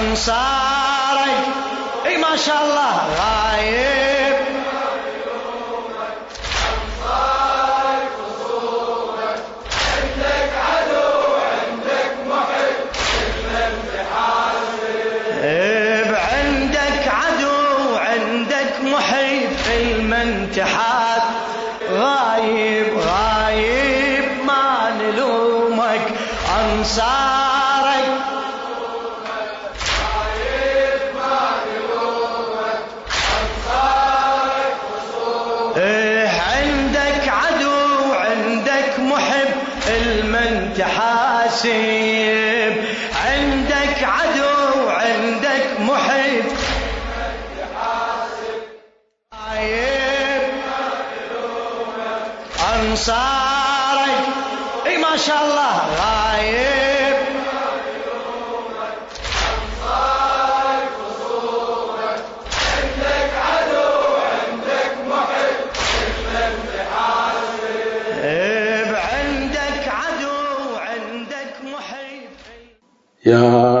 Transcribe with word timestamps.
أنصارك 0.00 1.44
اي 2.06 2.16
ما 2.16 2.36
شاء 2.36 2.64
الله 2.64 2.96
غايب 3.18 4.15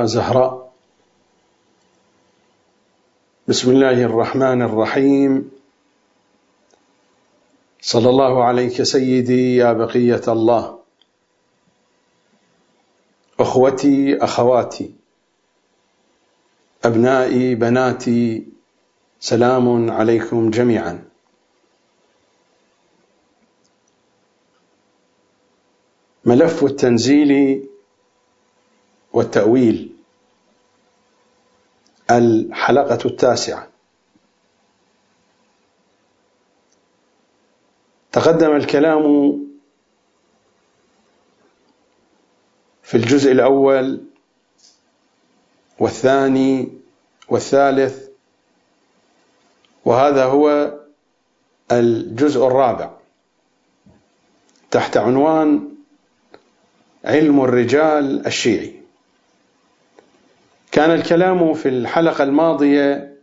زهراء. 0.06 0.72
بسم 3.48 3.70
الله 3.70 4.02
الرحمن 4.02 4.62
الرحيم. 4.62 5.50
صلى 7.80 8.08
الله 8.10 8.44
عليك 8.44 8.82
سيدي 8.82 9.56
يا 9.56 9.72
بقية 9.72 10.22
الله. 10.28 10.78
أخوتي 13.40 14.16
أخواتي. 14.24 14.94
أبنائي 16.84 17.54
بناتي. 17.54 18.46
سلام 19.20 19.90
عليكم 19.90 20.50
جميعا. 20.50 21.04
ملف 26.24 26.64
التنزيل 26.64 27.62
والتأويل. 29.12 29.95
الحلقة 32.10 32.98
التاسعة. 33.04 33.68
تقدم 38.12 38.56
الكلام 38.56 39.36
في 42.82 42.96
الجزء 42.96 43.32
الأول 43.32 44.04
والثاني 45.78 46.68
والثالث 47.28 48.08
وهذا 49.84 50.24
هو 50.24 50.74
الجزء 51.72 52.46
الرابع. 52.46 52.90
تحت 54.70 54.96
عنوان 54.96 55.68
علم 57.04 57.40
الرجال 57.40 58.26
الشيعي. 58.26 58.75
كان 60.76 60.90
الكلام 60.90 61.54
في 61.54 61.68
الحلقة 61.68 62.24
الماضية 62.24 63.16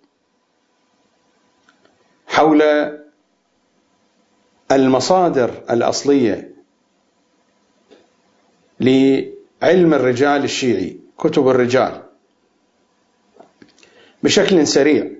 حول 2.28 2.62
المصادر 4.72 5.64
الأصلية 5.70 6.54
لعلم 8.80 9.94
الرجال 9.94 10.44
الشيعي 10.44 11.00
كتب 11.18 11.48
الرجال. 11.48 12.04
بشكل 14.24 14.68
سريع 14.68 15.12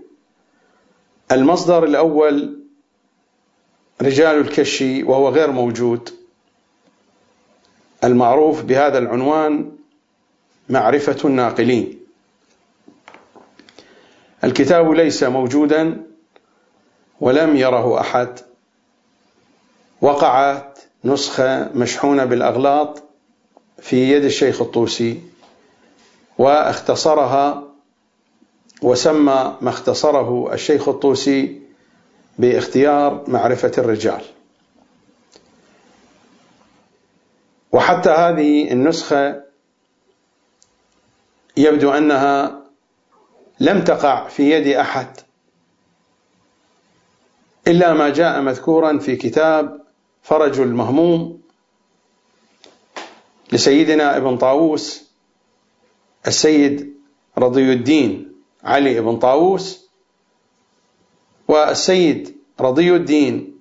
المصدر 1.32 1.84
الأول 1.84 2.60
رجال 4.02 4.38
الكشي 4.38 5.04
وهو 5.04 5.30
غير 5.30 5.52
موجود 5.52 6.10
المعروف 8.04 8.64
بهذا 8.64 8.98
العنوان 8.98 9.72
معرفة 10.70 11.18
الناقلين. 11.30 12.03
الكتاب 14.44 14.92
ليس 14.92 15.24
موجودا 15.24 16.04
ولم 17.22 17.56
يره 17.56 18.00
أحد. 18.00 18.40
وقعت 20.02 20.80
نسخة 21.06 21.70
مشحونة 21.76 22.26
بالأغلاط 22.26 23.04
في 23.82 24.12
يد 24.14 24.24
الشيخ 24.24 24.62
الطوسي 24.62 25.22
واختصرها 26.38 27.64
وسمى 28.82 29.58
ما 29.62 29.70
اختصره 29.70 30.54
الشيخ 30.54 30.90
الطوسي 30.90 31.62
باختيار 32.40 33.24
معرفة 33.28 33.72
الرجال. 33.78 34.22
وحتى 37.72 38.10
هذه 38.10 38.72
النسخة 38.72 39.44
يبدو 41.58 41.92
أنها 41.92 42.63
لم 43.60 43.84
تقع 43.84 44.28
في 44.28 44.52
يد 44.52 44.68
أحد 44.68 45.08
إلا 47.68 47.94
ما 47.94 48.10
جاء 48.10 48.42
مذكورا 48.42 48.98
في 49.00 49.16
كتاب 49.16 49.82
فرج 50.22 50.60
المهموم 50.60 51.42
لسيدنا 53.52 54.18
ابن 54.18 54.38
طاووس 54.38 55.04
السيد 56.28 56.94
رضي 57.38 57.74
الدين 57.74 58.32
علي 58.64 59.00
بن 59.02 59.20
طاووس 59.20 59.90
والسيد 61.48 62.38
رضي 62.60 62.96
الدين 62.96 63.60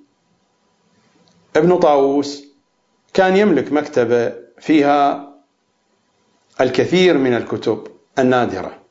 ابن 1.56 1.78
طاووس 1.78 2.44
كان 3.14 3.36
يملك 3.36 3.72
مكتبة 3.72 4.34
فيها 4.60 5.32
الكثير 6.60 7.18
من 7.18 7.34
الكتب 7.34 7.86
النادرة. 8.18 8.81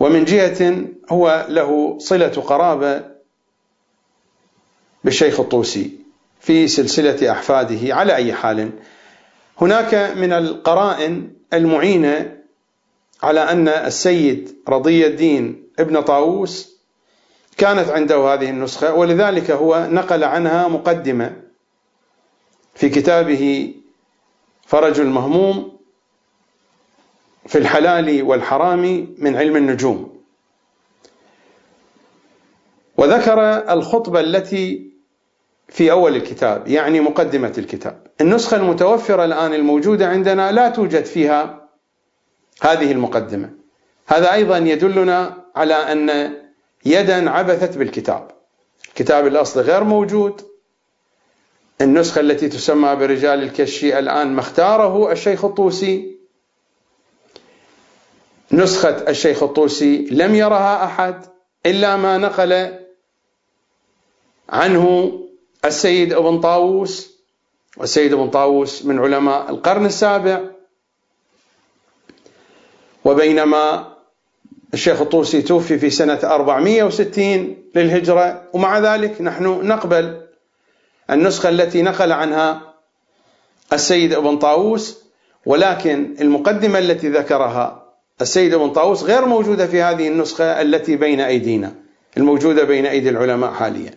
ومن 0.00 0.24
جهة 0.24 0.84
هو 1.10 1.46
له 1.48 1.98
صلة 1.98 2.28
قرابة 2.28 3.04
بالشيخ 5.04 5.40
الطوسي 5.40 5.90
في 6.40 6.68
سلسلة 6.68 7.32
أحفاده 7.32 7.94
على 7.94 8.14
أي 8.14 8.32
حال. 8.34 8.70
هناك 9.60 9.94
من 9.94 10.32
القرائن 10.32 11.30
المعينة 11.52 12.36
على 13.22 13.40
أن 13.40 13.68
السيد 13.68 14.56
رضي 14.68 15.06
الدين 15.06 15.68
ابن 15.78 16.00
طاووس 16.00 16.76
كانت 17.56 17.88
عنده 17.88 18.34
هذه 18.34 18.50
النسخة 18.50 18.94
ولذلك 18.94 19.50
هو 19.50 19.88
نقل 19.90 20.24
عنها 20.24 20.68
مقدمة 20.68 21.36
في 22.74 22.88
كتابه 22.88 23.74
فرج 24.66 25.00
المهموم 25.00 25.75
في 27.46 27.58
الحلال 27.58 28.22
والحرام 28.22 29.14
من 29.18 29.36
علم 29.36 29.56
النجوم. 29.56 30.16
وذكر 32.96 33.40
الخطبة 33.72 34.20
التي 34.20 34.90
في 35.68 35.90
أول 35.90 36.16
الكتاب 36.16 36.68
يعني 36.68 37.00
مقدمة 37.00 37.52
الكتاب. 37.58 38.06
النسخة 38.20 38.56
المتوفرة 38.56 39.24
الآن 39.24 39.54
الموجودة 39.54 40.08
عندنا 40.08 40.52
لا 40.52 40.68
توجد 40.68 41.04
فيها 41.04 41.68
هذه 42.62 42.92
المقدمة. 42.92 43.50
هذا 44.06 44.32
أيضا 44.32 44.58
يدلنا 44.58 45.44
على 45.56 45.74
أن 45.74 46.32
يدا 46.84 47.30
عبثت 47.30 47.78
بالكتاب. 47.78 48.30
الكتاب 48.88 49.26
الأصلي 49.26 49.62
غير 49.62 49.84
موجود. 49.84 50.40
النسخة 51.80 52.20
التي 52.20 52.48
تسمى 52.48 52.96
برجال 52.96 53.42
الكشي 53.42 53.98
الآن 53.98 54.32
ما 54.32 54.40
اختاره 54.40 55.12
الشيخ 55.12 55.44
الطوسي. 55.44 56.15
نسخة 58.52 58.88
الشيخ 59.08 59.42
الطوسي 59.42 60.06
لم 60.10 60.34
يرها 60.34 60.84
أحد 60.84 61.26
إلا 61.66 61.96
ما 61.96 62.18
نقل 62.18 62.74
عنه 64.48 65.12
السيد 65.64 66.12
ابن 66.12 66.40
طاووس 66.40 67.16
والسيد 67.76 68.12
ابن 68.12 68.30
طاووس 68.30 68.84
من 68.84 68.98
علماء 68.98 69.50
القرن 69.50 69.86
السابع. 69.86 70.40
وبينما 73.04 73.92
الشيخ 74.74 75.00
الطوسي 75.00 75.42
توفي 75.42 75.78
في 75.78 75.90
سنة 75.90 76.20
460 76.24 77.56
للهجرة 77.74 78.42
ومع 78.52 78.78
ذلك 78.78 79.20
نحن 79.20 79.44
نقبل 79.44 80.20
النسخة 81.10 81.48
التي 81.48 81.82
نقل 81.82 82.12
عنها 82.12 82.74
السيد 83.72 84.12
ابن 84.12 84.38
طاووس 84.38 84.98
ولكن 85.46 86.16
المقدمة 86.20 86.78
التي 86.78 87.08
ذكرها 87.08 87.85
السيد 88.20 88.54
ابن 88.54 88.70
طاووس 88.70 89.02
غير 89.02 89.24
موجودة 89.24 89.66
في 89.66 89.82
هذه 89.82 90.08
النسخة 90.08 90.60
التي 90.62 90.96
بين 90.96 91.20
أيدينا 91.20 91.74
الموجودة 92.16 92.64
بين 92.64 92.86
أيدي 92.86 93.08
العلماء 93.08 93.52
حاليا. 93.52 93.94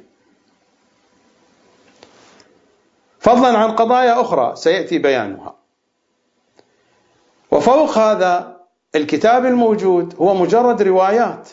فضلا 3.20 3.58
عن 3.58 3.72
قضايا 3.72 4.22
أخرى 4.22 4.56
سيأتي 4.56 4.98
بيانها. 4.98 5.56
وفوق 7.52 7.98
هذا 7.98 8.60
الكتاب 8.96 9.46
الموجود 9.46 10.16
هو 10.16 10.34
مجرد 10.34 10.82
روايات 10.82 11.50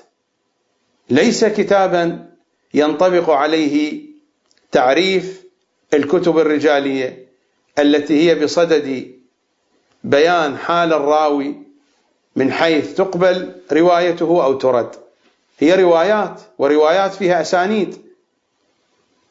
ليس 1.10 1.44
كتابا 1.44 2.32
ينطبق 2.74 3.30
عليه 3.30 4.02
تعريف 4.72 5.44
الكتب 5.94 6.38
الرجالية 6.38 7.26
التي 7.78 8.30
هي 8.30 8.34
بصدد 8.44 9.16
بيان 10.04 10.56
حال 10.56 10.92
الراوي 10.92 11.65
من 12.36 12.52
حيث 12.52 12.94
تقبل 12.94 13.52
روايته 13.72 14.44
أو 14.44 14.54
ترد. 14.54 14.90
هي 15.58 15.82
روايات 15.82 16.40
وروايات 16.58 17.14
فيها 17.14 17.40
أسانيد. 17.40 17.96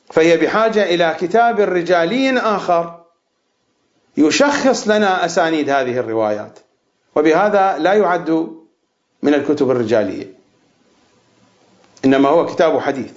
فهي 0.09 0.37
بحاجة 0.37 0.83
إلى 0.83 1.15
كتاب 1.19 1.59
رجالي 1.59 2.39
آخر 2.39 3.01
يشخص 4.17 4.87
لنا 4.87 5.25
أسانيد 5.25 5.69
هذه 5.69 5.97
الروايات. 5.97 6.59
وبهذا 7.15 7.77
لا 7.77 7.93
يعد 7.93 8.29
من 9.23 9.33
الكتب 9.33 9.71
الرجالية. 9.71 10.33
إنما 12.05 12.29
هو 12.29 12.45
كتاب 12.45 12.79
حديث. 12.79 13.11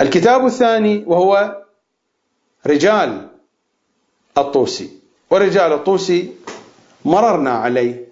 الكتاب 0.00 0.46
الثاني 0.46 1.04
وهو 1.06 1.62
رجال 2.66 3.28
الطوسي. 4.38 4.90
ورجال 5.30 5.72
الطوسي 5.72 6.34
مررنا 7.06 7.50
عليه 7.50 8.08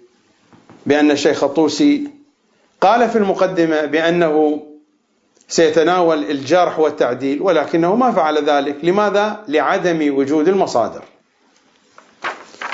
بأن 0.85 1.11
الشيخ 1.11 1.43
الطوسي 1.43 2.07
قال 2.81 3.09
في 3.09 3.17
المقدمة 3.17 3.85
بأنه 3.85 4.63
سيتناول 5.47 6.23
الجرح 6.23 6.79
والتعديل 6.79 7.41
ولكنه 7.41 7.95
ما 7.95 8.11
فعل 8.11 8.49
ذلك 8.49 8.77
لماذا؟ 8.83 9.43
لعدم 9.47 10.17
وجود 10.17 10.47
المصادر 10.47 11.03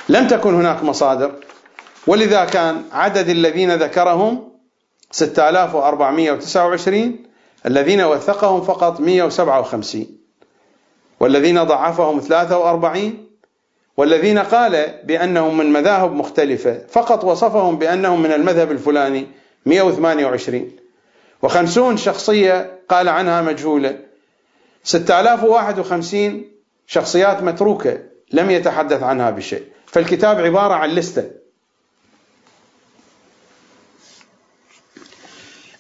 لم 0.10 0.28
تكن 0.28 0.56
هناك 0.56 0.84
مصادر 0.84 1.32
ولذا 2.08 2.46
كان 2.46 2.84
عدد 2.92 3.30
الذين 3.30 3.76
ذكرهم 3.76 4.52
6429 5.12 7.18
الذين 7.66 8.02
وثقهم 8.02 8.62
فقط 8.62 9.00
157 9.00 10.08
والذين 11.20 11.64
ضعفهم 11.64 12.20
43 12.20 13.21
والذين 14.02 14.40
قال 14.40 15.00
بأنهم 15.04 15.58
من 15.58 15.74
مذاهب 15.74 16.14
مختلفة 16.14 16.86
فقط 16.90 17.24
وصفهم 17.24 17.78
بأنهم 17.78 18.22
من 18.22 18.32
المذهب 18.32 18.72
الفلاني 18.72 19.28
128 19.66 20.72
وخمسون 21.42 21.98
شخصية 21.98 22.80
قال 22.90 23.10
عنها 23.10 23.42
مجهولة. 23.42 24.00
6051 24.84 26.46
شخصيات 26.88 27.44
متروكة 27.44 28.00
لم 28.32 28.52
يتحدث 28.52 29.04
عنها 29.04 29.30
بشيء. 29.30 29.64
فالكتاب 29.86 30.40
عبارة 30.42 30.74
عن 30.74 30.90
لستة. 30.90 31.32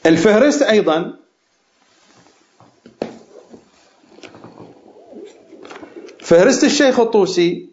الفهرست 0.06 0.62
أيضا 0.62 1.14
فهرست 6.20 6.64
الشيخ 6.64 7.00
الطوسي 7.00 7.71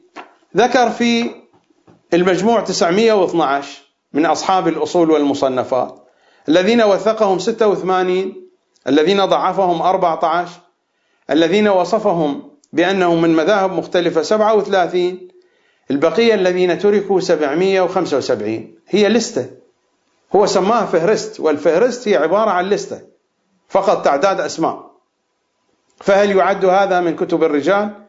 ذكر 0.56 0.90
في 0.90 1.30
المجموع 2.14 2.60
912 2.60 3.80
من 4.12 4.26
أصحاب 4.26 4.68
الأصول 4.68 5.10
والمصنفات 5.10 6.08
الذين 6.48 6.82
وثقهم 6.82 7.38
86 7.38 8.34
الذين 8.86 9.24
ضعفهم 9.24 9.82
14 9.82 10.50
الذين 11.30 11.68
وصفهم 11.68 12.50
بأنهم 12.72 13.22
من 13.22 13.36
مذاهب 13.36 13.72
مختلفة 13.72 14.22
37 14.22 15.28
البقية 15.90 16.34
الذين 16.34 16.78
تركوا 16.78 17.20
775 17.20 18.74
هي 18.88 19.08
لستة. 19.08 19.46
هو 20.36 20.46
سماها 20.46 20.86
فهرست 20.86 21.40
والفهرست 21.40 22.08
هي 22.08 22.16
عبارة 22.16 22.50
عن 22.50 22.64
لستة 22.64 23.00
فقط 23.68 24.04
تعداد 24.04 24.40
أسماء. 24.40 24.90
فهل 26.00 26.36
يعد 26.36 26.64
هذا 26.64 27.00
من 27.00 27.16
كتب 27.16 27.44
الرجال؟ 27.44 28.07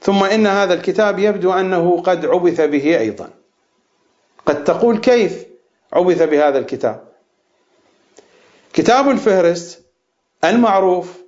ثم 0.00 0.24
إن 0.24 0.46
هذا 0.46 0.74
الكتاب 0.74 1.18
يبدو 1.18 1.52
أنه 1.52 2.02
قد 2.02 2.26
عبث 2.26 2.60
به 2.60 2.98
أيضا. 2.98 3.30
قد 4.46 4.64
تقول 4.64 4.98
كيف 4.98 5.46
عبث 5.92 6.22
بهذا 6.22 6.58
الكتاب؟ 6.58 7.08
كتاب 8.72 9.10
الفهرست 9.10 9.84
المعروف 10.44 11.18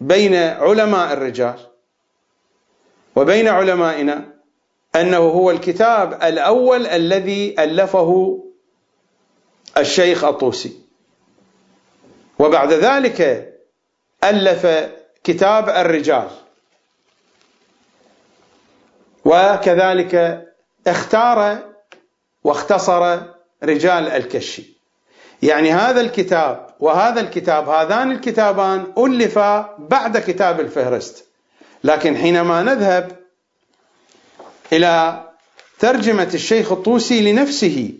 بين 0.00 0.34
علماء 0.34 1.12
الرجال 1.12 1.58
وبين 3.16 3.48
علمائنا 3.48 4.34
أنه 4.96 5.18
هو 5.18 5.50
الكتاب 5.50 6.12
الأول 6.22 6.86
الذي 6.86 7.54
ألفه 7.58 8.40
الشيخ 9.78 10.24
الطوسي. 10.24 10.80
وبعد 12.38 12.72
ذلك 12.72 13.52
ألف 14.24 14.90
كتاب 15.24 15.68
الرجال. 15.68 16.28
وكذلك 19.30 20.44
اختار 20.86 21.58
واختصر 22.44 23.20
رجال 23.64 24.08
الكشي. 24.08 24.62
يعني 25.42 25.72
هذا 25.72 26.00
الكتاب 26.00 26.66
وهذا 26.80 27.20
الكتاب 27.20 27.68
هذان 27.68 28.12
الكتابان 28.12 28.92
ألفا 28.98 29.76
بعد 29.78 30.18
كتاب 30.18 30.60
الفهرست. 30.60 31.24
لكن 31.84 32.16
حينما 32.16 32.62
نذهب 32.62 33.16
إلى 34.72 35.24
ترجمة 35.78 36.30
الشيخ 36.34 36.72
الطوسي 36.72 37.32
لنفسه 37.32 37.92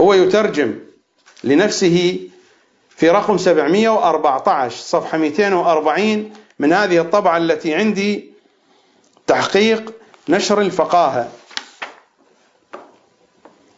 هو 0.00 0.14
يترجم 0.14 0.78
لنفسه 1.44 2.20
في 2.96 3.10
رقم 3.10 3.38
714 3.38 4.76
صفحة 4.76 5.18
240 5.18 6.32
من 6.58 6.72
هذه 6.72 7.00
الطبعة 7.00 7.36
التي 7.36 7.74
عندي 7.74 8.37
تحقيق 9.28 9.94
نشر 10.28 10.60
الفقاهة. 10.60 11.28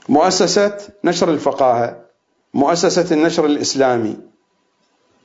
مؤسسة 0.09 0.79
نشر 1.05 1.31
الفقاهة. 1.31 1.97
مؤسسة 2.55 3.15
النشر 3.15 3.47
الإسلامي. 3.47 4.17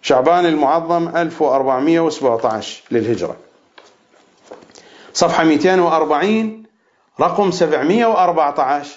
شعبان 0.02 0.46
المعظم 0.46 1.08
1417 1.18 2.84
للهجرة. 2.92 3.36
صفحة 5.14 5.44
240 5.44 6.64
رقم 7.20 7.52
714 7.52 8.90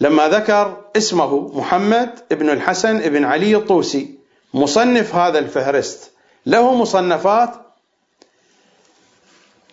لما 0.00 0.28
ذكر 0.28 0.76
اسمه 0.96 1.58
محمد 1.58 2.10
بن 2.30 2.50
الحسن 2.50 2.98
بن 2.98 3.24
علي 3.24 3.56
الطوسي 3.56 4.18
مصنف 4.54 5.14
هذا 5.14 5.38
الفهرست. 5.38 6.12
له 6.46 6.74
مصنفات 6.74 7.65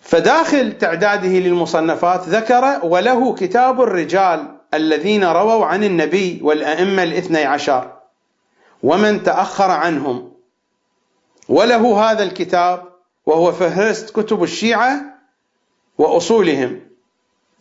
فداخل 0.04 0.78
تعداده 0.78 1.28
للمصنفات 1.28 2.28
ذكر 2.28 2.80
وله 2.82 3.34
كتاب 3.34 3.80
الرجال 3.82 4.56
الذين 4.74 5.24
رووا 5.24 5.66
عن 5.66 5.84
النبي 5.84 6.40
والأئمة 6.42 7.02
الاثني 7.02 7.44
عشر 7.44 7.92
ومن 8.82 9.22
تأخر 9.22 9.70
عنهم. 9.70 10.32
وله 11.48 12.10
هذا 12.10 12.22
الكتاب 12.22 12.82
وهو 13.26 13.52
فهرست 13.52 14.10
كتب 14.10 14.42
الشيعة 14.42 15.00
وأصولهم 15.98 16.80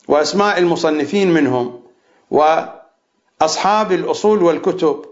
وأسماء 0.07 0.57
المصنفين 0.57 1.31
منهم 1.31 1.83
وأصحاب 2.31 3.91
الأصول 3.91 4.43
والكتب 4.43 5.05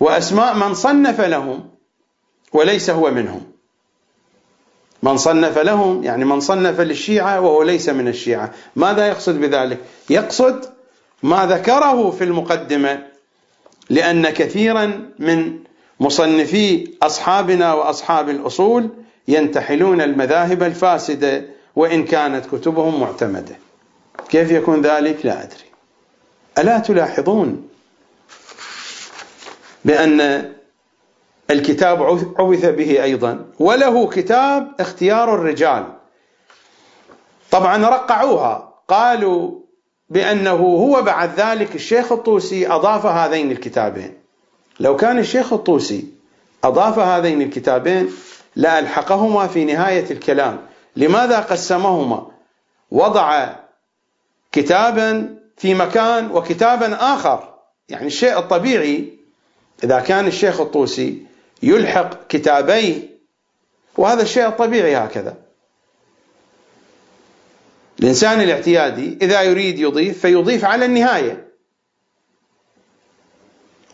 وأسماء 0.00 0.54
من 0.54 0.74
صنف 0.74 1.20
لهم 1.20 1.70
وليس 2.52 2.90
هو 2.90 3.10
منهم. 3.10 3.49
من 5.02 5.16
صنف 5.16 5.58
لهم 5.58 6.04
يعني 6.04 6.24
من 6.24 6.40
صنف 6.40 6.80
للشيعة 6.80 7.40
وهو 7.40 7.62
ليس 7.62 7.88
من 7.88 8.08
الشيعة. 8.08 8.52
ماذا 8.76 9.06
يقصد 9.08 9.40
بذلك؟ 9.40 9.78
يقصد 10.10 10.64
ما 11.22 11.46
ذكره 11.46 12.10
في 12.10 12.24
المقدمة 12.24 13.02
لأن 13.90 14.30
كثيرا 14.30 15.10
من 15.18 15.58
مصنفي 16.00 16.88
أصحابنا 17.02 17.74
وأصحاب 17.74 18.28
الأصول 18.28 18.90
ينتحلون 19.28 20.00
المذاهب 20.00 20.62
الفاسدة 20.62 21.44
وإن 21.76 22.04
كانت 22.04 22.46
كتبهم 22.46 23.00
معتمدة. 23.00 23.56
كيف 24.28 24.50
يكون 24.50 24.82
ذلك؟ 24.82 25.26
لا 25.26 25.42
أدري. 25.42 25.70
ألا 26.58 26.78
تلاحظون 26.78 27.68
بأن 29.84 30.52
الكتاب 31.50 32.02
عوث 32.38 32.64
به 32.66 33.02
أيضا. 33.02 33.44
وله 33.58 34.08
كتاب 34.08 34.72
اختيار 34.80 35.34
الرجال. 35.34 35.84
طبعا 37.50 37.88
رقعوها. 37.88 38.74
قالوا 38.88 39.60
بأنه 40.08 40.52
هو 40.52 41.02
بعد 41.02 41.40
ذلك 41.40 41.74
الشيخ 41.74 42.12
الطوسي 42.12 42.68
أضاف 42.68 43.06
هذين 43.06 43.50
الكتابين. 43.50 44.14
لو 44.80 44.96
كان 44.96 45.18
الشيخ 45.18 45.52
الطوسي 45.52 46.04
أضاف 46.64 46.98
هذين 46.98 47.42
الكتابين 47.42 48.10
لألحقهما 48.56 49.46
في 49.46 49.64
نهاية 49.64 50.10
الكلام. 50.10 50.58
لماذا 50.96 51.40
قسمهما؟ 51.40 52.26
وضع 52.90 53.48
كتابا 54.52 55.36
في 55.56 55.74
مكان 55.74 56.30
وكتابا 56.30 57.14
آخر. 57.14 57.54
يعني 57.88 58.06
الشيء 58.06 58.38
الطبيعي 58.38 59.18
إذا 59.84 60.00
كان 60.00 60.26
الشيخ 60.26 60.60
الطوسي 60.60 61.29
يلحق 61.62 62.26
كتابي 62.26 63.10
وهذا 63.98 64.22
الشيء 64.22 64.46
الطبيعي 64.46 64.96
هكذا. 64.96 65.36
الإنسان 68.00 68.40
الاعتيادي 68.40 69.18
إذا 69.22 69.42
يريد 69.42 69.78
يضيف 69.78 70.20
فيضيف 70.20 70.64
على 70.64 70.84
النهاية. 70.84 71.50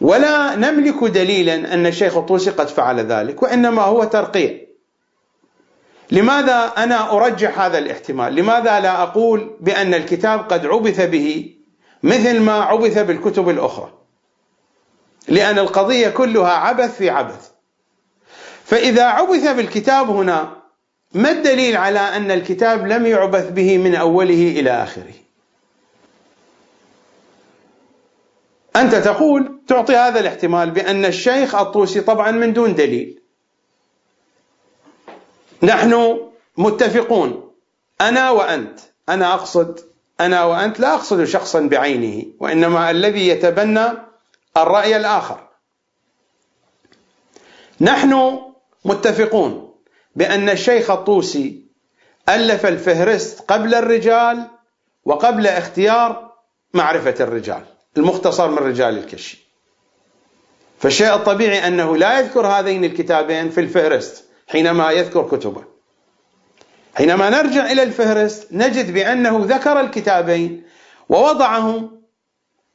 ولا 0.00 0.54
نملك 0.54 1.04
دليلا 1.04 1.75
أن 1.75 1.87
الشيخ 1.87 2.16
الطوسي 2.16 2.50
قد 2.50 2.68
فعل 2.68 3.00
ذلك 3.00 3.42
وإنما 3.42 3.82
هو 3.82 4.04
ترقيع. 4.04 4.66
لماذا 6.11 6.73
أنا 6.76 7.12
أرجح 7.12 7.61
هذا 7.61 7.78
الاحتمال؟ 7.78 8.35
لماذا 8.35 8.80
لا 8.80 9.02
أقول 9.02 9.56
بأن 9.61 9.94
الكتاب 9.94 10.40
قد 10.40 10.66
عبث 10.66 11.00
به 11.00 11.54
مثل 12.02 12.40
ما 12.40 12.52
عبث 12.52 12.99
بالكتب 12.99 13.49
الأخرى؟ 13.49 13.92
لأن 15.28 15.58
القضية 15.58 16.08
كلها 16.08 16.52
عبث 16.52 16.96
في 16.96 17.11
عبث. 17.11 17.55
فإذا 18.66 19.04
عبث 19.04 19.46
بالكتاب 19.49 20.11
هنا 20.11 20.56
ما 21.14 21.30
الدليل 21.30 21.76
على 21.76 21.99
أن 21.99 22.30
الكتاب 22.30 22.87
لم 22.87 23.06
يعبث 23.06 23.50
به 23.50 23.78
من 23.78 23.94
أوله 23.94 24.35
إلى 24.61 24.70
آخره؟ 24.70 25.14
أنت 28.76 28.94
تقول 28.94 29.61
تعطي 29.68 29.96
هذا 29.96 30.20
الاحتمال 30.20 30.70
بأن 30.70 31.04
الشيخ 31.04 31.54
الطوسي 31.54 32.00
طبعا 32.00 32.30
من 32.30 32.52
دون 32.52 32.75
دليل. 32.75 33.23
نحن 35.62 36.20
متفقون 36.56 37.50
أنا 38.00 38.30
وأنت. 38.30 38.80
أنا 39.08 39.35
أقصد 39.35 39.80
أنا 40.20 40.44
وأنت 40.44 40.80
لا 40.80 40.94
أقصد 40.94 41.25
شخصا 41.25 41.61
بعينه 41.61 42.25
وإنما 42.40 42.90
الذي 42.90 43.28
يتبنى 43.28 43.87
الرأي 44.56 44.96
الآخر. 44.96 45.49
نحن 47.80 48.46
متفقون 48.87 49.75
بأن 50.16 50.49
الشيخ 50.49 50.90
الطوسي 50.90 51.66
ألف 52.28 52.66
الفهرست 52.66 53.40
قبل 53.40 53.75
الرجال 53.75 54.47
وقبل 55.05 55.47
اختيار 55.47 56.33
معرفة 56.75 57.14
الرجال 57.21 57.62
المختصر 57.97 58.50
من 58.50 58.59
رجال 58.59 58.99
الكشي. 58.99 59.47
فالشيء 60.78 61.14
الطبيعي 61.14 61.66
أنه 61.66 61.97
لا 61.97 62.19
يذكر 62.19 62.47
هذين 62.47 62.85
الكتابين 62.85 63.50
في 63.50 63.61
الفهرست 63.61 64.25
حينما 64.49 64.90
يذكر 64.90 65.28
كتبه. 65.28 65.64
حينما 66.95 67.31
نرجع 67.31 67.73
إلى 67.73 67.83
الفهرست 67.83 68.49
نجد 68.52 68.93
بأنه 68.93 69.45
ذكر 69.45 69.81
الكتابين 69.81 70.62
ووضعهم 71.09 72.02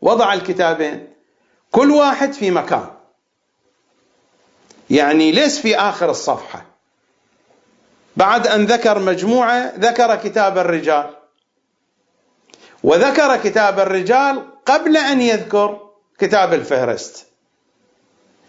وضع 0.02 0.34
الكتابين 0.34 1.08
كل 1.72 1.92
واحد 1.92 2.34
في 2.34 2.52
مكان. 2.52 3.01
يعني 4.92 5.32
ليس 5.32 5.60
في 5.60 5.76
آخر 5.78 6.10
الصفحة. 6.10 6.66
بعد 8.18 8.48
أن 8.48 8.66
ذكر 8.66 9.00
مجموعة 9.00 9.74
ذكر 9.80 10.16
كتاب 10.16 10.58
الرجال. 10.58 11.10
وذكر 12.84 13.38
كتاب 13.38 13.80
الرجال 13.80 14.44
قبل 14.66 14.98
أن 14.98 15.22
يذكر 15.22 15.80
كتاب 16.20 16.54
الفهرست. 16.54 17.26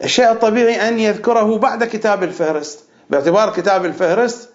الشيء 0.04 0.32
الطبيعي 0.32 0.88
أن 0.88 0.98
يذكره 0.98 1.58
بعد 1.58 1.84
كتاب 1.84 2.22
الفهرست. 2.22 2.84
باعتبار 3.10 3.52
كتاب 3.52 3.84
الفهرست 3.84 4.50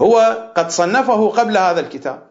هو 0.00 0.48
قد 0.56 0.70
صنفه 0.70 1.28
قبل 1.28 1.58
هذا 1.58 1.80
الكتاب. 1.80 2.22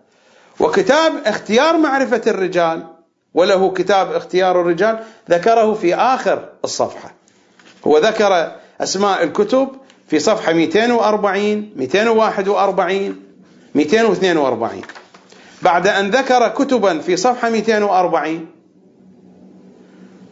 وكتاب 0.59 1.13
اختيار 1.25 1.77
معرفة 1.77 2.21
الرجال 2.27 2.87
وله 3.33 3.73
كتاب 3.73 4.11
اختيار 4.11 4.61
الرجال 4.61 5.03
ذكره 5.29 5.73
في 5.73 5.95
آخر 5.95 6.49
الصفحة. 6.63 7.13
هو 7.87 7.97
ذكر 7.97 8.55
أسماء 8.81 9.23
الكتب 9.23 9.69
في 10.07 10.19
صفحة 10.19 10.53
240 10.53 11.69
241 11.75 13.15
242 13.75 14.81
بعد 15.61 15.87
أن 15.87 16.09
ذكر 16.09 16.47
كتبا 16.47 16.99
في 16.99 17.17
صفحة 17.17 17.49
240 17.49 18.47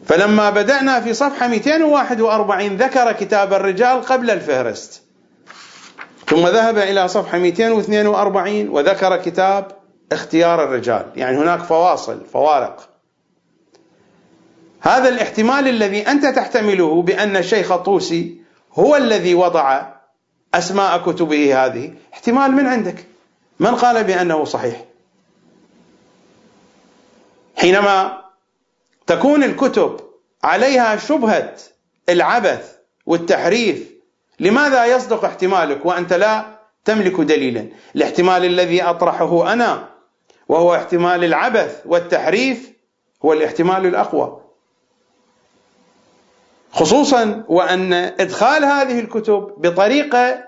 فلما 0.06 0.50
بدأنا 0.50 1.01
في 1.01 1.13
صفحة 1.13 1.48
241 1.48 2.77
ذكر 2.77 3.12
كتاب 3.12 3.54
الرجال 3.54 4.01
قبل 4.01 4.32
الفهرست. 4.32 5.01
ثم 6.27 6.48
ذهب 6.48 6.77
إلى 6.77 7.08
صفحة 7.08 7.38
242 7.38 8.70
وذكر 8.70 9.18
كتاب 9.18 9.68
اختيار 10.12 10.63
الرجال. 10.63 11.06
يعني 11.16 11.38
هناك 11.38 11.60
فواصل 11.60 12.25
فوارق. 12.34 12.89
هذا 14.88 15.10
الاحتمال 15.10 15.67
الذي 15.67 16.08
أنت 16.08 16.25
تحتمله 16.25 17.01
بأن 17.01 17.38
الشيخ 17.38 17.72
الطوسي 17.72 18.41
هو 18.74 18.96
الذي 18.96 19.34
وضع 19.34 19.86
أسماء 20.53 21.12
كتبه 21.12 21.65
هذه 21.65 21.94
احتمال 22.13 22.51
من 22.51 22.65
عندك؟ 22.65 23.06
من 23.60 23.75
قال 23.75 24.03
بأنه 24.03 24.46
صحيح؟ 24.46 24.86
حينما 27.58 28.22
تكون 29.08 29.44
الكتب 29.44 30.00
عليها 30.44 30.98
شبهة 30.98 31.56
العبث 32.10 32.75
والتحريف 33.06 33.91
لماذا 34.39 34.86
يصدق 34.86 35.25
احتمالك 35.25 35.86
وأنت 35.86 36.13
لا 36.13 36.46
تملك 36.86 37.22
دليلا؟ 37.22 37.67
الاحتمال 37.96 38.46
الذي 38.46 38.84
أطرحه 38.84 39.53
أنا 39.53 39.89
وهو 40.50 40.75
احتمال 40.75 41.24
العبث 41.24 41.82
والتحريف 41.86 42.72
هو 43.25 43.34
الاحتمال 43.34 43.86
الأقوى. 43.86 44.47
خصوصا 46.78 47.44
وأن 47.48 47.94
إدخال 47.94 48.66
هذه 48.66 49.00
الكتب 49.00 49.54
بطريقة 49.58 50.44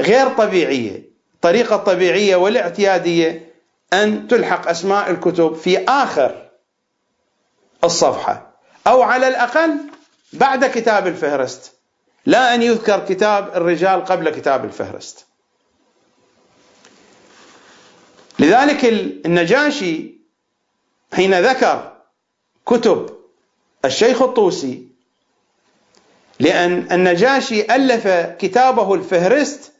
غير 0.00 0.28
طبيعية 0.28 1.10
الطريقة 1.34 1.76
الطبيعية 1.76 2.36
والاعتيادية 2.36 3.52
أن 3.92 4.28
تلحق 4.28 4.68
أسماء 4.68 5.10
الكتب 5.10 5.54
في 5.54 5.78
آخر 5.78 6.50
الصفحة. 7.84 8.54
أو 8.86 9.02
على 9.02 9.28
الأقل 9.28 9.76
بعد 10.32 10.64
كتاب 10.64 11.06
الفهرست. 11.06 11.72
لا 12.26 12.54
أن 12.54 12.62
يذكر 12.62 13.06
كتاب 13.06 13.56
الرجال 13.56 14.04
قبل 14.04 14.30
كتاب 14.30 14.64
الفهرست. 14.64 15.26
لذلك 18.38 18.84
النجاشي 19.26 20.14
حين 21.14 21.40
ذكر 21.40 21.92
كتب 22.66 23.18
الشيخ 23.84 24.22
الطوسي 24.22 24.93
لأن 26.40 26.92
النجاشي 26.92 27.74
ألف 27.74 28.08
كتابه 28.38 28.94
الفهرست 28.94 29.72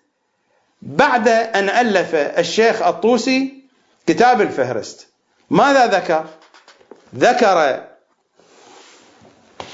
بعد 0.83 1.29
أن 1.29 1.69
ألف 1.69 2.15
الشيخ 2.15 2.83
الطوسي 2.83 3.65
كتاب 4.07 4.41
الفهرست 4.41 5.09
ماذا 5.51 5.87
ذكر؟ 5.87 6.27
ذكر 7.17 7.85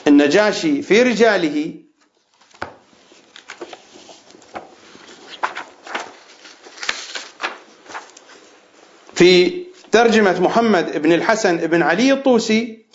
النجاشي 0.06 0.82
في 0.82 1.02
رجاله 1.02 1.74
في 9.14 9.64
ترجمة 9.92 10.40
محمد 10.40 11.02
بن 11.02 11.12
الحسن 11.12 11.56
بن 11.56 11.82
علي 11.82 12.12
الطوسي 12.12 12.86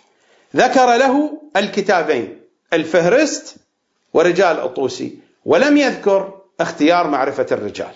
ذكر 0.55 0.97
له 0.97 1.41
الكتابين 1.57 2.41
الفهرست 2.73 3.64
ورجال 4.15 4.59
الطوسي. 4.59 5.19
ولم 5.45 5.77
يذكر 5.77 6.41
اختيار 6.59 7.07
معرفة 7.07 7.47
الرجال. 7.51 7.95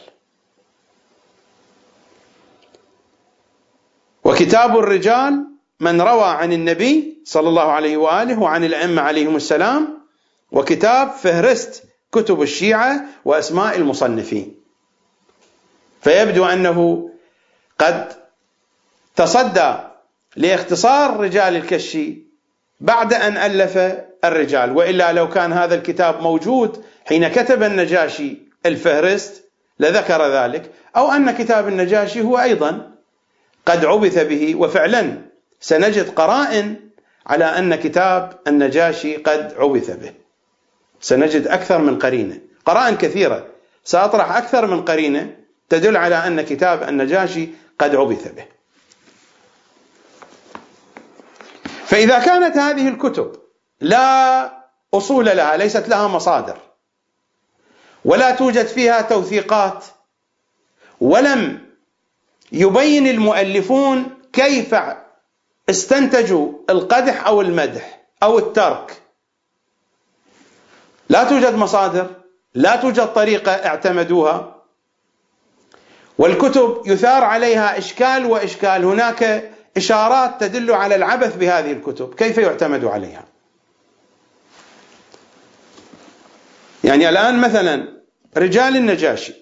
وكتاب 4.24 4.78
الرجال 4.78 5.46
من 5.80 6.02
روى 6.02 6.30
عن 6.42 6.54
النبي 6.54 7.24
صلى 7.26 7.50
الله 7.50 7.72
عليه 7.72 7.98
وآله 7.98 8.40
وعن 8.40 8.64
الأئمة 8.64 9.02
عليهم 9.02 9.36
السلام 9.36 10.00
وكتاب 10.52 11.12
فهرست 11.12 11.84
كتب 12.12 12.42
الشيعة 12.42 13.06
وأسماء 13.26 13.78
المصنفين. 13.78 14.56
فيبدو 16.02 16.46
أنه 16.46 17.10
قد 17.80 18.14
تصدى 19.16 19.74
لاختصار 20.36 21.20
رجال 21.20 21.56
الكشي 21.56 22.29
بعد 22.80 23.14
أن 23.14 23.38
ألف 23.38 23.78
الرجال. 24.26 24.78
وإلا 24.78 25.12
لو 25.12 25.30
كان 25.30 25.54
هذا 25.54 25.76
الكتاب 25.76 26.22
موجود 26.22 26.84
حين 27.06 27.28
كتب 27.28 27.64
النجاشي 27.64 28.38
الفهرست 28.66 29.50
لذكر 29.80 30.28
ذلك 30.28 30.72
أو 30.98 31.12
أن 31.12 31.32
كتاب 31.32 31.68
النجاشي 31.68 32.22
هو 32.22 32.40
أيضا 32.40 32.92
قد 33.66 33.86
عبث 33.86 34.20
به. 34.20 34.56
وفعلا 34.56 35.22
سنجد 35.60 36.10
قرائن 36.10 36.76
على 37.28 37.46
أن 37.46 37.76
كتاب 37.76 38.40
النجاشي 38.48 39.16
قد 39.16 39.54
عبث 39.58 39.92
به. 39.92 40.12
سنجد 41.02 41.48
أكثر 41.48 41.78
من 41.78 42.00
قرينة. 42.00 42.40
قرائن 42.66 42.98
كثيرة. 42.98 43.46
سأطرح 43.84 44.38
أكثر 44.38 44.68
من 44.68 44.82
قرينة 44.82 45.36
تدل 45.70 45.98
على 45.98 46.16
أن 46.16 46.42
كتاب 46.42 46.90
النجاشي 46.90 47.50
قد 47.80 47.96
عبث 47.96 48.28
به. 48.36 48.59
فإذا 51.90 52.20
كانت 52.20 52.58
هذه 52.58 52.88
الكتب 52.88 53.36
لا 53.82 54.52
أصول 54.94 55.26
لها 55.26 55.58
ليست 55.58 55.90
لها 55.90 56.08
مصادر 56.08 56.58
ولا 58.06 58.32
توجد 58.32 58.66
فيها 58.66 59.02
توثيقات 59.02 59.86
ولم 61.02 61.70
يبين 62.52 63.08
المؤلفون 63.08 64.18
كيف 64.34 64.76
استنتجوا 65.70 66.52
القدح 66.70 67.28
أو 67.28 67.42
المدح 67.42 68.02
أو 68.24 68.38
الترك. 68.40 69.02
لا 71.10 71.24
توجد 71.24 71.56
مصادر 71.56 72.08
لا 72.54 72.76
توجد 72.76 73.14
طريقة 73.14 73.52
اعتمدوها 73.52 74.56
والكتب 76.18 76.82
يثار 76.86 77.24
عليها 77.24 77.78
إشكال 77.78 78.26
وإشكال. 78.26 78.86
هناك 78.86 79.52
إشارات 79.80 80.42
تدل 80.42 80.72
على 80.72 80.96
العبث 80.96 81.36
بهذه 81.36 81.72
الكتب. 81.72 82.14
كيف 82.14 82.38
يعتمد 82.38 82.86
عليها؟ 82.86 83.26
يعني 86.84 87.10
الآن 87.10 87.42
مثلا 87.42 87.88
رجال 88.38 88.76
النجاشي. 88.76 89.34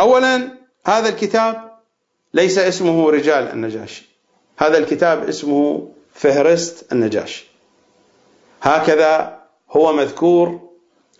اولا 0.00 0.48
هذا 0.86 1.08
الكتاب 1.08 1.78
ليس 2.34 2.58
اسمه 2.58 3.10
رجال 3.10 3.48
النجاشي. 3.48 4.04
هذا 4.56 4.78
الكتاب 4.78 5.28
اسمه 5.28 5.88
فهرست 6.14 6.92
النجاشي. 6.92 7.44
هكذا 8.62 9.38
هو 9.70 9.92
مذكور 9.92 10.70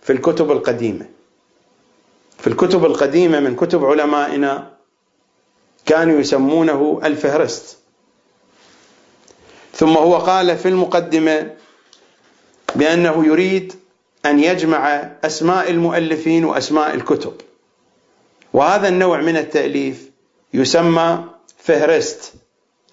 في 0.01 0.13
الكتب 0.13 0.51
القديمة. 0.51 1.05
في 2.37 2.47
الكتب 2.47 2.85
القديمة 2.85 3.39
من 3.39 3.55
كتب 3.55 3.85
علمائنا 3.85 4.73
كانوا 5.85 6.19
يسمونه 6.19 7.01
الفهرست. 7.03 7.82
ثم 9.73 9.97
هو 9.97 10.17
قال 10.17 10.57
في 10.57 10.67
المقدمة 10.67 11.53
بأنه 12.75 13.25
يريد 13.25 13.73
أن 14.25 14.39
يجمع 14.39 15.11
أسماء 15.23 15.71
المؤلفين 15.71 16.45
وأسماء 16.45 16.95
الكتب. 16.95 17.33
وهذا 18.53 18.87
النوع 18.87 19.21
من 19.21 19.37
التأليف 19.37 20.09
يسمى 20.53 21.23
فهرست 21.57 22.33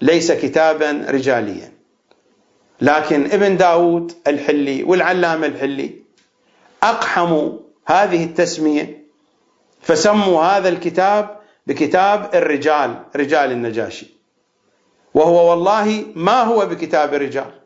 ليس 0.01 0.33
كتابا 0.33 1.07
رجاليا. 1.09 1.73
لكن 2.81 3.25
ابن 3.25 3.57
داود 3.57 4.13
الحلي 4.27 4.83
والعلامة 4.83 5.47
الحلي 5.47 5.95
أقحموا 6.83 7.53
هذه 7.87 8.25
التسمية 8.25 9.05
فسموا 9.83 10.43
هذا 10.43 10.69
الكتاب 10.69 11.41
بكتاب 11.67 12.31
الرجال 12.35 13.05
رجال 13.17 13.53
النجاشي. 13.53 14.20
وهو 15.15 15.51
والله 15.51 16.07
ما 16.15 16.43
هو 16.43 16.67
بكتاب 16.67 17.15
الرجال. 17.15 17.61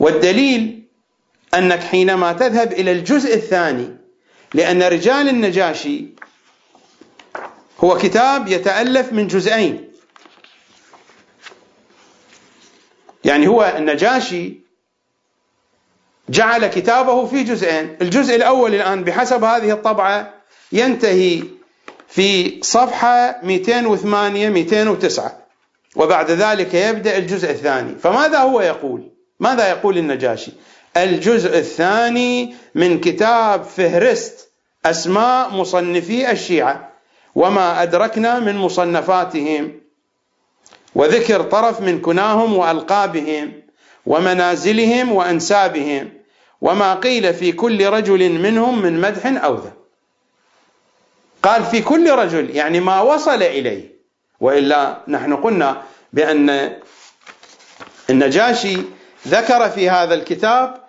والدليل 0.00 0.86
أنك 1.54 1.80
حينما 1.80 2.32
تذهب 2.32 2.72
إلى 2.72 2.92
الجزء 2.92 3.34
الثاني 3.34 3.96
لأن 4.54 4.82
رجال 4.82 5.28
النجاشي 5.28 6.06
هو 7.80 7.98
كتاب 7.98 8.48
يتألف 8.48 9.12
من 9.12 9.26
جزئين. 9.26 9.92
يعني 13.24 13.48
هو 13.48 13.74
النجاشي 13.78 14.60
جعل 16.28 16.66
كتابه 16.66 17.26
في 17.26 17.42
جزئين. 17.42 17.96
الجزء 18.02 18.36
الأول 18.36 18.74
الآن 18.74 19.04
بحسب 19.04 19.44
هذه 19.44 19.72
الطبعة 19.72 20.34
ينتهي 20.72 21.55
في 22.08 22.58
صفحة 22.62 23.40
208 23.42 24.48
209 24.48 25.46
وبعد 25.96 26.30
ذلك 26.30 26.74
يبدأ 26.74 27.18
الجزء 27.18 27.50
الثاني. 27.50 27.94
فماذا 27.94 28.38
هو 28.38 28.60
يقول؟ 28.60 29.10
ماذا 29.40 29.68
يقول 29.68 29.98
النجاشي؟ 29.98 30.52
الجزء 30.96 31.58
الثاني 31.58 32.54
من 32.74 33.00
كتاب 33.00 33.64
فهرست 33.64 34.48
أسماء 34.86 35.50
مصنفي 35.50 36.30
الشيعة. 36.30 36.92
وما 37.34 37.82
أدركنا 37.82 38.38
من 38.38 38.56
مصنفاتهم. 38.56 39.80
وذكر 40.94 41.42
طرف 41.42 41.80
من 41.80 42.00
كناهم 42.00 42.56
وألقابهم 42.56 43.52
ومنازلهم 44.06 45.12
وأنسابهم. 45.12 46.10
وما 46.60 46.94
قيل 46.94 47.34
في 47.34 47.52
كل 47.52 47.86
رجل 47.86 48.32
منهم 48.32 48.82
من 48.82 49.00
مدح 49.00 49.44
أو 49.44 49.54
ذا 49.54 49.72
قال 51.46 51.64
في 51.64 51.82
كل 51.82 52.10
رجل 52.10 52.56
يعني 52.56 52.80
ما 52.80 53.00
وصل 53.00 53.42
إليه. 53.42 53.96
وإلا 54.40 55.02
نحن 55.08 55.36
قلنا 55.36 55.82
بأن 56.12 56.76
النجاشي 58.10 58.76
ذكر 59.28 59.70
في 59.70 59.90
هذا 59.90 60.14
الكتاب 60.14 60.84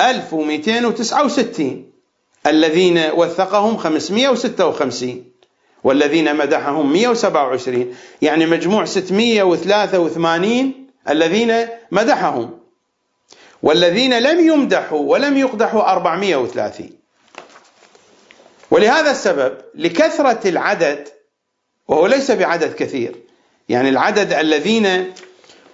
1269 0.00 1.90
الذين 2.46 3.10
وثقهم 3.10 3.76
556 3.76 5.24
والذين 5.84 6.36
مدحهم 6.36 6.92
127 6.92 7.94
يعني 8.22 8.46
مجموع 8.46 8.84
683 8.84 10.72
الذين 11.08 11.66
مدحهم 11.90 12.58
والذين 13.62 14.18
لم 14.18 14.46
يمدحوا 14.46 14.98
ولم 14.98 15.36
يقدحوا 15.36 15.92
430 15.92 16.99
ولهذا 18.70 19.10
السبب 19.10 19.58
لكثرة 19.74 20.48
العدد 20.48 21.08
وهو 21.88 22.06
ليس 22.06 22.30
بعدد 22.30 22.74
كثير 22.74 23.16
يعني 23.68 23.88
العدد 23.88 24.32
الذين 24.32 25.12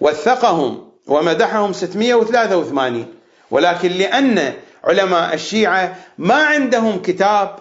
وثقهم 0.00 0.92
ومدحهم 1.06 1.72
683 1.72 3.14
ولكن 3.50 3.88
لأن 3.88 4.54
علماء 4.84 5.34
الشيعة 5.34 5.96
ما 6.18 6.34
عندهم 6.34 7.02
كتاب 7.02 7.58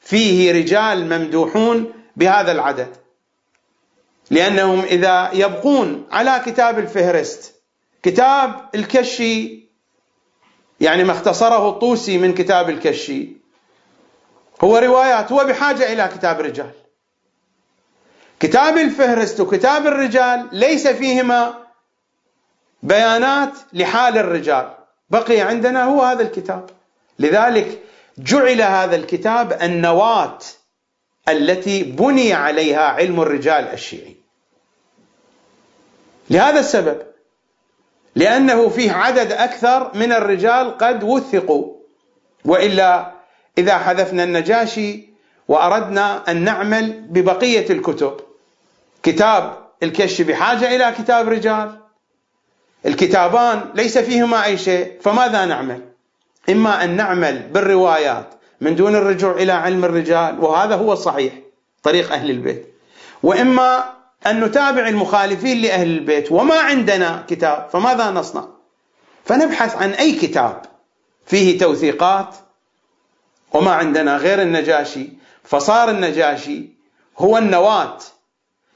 فيه 0.00 0.52
رجال 0.52 1.06
ممدوحون 1.08 1.92
بهذا 2.16 2.52
العدد 2.52 2.88
لأنهم 4.30 4.80
إذا 4.80 5.30
يبقون 5.32 6.06
على 6.10 6.42
كتاب 6.46 6.78
الفهرست 6.78 7.54
كتاب 8.02 8.68
الكشي 8.74 9.64
يعني 10.80 11.04
ما 11.04 11.12
اختصره 11.12 11.68
الطوسي 11.68 12.18
من 12.18 12.34
كتاب 12.34 12.70
الكشي 12.70 13.43
هو 14.64 14.76
روايات 14.76 15.32
هو 15.32 15.44
بحاجة 15.44 15.92
إلى 15.92 16.08
كتاب 16.14 16.40
رجال. 16.40 16.70
كتاب 18.40 18.78
الفهرست 18.78 19.40
وكتاب 19.40 19.86
الرجال 19.86 20.48
ليس 20.52 20.88
فيهما 20.88 21.54
بيانات 22.82 23.52
لحال 23.72 24.18
الرجال. 24.18 24.74
بقي 25.10 25.40
عندنا 25.40 25.84
هو 25.84 26.02
هذا 26.02 26.22
الكتاب. 26.22 26.70
لذلك 27.18 27.82
جعل 28.18 28.62
هذا 28.62 28.96
الكتاب 28.96 29.62
النواة 29.62 30.38
التي 31.28 31.82
بني 31.82 32.32
عليها 32.32 32.82
علم 32.82 33.20
الرجال 33.20 33.64
الشيعي. 33.64 34.16
لهذا 36.30 36.60
السبب 36.60 37.02
لأنه 38.14 38.68
فيه 38.68 38.92
عدد 38.92 39.32
أكثر 39.32 39.90
من 39.94 40.12
الرجال 40.12 40.78
قد 40.78 41.04
وثقوا 41.04 41.74
وإلا 42.44 43.13
إذا 43.58 43.78
حذفنا 43.78 44.24
النجاشي 44.24 45.08
وأردنا 45.48 46.30
أن 46.30 46.44
نعمل 46.44 46.92
ببقية 47.08 47.70
الكتب. 47.70 48.16
كتاب 49.02 49.58
الكش 49.82 50.22
بحاجة 50.22 50.76
إلى 50.76 50.94
كتاب 50.98 51.28
رجال. 51.28 51.80
الكتابان 52.86 53.64
ليس 53.74 53.98
فيهما 53.98 54.44
أي 54.44 54.58
شيء 54.58 54.92
فماذا 55.02 55.44
نعمل؟ 55.44 55.80
إما 56.50 56.84
أن 56.84 56.96
نعمل 56.96 57.38
بالروايات 57.38 58.34
من 58.60 58.76
دون 58.76 58.96
الرجوع 58.96 59.32
إلى 59.32 59.52
علم 59.52 59.84
الرجال 59.84 60.40
وهذا 60.40 60.74
هو 60.74 60.92
الصحيح 60.92 61.32
طريق 61.82 62.12
أهل 62.12 62.30
البيت. 62.30 62.74
وإما 63.22 63.84
أن 64.26 64.44
نتابع 64.44 64.88
المخالفين 64.88 65.60
لأهل 65.62 65.86
البيت 65.86 66.32
وما 66.32 66.54
عندنا 66.60 67.24
كتاب 67.28 67.68
فماذا 67.72 68.10
نصنع؟ 68.10 68.48
فنبحث 69.24 69.76
عن 69.76 69.90
أي 69.90 70.12
كتاب 70.12 70.62
فيه 71.26 71.58
توثيقات 71.58 72.34
وما 73.54 73.70
عندنا 73.70 74.16
غير 74.16 74.42
النجاشي. 74.42 75.08
فصار 75.44 75.90
النجاشي 75.90 76.68
هو 77.18 77.38
النواة. 77.38 77.98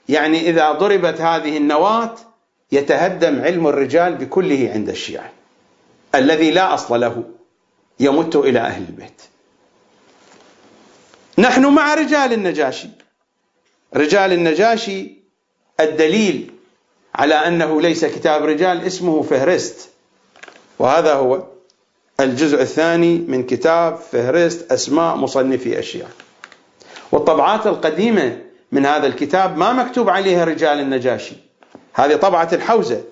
يعني 0.09 0.51
إذا 0.51 0.73
ضربت 0.73 1.21
هذه 1.21 1.57
النواة 1.57 2.15
يتهدم 2.73 3.43
علم 3.43 3.67
الرجال 3.67 4.15
بكله 4.15 4.71
عند 4.75 4.89
الشيعة 4.89 5.33
الذي 6.15 6.51
لا 6.51 6.75
أصل 6.75 7.01
له 7.01 7.25
يمت 8.01 8.37
إلى 8.37 8.59
أهل 8.59 8.83
البيت. 8.89 9.23
نحن 11.39 11.67
مع 11.67 11.95
رجال 11.95 12.33
النجاشي. 12.33 12.89
رجال 13.97 14.33
النجاشي 14.33 15.13
الدليل 15.81 16.51
على 17.15 17.35
أنه 17.35 17.81
ليس 17.81 18.05
كتاب 18.05 18.45
رجال 18.45 18.85
اسمه 18.85 19.23
فهرست. 19.23 19.91
وهذا 20.79 21.15
هو. 21.15 21.58
الجزء 22.21 22.63
الثاني 22.63 23.19
من 23.19 23.47
كتاب 23.47 23.97
فهرست 23.97 24.73
أسماء 24.73 25.17
مصنفي 25.17 25.79
الشيعة 25.79 26.09
والطبعات 27.13 27.67
القديمة 27.67 28.39
من 28.73 28.87
هذا 28.87 29.07
الكتاب 29.07 29.59
ما 29.59 29.73
مكتوب 29.73 30.11
عليها 30.11 30.45
رجال 30.45 30.81
النجاشي. 30.81 31.37
هذه 31.95 32.17
طبعة 32.17 32.49
الحوزة. 32.53 33.03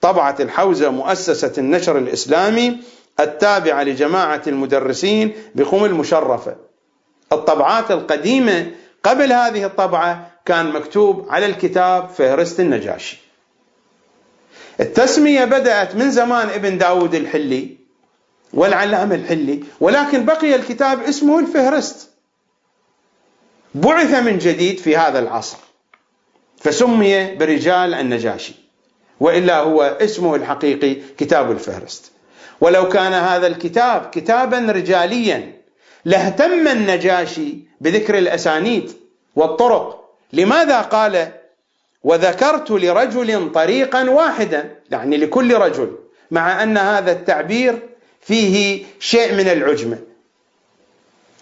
طبعة 0.00 0.36
الحوزة 0.40 0.90
مؤسسة 0.90 1.52
النشر 1.58 1.98
الإسلامي 1.98 2.76
التابعة 3.20 3.82
لجماعة 3.82 4.42
المدرسين 4.46 5.32
بقم 5.54 5.84
المشرفة. 5.84 6.56
الطبعات 7.32 7.90
القديمة 7.90 8.70
قبل 9.02 9.32
هذه 9.32 9.64
الطبعة 9.64 10.30
كان 10.44 10.72
مكتوب 10.72 11.26
على 11.30 11.46
الكتاب 11.46 12.08
فهرست 12.08 12.60
النجاشي. 12.60 13.18
التسمية 14.80 15.44
بدأت 15.44 15.96
من 15.96 16.10
زمان 16.10 16.48
ابن 16.48 16.78
داود 16.78 17.14
الحلي. 17.14 17.83
والعلامة 18.54 19.14
الحلي 19.14 19.64
ولكن 19.80 20.24
بقي 20.24 20.54
الكتاب 20.54 21.02
اسمه 21.02 21.38
الفهرست. 21.38 22.10
بعث 23.74 24.14
من 24.14 24.38
جديد 24.38 24.78
في 24.78 24.96
هذا 24.96 25.18
العصر. 25.18 25.56
فسمي 26.60 27.34
برجال 27.34 27.94
النجاشي. 27.94 28.54
وإلا 29.20 29.58
هو 29.58 29.82
اسمه 29.82 30.34
الحقيقي 30.34 30.94
كتاب 31.18 31.50
الفهرست. 31.50 32.12
ولو 32.60 32.88
كان 32.88 33.12
هذا 33.12 33.46
الكتاب 33.46 34.10
كتابا 34.10 34.58
رجاليا 34.58 35.52
لاهتم 36.04 36.68
النجاشي 36.68 37.54
بذكر 37.80 38.18
الأسانيد 38.18 38.92
والطرق. 39.36 40.04
لماذا 40.32 40.80
قال 40.80 41.32
وذكرت 42.04 42.70
لرجل 42.70 43.52
طريقا 43.52 44.10
واحدا 44.10 44.78
يعني 44.90 45.16
لكل 45.16 45.54
رجل. 45.54 45.98
مع 46.30 46.62
أن 46.62 46.78
هذا 46.78 47.12
التعبير 47.12 47.93
فيه 48.26 48.84
شيء 49.00 49.32
من 49.34 49.48
العجمه 49.48 49.98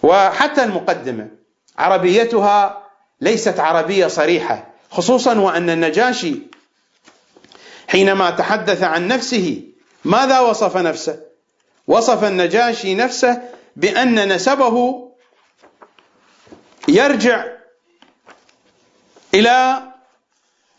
وحتى 0.03 0.63
المقدمة 0.63 1.29
عربيتها 1.77 2.83
ليست 3.21 3.59
عربية 3.59 4.07
صريحة 4.07 4.67
خصوصا 4.91 5.39
وأن 5.39 5.69
النجاشي 5.69 6.35
حينما 7.87 8.29
تحدث 8.29 8.83
عن 8.83 9.07
نفسه 9.07 9.61
ماذا 10.05 10.39
وصف 10.39 10.77
نفسه؟ 10.77 11.19
وصف 11.87 12.23
النجاشي 12.23 12.95
نفسه 12.95 13.41
بأن 13.75 14.33
نسبه 14.33 15.09
يرجع 16.87 17.45
إلى 19.33 19.81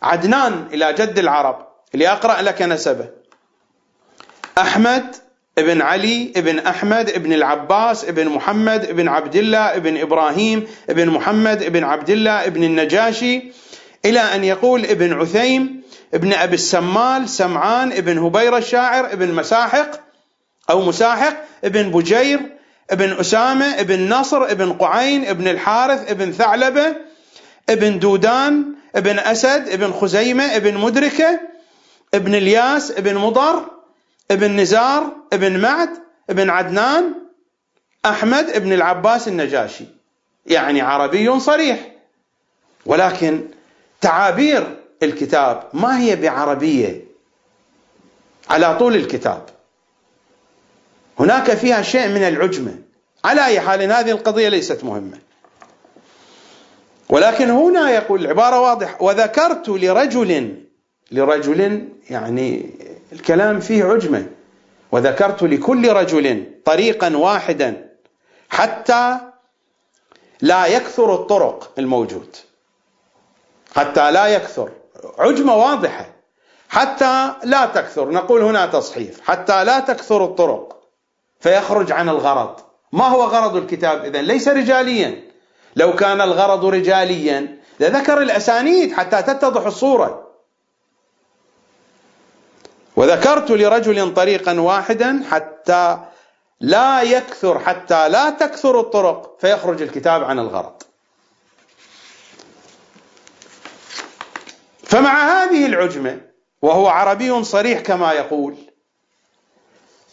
عدنان 0.02 0.68
إلى 0.72 0.92
جد 0.92 1.18
العرب 1.18 1.68
لأقرأ 1.94 2.42
لك 2.42 2.62
نسبه. 2.62 3.08
أحمد 4.58 5.16
ابن 5.58 5.82
علي 5.82 6.32
ابن 6.36 6.58
أحمد 6.58 7.10
ابن 7.10 7.32
العباس 7.32 8.04
ابن 8.04 8.28
محمد 8.28 8.84
ابن 8.84 9.08
عبد 9.08 9.36
الله 9.36 9.76
ابن 9.76 9.96
إبراهيم 9.96 10.66
ابن 10.90 11.10
محمد 11.10 11.62
ابن 11.62 11.84
عبد 11.84 12.10
الله 12.10 12.46
ابن 12.46 12.64
النجاشي 12.64 13.42
إلى 14.04 14.20
أن 14.20 14.44
يقول 14.44 14.84
ابن 14.84 15.12
عثيم 15.12 15.82
ابن 16.14 16.32
أبي 16.32 16.54
السمال 16.54 17.28
سمعان 17.28 17.92
ابن 17.92 18.18
هبيرة 18.18 18.58
الشاعر 18.58 19.12
ابن 19.12 19.34
مساحق 19.34 19.90
أو 20.70 20.82
مساحق 20.82 21.36
ابن 21.64 21.90
بجير 21.90 22.40
ابن 22.90 23.12
أسامة 23.12 23.80
ابن 23.80 24.08
نصر 24.08 24.44
ابن 24.44 24.72
قعين 24.72 25.24
ابن 25.26 25.48
الحارث 25.48 26.10
ابن 26.10 26.32
ثعلبة 26.32 26.96
ابن 27.70 27.98
دودان 27.98 28.74
ابن 28.96 29.18
أسد 29.18 29.68
ابن 29.68 29.92
خزيمة 29.92 30.44
ابن 30.56 30.76
مدركة 30.78 31.40
ابن 32.14 32.34
الياس 32.34 32.90
ابن 32.90 33.14
مضر 33.14 33.70
ابن 34.30 34.56
نزار 34.56 35.12
ابن 35.34 35.60
معد 35.60 35.90
ابن 36.30 36.50
عدنان 36.50 37.14
أحمد 38.06 38.50
ابن 38.50 38.72
العباس 38.72 39.28
النجاشي. 39.28 39.84
يعني 40.46 40.80
عربي 40.80 41.40
صريح. 41.40 41.92
ولكن 42.86 43.44
تعابير 44.00 44.76
الكتاب 45.02 45.68
ما 45.72 46.00
هي 46.00 46.16
بعربية؟ 46.16 47.04
على 48.50 48.78
طول 48.78 48.94
الكتاب. 48.94 49.46
هناك 51.18 51.54
فيها 51.54 51.82
شيء 51.82 52.08
من 52.08 52.22
العجمة. 52.22 52.78
على 53.24 53.46
أي 53.46 53.60
حال 53.60 53.92
هذه 53.92 54.10
القضية 54.10 54.48
ليست 54.48 54.84
مهمة. 54.84 55.18
ولكن 57.08 57.50
هنا 57.50 57.90
يقول 57.90 58.20
العبارة 58.20 58.60
واضحة. 58.60 59.02
وذكرت 59.02 59.68
لرجل 59.68 60.62
لرجل 61.12 61.88
يعني 62.10 62.70
الكلام 63.12 63.60
فيه 63.60 63.84
عجمة. 63.84 64.26
وذكرت 64.94 65.42
لكل 65.42 65.92
رجل 65.92 66.46
طريقا 66.64 67.16
واحدا 67.16 67.90
حتى 68.50 69.18
لا 70.40 70.66
يكثر 70.66 71.14
الطرق 71.14 71.70
الموجود. 71.78 72.36
حتى 73.76 74.10
لا 74.10 74.26
يكثر. 74.26 74.70
عجمة 75.18 75.56
واضحة. 75.56 76.06
حتى 76.68 77.32
لا 77.44 77.66
تكثر. 77.66 78.10
نقول 78.10 78.42
هنا 78.42 78.66
تصحيف 78.66 79.20
حتى 79.20 79.64
لا 79.64 79.80
تكثر 79.80 80.24
الطرق. 80.24 80.82
فيخرج 81.40 81.92
عن 81.92 82.08
الغرض. 82.08 82.60
ما 82.92 83.04
هو 83.04 83.22
غرض 83.24 83.56
الكتاب؟ 83.56 84.04
اذا 84.04 84.22
ليس 84.22 84.48
رجاليا. 84.48 85.22
لو 85.76 85.92
كان 85.92 86.20
الغرض 86.20 86.64
رجاليا 86.64 87.58
لذكر 87.80 88.22
الأسانيد 88.22 88.92
حتى 88.92 89.22
تتضح 89.22 89.66
الصورة. 89.66 90.23
وذكرت 92.96 93.50
لرجل 93.50 94.14
طريقا 94.14 94.60
واحدا 94.60 95.22
حتى 95.30 95.98
لا 96.60 97.02
يكثر 97.02 97.58
حتى 97.58 98.08
لا 98.08 98.30
تكثر 98.30 98.80
الطرق 98.80 99.36
فيخرج 99.40 99.82
الكتاب 99.82 100.24
عن 100.24 100.38
الغرض 100.38 100.82
فمع 104.82 105.42
هذه 105.42 105.66
العجمة 105.66 106.20
وهو 106.62 106.88
عربي 106.88 107.44
صريح 107.44 107.80
كما 107.80 108.12
يقول 108.12 108.56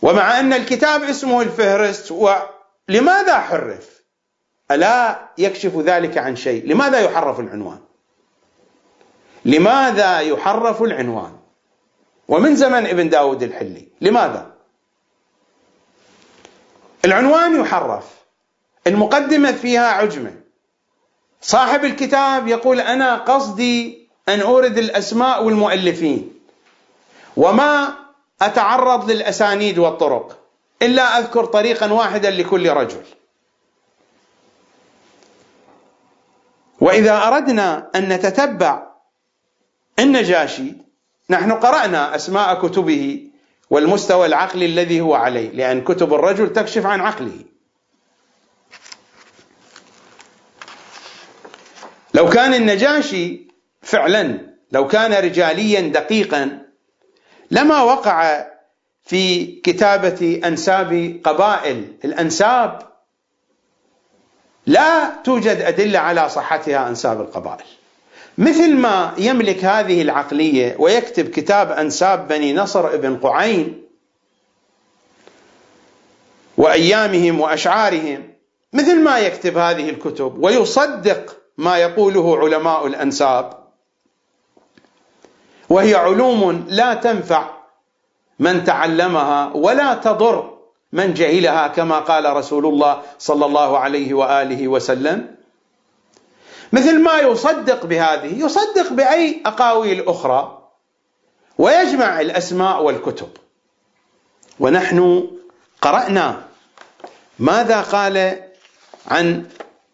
ومع 0.01 0.39
أن 0.39 0.53
الكتاب 0.53 1.03
اسمه 1.03 1.41
الفهرست 1.41 2.11
ولماذا 2.11 3.39
حرف؟ 3.39 4.01
ألا 4.71 5.29
يكشف 5.37 5.77
ذلك 5.77 6.17
عن 6.17 6.35
شيء؟ 6.35 6.65
لماذا 6.67 6.99
يحرف 6.99 7.39
العنوان؟ 7.39 7.79
لماذا 9.45 10.19
يحرف 10.19 10.81
العنوان؟ 10.81 11.40
ومن 12.31 12.55
زمن 12.55 12.87
ابن 12.87 13.09
داود 13.09 13.43
الحلي. 13.43 13.87
لماذا؟ 14.01 14.51
العنوان 17.05 17.61
يحرف. 17.61 18.05
المقدمة 18.87 19.51
فيها 19.51 19.87
عجمة. 19.87 20.33
صاحب 21.41 21.85
الكتاب 21.85 22.47
يقول 22.47 22.79
أنا 22.79 23.15
قصدي 23.15 24.07
أن 24.29 24.39
أورد 24.41 24.77
الأسماء 24.77 25.43
والمؤلفين. 25.43 26.39
وما 27.37 27.95
أتعرض 28.41 29.11
للأسانيد 29.11 29.77
والطرق. 29.77 30.39
إلا 30.81 31.19
أذكر 31.19 31.45
طريقا 31.45 31.93
واحدا 31.93 32.31
لكل 32.31 32.69
رجل. 32.69 33.03
وإذا 36.81 37.27
أردنا 37.27 37.89
أن 37.95 38.09
نتتبع 38.09 38.87
النجاشي 39.99 40.90
نحن 41.31 41.51
قرأنا 41.51 42.15
أسماء 42.15 42.67
كتبه 42.67 43.27
والمستوى 43.69 44.25
العقلي 44.25 44.65
الذي 44.65 45.01
هو 45.01 45.13
عليه 45.13 45.49
لأن 45.49 45.81
كتب 45.81 46.13
الرجل 46.13 46.53
تكشف 46.53 46.85
عن 46.85 47.01
عقله. 47.01 47.45
لو 52.13 52.29
كان 52.29 52.53
النجاشي 52.53 53.47
فعلا 53.81 54.39
لو 54.71 54.87
كان 54.87 55.13
رجاليا 55.13 55.81
دقيقا 55.81 56.59
لما 57.51 57.81
وقع 57.81 58.45
في 59.03 59.45
كتابة 59.45 60.41
أنساب 60.45 61.21
قبائل 61.23 61.93
الأنساب 62.05 62.81
لا 64.67 65.09
توجد 65.23 65.61
أدلة 65.61 65.99
على 65.99 66.29
صحتها 66.29 66.87
أنساب 66.87 67.21
القبائل. 67.21 67.80
مثل 68.37 68.75
ما 68.75 69.13
يملك 69.17 69.65
هذه 69.65 70.01
العقلية 70.01 70.75
ويكتب 70.79 71.29
كتاب 71.29 71.71
أنساب 71.71 72.27
بني 72.27 72.53
نصر 72.53 72.93
ابن 72.93 73.17
قعين 73.17 73.81
وأيامهم 76.57 77.39
وأشعارهم 77.41 78.33
مثل 78.73 79.03
ما 79.03 79.19
يكتب 79.19 79.57
هذه 79.57 79.89
الكتب 79.89 80.43
ويصدق 80.43 81.37
ما 81.57 81.77
يقوله 81.77 82.37
علماء 82.37 82.87
الأنساب. 82.87 83.53
وهي 85.69 85.95
علوم 85.95 86.65
لا 86.69 86.93
تنفع 86.93 87.49
من 88.39 88.63
تعلمها 88.63 89.51
ولا 89.53 89.93
تضر 89.93 90.57
من 90.93 91.13
جهلها 91.13 91.67
كما 91.67 91.99
قال 91.99 92.35
رسول 92.35 92.65
الله 92.65 93.01
صلى 93.19 93.45
الله 93.45 93.77
عليه 93.77 94.13
وآله 94.13 94.67
وسلم. 94.67 95.35
مثل 96.71 97.01
ما 97.03 97.19
يصدق 97.19 97.85
بهذه 97.85 98.45
يصدق 98.45 98.93
بأي 98.93 99.41
أقاويل 99.45 100.07
أخرى 100.07 100.69
ويجمع 101.57 102.21
الأسماء 102.21 102.83
والكتب. 102.83 103.29
ونحن 104.59 105.27
قرأنا 105.81 106.47
ماذا 107.39 107.81
قال 107.81 108.43
عن 109.07 109.49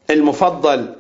المفضل. 0.09 0.95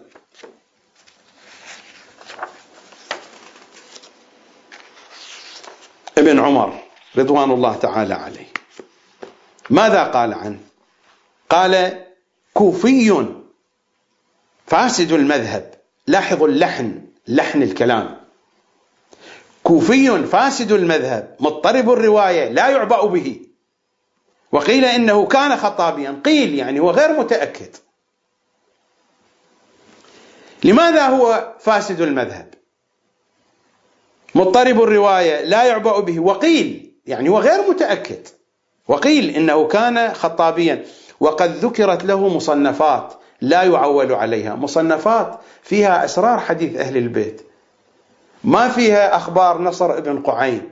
ابن 6.17 6.39
عمر 6.39 6.83
رضوان 7.17 7.51
الله 7.51 7.75
تعالى 7.75 8.13
عليه. 8.13 8.47
ماذا 9.69 10.03
قال 10.03 10.33
عنه؟ 10.33 10.59
قال 11.49 12.03
كوفي 12.53 13.46
فاسد 14.67 15.11
المذهب 15.11 15.73
لاحظوا 16.07 16.47
اللحن 16.47 17.01
لحن 17.27 17.63
الكلام. 17.63 18.17
كوفي 19.63 20.23
فاسد 20.23 20.71
المذهب 20.71 21.35
مضطرب 21.39 21.89
الرواية 21.89 22.49
لا 22.49 22.69
يعبأ 22.69 23.05
به. 23.05 23.41
وقيل 24.51 24.85
إنه 24.85 25.25
كان 25.25 25.57
خطابيا 25.57 26.21
قيل 26.25 26.55
يعني 26.55 26.79
هو 26.79 26.91
غير 26.91 27.19
متأكد. 27.19 27.75
لماذا 30.63 31.07
هو 31.07 31.53
فاسد 31.59 32.01
المذهب؟ 32.01 32.53
مضطرب 34.35 34.83
الرواية 34.83 35.43
لا 35.43 35.63
يعبأ 35.63 35.99
به. 35.99 36.19
وقيل 36.19 36.93
يعني 37.05 37.29
هو 37.29 37.39
غير 37.39 37.69
متأكد. 37.69 38.27
وقيل 38.87 39.29
إنه 39.29 39.67
كان 39.67 40.13
خطابيا. 40.13 40.85
وقد 41.19 41.55
ذكرت 41.55 42.03
له 42.03 42.27
مصنفات. 42.27 43.13
لا 43.41 43.63
يعول 43.63 44.11
عليها. 44.13 44.55
مصنفات 44.55 45.39
فيها 45.63 46.05
إسرار 46.05 46.39
حديث 46.39 46.75
أهل 46.75 46.97
البيت. 46.97 47.41
ما 48.43 48.69
فيها 48.69 49.15
أخبار 49.15 49.61
نصر 49.61 49.97
ابن 49.97 50.21
قعين. 50.21 50.69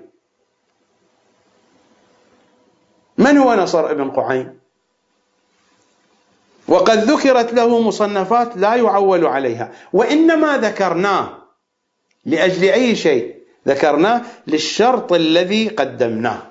من 3.17 3.37
هو 3.37 3.53
نصر 3.53 3.91
ابن 3.91 4.11
قعين؟ 4.11 4.59
وقد 6.67 6.97
ذكرت 6.97 7.53
له 7.53 7.81
مصنفات 7.81 8.57
لا 8.57 8.75
يعول 8.75 9.25
عليها. 9.25 9.71
وإنما 9.93 10.57
ذكرناه 10.57 11.37
لأجل 12.25 12.63
أي 12.63 12.95
شيء؟ 12.95 13.35
ذكرناه 13.67 14.21
للشرط 14.47 15.13
الذي 15.13 15.67
قدمناه. 15.67 16.41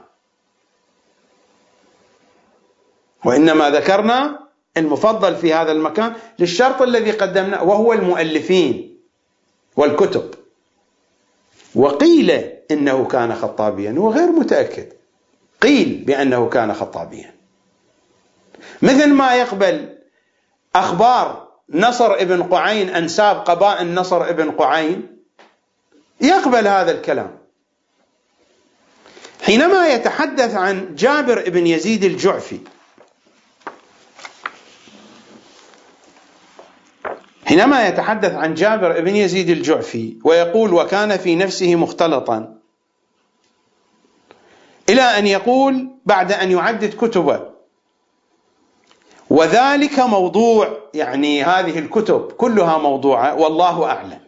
وإنما 3.24 3.70
ذكرنا 3.70 4.43
المفضل 4.76 5.37
في 5.37 5.54
هذا 5.54 5.72
المكان 5.72 6.14
للشرط 6.38 6.82
الذي 6.82 7.10
قدمناه 7.10 7.64
وهو 7.64 7.92
المؤلفين 7.92 8.98
والكتب. 9.76 10.34
وقيل 11.74 12.30
إنه 12.70 13.04
كان 13.04 13.34
خطابيا 13.34 13.94
وغير 13.98 14.26
متأكد. 14.26 14.92
قيل 15.60 16.04
بأنه 16.06 16.48
كان 16.48 16.74
خطابيا. 16.74 17.34
مثل 18.82 19.12
ما 19.12 19.34
يقبل 19.34 19.98
أخبار 20.74 21.48
نصر 21.70 22.14
ابن 22.14 22.42
قعين 22.42 22.88
أنساب 22.88 23.37
قبائل 23.37 23.94
نصر 23.94 24.28
ابن 24.28 24.50
قعين 24.50 25.16
يقبل 26.20 26.68
هذا 26.68 26.90
الكلام. 26.90 27.38
حينما 29.42 29.88
يتحدث 29.88 30.54
عن 30.54 30.94
جابر 30.94 31.50
بن 31.50 31.66
يزيد 31.66 32.04
الجعفي 32.04 32.58
حينما 37.46 37.88
يتحدث 37.88 38.33
عن 38.33 38.54
جابر 38.54 39.00
بن 39.00 39.16
يزيد 39.16 39.50
الجعفي 39.50 40.16
ويقول 40.24 40.74
وكان 40.74 41.16
في 41.16 41.37
نفسه 41.37 41.76
مختلطا 41.76 42.54
إلى 44.88 45.02
أن 45.02 45.26
يقول 45.26 45.88
بعد 46.07 46.33
أن 46.33 46.50
يعدد 46.50 46.94
كتبه 46.94 47.40
وذلك 49.30 49.98
موضوع 49.98 50.78
يعني 50.94 51.42
هذه 51.44 51.78
الكتب 51.78 52.33
كلها 52.33 52.78
موضوعة 52.78 53.35
والله 53.35 53.85
أعلم. 53.85 54.20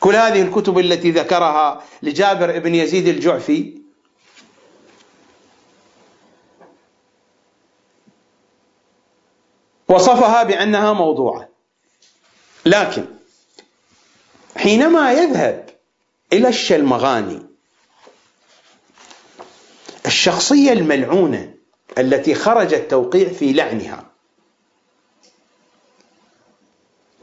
كل 0.00 0.16
هذه 0.16 0.42
الكتب 0.42 0.78
التي 0.78 1.10
ذكرها 1.10 1.82
لجابر 2.02 2.58
بن 2.58 2.74
يزيد 2.74 3.08
الجعفي 3.08 3.79
وصفها 9.90 10.42
بأنها 10.42 10.92
موضوعة. 10.92 11.48
لكن 12.66 13.04
حينما 14.56 15.12
يذهب 15.12 15.70
إلى 16.32 16.48
الشلمغاني 16.48 17.42
الشخصية 20.06 20.72
الملعونة 20.72 21.54
التي 21.98 22.34
خرج 22.34 22.74
التوقيع 22.74 23.28
في 23.28 23.52
لعنها 23.52 24.10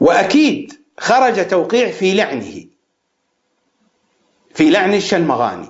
وأكيد 0.00 0.80
خرج 0.98 1.48
توقيع 1.48 1.90
في 1.90 2.14
لعنه 2.14 2.64
في 4.54 4.70
لعن 4.70 4.94
الشلمغاني 4.94 5.68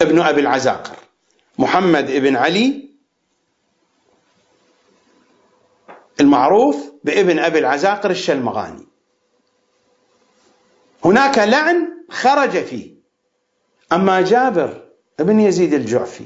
ابن 0.00 0.20
أبي 0.20 0.40
العزاقر 0.40 0.96
محمد 1.58 2.10
بن 2.10 2.36
علي 2.36 2.79
المعروف 6.20 6.76
بابن 7.04 7.38
أبي 7.38 7.58
العزاقر 7.58 8.10
الشلمغاني. 8.10 8.86
هناك 11.04 11.38
لعن 11.38 11.88
خرج 12.10 12.50
فيه. 12.50 12.94
أما 13.92 14.20
جابر 14.20 14.82
ابن 15.20 15.40
يزيد 15.40 15.74
الجعفي 15.74 16.24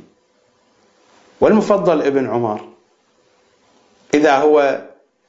والمفضل 1.41 2.03
ابن 2.03 2.31
عمر 2.31 2.69
إذا 4.15 4.37
هو 4.37 4.83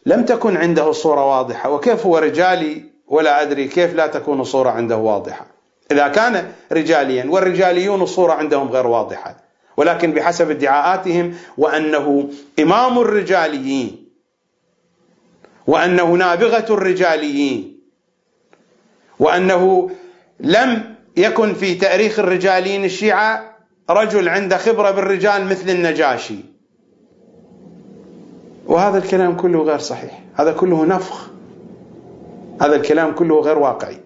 لم 0.06 0.25
تكن 0.25 0.58
عنده 0.58 0.89
الصورة 0.89 1.25
واضحة 1.38 1.69
وكيف 1.69 2.06
هو 2.06 2.17
رجالي 2.17 2.84
ولا 3.08 3.41
أدري 3.41 3.67
كيف 3.67 3.93
لا 3.93 4.08
تكون 4.08 4.41
الصورة 4.41 4.69
عنده 4.69 4.97
واضحة. 4.97 5.45
إذا 5.91 6.08
كان 6.08 6.51
رجاليا 6.71 7.25
والرجاليون 7.30 8.01
الصورة 8.01 8.34
عندهم 8.34 8.69
غير 8.69 8.88
واضحة. 8.88 9.36
ولكن 9.78 10.12
بحسب 10.12 10.49
ادعاءاتهم 10.49 11.36
وأنه 11.58 12.30
إمام 12.60 12.99
الرجاليين 12.99 14.04
وأنه 15.67 16.12
نابغة 16.12 16.65
الرجاليين. 16.73 17.80
وأنه 19.19 19.89
لم 20.39 20.95
يكن 21.17 21.54
في 21.54 21.75
تأريخ 21.75 22.19
الرجاليين 22.19 22.86
الشيعة 22.86 23.56
رجل 23.89 24.30
عنده 24.30 24.58
خبرة 24.58 24.91
بالرجال 24.91 25.45
مثل 25.45 25.69
النجاشي. 25.69 26.39
وهذا 28.65 28.97
الكلام 28.97 29.36
كله 29.36 29.62
غير 29.63 29.78
صحيح. 29.78 30.23
هذا 30.36 30.51
كله 30.51 30.86
نفخ. 30.86 31.28
هذا 32.62 32.75
الكلام 32.75 33.12
كله 33.12 33.39
غير 33.41 33.58
واقعي. 33.58 33.97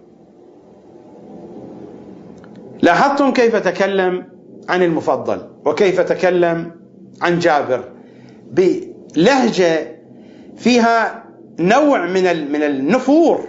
لاحظتم 2.82 3.34
كيف 3.34 3.56
تكلم 3.56 4.26
عن 4.69 4.84
المفضل 4.84 5.41
وكيف 5.65 6.02
تكلم 6.02 6.72
عن 7.22 7.39
جابر؟ 7.39 7.84
بلهجة 8.52 10.00
فيها 10.58 11.18
نوع 11.60 12.06
من 12.06 12.52
من 12.52 12.63
النفور. 12.63 13.48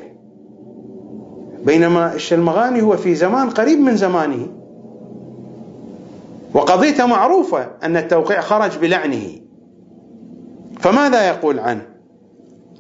بينما 1.65 2.15
الشلمغاني 2.15 2.83
هو 2.83 2.97
في 2.97 3.15
زمان 3.15 3.51
قريب 3.51 3.79
من 3.79 3.97
زمانه. 3.97 4.49
وقضيته 6.55 7.07
معروفة 7.07 7.71
أن 7.83 7.97
التوقيع 7.97 8.41
خرج 8.41 8.79
بلعنه. 8.79 9.41
فماذا 10.81 11.29
يقول 11.29 11.59
عنه؟ 11.59 11.87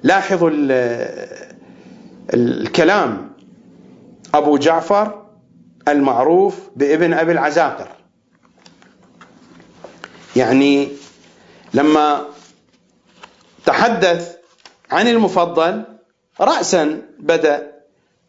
لاحظوا 0.02 0.50
الكلام. 2.34 3.30
أبو 4.34 4.56
جعفر 4.56 5.22
المعروف 5.88 6.70
بابن 6.76 7.12
أبي 7.12 7.32
العزاقر. 7.32 7.88
يعني 10.36 10.88
لما 11.74 12.20
تحدث 13.66 14.39
عن 14.90 15.08
المفضل 15.08 15.84
رأسا 16.40 17.02
بدأ. 17.18 17.70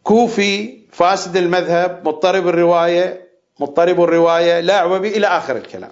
كوفي 0.04 0.78
فاسد 0.92 1.38
المذهب 1.38 2.08
مضطرب 2.08 2.48
الرواية 2.48 3.28
مضطرب 3.60 4.04
الرواية 4.04 4.60
لا 4.60 4.78
عوبي 4.78 5.18
إلى 5.18 5.28
آخر 5.28 5.56
الكلام. 5.58 5.92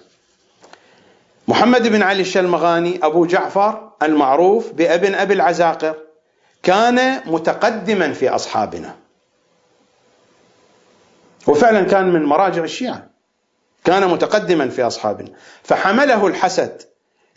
محمد 1.47 1.88
بن 1.88 2.01
علي 2.03 2.21
الشلمغاني 2.21 2.99
أبو 3.03 3.25
جعفر 3.25 3.91
المعروف 4.03 4.71
بابن 4.71 5.15
أبي 5.15 5.34
العزاقر 5.34 5.95
كان 6.63 7.21
متقدما 7.25 8.13
في 8.13 8.29
أصحابنا. 8.29 8.95
وفعلا 11.47 11.84
كان 11.84 12.10
من 12.13 12.25
مراجع 12.25 12.63
الشيعة. 12.63 13.10
كان 13.84 14.08
متقدما 14.08 14.69
في 14.69 14.84
أصحابنا. 14.84 15.29
فحمله 15.63 16.27
الحسد 16.27 16.82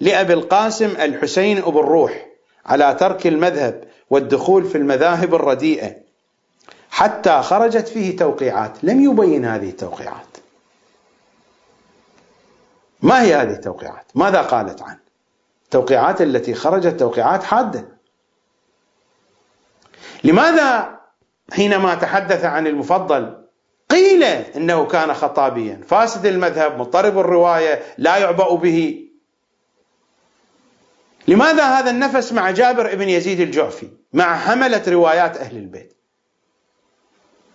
لأبي 0.01 0.33
القاسم 0.33 0.91
الحسين 1.01 1.59
أبو 1.59 1.81
الروح. 1.81 2.32
على 2.67 2.97
ترك 3.01 3.27
المذهب 3.27 3.85
والدخول 4.11 4.65
في 4.65 4.79
المذاهب 4.79 5.35
الرديئة. 5.35 5.97
حتى 6.91 7.43
خرجت 7.43 7.89
فيه 7.89 8.17
توقيعات. 8.17 8.85
لم 8.85 9.01
يبين 9.01 9.45
هذه 9.45 9.69
التوقيعات. 9.69 10.27
ما 13.03 13.23
هي 13.23 13.35
هذه 13.35 13.53
التوقيعات؟ 13.53 14.07
ماذا 14.15 14.43
قالت 14.43 14.83
عنه؟ 14.83 14.99
التوقيعات 15.65 16.23
التي 16.23 16.55
خرجت 16.55 17.01
توقيعات 17.01 17.43
حادة. 17.43 17.89
لماذا 20.25 21.01
حينما 21.53 21.95
تحدث 21.95 22.45
عن 22.45 22.67
المفضل 22.67 23.45
قيل 23.91 24.23
إنه 24.23 24.87
كان 24.87 25.15
خطابيا؟ 25.15 25.81
فاسد 25.87 26.27
المذهب 26.27 26.79
مضطرب 26.79 27.19
الرواية 27.19 27.83
لا 27.99 28.17
يعبأ 28.17 28.55
به. 28.55 29.09
لماذا 31.29 31.65
هذا 31.65 31.91
النفس 31.91 32.33
مع 32.33 32.51
جابر 32.51 32.95
بن 32.95 33.09
يزيد 33.09 33.41
الجعفي 33.41 33.89
مع 34.13 34.37
حملة 34.39 34.83
روايات 34.89 35.37
أهل 35.37 35.57
البيت؟ 35.57 35.97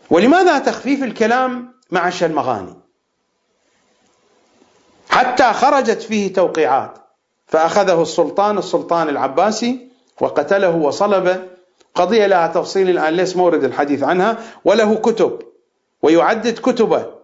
ولماذا 0.10 0.60
تخفيف 0.60 1.04
الكلام 1.04 1.74
مع 1.92 2.08
الشلمغاني 2.08 2.76
حتى 5.10 5.54
خرجت 5.54 6.02
فيه 6.02 6.34
توقيعات 6.34 6.98
فأخذه 7.48 8.02
السلطان 8.02 8.58
السلطان 8.58 9.10
العباسي 9.10 9.88
وقتله 10.22 10.76
وصلب 10.76 11.50
قضية 11.96 12.28
لها 12.28 12.48
تفصيل 12.48 12.90
الآن 12.90 13.14
ليس 13.14 13.36
مورد 13.36 13.64
الحديث 13.64 14.04
عنها 14.04 14.38
وله 14.66 14.96
كتب 14.96 15.40
ويعدد 16.02 16.60
كتبه. 16.60 17.17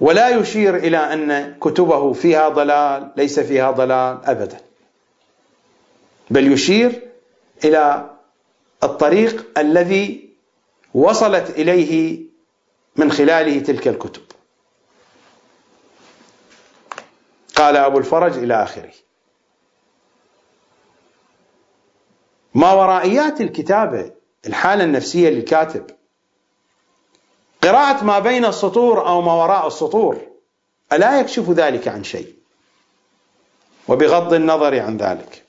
ولا 0.00 0.28
يشير 0.28 0.76
إلى 0.76 0.96
أن 0.96 1.54
كتبه 1.60 2.12
فيها 2.12 2.48
ضلال 2.48 3.12
ليس 3.16 3.40
فيها 3.40 3.70
ضلال 3.70 4.24
أبدا. 4.24 4.60
بل 6.30 6.52
يشير 6.52 7.08
إلى 7.64 8.10
الطريق 8.82 9.58
الذي 9.58 10.28
وصلت 10.94 11.50
إليه 11.50 12.20
من 12.96 13.12
خلاله 13.12 13.60
تلك 13.60 13.88
الكتب. 13.88 14.22
قال 17.54 17.76
أبو 17.76 17.98
الفرج 17.98 18.38
إلى 18.38 18.62
آخره. 18.62 18.92
ما 22.54 22.72
ورائيات 22.72 23.40
الكتابة 23.40 24.10
الحالة 24.46 24.84
النفسية 24.84 25.28
للكاتب 25.30 25.86
قراءة 27.62 28.04
ما 28.04 28.18
بين 28.18 28.44
السطور 28.44 29.06
أو 29.06 29.22
ما 29.22 29.32
وراء 29.32 29.66
السطور 29.66 30.26
ألا 30.92 31.20
يكشف 31.20 31.50
ذلك 31.50 31.88
عن 31.88 32.04
شيء؟ 32.04 32.34
وبغض 33.88 34.34
النظر 34.34 34.80
عن 34.80 34.96
ذلك. 34.96 35.44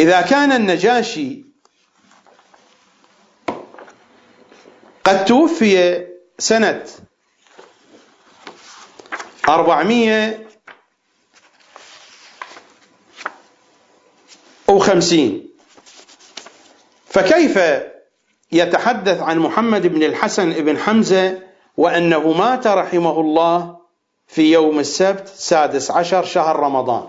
إذا 0.00 0.20
كان 0.20 0.52
النجاشي 0.52 1.44
قد 5.04 5.24
توفي 5.24 6.06
سنة 6.38 6.86
أربعمية 9.48 10.48
وخمسين 14.68 15.48
فكيف 17.06 17.58
يتحدث 18.58 19.22
عن 19.22 19.38
محمد 19.38 19.86
بن 19.86 20.02
الحسن 20.02 20.52
بن 20.52 20.78
حمزة 20.78 21.38
وأنه 21.76 22.32
مات 22.32 22.66
رحمه 22.66 23.20
الله 23.20 23.76
في 24.26 24.52
يوم 24.52 24.78
السبت 24.78 25.28
سادس 25.28 25.90
عشر 25.90 26.24
شهر 26.24 26.56
رمضان 26.56 27.08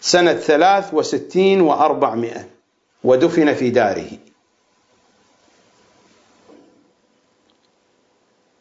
سنة 0.00 0.34
ثلاث 0.34 0.94
وستين 0.94 1.60
وأربعمائة 1.60 2.48
ودفن 3.04 3.54
في 3.54 3.70
داره. 3.70 4.10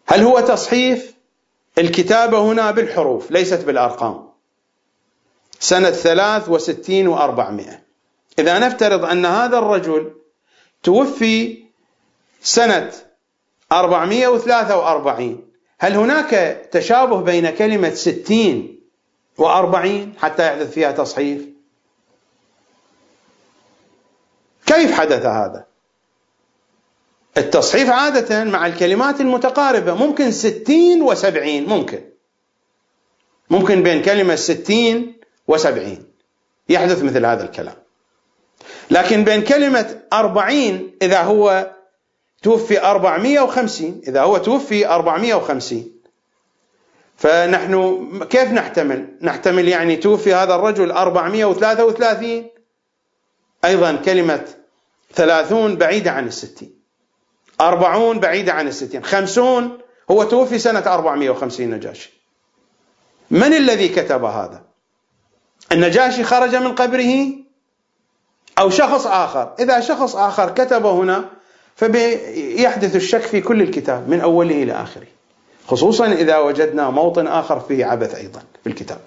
هل 0.08 0.24
هو 0.24 0.40
تصحيف؟ 0.40 1.16
الكتابة 1.78 2.40
هنا 2.52 2.72
بالحروف 2.72 3.32
ليست 3.32 3.64
بالأرقام. 3.64 4.30
سنة 5.60 5.92
ثلاث 5.92 6.50
وستين 6.50 7.08
وأربعمائة. 7.08 7.80
إذا 8.40 8.60
نفترض 8.60 9.06
أن 9.06 9.26
هذا 9.26 9.58
الرجل 9.58 10.12
توفي 10.84 11.65
سنة 12.46 12.92
أربعمائة 13.72 14.28
وثلاثة 14.28 14.78
وأربعين. 14.78 15.48
هل 15.80 15.96
هناك 15.96 16.62
تشابه 16.72 17.22
بين 17.22 17.50
كلمة 17.50 17.94
ستين 17.94 18.80
وأربعين 19.38 20.14
حتى 20.18 20.48
يحدث 20.48 20.72
فيها 20.72 20.92
تصحيف 20.92 21.46
كيف 24.66 24.92
حدث 24.92 25.26
هذا؟ 25.26 25.66
التصحيف 27.38 27.90
عادة 27.90 28.44
مع 28.44 28.66
الكلمات 28.66 29.22
المتقاربة 29.22 29.94
ممكن 29.94 30.32
ستين 30.32 31.02
وسبعين 31.02 31.70
ممكن. 31.70 32.02
ممكن 33.50 33.84
بين 33.84 34.02
كلمة 34.02 34.36
ستين 34.36 35.16
وسبعين. 35.48 36.06
يحدث 36.70 37.04
مثل 37.04 37.26
هذا 37.26 37.44
الكلام. 37.44 37.76
لكن 38.92 39.24
بين 39.24 39.42
كلمة 39.42 40.02
أربعين 40.14 40.98
إذا 41.02 41.22
هو 41.22 41.75
توفي 42.44 42.82
أربعمية 42.84 43.42
وخمسين. 43.42 44.02
إذا 44.08 44.22
هو 44.22 44.38
توفي 44.38 44.88
أربعمية 44.88 45.36
وخمسين. 45.36 45.96
فنحن 47.18 48.10
كيف 48.30 48.52
نحتمل؟ 48.52 49.18
نحتمل 49.22 49.68
يعني 49.68 49.96
توفي 49.96 50.34
هذا 50.34 50.56
الرجل 50.56 50.92
أربعمية 50.92 51.46
وثلاثة 51.46 51.86
وثلاثين. 51.86 52.50
أيضا 53.66 53.96
كلمة 53.96 54.46
ثلاثون 55.14 55.76
بعيدة 55.76 56.12
عن 56.12 56.28
الستين. 56.28 56.80
أربعون 57.62 58.20
بعيدة 58.20 58.54
عن 58.54 58.68
الستين. 58.68 59.04
خمسون 59.04 59.78
هو 60.12 60.24
توفي 60.24 60.60
سنة 60.60 60.94
أربعمائة 60.94 61.30
وخمسين 61.30 61.76
نجاشي. 61.76 62.14
من 63.32 63.54
الذي 63.54 63.90
كتب 63.90 64.24
هذا؟ 64.24 64.64
النجاشي 65.72 66.24
خرج 66.24 66.56
من 66.56 66.76
قبره 66.76 67.28
أو 68.60 68.70
شخص 68.70 69.08
آخر؟ 69.08 69.56
إذا 69.60 69.80
شخص 69.80 70.16
آخر 70.16 70.50
كتب 70.50 70.86
هنا 70.86 71.30
فيحدث 71.76 72.96
الشك 72.96 73.22
في 73.22 73.42
كل 73.42 73.62
الكتاب 73.62 74.10
من 74.10 74.22
أوله 74.22 74.64
إلى 74.64 74.74
آخره. 74.74 75.08
خصوصا 75.68 76.12
إذا 76.12 76.38
وجدنا 76.38 76.90
موطن 76.90 77.28
آخر 77.28 77.60
فيه 77.60 77.86
عبث 77.86 78.16
أيضا 78.16 78.44
في 78.64 78.70
الكتاب. 78.70 79.02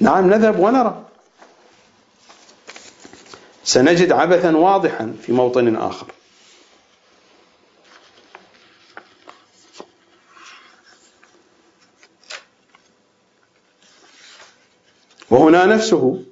نعم 0.00 0.30
نذهب 0.30 0.58
ونرى. 0.58 1.04
سنجد 3.64 4.12
عبثا 4.12 4.56
واضحا 4.56 5.16
في 5.22 5.32
موطن 5.32 5.76
آخر. 5.76 6.06
وهنا 15.30 15.66
نفسه 15.66 16.22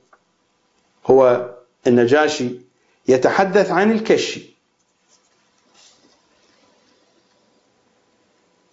هو 1.07 1.51
النجاشي 1.87 2.51
يتحدث 3.09 3.71
عن 3.71 3.93
الكشي. 3.93 4.56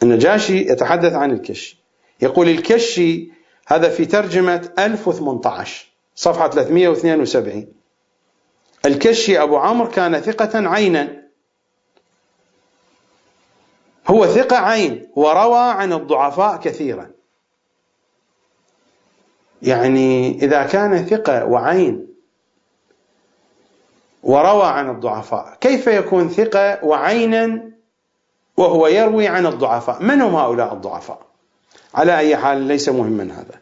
النجاشي 0.04 0.72
يتحدث 0.72 1.14
عن 1.14 1.32
الكشي 1.32 1.84
يقول 2.22 2.50
الكشي 2.50 3.32
هذا 3.68 3.90
في 3.90 4.06
ترجمة 4.06 4.70
1018 4.80 5.86
صفحة 6.16 6.50
372 6.50 7.68
الكشي 8.86 9.42
أبو 9.42 9.58
عمرو 9.58 9.90
كان 9.90 10.20
ثقة 10.20 10.70
عينا. 10.70 11.24
هو 14.08 14.28
ثقة 14.28 14.58
عين 14.58 15.08
وروى 15.16 15.60
عن 15.60 15.94
الضعفاء 15.94 16.58
كثيرا. 16.58 17.10
يعني 19.62 20.38
إذا 20.42 20.64
كان 20.64 21.06
ثقة 21.06 21.46
وعين 21.46 22.08
وروى 24.24 24.66
عن 24.66 24.90
الضعفاء 24.90 25.58
كيف 25.62 25.88
يكون 25.88 26.30
ثقة 26.30 26.86
وعينا 26.86 27.73
وهو 28.58 28.88
يروي 28.88 29.28
عن 29.28 29.46
الضعفاء. 29.46 30.04
من 30.04 30.22
هم 30.22 30.36
هؤلاء 30.36 30.74
الضعفاء؟ 30.74 31.20
على 31.96 32.18
أي 32.18 32.38
حال 32.38 32.58
ليس 32.58 32.90
مهما 32.90 33.24
هذا. 33.24 33.60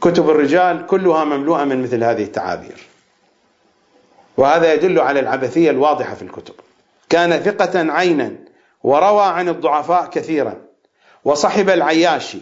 كتب 0.00 0.30
الرجال 0.30 0.86
كلها 0.86 1.24
مملوءة 1.24 1.64
من 1.64 1.82
مثل 1.82 2.04
هذه 2.04 2.22
التعابير. 2.22 2.86
وهذا 4.36 4.74
يدل 4.74 5.00
على 5.00 5.20
العبثية 5.20 5.70
الواضحة 5.70 6.14
في 6.14 6.22
الكتب. 6.22 6.54
كان 7.08 7.40
ثقة 7.40 7.92
عينا 7.92 8.32
وروى 8.82 9.24
عن 9.24 9.48
الضعفاء 9.48 10.10
كثيرا. 10.10 10.54
وصحب 11.24 11.70
العياشي 11.70 12.40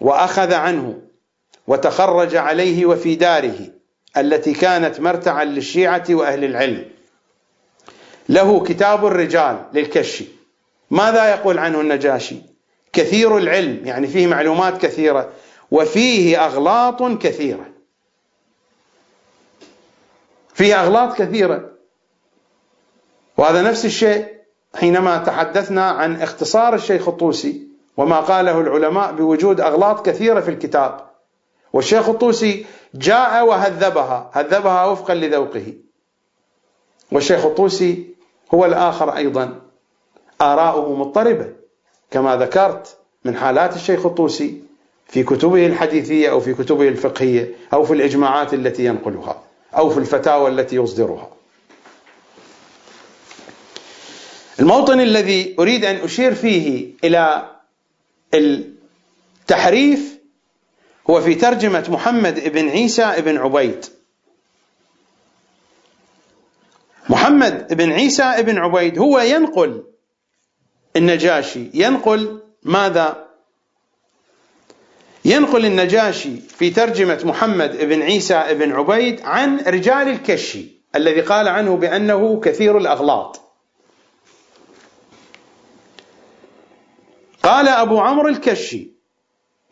وأخذ 0.00 0.54
عنه 0.54 1.02
وتخرج 1.66 2.36
عليه 2.36 2.86
وفي 2.86 3.14
داره 3.14 3.58
التي 4.16 4.52
كانت 4.52 5.00
مرتعا 5.00 5.44
للشيعة 5.44 6.04
وأهل 6.10 6.44
العلم. 6.44 6.84
له 8.28 8.64
كتاب 8.64 9.06
الرجال 9.06 9.64
للكشي 9.72 10.26
ماذا 10.90 11.30
يقول 11.30 11.58
عنه 11.58 11.80
النجاشي؟ 11.80 12.36
كثير 12.92 13.36
العلم 13.36 13.86
يعني 13.86 14.06
فيه 14.06 14.26
معلومات 14.26 14.82
كثيرة 14.82 15.32
وفيه 15.70 16.46
أغلاط 16.46 17.02
كثيرة. 17.02 17.66
فيه 20.54 20.80
أغلاط 20.80 21.16
كثيرة. 21.16 21.70
وهذا 23.36 23.62
نفس 23.62 23.84
الشيء 23.84 24.26
حينما 24.74 25.18
تحدثنا 25.18 25.90
عن 25.90 26.22
اختصار 26.22 26.74
الشيخ 26.74 27.08
الطوسي 27.08 27.68
وما 27.96 28.20
قاله 28.20 28.60
العلماء 28.60 29.12
بوجود 29.12 29.60
أغلاط 29.60 30.06
كثيرة 30.06 30.40
في 30.40 30.50
الكتاب. 30.50 31.10
والشيخ 31.72 32.08
الطوسي 32.08 32.66
جاء 32.94 33.46
وهذبها 33.46 34.30
هذبها 34.32 34.84
وفقا 34.84 35.14
لذوقه. 35.14 35.74
والشيخ 37.12 37.44
الطوسي 37.44 38.11
هو 38.54 38.64
الآخر 38.64 39.16
أيضا. 39.16 39.60
آراؤه 40.40 40.94
مضطربة 40.96 41.52
كما 42.10 42.36
ذكرت 42.36 42.96
من 43.24 43.36
حالات 43.36 43.76
الشيخ 43.76 44.06
الطوسي 44.06 44.60
في 45.08 45.22
كتبه 45.22 45.66
الحديثية 45.66 46.30
أو 46.30 46.40
في 46.40 46.54
كتبه 46.54 46.88
الفقهية 46.88 47.54
أو 47.72 47.84
في 47.84 47.92
الإجماعات 47.92 48.54
التي 48.54 48.84
ينقلها 48.84 49.42
أو 49.76 49.90
في 49.90 49.98
الفتاوى 49.98 50.50
التي 50.50 50.76
يصدرها. 50.76 51.28
الموطن 54.60 55.00
الذي 55.00 55.56
أريد 55.58 55.84
أن 55.84 55.96
أشير 55.96 56.34
فيه 56.34 56.88
إلى 57.04 57.50
التحريف 58.34 60.18
هو 61.10 61.20
في 61.20 61.34
ترجمة 61.34 61.86
محمد 61.88 62.52
بن 62.52 62.68
عيسى 62.68 63.14
بن 63.18 63.38
عبيد. 63.38 63.86
محمد 67.32 67.74
بن 67.74 67.92
عيسى 67.92 68.42
بن 68.42 68.58
عبيد 68.58 68.98
هو 68.98 69.18
ينقل 69.18 69.84
النجاشي. 70.96 71.70
ينقل 71.74 72.42
ماذا؟ 72.62 73.28
ينقل 75.24 75.66
النجاشي 75.66 76.36
في 76.36 76.70
ترجمة 76.70 77.20
محمد 77.24 77.84
بن 77.84 78.02
عيسى 78.02 78.54
بن 78.54 78.72
عبيد 78.72 79.20
عن 79.20 79.58
رجال 79.58 80.08
الكشي 80.08 80.82
الذي 80.96 81.20
قال 81.20 81.48
عنه 81.48 81.76
بأنه 81.76 82.40
كثير 82.40 82.78
الأغلاط. 82.78 83.40
قال 87.42 87.68
أبو 87.68 88.00
عمرو 88.00 88.28
الكشي 88.28 88.90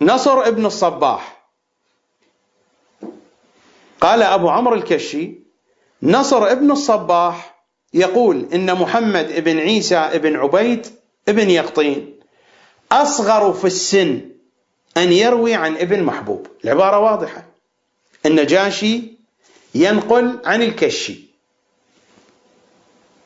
نصر 0.00 0.48
ابن 0.48 0.66
الصباح. 0.66 1.50
قال 4.00 4.22
أبو 4.22 4.48
عمرو 4.48 4.74
الكشي 4.74 5.40
نصر 6.02 6.52
ابن 6.52 6.70
الصباح 6.70 7.49
يقول 7.94 8.48
إن 8.54 8.74
محمد 8.74 9.44
بن 9.44 9.58
عيسى 9.58 10.10
بن 10.14 10.36
عبيد 10.36 10.86
بن 11.28 11.50
يقطين. 11.50 12.20
أصغر 12.92 13.52
في 13.52 13.64
السن 13.64 14.20
أن 14.96 15.12
يروي 15.12 15.54
عن 15.54 15.76
ابن 15.76 16.02
محبوب. 16.02 16.46
العبارة 16.64 16.98
واضحة. 16.98 17.44
النجاشي 18.26 19.02
ينقل 19.74 20.38
عن 20.44 20.62
الكشي. 20.62 21.30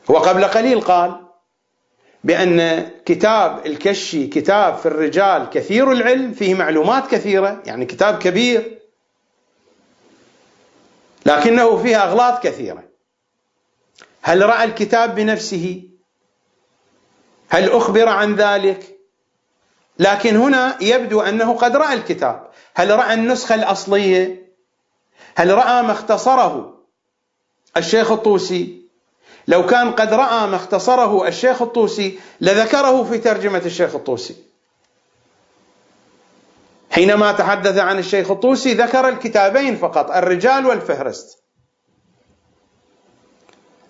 وقبل 0.07 0.45
قليل 0.45 0.81
قال 0.81 1.21
بأن 2.23 2.89
كتاب 3.05 3.65
الكشي 3.65 4.27
كتاب 4.27 4.77
في 4.77 4.85
الرجال 4.85 5.49
كثير 5.49 5.91
العلم 5.91 6.33
فيه 6.33 6.53
معلومات 6.53 7.11
كثيرة 7.11 7.61
يعني 7.65 7.85
كتاب 7.85 8.19
كبير 8.19 8.79
لكنه 11.25 11.77
فيه 11.77 12.03
أغلاط 12.03 12.43
كثيرة. 12.43 12.83
هل 14.27 14.41
رأى 14.41 14.63
الكتاب 14.63 15.15
بنفسه؟ 15.15 15.83
هل 17.49 17.69
أخبر 17.69 18.09
عن 18.09 18.35
ذلك؟ 18.35 18.97
لكن 19.99 20.35
هنا 20.35 20.77
يبدو 20.81 21.21
أنه 21.21 21.53
قد 21.53 21.75
رأى 21.75 21.93
الكتاب. 21.93 22.47
هل 22.75 22.89
رأى 22.89 23.13
النسخة 23.13 23.55
الأصلية؟ 23.55 24.51
هل 25.35 25.53
رأى 25.53 25.83
ما 25.83 25.91
اختصره 25.91 26.73
الشيخ 27.77 28.11
الطوسي؟ 28.11 28.81
لو 29.47 29.65
كان 29.65 29.91
قد 29.91 30.13
رأى 30.13 30.47
ما 30.47 30.55
اختصره 30.55 31.27
الشيخ 31.27 31.61
الطوسي 31.61 32.19
لذكره 32.41 33.03
في 33.03 33.17
ترجمة 33.17 33.61
الشيخ 33.65 33.95
الطوسي. 33.95 34.35
حينما 36.91 37.31
تحدث 37.31 37.77
عن 37.77 37.99
الشيخ 37.99 38.31
الطوسي 38.31 38.73
ذكر 38.73 39.07
الكتابين 39.07 39.75
فقط 39.75 40.11
الرجال 40.11 40.65
والفهرست. 40.65 41.44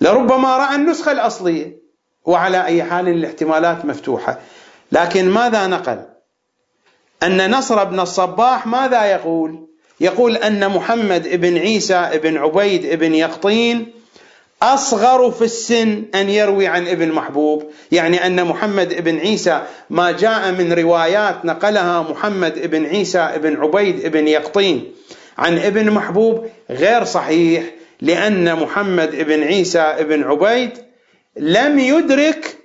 لربما 0.02 0.58
رأى 0.58 0.76
النسخة 0.76 1.12
الأصلية. 1.12 1.86
وعلى 2.26 2.66
أي 2.66 2.84
حال 2.84 3.08
الاحتمالات 3.08 3.86
مفتوحة. 3.86 4.40
لكن 4.92 5.30
ماذا 5.30 5.68
نقل؟ 5.68 6.02
أن 7.24 7.52
نصر 7.52 7.84
بن 7.84 8.00
الصباح 8.00 8.68
ماذا 8.68 9.06
يقول؟ 9.06 9.68
يقول 10.02 10.36
أن 10.38 10.70
محمد 10.70 11.28
بن 11.28 11.58
عيسى 11.58 12.10
بن 12.24 12.38
عبيد 12.38 13.00
بن 13.00 13.16
يقطين 13.16 13.94
أصغر 14.62 15.32
في 15.32 15.42
السن 15.42 16.04
أن 16.16 16.30
يروي 16.30 16.68
عن 16.68 16.88
ابن 16.88 17.12
محبوب. 17.12 17.72
يعني 17.92 18.26
أن 18.26 18.46
محمد 18.46 19.04
بن 19.04 19.20
عيسى 19.20 19.62
ما 19.90 20.12
جاء 20.12 20.52
من 20.52 20.74
روايات 20.74 21.46
نقلها 21.46 22.02
محمد 22.02 22.72
بن 22.72 22.86
عيسى 22.86 23.32
بن 23.38 23.62
عبيد 23.62 24.08
بن 24.08 24.28
يقطين 24.28 24.92
عن 25.38 25.58
ابن 25.58 25.92
محبوب 25.92 26.46
غير 26.70 27.04
صحيح. 27.04 27.64
لأن 28.02 28.56
محمد 28.56 29.16
بن 29.16 29.44
عيسى 29.44 29.96
بن 30.00 30.24
عبيد 30.24 30.72
لم 31.38 31.80
يدرك 31.80 32.58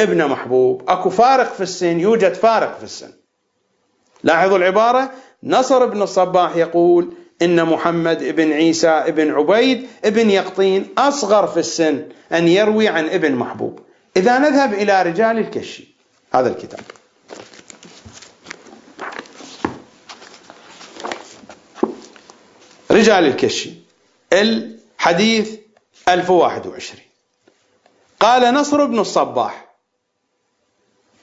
ابن 0.00 0.26
محبوب. 0.26 0.82
أكو 0.88 1.10
فارق 1.10 1.54
في 1.54 1.60
السن 1.60 2.00
يوجد 2.00 2.34
فارق 2.34 2.78
في 2.78 2.84
السن. 2.84 3.12
لاحظوا 4.22 4.58
العبارة؟ 4.58 5.10
نصر 5.42 5.86
بن 5.86 6.02
الصباح 6.02 6.56
يقول 6.56 7.14
إن 7.42 7.64
محمد 7.64 8.24
بن 8.24 8.52
عيسى 8.52 9.04
بن 9.08 9.30
عبيد 9.30 9.86
بن 10.04 10.30
يقطين 10.30 10.88
أصغر 10.98 11.46
في 11.46 11.56
السن 11.56 12.08
أن 12.32 12.48
يروي 12.48 12.88
عن 12.88 13.08
ابن 13.08 13.34
محبوب. 13.34 13.80
إذا 14.16 14.38
نذهب 14.38 14.72
إلى 14.72 15.02
رجال 15.02 15.38
الكشي. 15.38 15.96
هذا 16.34 16.48
الكتاب. 16.48 16.80
رجال 22.90 23.24
الكشي. 23.24 23.79
الحديث 24.32 25.58
1021 26.08 27.00
قال 28.20 28.54
نصر 28.54 28.84
بن 28.84 28.98
الصباح 28.98 29.70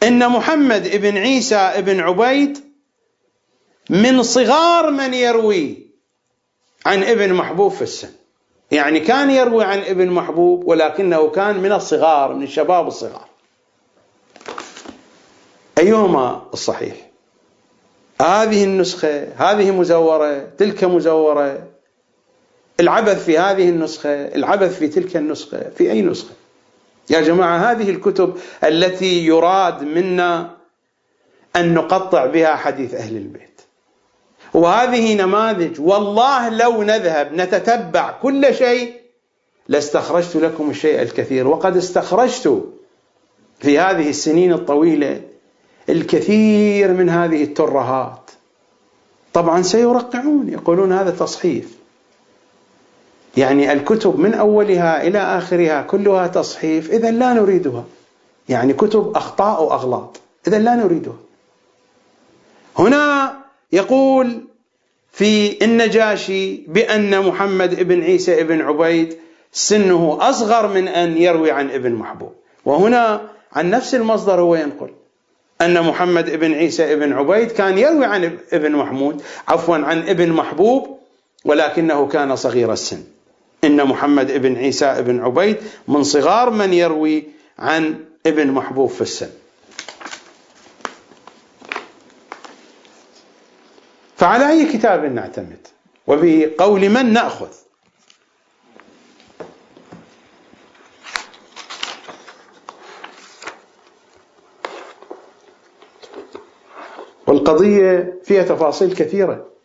إن 0.04 0.30
محمد 0.30 0.96
بن 0.96 1.18
عيسى 1.18 1.74
بن 1.78 2.00
عبيد 2.00 2.68
من 3.90 4.24
صغار 4.24 4.92
من 4.92 5.14
يروي 5.14 5.88
عن 6.86 7.04
ابن 7.04 7.34
محبوب 7.34 7.72
في 7.72 7.82
السن. 7.82 8.10
يعني 8.72 9.00
كان 9.00 9.30
يروي 9.30 9.64
عن 9.64 9.80
ابن 9.80 10.10
محبوب 10.10 10.68
ولكنه 10.68 11.30
كان 11.30 11.60
من 11.60 11.72
الصغار 11.72 12.34
من 12.34 12.44
الشباب 12.44 12.88
الصغار. 12.88 13.28
أيهما 15.78 16.44
الصحيح؟ 16.54 16.96
هذه 18.22 18.64
النسخة 18.64 19.28
هذه 19.38 19.72
مزورة 19.72 20.50
تلك 20.58 20.84
مزورة. 20.84 21.67
العبث 22.80 23.26
في 23.26 23.38
هذه 23.38 23.70
النسخة 23.70 24.10
العبث 24.10 24.80
في 24.80 24.88
تلك 24.88 25.18
النسخة 25.18 25.70
في 25.78 25.92
أي 25.92 26.02
نسخة؟ 26.02 26.34
يا 27.10 27.22
جماعة 27.22 27.72
هذه 27.72 27.90
الكتب 27.90 28.38
التي 28.64 29.26
يراد 29.26 29.84
منا 29.84 30.50
أن 31.56 31.74
نقطع 31.74 32.26
بها 32.26 32.56
حديث 32.56 32.94
أهل 32.94 33.18
البيت. 33.18 33.62
وهذه 34.54 35.16
نماذج 35.16 35.80
والله 35.82 36.50
لو 36.50 36.84
نذهب 36.84 37.34
نتتبع 37.34 38.12
كل 38.12 38.56
شيء 38.56 38.94
لاستخرجت 39.68 40.36
لكم 40.36 40.70
الشيء 40.70 41.02
الكثير. 41.02 41.48
وقد 41.48 41.78
استخرجت 41.78 42.64
في 43.60 43.80
هذه 43.80 44.10
السنين 44.10 44.54
الطويلة 44.54 45.22
الكثير 45.90 46.94
من 46.94 47.10
هذه 47.10 47.44
الترهات. 47.44 48.32
طبعا 49.34 49.62
سيرقعون 49.62 50.50
يقولون 50.50 50.92
هذا 50.92 51.12
تصحيف 51.12 51.77
يعني 53.38 53.74
الكتب 53.74 54.20
من 54.20 54.34
أولها 54.34 55.08
إلى 55.08 55.20
آخرها 55.20 55.82
كلها 55.82 56.28
تصحيف 56.28 56.92
اذا 56.92 57.12
لا 57.12 57.34
نريدها. 57.34 57.84
يعني 58.50 58.74
كتب 58.74 59.12
أخطاء 59.16 59.64
واغلاط 59.64 60.20
اذا 60.48 60.60
لا 60.60 60.76
نريدها. 60.76 61.16
هنا 62.80 63.34
يقول 63.72 64.42
في 65.12 65.66
النجاشي 65.66 66.56
بأن 66.68 67.28
محمد 67.28 67.84
بن 67.84 68.02
عيسى 68.04 68.44
بن 68.44 68.62
عبيد 68.62 69.18
سنه 69.52 70.18
أصغر 70.22 70.68
من 70.68 70.88
أن 70.88 71.18
يروي 71.18 71.52
عن 71.52 71.70
ابن 71.72 71.92
محبوب. 71.92 72.34
وهنا 72.66 73.22
عن 73.54 73.70
نفس 73.70 73.96
المصدر 73.96 74.42
هو 74.42 74.56
ينقل. 74.56 74.90
أن 75.62 75.82
محمد 75.84 76.30
بن 76.30 76.54
عيسى 76.54 76.96
بن 76.96 77.14
عبيد 77.14 77.52
كان 77.52 77.78
يروي 77.78 78.06
عن 78.06 78.38
ابن 78.54 78.72
محمود 78.72 79.22
عفوا 79.48 79.78
عن 79.78 80.00
ابن 80.10 80.32
محبوب 80.32 80.98
ولكنه 81.46 82.08
كان 82.08 82.36
صغير 82.36 82.74
السن. 82.74 83.17
إن 83.64 83.86
محمد 83.86 84.32
ابن 84.32 84.56
عيسى 84.56 84.86
ابن 84.86 85.20
عبيد 85.20 85.58
من 85.88 86.04
صغار 86.04 86.50
من 86.50 86.74
يروي 86.74 87.24
عن 87.60 88.06
ابن 88.26 88.52
محبوب 88.52 88.90
في 88.90 89.02
السن. 89.02 89.30
فعلى 94.18 94.50
أي 94.50 94.74
كتاب 94.74 95.06
نعتمد؟ 95.06 95.68
وبقول 96.08 96.90
من 96.90 97.14
نأخذ؟ 97.14 97.48
والقضية 107.28 108.22
فيها 108.24 108.44
تفاصيل 108.44 108.96
كثيرة. 108.96 109.57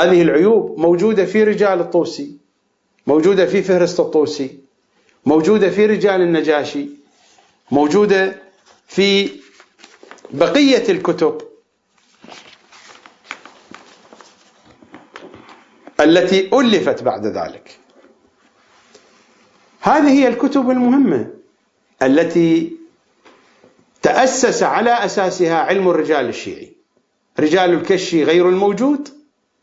هذه 0.00 0.22
العيوب 0.22 0.78
موجودة 0.78 1.24
في 1.24 1.44
رجال 1.44 1.80
الطوسي 1.80 2.36
موجودة 3.06 3.46
في 3.46 3.62
فهرست 3.62 4.00
الطوسي 4.00 4.58
موجودة 5.26 5.70
في 5.70 5.86
رجال 5.86 6.20
النجاشي 6.20 6.88
موجودة 7.70 8.42
في 8.88 9.30
بقية 10.30 10.88
الكتب 10.88 11.40
التي 16.00 16.50
ألفت 16.52 17.02
بعد 17.02 17.26
ذلك. 17.26 17.78
هذه 19.80 20.08
هي 20.08 20.28
الكتب 20.28 20.70
المهمة 20.70 21.30
التي 22.02 22.76
تأسس 24.02 24.62
على 24.62 24.90
أساسها 24.90 25.56
علم 25.56 25.88
الرجال 25.88 26.28
الشيعي. 26.28 26.72
رجال 27.40 27.72
الكشي 27.72 28.24
غير 28.24 28.48
الموجود 28.48 29.19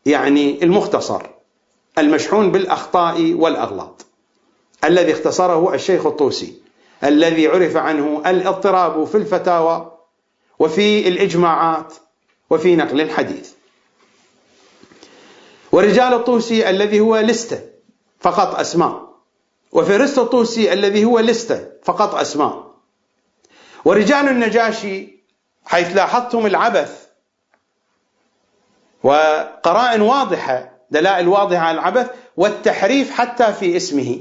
يعني 0.08 0.64
المختصر 0.64 1.22
المشحون 1.98 2.52
بالأخطاء 2.52 3.32
والأغلاط. 3.32 4.06
الذي 4.84 5.12
اختصره 5.12 5.74
الشيخ 5.74 6.06
الطوسي 6.06 6.54
الذي 7.04 7.46
عرف 7.46 7.76
عنه 7.76 8.22
الاضطراب 8.26 9.04
في 9.04 9.14
الفتاوى 9.14 9.98
وفي 10.58 11.08
الإجماعات 11.08 11.94
وفي 12.50 12.76
نقل 12.76 13.00
الحديث. 13.00 13.50
ورجال 15.72 16.14
الطوسي 16.14 16.70
الذي 16.70 17.00
هو 17.00 17.16
لستة 17.16 17.60
فقط 18.20 18.54
أسماء 18.54 19.08
وفرست 19.72 20.18
الطوسي 20.18 20.72
الذي 20.72 21.04
هو 21.04 21.18
لستة 21.18 21.66
فقط 21.84 22.14
أسماء. 22.14 22.74
ورجال 23.84 24.28
النجاشي 24.28 25.18
حيث 25.64 25.96
لاحظتم 25.96 26.46
العبث 26.46 27.07
وقرائن 29.02 30.00
واضحة 30.00 30.70
دلائل 30.90 31.28
واضحة 31.28 31.62
على 31.62 31.78
العبث 31.78 32.10
والتحريف 32.36 33.10
حتى 33.10 33.52
في 33.52 33.76
اسمه. 33.76 34.20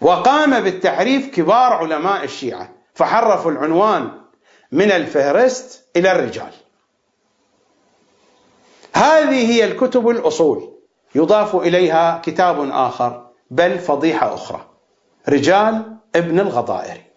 وقام 0.00 0.60
بالتحريف 0.60 1.34
كبار 1.34 1.72
علماء 1.72 2.24
الشيعة 2.24 2.70
فحرفوا 2.94 3.50
العنوان 3.50 4.10
من 4.72 4.92
الفهرست 4.92 5.88
إلى 5.96 6.12
الرجال. 6.12 6.52
هذه 8.92 9.52
هي 9.52 9.64
الكتب 9.64 10.08
الأصول. 10.08 10.74
يضاف 11.14 11.56
إليها 11.56 12.22
كتاب 12.24 12.70
آخر 12.70 13.26
بل 13.50 13.78
فضيحة 13.78 14.34
أخرى. 14.34 14.66
رجال 15.28 15.96
ابن 16.14 16.40
الغضائري 16.40 17.07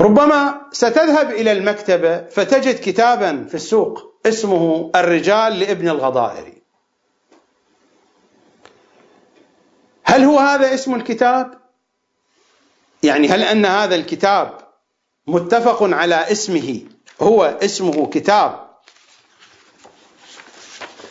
ربما 0.00 0.60
ستذهب 0.72 1.30
إلى 1.30 1.52
المكتبة 1.52 2.26
فتجد 2.26 2.80
كتابا 2.80 3.46
في 3.48 3.54
السوق 3.54 4.20
اسمه 4.26 4.90
الرجال 4.94 5.58
لابن 5.58 5.88
الغضائري. 5.88 6.62
هل 10.04 10.24
هو 10.24 10.38
هذا 10.38 10.74
اسم 10.74 10.94
الكتاب؟ 10.94 11.60
يعني 13.02 13.28
هل 13.28 13.42
أن 13.42 13.66
هذا 13.66 13.94
الكتاب 13.94 14.58
متفق 15.26 15.82
على 15.82 16.32
اسمه؟ 16.32 16.80
هو 17.22 17.58
اسمه 17.62 18.06
كتاب 18.06 18.70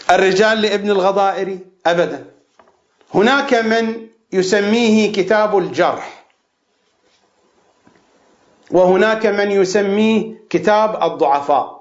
الرجال 0.09 0.61
لابن 0.61 0.89
الغضائري؟ 0.91 1.59
ابدا. 1.85 2.25
هناك 3.13 3.53
من 3.53 4.07
يسميه 4.33 5.11
كتاب 5.11 5.57
الجرح. 5.57 6.18
وهناك 8.71 9.25
من 9.25 9.51
يسميه 9.51 10.35
كتاب 10.49 11.03
الضعفاء. 11.03 11.79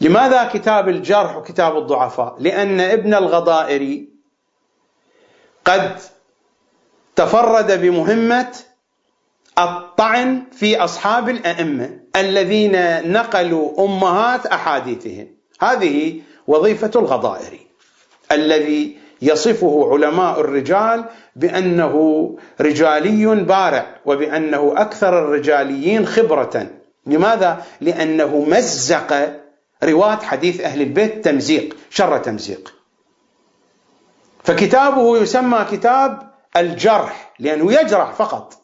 لماذا 0.00 0.44
كتاب 0.52 0.88
الجرح 0.88 1.36
وكتاب 1.36 1.76
الضعفاء؟ 1.78 2.36
لأن 2.38 2.80
ابن 2.80 3.14
الغضائري 3.14 4.08
قد 5.64 5.98
تفرد 7.16 7.80
بمهمة 7.80 8.52
الطعن 9.58 10.42
في 10.52 10.76
أصحاب 10.84 11.28
الأئمة 11.28 12.00
الذين 12.16 12.76
نقلوا 13.12 13.84
أمهات 13.84 14.46
أحاديثهم. 14.46 15.36
هذه 15.60 16.20
وظيفة 16.46 16.90
الغضائري 16.96 17.66
الذي 18.32 18.98
يصفه 19.22 19.88
علماء 19.92 20.40
الرجال 20.40 21.04
بأنه 21.36 22.36
رجالي 22.60 23.26
بارع 23.26 23.96
وبأنه 24.04 24.74
أكثر 24.76 25.18
الرجاليين 25.18 26.06
خبرة. 26.06 26.70
لماذا؟ 27.06 27.64
لأنه 27.80 28.44
مزق 28.48 29.40
رواة 29.84 30.16
حديث 30.16 30.60
أهل 30.60 30.80
البيت 30.82 31.24
تمزيق 31.24 31.76
شر 31.90 32.18
تمزيق. 32.18 32.74
فكتابه 34.44 35.18
يسمى 35.18 35.66
كتاب 35.70 36.30
الجرح 36.56 37.32
لأنه 37.38 37.72
يجرح 37.72 38.12
فقط. 38.12 38.60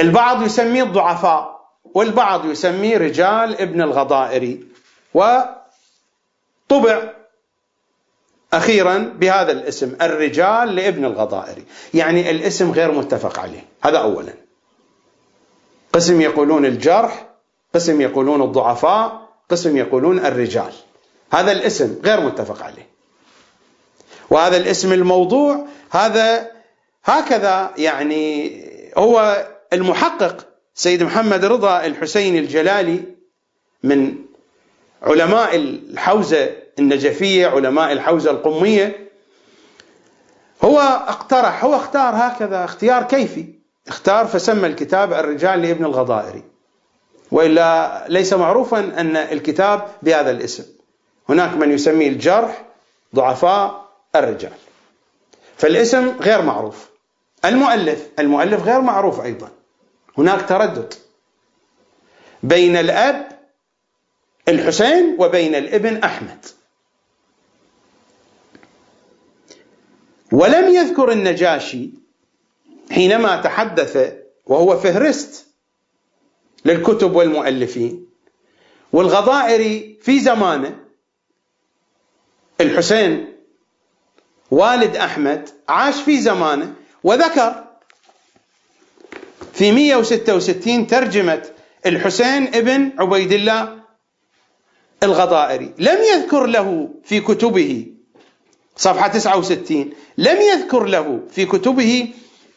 البعض 0.00 0.42
يسميه 0.42 0.82
الضعفاء 0.82 1.58
والبعض 1.94 2.46
يسميه 2.46 2.98
رجال 2.98 3.60
ابن 3.60 3.82
الغضائري 3.82 4.64
وطبع 5.14 5.58
أخيرا 8.52 8.98
بهذا 8.98 9.52
الاسم 9.52 9.96
الرجال 10.02 10.76
لابن 10.76 11.04
الغضائري. 11.04 11.64
يعني 11.94 12.30
الاسم 12.30 12.70
غير 12.70 12.92
متفق 12.92 13.38
عليه. 13.38 13.64
هذا 13.82 13.98
أولا. 13.98 14.34
قسم 15.92 16.20
يقولون 16.20 16.64
الجرح 16.66 17.26
قسم 17.74 18.00
يقولون 18.00 18.42
الضعفاء 18.42 19.28
قسم 19.50 19.76
يقولون 19.76 20.18
الرجال. 20.18 20.72
هذا 21.32 21.52
الاسم 21.52 21.98
غير 22.04 22.20
متفق 22.20 22.62
عليه. 22.62 22.88
وهذا 24.30 24.56
الاسم 24.56 24.92
الموضوع 24.92 25.66
هذا 25.90 26.50
هكذا 27.04 27.70
يعني 27.78 28.52
هو 28.98 29.46
المحقق 29.72 30.46
سيد 30.74 31.02
محمد 31.02 31.44
رضا 31.44 31.86
الحسين 31.86 32.36
الجلالي 32.36 33.02
من 33.82 34.14
علماء 35.02 35.56
الحوزة 35.56 36.50
النجفية 36.78 37.46
علماء 37.46 37.92
الحوزة 37.92 38.30
القمية 38.30 39.08
هو 40.64 40.78
اقترح 41.08 41.64
هو 41.64 41.76
اختار 41.76 42.14
هكذا 42.16 42.64
اختيار 42.64 43.02
كيفي. 43.02 43.46
اختار 43.88 44.26
فسمى 44.26 44.66
الكتاب 44.66 45.12
الرجال 45.12 45.62
لابن 45.62 45.84
الغضائري. 45.84 46.42
وإلا 47.30 48.04
ليس 48.08 48.32
معروفا 48.32 48.78
أن 48.78 49.16
الكتاب 49.16 49.88
بهذا 50.02 50.30
الاسم. 50.30 50.64
هناك 51.28 51.56
من 51.56 51.72
يسميه 51.72 52.08
الجرح 52.08 52.64
ضعفاء 53.14 53.88
الرجال. 54.16 54.52
فالاسم 55.56 56.08
غير 56.20 56.42
معروف. 56.42 56.88
المؤلف 57.44 58.08
المؤلف 58.18 58.62
غير 58.62 58.80
معروف 58.80 59.20
أيضا. 59.20 59.48
هناك 60.18 60.48
تردد 60.48 60.94
بين 62.42 62.76
الأب 62.76 63.28
الحسين 64.48 65.16
وبين 65.18 65.54
الابن 65.54 66.04
أحمد. 66.04 66.46
ولم 70.32 70.74
يذكر 70.74 71.12
النجاشي 71.12 71.90
حينما 72.90 73.40
تحدث 73.40 74.14
وهو 74.46 74.76
فهرست 74.76 75.46
للكتب 76.64 77.14
والمؤلفين 77.16 78.06
والغضائري 78.92 79.98
في 80.02 80.20
زمانه 80.20 80.78
الحسين 82.60 83.32
والد 84.50 84.96
أحمد 84.96 85.48
عاش 85.68 85.94
في 85.94 86.20
زمانه 86.20 86.74
وذكر 87.04 87.64
في 89.52 89.72
166 89.72 90.86
ترجمة 90.86 91.42
الحسين 91.86 92.54
ابن 92.54 92.92
عبيد 92.98 93.32
الله 93.32 93.78
الغضائري. 95.02 95.74
لم 95.78 95.98
يذكر 96.02 96.46
له 96.46 96.88
في 97.04 97.20
كتبه 97.20 97.86
صفحة 98.78 99.08
69 99.08 99.90
لم 100.18 100.36
يذكر 100.40 100.84
له 100.84 101.20
في 101.30 101.46
كتبه 101.46 102.08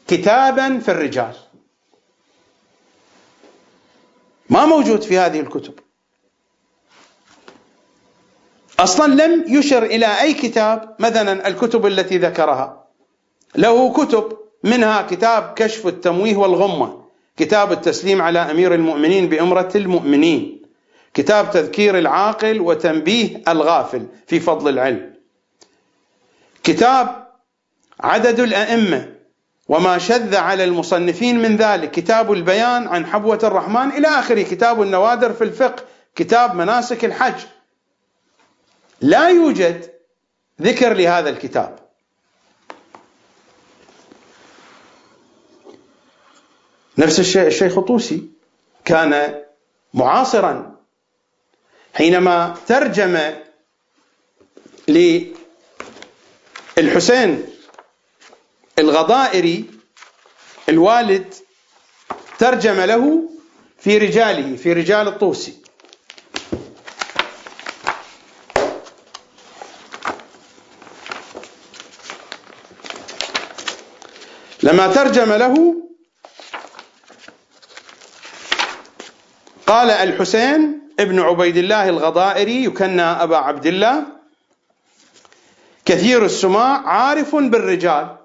كتابا 0.07 0.79
في 0.79 0.91
الرجال. 0.91 1.33
ما 4.49 4.65
موجود 4.65 5.01
في 5.01 5.17
هذه 5.17 5.39
الكتب. 5.39 5.73
أصلا 8.79 9.25
لم 9.25 9.45
يشر 9.47 9.83
إلى 9.83 10.21
أي 10.21 10.33
كتاب 10.33 10.95
مثلا 10.99 11.47
الكتب 11.47 11.85
التي 11.85 12.17
ذكرها. 12.17 12.87
له 13.55 13.93
كتب 13.93 14.37
منها 14.63 15.01
كتاب 15.01 15.53
كشف 15.55 15.87
التمويه 15.87 16.35
والغمة 16.35 17.01
كتاب 17.37 17.71
التسليم 17.71 18.21
على 18.21 18.39
أمير 18.39 18.73
المؤمنين 18.75 19.29
بأمرة 19.29 19.71
المؤمنين 19.75 20.61
كتاب 21.13 21.51
تذكير 21.51 21.97
العاقل 21.97 22.61
وتنبيه 22.61 23.41
الغافل 23.47 24.07
في 24.27 24.39
فضل 24.39 24.69
العلم. 24.69 25.13
كتاب 26.63 27.27
عدد 27.99 28.39
الأئمة 28.39 29.15
وما 29.67 29.97
شذ 29.97 30.35
على 30.35 30.63
المصنفين 30.63 31.39
من 31.41 31.55
ذلك 31.57 31.91
كتاب 31.91 32.31
البيان 32.31 32.87
عن 32.87 33.05
حبوة 33.05 33.39
الرحمن 33.43 33.89
إلى 33.89 34.07
آخره 34.07 34.43
كتاب 34.43 34.81
النوادر 34.81 35.33
في 35.33 35.43
الفقه 35.43 35.83
كتاب 36.15 36.55
مناسك 36.55 37.05
الحج. 37.05 37.45
لا 39.01 39.29
يوجد 39.29 39.91
ذكر 40.61 40.93
لهذا 40.93 41.29
الكتاب. 41.29 41.79
نفس 46.97 47.19
الشيء 47.19 47.47
الشيخ 47.47 47.77
الطوسي 47.77 48.29
كان 48.85 49.41
معاصرا 49.93 50.75
حينما 51.93 52.55
ترجم 52.67 53.19
للحسين 56.81 57.45
الغضائري 58.79 59.65
الوالد 60.69 61.33
ترجم 62.39 62.81
له 62.81 63.29
في 63.79 63.97
رجاله 63.97 64.55
في 64.55 64.73
رجال 64.73 65.07
الطوسي. 65.07 65.57
لما 74.63 74.87
ترجم 74.87 75.33
له 75.33 75.75
قال 79.67 79.89
الحسين 79.91 80.81
ابن 80.99 81.19
عبيد 81.19 81.57
الله 81.57 81.89
الغضائري 81.89 82.63
يكنى 82.63 83.01
أبا 83.01 83.37
عبد 83.37 83.65
الله 83.65 84.20
كثير 85.85 86.25
السماع 86.25 86.87
عارف 86.87 87.35
بالرجال. 87.35 88.17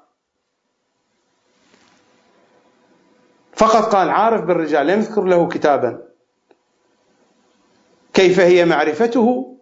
فقط 3.56 3.94
قال 3.94 4.10
عارف 4.10 4.40
بالرجال 4.40 4.86
لم 4.86 4.98
يذكر 4.98 5.24
له 5.24 5.48
كتابا. 5.48 6.02
كيف 8.14 8.40
هي 8.40 8.64
معرفته؟ 8.64 9.56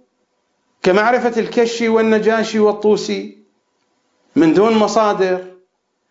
كمعرفة 0.82 1.40
الكشي 1.40 1.88
والنجاشي 1.88 2.58
والطوسي 2.58 3.44
من 4.36 4.54
دون 4.54 4.74
مصادر 4.74 5.54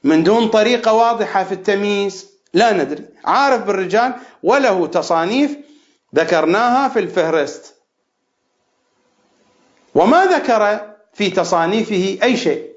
من 0.04 0.24
دون 0.24 0.48
طريقة 0.48 0.94
واضحة 0.94 1.44
في 1.44 1.52
التمييز. 1.52 2.30
لا 2.54 2.74
ندري. 2.74 3.06
عارف 3.26 3.64
بالرجال 3.64 4.14
وله 4.44 4.88
تصانيف 4.88 5.58
ذكرناها 6.16 6.90
في 6.90 7.00
الفهرست. 7.00 7.76
وما 9.96 10.26
ذكر 10.26 10.93
في 11.14 11.30
تصانيفه 11.30 12.18
أي 12.24 12.38
شيء. 12.38 12.74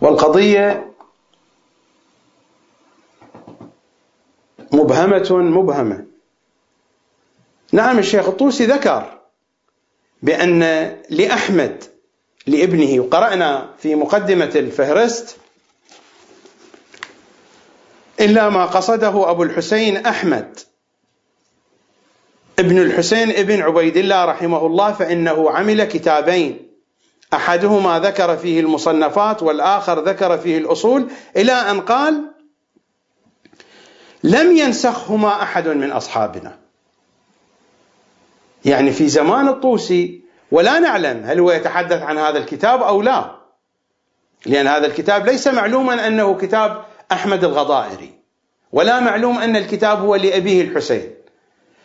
والقضية 0.00 0.92
مبهمة 4.72 5.28
مبهمة. 5.30 6.06
نعم 7.72 7.98
الشيخ 7.98 8.28
الطوسي 8.28 8.66
ذكر 8.66 9.18
بأن 10.22 10.60
لأحمد 11.10 11.84
لابنه. 12.46 13.00
وقرأنا 13.00 13.68
في 13.78 13.94
مقدمة 13.94 14.52
الفهرست 14.56 15.36
إلا 18.20 18.48
ما 18.48 18.64
قصده 18.64 19.30
أبو 19.30 19.42
الحسين 19.42 20.06
أحمد. 20.06 20.58
ابن 22.58 22.78
الحسين 22.78 23.30
ابن 23.30 23.62
عبيد 23.62 23.96
الله 23.96 24.24
رحمه 24.24 24.66
الله 24.66 24.92
فإنه 24.92 25.50
عمل 25.50 25.84
كتابين. 25.84 26.66
أحدهما 27.34 27.98
ذكر 28.00 28.36
فيه 28.36 28.60
المصنفات 28.60 29.42
والآخر 29.42 30.00
ذكر 30.00 30.38
فيه 30.38 30.58
الأصول 30.58 31.08
إلى 31.36 31.52
أن 31.52 31.80
قال 31.80 32.30
لم 34.24 34.56
ينسخهما 34.56 35.42
أحد 35.42 35.68
من 35.68 35.92
أصحابنا. 35.92 36.58
يعني 38.64 38.92
في 38.92 39.08
زمان 39.08 39.48
الطوسي 39.48 40.25
ولا 40.50 40.78
نعلم 40.78 41.24
هل 41.24 41.40
هو 41.40 41.50
يتحدث 41.50 42.02
عن 42.02 42.18
هذا 42.18 42.38
الكتاب 42.38 42.82
أو 42.82 43.02
لا. 43.02 43.36
لأن 44.46 44.66
هذا 44.66 44.86
الكتاب 44.86 45.26
ليس 45.26 45.48
معلوما 45.48 46.06
أنه 46.06 46.36
كتاب 46.36 46.84
أحمد 47.12 47.44
الغضائري 47.44 48.14
ولا 48.72 49.00
معلوم 49.00 49.38
أن 49.38 49.56
الكتاب 49.56 50.00
هو 50.00 50.14
لأبيه 50.14 50.62
الحسين. 50.62 51.14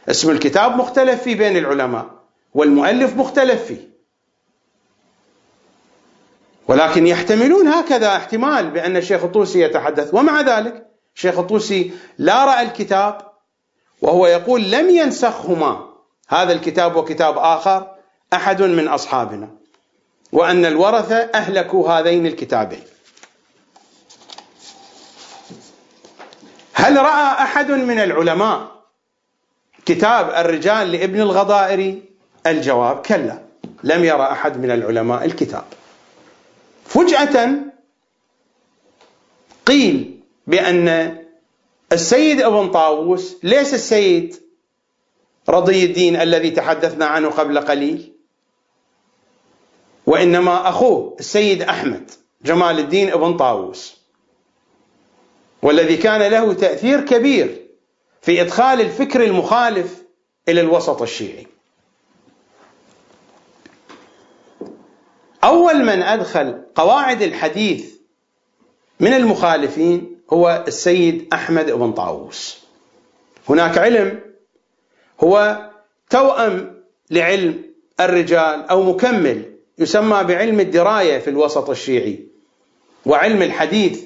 اسم 0.10 0.32
الكتاب 0.32 0.76
مختلف 0.76 1.22
فيه 1.22 1.36
بين 1.36 1.58
العلماء 1.58 2.06
والمؤلف 2.54 3.16
مختلف 3.16 3.64
فيه. 3.64 3.92
ولكن 6.68 7.08
يحتملون 7.08 7.68
هكذا 7.68 8.16
احتمال 8.16 8.70
بأن 8.70 8.98
الشيخ 8.98 9.24
الطوسي 9.24 9.62
يتحدث. 9.62 10.14
ومع 10.14 10.42
ذلك 10.42 10.88
الشيخ 11.16 11.40
الطوسي 11.40 11.92
لا 12.18 12.46
رأى 12.46 12.62
الكتاب 12.62 13.18
وهو 14.02 14.28
يقول 14.28 14.72
لم 14.72 14.90
ينسخهما. 14.90 15.86
هذا 16.30 16.54
الكتاب 16.54 16.96
وكتاب 16.96 17.38
آخر 17.38 18.01
أحد 18.34 18.62
من 18.62 18.88
أصحابنا 18.88 19.50
وأن 20.32 20.66
الورثة 20.66 21.16
أهلكوا 21.16 21.90
هذين 21.90 22.26
الكتابين. 22.28 22.84
هل 26.74 26.98
رأى 26.98 27.44
أحد 27.44 27.72
من 27.72 28.00
العلماء 28.00 28.72
كتاب 29.86 30.30
الرجال 30.30 30.92
لابن 30.92 31.22
الغضائري؟ 31.22 32.04
الجواب 32.48 33.02
كلا 33.02 33.42
لم 33.84 34.04
يرى 34.04 34.24
أحد 34.32 34.58
من 34.58 34.72
العلماء 34.72 35.26
الكتاب. 35.26 35.64
فجأة 36.86 37.50
قيل 39.66 40.20
بأن 40.48 41.18
السيد 41.92 42.42
ابن 42.42 42.72
طاووس 42.72 43.36
ليس 43.44 43.74
السيد 43.74 44.36
رضي 45.50 45.86
الدين 45.86 46.16
الذي 46.16 46.50
تحدثنا 46.50 47.06
عنه 47.06 47.30
قبل 47.30 47.60
قليل 47.60 48.11
وإنما 50.12 50.70
أخوه 50.70 51.16
السيد 51.20 51.62
أحمد 51.62 52.12
جمال 52.46 52.80
الدين 52.80 53.10
ابن 53.10 53.38
طاووس 53.38 53.98
والذي 55.62 55.98
كان 55.98 56.32
له 56.32 56.54
تأثير 56.54 57.02
كبير 57.02 57.68
في 58.22 58.42
إدخال 58.42 58.82
الفكر 58.82 59.24
المخالف 59.24 60.04
إلى 60.50 60.62
الوسط 60.62 61.02
الشيعي. 61.02 61.48
أول 65.44 65.84
من 65.86 66.02
أدخل 66.02 66.62
قواعد 66.76 67.22
الحديث 67.22 67.94
من 69.00 69.14
المخالفين 69.14 70.18
هو 70.34 70.64
السيد 70.68 71.28
أحمد 71.34 71.72
بن 71.72 71.92
طاووس. 71.92 72.60
هناك 73.50 73.78
علم 73.78 74.20
هو 75.24 75.70
توأم 76.10 76.84
لعلم 77.12 77.64
الرجال 78.00 78.66
أو 78.70 78.84
مكمل 78.84 79.52
يسمى 79.78 80.24
بعلم 80.24 80.60
الدراية 80.60 81.20
في 81.20 81.30
الوسط 81.30 81.70
الشيعي 81.70 82.28
وعلم 83.06 83.42
الحديث 83.42 84.04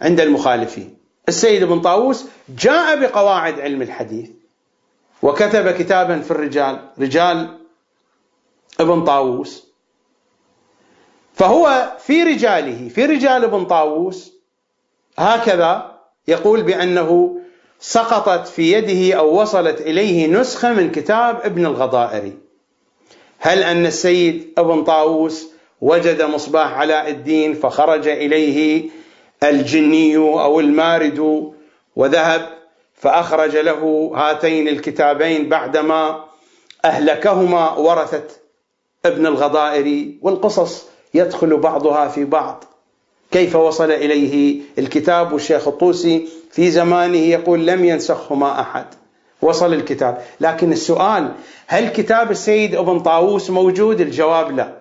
عند 0.00 0.20
المخالفين. 0.20 0.96
السيد 1.28 1.64
بن 1.64 1.80
طاووس 1.80 2.24
جاء 2.48 3.00
بقواعد 3.00 3.60
علم 3.60 3.82
الحديث 3.82 4.30
وكتب 5.22 5.70
كتابا 5.70 6.20
في 6.20 6.30
الرجال 6.30 6.90
رجال 6.98 7.58
ابن 8.80 9.04
طاووس. 9.04 9.64
فهو 11.34 11.92
في 11.98 12.22
رجاله 12.22 12.88
في 12.88 13.06
رجال 13.06 13.44
ابن 13.44 13.64
طاووس 13.64 14.32
هكذا 15.18 16.00
يقول 16.28 16.62
بأنه 16.62 17.40
سقطت 17.80 18.48
في 18.48 18.72
يده 18.72 19.18
أو 19.18 19.40
وصلت 19.40 19.80
إليه 19.80 20.26
نسخة 20.26 20.72
من 20.72 20.90
كتاب 20.90 21.40
ابن 21.44 21.66
الغضائري. 21.66 22.43
هل 23.46 23.62
أن 23.62 23.86
السيد 23.86 24.52
ابن 24.58 24.84
طاووس 24.84 25.46
وجد 25.80 26.22
مصباح 26.22 26.72
علاء 26.72 27.10
الدين 27.10 27.54
فخرج 27.54 28.08
إليه 28.08 28.84
الجني 29.42 30.16
أو 30.16 30.60
المارد 30.60 31.50
وذهب 31.96 32.48
فأخرج 32.94 33.56
له 33.56 34.12
هاتين 34.14 34.68
الكتابين 34.68 35.48
بعدما 35.48 36.24
أهلكهما 36.84 37.72
ورثة 37.72 38.24
ابن 39.06 39.26
الغضائري 39.26 40.18
والقصص 40.22 40.86
يدخل 41.14 41.56
بعضها 41.56 42.08
في 42.08 42.24
بعض. 42.24 42.64
كيف 43.30 43.56
وصل 43.56 43.90
إليه 43.90 44.60
الكتاب؟ 44.78 45.32
والشيخ 45.32 45.68
الطوسي 45.68 46.28
في 46.50 46.70
زمانه 46.70 47.18
يقول 47.18 47.66
لم 47.66 47.84
ينسخهما 47.84 48.60
أحد. 48.60 48.86
وصل 49.42 49.72
الكتاب. 49.72 50.24
لكن 50.40 50.72
السؤال 50.72 51.34
هل 51.66 51.88
كتاب 51.88 52.30
السيد 52.30 52.74
ابن 52.74 53.00
طاووس 53.00 53.50
موجود؟ 53.50 54.00
الجواب 54.00 54.50
لا. 54.50 54.80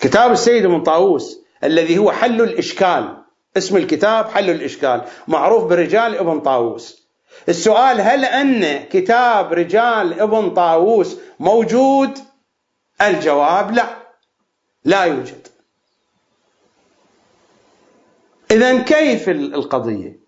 كتاب 0.00 0.32
السيد 0.32 0.64
ابن 0.64 0.82
طاووس 0.82 1.40
الذي 1.64 1.98
هو 1.98 2.12
حل 2.12 2.40
الإشكال. 2.40 3.16
اسم 3.56 3.76
الكتاب 3.76 4.28
حل 4.28 4.50
الإشكال. 4.50 5.04
معروف 5.28 5.64
برجال 5.64 6.18
ابن 6.18 6.40
طاووس. 6.40 7.08
السؤال 7.48 8.00
هل 8.00 8.24
أن 8.24 8.84
كتاب 8.84 9.52
رجال 9.52 10.20
ابن 10.20 10.50
طاووس 10.50 11.16
موجود؟ 11.40 12.18
الجواب 13.02 13.74
لا. 13.74 13.96
لا 14.84 15.04
يوجد. 15.04 15.46
إذا 18.50 18.82
كيف 18.82 19.28
القضية؟ 19.28 20.19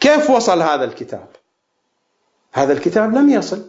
كيف 0.00 0.30
وصل 0.30 0.62
هذا 0.62 0.84
الكتاب؟ 0.84 1.28
هذا 2.52 2.72
الكتاب 2.72 3.14
لم 3.14 3.30
يصل. 3.30 3.64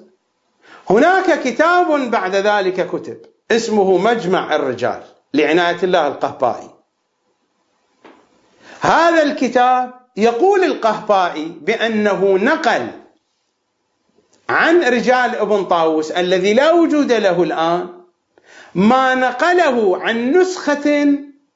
هناك 0.89 1.43
كتاب 1.43 2.11
بعد 2.11 2.35
ذلك 2.35 2.87
كتب 2.87 3.17
اسمه 3.51 3.97
مجمع 3.97 4.55
الرجال 4.55 5.03
لعناية 5.33 5.77
الله 5.83 6.07
القهبائي. 6.07 6.69
هذا 8.81 9.23
الكتاب 9.23 9.93
يقول 10.17 10.63
القهبائي 10.63 11.45
بأنه 11.45 12.37
نقل 12.37 12.87
عن 14.49 14.83
رجال 14.83 15.35
ابن 15.35 15.65
طاووس 15.65 16.11
الذي 16.11 16.53
لا 16.53 16.71
وجود 16.71 17.11
له 17.11 17.43
الآن 17.43 17.89
ما 18.75 19.15
نقله 19.15 19.97
عن 20.01 20.31
نسخة 20.31 21.07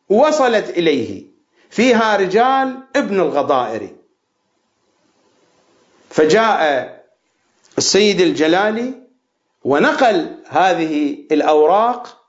وصلت 0.09 0.69
إليه 0.69 1.23
فيها 1.69 2.15
رجال 2.15 2.77
ابن 2.95 3.19
الغضائري 3.19 3.95
فجاء 6.15 7.03
السيد 7.77 8.21
الجلالي 8.21 8.93
ونقل 9.63 10.43
هذه 10.49 11.17
الأوراق 11.31 12.21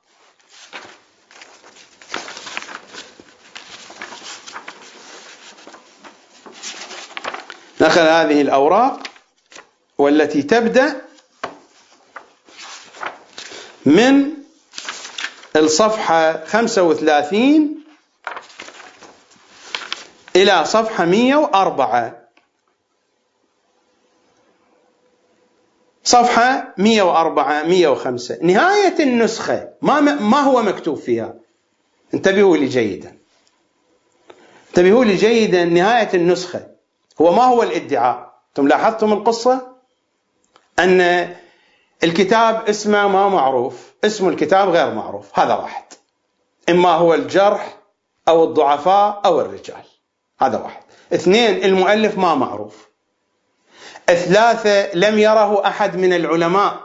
نقل 7.80 8.00
هذه 8.00 8.40
الأوراق 8.40 9.02
والتي 9.98 10.42
تبدأ 10.42 11.02
من 13.86 14.32
الصفحة 15.56 16.44
35 16.44 17.84
إلى 20.36 20.64
صفحة 20.64 21.04
104 21.04 22.25
صفحة 26.06 26.74
104 26.78 27.62
105 27.62 28.38
نهاية 28.42 29.02
النسخة 29.02 29.68
ما 29.82 30.00
ما 30.00 30.38
هو 30.38 30.62
مكتوب 30.62 30.98
فيها؟ 30.98 31.34
انتبهوا 32.14 32.56
لي 32.56 32.66
جيدا. 32.66 33.16
انتبهوا 34.68 35.04
لي 35.04 35.16
جيدا 35.16 35.64
نهاية 35.64 36.08
النسخة. 36.14 36.66
هو 37.20 37.32
ما 37.32 37.44
هو 37.44 37.62
الادعاء؟ 37.62 38.32
أنتم 38.48 38.68
لاحظتم 38.68 39.12
القصة؟ 39.12 39.76
أن 40.78 41.34
الكتاب 42.04 42.68
اسمه 42.68 43.08
ما 43.08 43.28
معروف 43.28 43.94
اسم 44.04 44.28
الكتاب 44.28 44.68
غير 44.68 44.94
معروف. 44.94 45.38
هذا 45.38 45.54
واحد. 45.54 45.84
إما 46.68 46.90
هو 46.90 47.14
الجرح 47.14 47.78
أو 48.28 48.44
الضعفاء 48.44 49.22
أو 49.24 49.40
الرجال. 49.40 49.84
هذا 50.40 50.58
واحد. 50.58 50.82
اثنين 51.14 51.64
المؤلف 51.64 52.18
ما 52.18 52.34
معروف. 52.34 52.88
ثلاثة 54.06 54.94
لم 54.94 55.18
يره 55.18 55.66
أحد 55.66 55.96
من 55.96 56.12
العلماء. 56.12 56.80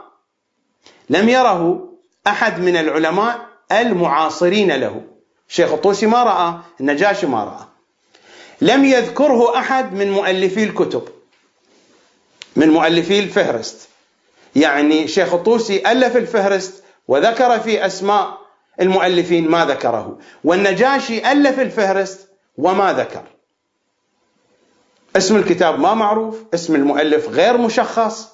لم 1.10 1.28
يره 1.28 1.88
أحد 2.26 2.60
من 2.60 2.76
العلماء 2.76 3.46
المعاصرين 3.72 4.72
له. 4.72 5.02
الشيخ 5.48 5.72
الطوسي 5.72 6.06
ما 6.06 6.22
رأى 6.22 6.54
النجاشي 6.80 7.26
ما 7.26 7.44
رأى. 7.44 7.66
لم 8.60 8.84
يذكره 8.84 9.58
أحد 9.58 9.92
من 9.92 10.10
مؤلفي 10.10 10.64
الكتب 10.64 11.08
من 12.56 12.68
مؤلفي 12.70 13.18
الفهرست. 13.18 13.88
يعني 14.56 15.08
شيخ 15.08 15.34
الطوسي 15.34 15.92
ألف 15.92 16.16
الفهرست 16.16 16.84
وذكر 17.08 17.60
في 17.60 17.86
أسماء 17.86 18.38
المؤلفين 18.80 19.48
ما 19.48 19.64
ذكره 19.64 20.18
والنجاشي 20.44 21.32
ألف 21.32 21.60
الفهرست 21.60 22.28
وما 22.58 22.92
ذكر. 22.92 23.22
اسم 25.16 25.36
الكتاب 25.36 25.80
ما 25.80 25.94
معروف 25.94 26.44
اسم 26.54 26.74
المؤلف 26.74 27.28
غير 27.28 27.58
مشخص. 27.58 28.32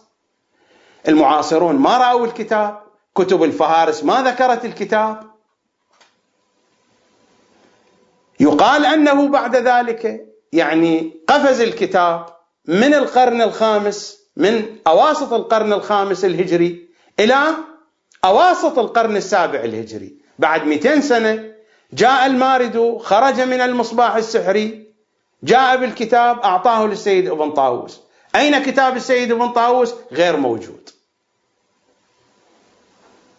المعاصرون 1.09 1.75
ما 1.75 1.99
رأوا 1.99 2.27
الكتاب 2.27 2.83
كتب 3.15 3.43
الفهارس 3.43 4.05
ما 4.05 4.23
ذكرت 4.23 4.65
الكتاب. 4.65 5.23
يقال 8.41 8.85
أنه 8.85 9.29
بعد 9.29 9.57
ذلك 9.57 10.27
يعني 10.53 11.21
قفز 11.29 11.61
الكتاب 11.61 12.27
من 12.67 12.95
القرن 12.95 13.43
الخامس 13.43 14.19
من 14.37 14.77
أواسط 14.87 15.33
القرن 15.33 15.73
الخامس 15.73 16.25
الهجري 16.25 16.89
إلى 17.21 17.39
أواسط 18.25 18.79
القرن 18.79 19.17
السابع 19.17 19.61
الهجري. 19.61 20.19
بعد 20.39 20.67
200 20.67 21.01
سنة 21.01 21.53
جاء 21.93 22.27
المارد 22.27 22.99
خرج 23.01 23.41
من 23.41 23.61
المصباح 23.61 24.17
السحري 24.17 24.88
جاء 25.43 25.77
بالكتاب 25.77 26.41
أعطاه 26.41 26.87
للسيد 26.87 27.29
ابن 27.29 27.51
طاووس. 27.51 28.01
أين 28.37 28.63
كتاب 28.63 28.97
السيد 28.97 29.33
ابن 29.33 29.49
طاووس؟ 29.49 29.95
غير 30.13 30.37
موجود. 30.37 30.91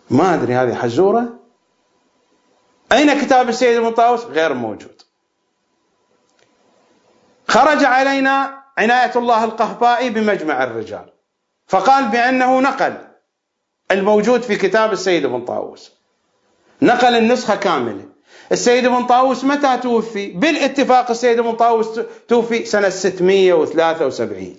ما 0.10 0.34
أدري 0.34 0.54
هذه 0.54 0.76
حزورة. 0.76 1.39
أين 2.91 3.22
كتاب 3.22 3.50
السيد 3.50 3.78
ابن 3.78 3.91
طاووس؟ 3.91 4.26
غير 4.26 4.54
موجود. 4.54 5.02
خرج 7.47 7.84
علينا 7.84 8.64
عناية 8.78 9.12
الله 9.16 9.43
القهبائي 9.43 10.10
بمجمع 10.10 10.64
الرجال. 10.64 11.14
فقال 11.68 12.08
بأنه 12.08 12.60
نقل 12.60 13.08
الموجود 13.91 14.41
في 14.41 14.56
كتاب 14.56 14.91
السيد 14.91 15.26
ابن 15.26 15.45
طاووس. 15.45 15.91
نقل 16.82 17.16
النسخة 17.16 17.56
كاملة. 17.56 18.09
السيد 18.52 18.86
ابن 18.86 19.06
طاووس 19.06 19.43
متى 19.43 19.78
توفي؟ 19.78 20.28
بالاتفاق 20.28 21.10
السيد 21.10 21.39
ابن 21.39 21.52
طاووس 21.52 22.00
توفي 22.28 22.66
سنة 22.66 22.89
673 22.89 24.56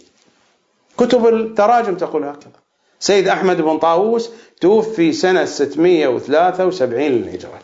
كتب 0.99 1.27
التراجم 1.27 1.95
تقول 1.95 2.25
هكذا. 2.25 2.53
سيد 3.01 3.29
أحمد 3.29 3.61
بن 3.61 3.79
طاووس 3.79 4.31
توفي 4.61 5.13
سنة 5.13 5.45
673 5.45 7.03
للهجرة. 7.03 7.59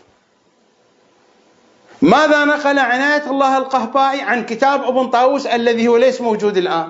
ماذا 2.03 2.45
نقل 2.45 2.79
عناية 2.79 3.31
الله 3.31 3.57
القهبائي 3.59 4.21
عن 4.21 4.47
كتاب 4.47 4.83
ابن 4.85 5.09
طاووس 5.11 5.47
الذي 5.47 5.89
هو 5.89 5.97
ليس 5.97 6.21
موجود 6.21 6.57
الآن؟ 6.57 6.89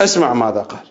اسمع 0.00 0.34
ماذا 0.34 0.62
قال. 0.62 0.86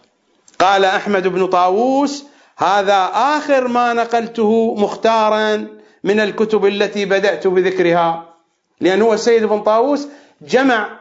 قال 0.59 0.85
أحمد 0.85 1.27
بن 1.27 1.47
طاووس 1.47 2.23
هذا 2.57 3.11
آخر 3.13 3.67
ما 3.67 3.93
نقلته 3.93 4.75
مختارا 4.75 5.78
من 6.03 6.19
الكتب 6.19 6.65
التي 6.65 7.05
بدأت 7.05 7.47
بذكرها. 7.47 8.35
لأن 8.81 9.01
هو 9.01 9.13
السيد 9.13 9.43
بن 9.43 9.61
طاووس 9.61 10.07
جمع 10.41 10.99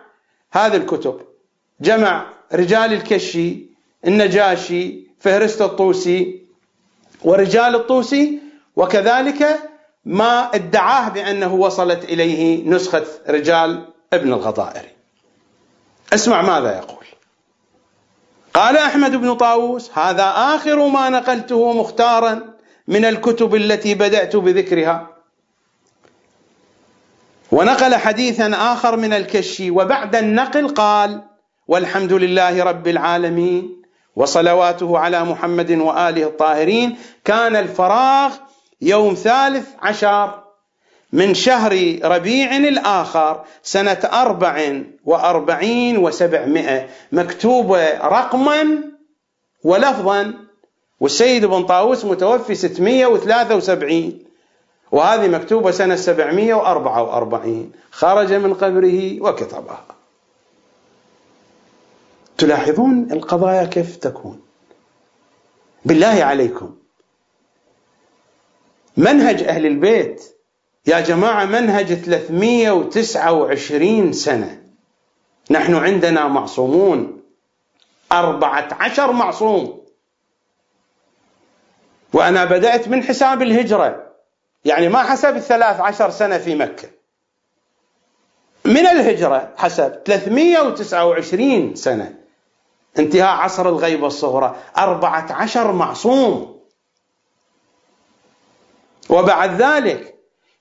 هذه 0.52 0.76
الكتب. 0.76 1.20
جمع 1.80 2.26
رجال 2.52 2.92
الكشي 2.92 3.66
النجاشي 4.06 5.08
فهرست 5.20 5.62
الطوسي 5.62 6.42
ورجال 7.24 7.74
الطوسي 7.74 8.38
وكذلك 8.76 9.60
ما 10.04 10.54
ادعاه 10.54 11.08
بأنه 11.08 11.54
وصلت 11.54 12.04
إليه 12.04 12.68
نسخة 12.68 13.04
رجال 13.28 13.88
ابن 14.12 14.32
الغضائري 14.32 14.88
اسمع 16.12 16.42
ماذا 16.42 16.76
يقول. 16.76 17.04
قال 18.54 18.76
أحمد 18.76 19.16
بن 19.16 19.34
طاووس 19.34 19.90
هذا 19.98 20.24
آخر 20.36 20.88
ما 20.88 21.08
نقلته 21.08 21.72
مختارا 21.72 22.57
من 22.88 23.04
الكتب 23.04 23.54
التي 23.54 23.94
بدأت 23.94 24.36
بذكرها. 24.36 25.08
ونقل 27.52 27.94
حديثا 27.94 28.52
آخر 28.72 28.96
من 28.96 29.12
الكشي 29.12 29.70
وبعد 29.70 30.16
النقل 30.16 30.68
قال 30.68 31.22
والحمد 31.68 32.12
لله 32.12 32.62
رب 32.64 32.88
العالمين 32.88 33.82
وصلواته 34.16 34.98
على 34.98 35.24
محمد 35.24 35.70
وآله 35.70 36.24
الطاهرين. 36.24 36.96
كان 37.24 37.56
الفراغ 37.56 38.34
يوم 38.80 39.14
ثالث 39.14 39.66
عشر 39.82 40.44
من 41.12 41.34
شهر 41.34 41.98
ربيع 42.04 42.56
الآخر 42.56 43.44
سنة 43.62 44.00
أربع 44.12 44.82
وأربعين 45.04 45.98
وسبعمائة 45.98 46.88
مكتوبة 47.12 47.98
رقما 47.98 48.78
ولفظا 49.64 50.34
والسيد 51.00 51.44
ابن 51.44 51.66
طاووس 51.66 52.04
متوفي 52.04 52.54
673 52.54 54.18
وهذه 54.92 55.28
مكتوبة 55.28 55.70
سنة 55.70 55.96
744 55.96 57.72
خرج 57.90 58.32
من 58.32 58.54
قبره 58.54 59.20
وكتبها. 59.20 59.84
تلاحظون 62.38 63.12
القضايا 63.12 63.64
كيف 63.64 63.96
تكون؟ 63.96 64.40
بالله 65.84 66.24
عليكم. 66.24 66.74
منهج 68.96 69.42
أهل 69.42 69.66
البيت 69.66 70.24
يا 70.86 71.00
جماعة 71.00 71.44
منهج 71.44 71.94
329 71.94 74.12
سنة. 74.12 74.62
نحن 75.50 75.74
عندنا 75.74 76.28
معصومون 76.28 77.20
أربعة 78.12 78.68
عشر 78.72 79.12
معصوم. 79.12 79.77
وأنا 82.12 82.44
بدأت 82.44 82.88
من 82.88 83.02
حساب 83.02 83.42
الهجرة. 83.42 84.08
يعني 84.64 84.88
ما 84.88 85.02
حسب 85.02 85.36
الثلاث 85.36 85.80
عشر 85.80 86.10
سنة 86.10 86.38
في 86.38 86.54
مكة. 86.54 86.88
من 88.64 88.86
الهجرة 88.86 89.52
حسب 89.56 90.02
329 90.04 91.74
سنة. 91.74 92.14
انتهاء 92.98 93.36
عصر 93.36 93.68
الغيبة 93.68 94.06
الصغرى 94.06 94.56
أربعة 94.78 95.32
عشر 95.32 95.72
معصوم. 95.72 96.60
وبعد 99.10 99.62
ذلك 99.62 100.14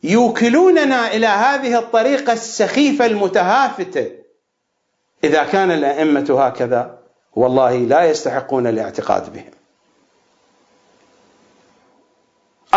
يوكلوننا 0.03 1.13
إلى 1.13 1.27
هذه 1.27 1.79
الطريقة 1.79 2.33
السخيفة 2.33 3.05
المتهافتة. 3.05 4.11
إذا 5.23 5.43
كان 5.43 5.71
الأئمة 5.71 6.45
هكذا 6.45 6.97
والله 7.35 7.77
لا 7.77 8.03
يستحقون 8.03 8.67
الاعتقاد 8.67 9.33
بهم. 9.33 9.56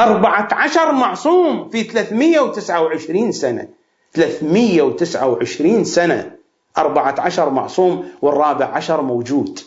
أربعة 0.00 0.48
عشر 0.52 0.92
معصوم 0.92 1.68
في 1.68 1.82
329 1.82 3.32
سنة. 3.32 3.68
329 4.12 5.84
سنة. 5.84 6.36
أربعة 6.78 7.14
عشر 7.18 7.50
معصوم 7.50 8.08
والرابع 8.22 8.66
عشر 8.66 9.02
موجود. 9.02 9.60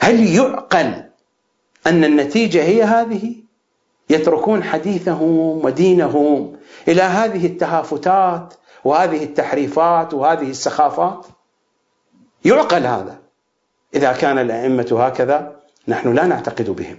هل 0.00 0.34
يعقل 0.34 1.04
أن 1.86 2.04
النتيجة 2.04 2.62
هي 2.62 2.82
هذه؟ 2.82 3.34
يتركون 4.10 4.62
حديثهم 4.64 5.64
ودينهم 5.64 6.56
إلى 6.88 7.02
هذه 7.02 7.46
التهافتات 7.46 8.54
وهذه 8.84 9.24
التحريفات 9.24 10.14
وهذه 10.14 10.50
السخافات؟ 10.50 11.26
يعقل 12.44 12.86
هذا. 12.86 13.18
إذا 13.94 14.12
كان 14.12 14.38
الأئمة 14.38 15.06
هكذا 15.06 15.56
نحن 15.88 16.14
لا 16.14 16.26
نعتقد 16.26 16.70
بهم. 16.70 16.98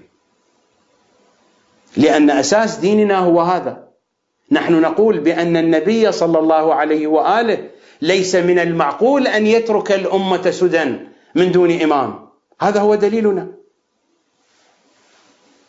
لأن 1.98 2.30
أساس 2.30 2.76
ديننا 2.76 3.18
هو 3.18 3.42
هذا. 3.42 3.88
نحن 4.52 4.82
نقول 4.82 5.20
بأن 5.20 5.58
النبي 5.58 6.12
صلى 6.12 6.40
الله 6.40 6.74
عليه 6.74 7.08
وآله 7.08 7.70
ليس 8.02 8.36
من 8.36 8.60
المعقول 8.60 9.28
أن 9.28 9.48
يترك 9.48 9.92
الأمة 9.92 10.52
سدى 10.52 10.98
من 11.36 11.52
دون 11.52 11.82
إمام. 11.82 12.30
هذا 12.62 12.80
هو 12.80 12.96
دليلنا. 12.96 13.52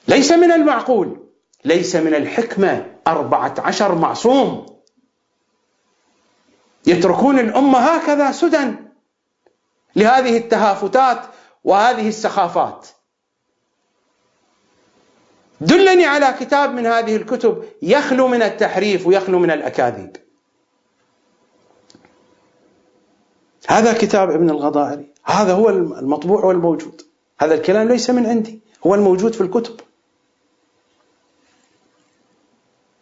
ليس 0.09 0.33
من 0.33 0.53
المعقول 0.53 1.17
ليس 1.65 1.97
من 1.97 2.15
الحكمة. 2.15 2.87
أربعة 3.07 3.55
عشر 3.59 3.95
معصوم. 3.95 4.67
يتركون 6.87 7.39
الأمة 7.39 7.79
هكذا 7.79 8.33
سدى. 8.33 8.75
لهذه 9.97 10.37
التهافتات 10.37 11.21
وهذه 11.65 12.09
السخافات. 12.09 12.89
دلني 15.61 16.07
على 16.07 16.35
كتاب 16.41 16.75
من 16.75 16.87
هذه 16.87 17.17
الكتب 17.17 17.65
يخلو 17.83 18.29
من 18.29 18.43
التحريف 18.43 19.07
ويخلو 19.07 19.39
من 19.39 19.51
الأكاذيب. 19.51 20.17
هذا 23.69 23.93
كتاب 23.93 24.31
ابن 24.31 24.51
الغضائري 24.51 25.13
هذا 25.25 25.53
هو 25.53 25.69
المطبوع 25.71 26.45
والموجود. 26.45 27.03
هذا 27.41 27.55
الكلام 27.55 27.89
ليس 27.89 28.11
من 28.11 28.27
عندي. 28.27 28.61
هو 28.87 28.95
الموجود 28.95 29.35
في 29.35 29.41
الكتب. 29.41 29.81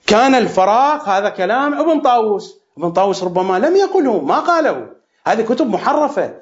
كان 0.07 0.35
الفراغ 0.35 1.09
هذا 1.09 1.29
كلام 1.29 1.75
ابن 1.75 2.01
طاووس. 2.01 2.59
ابن 2.79 2.93
طاووس 2.93 3.23
ربما 3.23 3.59
لم 3.59 3.77
يقله 3.77 4.21
ما 4.21 4.41
قاله. 4.41 4.91
هذه 5.27 5.43
كتب 5.43 5.67
محرفة 5.67 6.41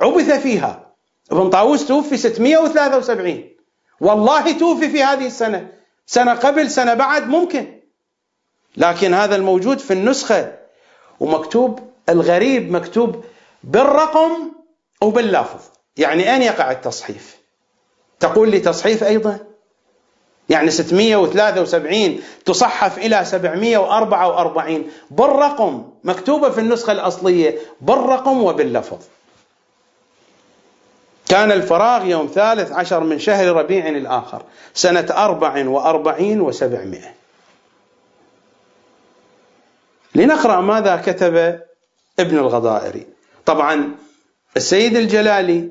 عبث 0.00 0.30
فيها. 0.30 0.92
ابن 1.32 1.50
طاووس 1.50 1.86
توفي 1.86 2.16
673 2.16 3.59
والله 4.00 4.52
توفي 4.52 4.88
في 4.88 5.02
هذه 5.02 5.26
السنة. 5.26 5.68
سنة 6.06 6.34
قبل 6.34 6.70
سنة 6.70 6.94
بعد 6.94 7.28
ممكن. 7.28 7.80
لكن 8.76 9.14
هذا 9.14 9.36
الموجود 9.36 9.78
في 9.78 9.92
النسخة 9.92 10.52
ومكتوب 11.20 11.80
الغريب 12.08 12.72
مكتوب 12.72 13.24
بالرقم 13.64 14.52
وباللفظ 15.02 15.60
يعني 15.96 16.34
أين 16.34 16.42
يقع 16.42 16.70
التصحيف؟ 16.70 17.36
تقول 18.20 18.50
لي 18.50 18.58
تصحيف 18.60 19.04
أيضا؟ 19.04 19.38
يعني 20.48 20.70
673 20.70 22.20
تصحف 22.44 22.98
إلى 22.98 23.24
744 23.24 24.90
بالرقم 25.10 25.88
مكتوبة 26.04 26.50
في 26.50 26.60
النسخة 26.60 26.92
الأصلية 26.92 27.58
بالرقم 27.80 28.42
وباللفظ. 28.42 28.98
كان 31.30 31.52
الفراغ 31.52 32.06
يوم 32.06 32.26
ثالث 32.34 32.72
عشر 32.72 33.00
من 33.00 33.18
شهر 33.18 33.46
ربيع 33.46 33.88
الآخر 33.88 34.42
سنة 34.74 35.06
أربع 35.10 35.68
وأربعين 35.68 36.40
وسبعمائة. 36.40 37.14
لنقرأ 40.14 40.60
ماذا 40.60 41.02
كتب 41.06 41.60
ابن 42.18 42.38
الغضائري. 42.38 43.06
طبعا 43.46 43.94
السيد 44.56 44.96
الجلالي 44.96 45.70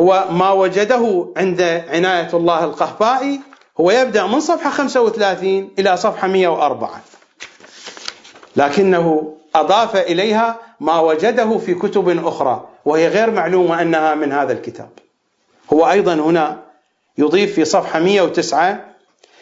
هو 0.00 0.26
ما 0.30 0.50
وجده 0.50 1.32
عند 1.36 1.62
عناية 1.88 2.28
الله 2.34 2.64
القهبائي 2.64 3.40
هو 3.80 3.90
يبدأ 3.90 4.26
من 4.26 4.40
صفحة 4.40 4.70
35 4.70 5.70
إلى 5.78 5.96
صفحة 5.96 6.28
104 6.28 7.00
لكنه 8.56 9.36
أضاف 9.54 9.96
إليها 9.96 10.67
ما 10.80 11.00
وجده 11.00 11.58
في 11.58 11.74
كتب 11.74 12.26
أخرى 12.26 12.68
وهي 12.84 13.08
غير 13.08 13.30
معلومة 13.30 13.82
أنها 13.82 14.14
من 14.14 14.32
هذا 14.32 14.52
الكتاب. 14.52 14.88
هو 15.72 15.90
أيضا 15.90 16.14
هنا 16.14 16.62
يضيف 17.18 17.54
في 17.54 17.64
صفحة 17.64 18.00
109 18.00 18.84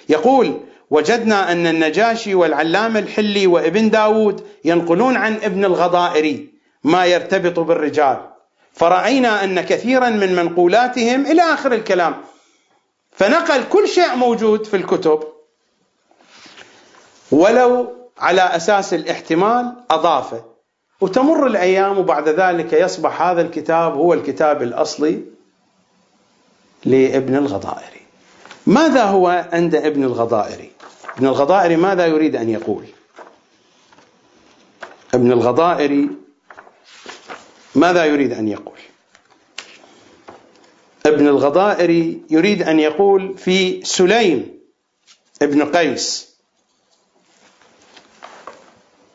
يقول 0.09 0.61
وجدنا 0.91 1.53
أن 1.53 1.67
النجاشي 1.67 2.35
والعلامة 2.35 2.99
الحلي 2.99 3.47
وابن 3.47 3.91
داود 3.91 4.47
ينقلون 4.65 5.17
عن 5.17 5.35
ابن 5.35 5.65
الغضائري 5.65 6.49
ما 6.85 7.05
يرتبط 7.05 7.61
بالرجال. 7.61 8.17
فرأينا 8.73 9.45
أن 9.45 9.61
كثيرا 9.61 10.09
من 10.09 10.37
منقولاتهم 10.37 11.27
إلى 11.27 11.43
آخر 11.43 11.73
الكلام. 11.73 12.15
فنقل 13.13 13.65
كل 13.65 13.89
شيء 13.89 14.15
موجود 14.15 14.65
في 14.65 14.77
الكتب 14.77 15.23
ولو 17.33 17.97
على 18.19 18.43
أساس 18.43 18.95
الاحتمال 18.95 19.73
أضافه. 19.91 20.56
وتمر 21.01 21.47
الأيام 21.47 21.99
وبعد 21.99 22.29
ذلك 22.29 22.73
يصبح 22.73 23.23
هذا 23.23 23.43
الكتاب 23.43 23.95
هو 23.95 24.15
الكتاب 24.15 24.63
الأصلي 24.63 25.23
لابن 26.85 27.37
الغضائري. 27.37 28.01
ماذا 28.67 29.05
هو 29.05 29.49
عند 29.53 29.75
ابن 29.75 30.05
الغضائري؟ 30.05 30.71
ابن 31.17 31.27
الغضائري 31.27 31.77
ماذا 31.77 32.07
يريد 32.07 32.37
أن 32.37 32.49
يقول؟ 32.49 32.85
ابن 35.15 35.33
الغضائري 35.33 36.11
ماذا 37.75 38.05
يريد 38.05 38.33
أن 38.33 38.49
يقول؟ 38.49 38.79
ابن 41.07 41.29
الغضائري 41.29 42.23
يريد 42.31 42.63
أن 42.63 42.81
يقول 42.81 43.39
في 43.39 43.85
سليم 43.85 44.61
ابن 45.43 45.65
قيس 45.77 46.37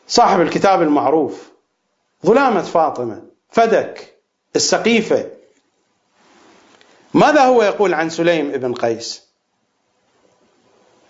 صاحب 0.08 0.40
الكتاب 0.40 0.82
المعروف. 0.82 1.51
ظلامة 2.26 2.62
فاطمة 2.62 3.22
فدك 3.48 4.18
السقيفة. 4.56 5.30
ماذا 7.14 7.40
هو 7.40 7.62
يقول 7.62 7.94
عن 7.94 8.10
سليم 8.10 8.50
ابن 8.50 8.74
قيس؟ 8.74 9.22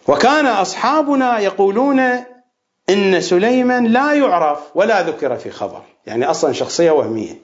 وكان 0.08 0.46
أصحابنا 0.46 1.38
يقولون 1.38 2.00
إن 2.90 3.20
سليما 3.20 3.80
لا 3.80 4.12
يعرف 4.12 4.58
ولا 4.74 5.02
ذكر 5.02 5.36
في 5.36 5.50
خبر 5.50 5.82
يعني 6.06 6.30
أصلا 6.30 6.52
شخصية 6.52 6.90
وهمية. 6.90 7.42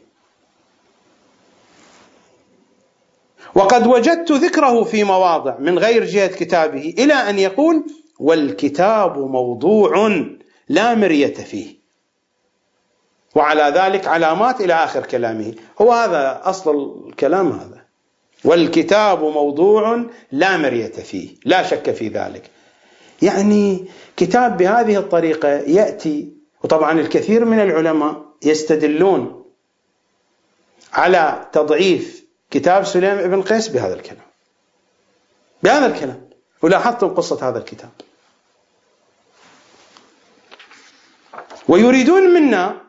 وقد 3.55 3.87
وجدت 3.87 4.33
ذكره 4.33 4.85
في 4.85 5.05
مواضع 5.05 5.59
من 5.59 5.79
غير 5.79 6.05
جهة 6.05 6.27
كتابه 6.27 6.95
إلى 6.99 7.14
أن 7.14 7.39
يقول 7.39 7.85
والكتاب 8.21 9.19
موضوع 9.19 10.25
لا 10.69 10.95
مرية 10.95 11.35
فيه. 11.35 11.78
وعلى 13.35 13.62
ذلك 13.62 14.07
علامات 14.07 14.61
إلى 14.61 14.74
آخر 14.74 15.07
كلامه. 15.07 15.55
هو 15.81 15.93
هذا 15.93 16.41
أصل 16.45 17.05
الكلام 17.09 17.53
هذا. 17.53 17.85
والكتاب 18.45 19.24
موضوع 19.24 20.05
لا 20.33 20.57
مرية 20.57 20.93
فيه 20.93 21.35
لا 21.45 21.62
شك 21.62 21.91
في 21.91 22.09
ذلك. 22.09 22.51
يعني 23.22 23.85
كتاب 24.16 24.57
بهذه 24.57 24.97
الطريقة 24.97 25.49
يأتي 25.49 26.33
وطبعا 26.64 27.01
الكثير 27.01 27.45
من 27.45 27.61
العلماء 27.61 28.22
يستدلون 28.43 29.45
على 30.93 31.49
تضعيف 31.53 32.24
كتاب 32.51 32.85
سليم 32.85 33.16
بن 33.16 33.43
قيس 33.43 33.68
بهذا 33.68 33.95
الكلام. 33.95 34.26
بهذا 35.62 35.87
الكلام. 35.87 36.29
ولاحظتم 36.62 37.09
قصة 37.09 37.49
هذا 37.49 37.59
الكتاب. 37.59 37.91
ويريدون 41.68 42.22
منا 42.22 42.88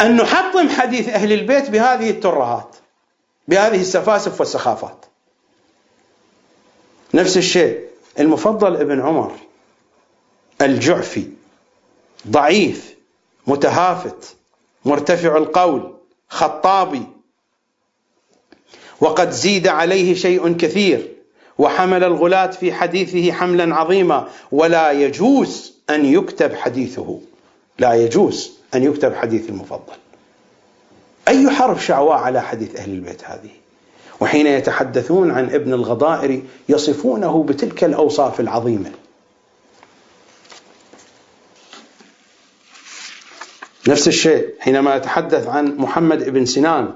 أن 0.00 0.16
نحطم 0.16 0.68
حديث 0.68 1.08
أهل 1.08 1.32
البيت 1.32 1.70
بهذه 1.70 2.10
الترهات 2.10 2.76
بهذه 3.48 3.80
السفاسف 3.80 4.40
والسخافات. 4.40 5.04
نفس 7.14 7.36
الشيء 7.36 7.84
المفضل 8.18 8.76
ابن 8.76 9.00
عمر 9.00 9.32
الجعفي 10.60 11.28
ضعيف 12.28 12.94
متهافت 13.46 14.36
مرتفع 14.84 15.36
القول 15.36 15.94
خطابي. 16.28 17.06
وقد 19.00 19.30
زيد 19.30 19.68
عليه 19.68 20.14
شيء 20.14 20.56
كثير 20.56 21.08
وحمل 21.58 22.04
الغلاة 22.04 22.46
في 22.46 22.72
حديثه 22.72 23.32
حملا 23.32 23.76
عظيما 23.76 24.28
ولا 24.52 24.90
يجوز 24.90 25.74
أن 25.90 26.04
يكتب 26.04 26.54
حديثه. 26.54 27.20
لا 27.78 27.94
يجوز. 27.94 28.59
أن 28.74 28.82
يكتب 28.82 29.14
حديث 29.14 29.48
المفضل. 29.48 29.94
أي 31.28 31.50
حرف 31.50 31.84
شعواء 31.84 32.18
على 32.18 32.42
حديث 32.42 32.76
أهل 32.76 32.90
البيت 32.90 33.24
هذه؟ 33.24 33.50
وحين 34.20 34.46
يتحدثون 34.46 35.30
عن 35.30 35.44
ابن 35.44 35.72
الغضائر 35.72 36.42
يصفونه 36.68 37.44
بتلك 37.44 37.84
الأوصاف 37.84 38.40
العظيمة. 38.40 38.92
نفس 43.88 44.08
الشيء 44.08 44.54
حينما 44.60 44.96
يتحدث 44.96 45.46
عن 45.46 45.76
محمد 45.76 46.28
بن 46.28 46.46
سنان 46.46 46.94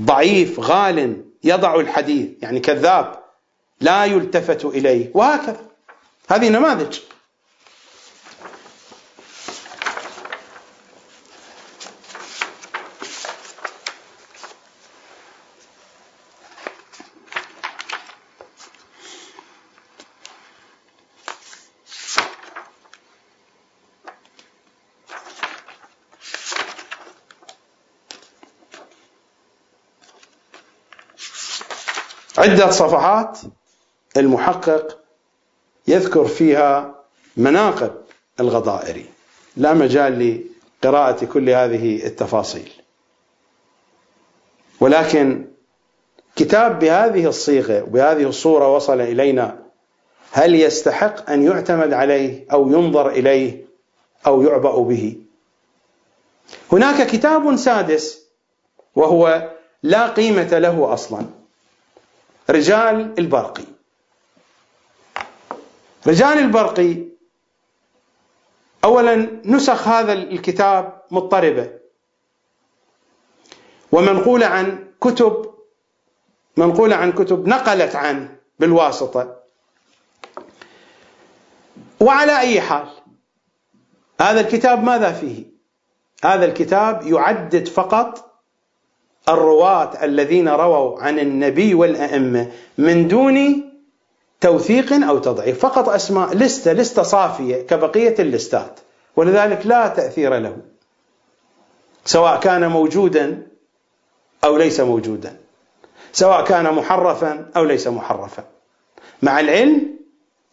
ضعيف 0.00 0.60
غال 0.60 1.24
يضع 1.44 1.80
الحديث 1.80 2.28
يعني 2.42 2.60
كذاب 2.60 3.18
لا 3.80 4.04
يلتفت 4.04 4.64
إليه 4.64 5.10
وهكذا. 5.14 5.60
هذه 6.28 6.48
نماذج. 6.48 6.98
عدة 32.38 32.70
صفحات 32.70 33.38
المحقق 34.16 34.98
يذكر 35.88 36.24
فيها 36.24 36.94
مناقب 37.36 37.92
الغضائري. 38.40 39.06
لا 39.56 39.74
مجال 39.74 40.44
لقراءة 40.82 41.24
كل 41.24 41.50
هذه 41.50 42.06
التفاصيل. 42.06 42.72
ولكن 44.80 45.46
كتاب 46.36 46.78
بهذه 46.78 47.26
الصيغة 47.26 47.82
وبهذه 47.82 48.22
الصورة 48.22 48.74
وصل 48.74 49.00
إلينا 49.00 49.58
هل 50.32 50.54
يستحق 50.54 51.30
أن 51.30 51.42
يعتمد 51.42 51.92
عليه 51.92 52.46
أو 52.52 52.68
ينظر 52.68 53.08
إليه 53.08 53.64
أو 54.26 54.42
يعبأ 54.42 54.78
به؟ 54.78 55.16
هناك 56.72 57.06
كتاب 57.06 57.56
سادس 57.56 58.22
وهو 58.94 59.50
لا 59.82 60.06
قيمة 60.06 60.58
له 60.58 60.92
أصلا. 60.92 61.37
رجال 62.50 63.14
البرقي. 63.18 63.64
رجال 66.06 66.38
البرقي 66.38 67.04
اولا 68.84 69.40
نسخ 69.44 69.88
هذا 69.88 70.12
الكتاب 70.12 71.02
مضطربة. 71.10 71.70
ومنقوله 73.92 74.46
عن 74.46 74.88
كتب 75.00 75.54
منقوله 76.56 76.96
عن 76.96 77.12
كتب 77.12 77.48
نقلت 77.48 77.96
عنه 77.96 78.36
بالواسطة. 78.58 79.36
وعلى 82.00 82.38
أي 82.38 82.60
حال 82.60 82.88
هذا 84.20 84.40
الكتاب 84.40 84.84
ماذا 84.84 85.12
فيه؟ 85.12 85.44
هذا 86.24 86.44
الكتاب 86.44 87.06
يعدد 87.06 87.68
فقط 87.68 88.27
الرواة 89.28 90.04
الذين 90.04 90.48
رووا 90.48 91.02
عن 91.02 91.18
النبي 91.18 91.74
والأئمة 91.74 92.50
من 92.78 93.08
دون 93.08 93.64
توثيق 94.40 94.92
أو 94.92 95.18
تضعيف. 95.18 95.58
فقط 95.58 95.88
أسماء 95.88 96.34
لستة 96.34 96.72
لستة 96.72 97.02
صافية 97.02 97.56
كبقية 97.56 98.14
اللستات. 98.18 98.80
ولذلك 99.16 99.66
لا 99.66 99.88
تأثير 99.88 100.38
له 100.38 100.56
سواء 102.04 102.40
كان 102.40 102.68
موجودا 102.68 103.46
أو 104.44 104.56
ليس 104.56 104.80
موجودا 104.80 105.36
سواء 106.12 106.44
كان 106.44 106.74
محرفا 106.74 107.50
أو 107.56 107.64
ليس 107.64 107.88
محرفا. 107.88 108.44
مع 109.22 109.40
العلم 109.40 109.98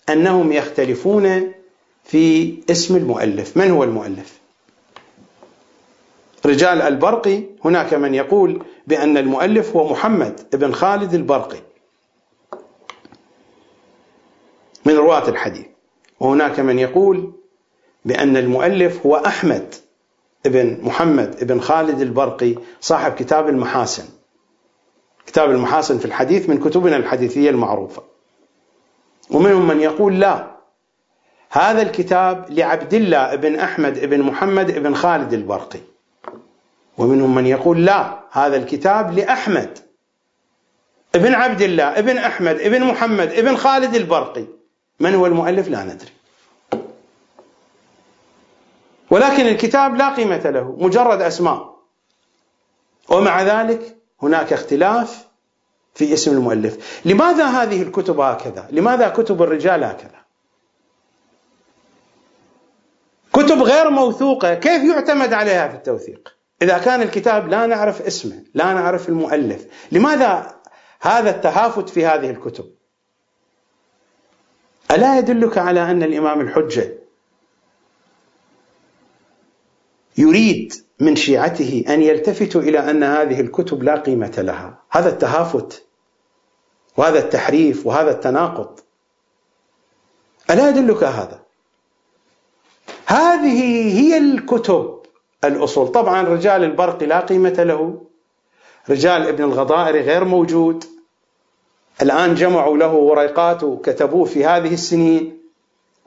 أنهم 0.09 0.51
يختلفون 0.51 1.51
في 2.03 2.57
اسم 2.71 2.95
المؤلف. 2.95 3.57
من 3.57 3.71
هو 3.71 3.83
المؤلف؟ 3.83 4.44
رجال 6.45 6.81
البرقي 6.81 7.43
هناك 7.65 7.93
من 7.93 8.13
يقول 8.13 8.63
بأن 8.87 9.17
المؤلف 9.17 9.75
هو 9.75 9.89
محمد 9.91 10.41
بن 10.53 10.73
خالد 10.73 11.13
البرقي. 11.13 11.59
من 14.85 14.95
رواة 14.95 15.29
الحديث. 15.29 15.65
وهناك 16.19 16.59
من 16.59 16.79
يقول 16.79 17.33
بأن 18.05 18.37
المؤلف 18.37 19.05
هو 19.05 19.15
أحمد 19.15 19.75
بن 20.45 20.77
محمد 20.83 21.43
بن 21.43 21.61
خالد 21.61 22.01
البرقي 22.01 22.55
صاحب 22.81 23.13
كتاب 23.13 23.49
المحاسن. 23.49 24.03
كتاب 25.25 25.51
المحاسن 25.51 25.97
في 25.97 26.05
الحديث 26.05 26.49
من 26.49 26.57
كتبنا 26.57 26.97
الحديثية 26.97 27.49
المعروفة. 27.49 28.03
ومنهم 29.31 29.67
من 29.67 29.81
يقول 29.81 30.19
لا 30.19 30.55
هذا 31.49 31.81
الكتاب 31.81 32.45
لعبد 32.49 32.93
الله 32.93 33.35
بن 33.35 33.55
أحمد 33.55 34.05
بن 34.05 34.21
محمد 34.21 34.79
بن 34.79 34.95
خالد 34.95 35.33
البرقي. 35.33 35.94
ومنهم 36.97 37.35
من 37.35 37.45
يقول 37.45 37.85
لا 37.85 38.19
هذا 38.31 38.57
الكتاب 38.57 39.13
لأحمد. 39.13 39.79
ابن 41.15 41.33
عبد 41.33 41.61
الله 41.61 41.83
ابن 41.83 42.17
أحمد 42.17 42.59
ابن 42.59 42.83
محمد 42.83 43.31
ابن 43.31 43.55
خالد 43.55 43.95
البرقي. 43.95 44.45
من 44.99 45.15
هو 45.15 45.25
المؤلف؟ 45.25 45.67
لا 45.67 45.83
ندري. 45.83 46.11
ولكن 49.09 49.47
الكتاب 49.47 49.95
لا 49.95 50.15
قيمة 50.15 50.49
له 50.49 50.75
مجرد 50.79 51.21
أسماء. 51.21 51.75
ومع 53.09 53.41
ذلك 53.41 53.97
هناك 54.21 54.53
اختلاف 54.53 55.27
في 55.93 56.13
اسم 56.13 56.31
المؤلف. 56.31 57.01
لماذا 57.05 57.45
هذه 57.45 57.81
الكتب 57.81 58.19
هكذا؟ 58.19 58.67
لماذا 58.71 59.09
كتب 59.09 59.41
الرجال 59.41 59.83
هكذا؟ 59.83 60.25
كتب 63.33 63.61
غير 63.61 63.89
موثوقة 63.89 64.53
كيف 64.53 64.83
يعتمد 64.83 65.33
عليها 65.33 65.67
في 65.67 65.75
التوثيق؟ 65.75 66.34
إذا 66.61 66.77
كان 66.77 67.01
الكتاب 67.01 67.47
لا 67.47 67.65
نعرف 67.65 68.01
اسمه 68.01 68.43
لا 68.53 68.73
نعرف 68.73 69.09
المؤلف 69.09 69.65
لماذا 69.91 70.55
هذا 71.01 71.29
التهافت 71.29 71.89
في 71.89 72.05
هذه 72.05 72.29
الكتب؟ 72.29 72.65
ألا 74.91 75.17
يدلك 75.17 75.57
على 75.57 75.91
أن 75.91 76.03
الإمام 76.03 76.41
الحجة 76.41 76.97
يريد 80.17 80.73
من 80.99 81.15
شيعته 81.15 81.83
أن 81.89 82.01
يلتفتوا 82.01 82.61
إلى 82.61 82.79
أن 82.79 83.03
هذه 83.03 83.41
الكتب 83.41 83.83
لا 83.83 83.95
قيمة 83.95 84.33
لها؟ 84.37 84.81
هذا 84.89 85.09
التهافت 85.09 85.85
وهذا 86.97 87.19
التحريف 87.19 87.85
وهذا 87.85 88.11
التناقض. 88.11 88.79
ألا 90.49 90.69
يدلك 90.69 91.03
هذا؟ 91.03 91.43
هذه 93.05 93.61
هي 93.99 94.17
الكتب 94.17 95.04
الأصول. 95.53 95.87
طبعا 95.87 96.21
رجال 96.21 96.63
البرق 96.63 97.03
لا 97.03 97.19
قيمة 97.19 97.63
له. 97.63 98.01
رجال 98.89 99.27
ابن 99.27 99.43
الغضائر 99.43 100.01
غير 100.01 100.23
موجود. 100.23 100.83
الآن 102.01 102.35
جمعوا 102.35 102.77
له 102.77 102.93
وريقات 102.93 103.63
وكتبوه 103.63 104.25
في 104.25 104.45
هذه 104.45 104.73
السنين. 104.73 105.37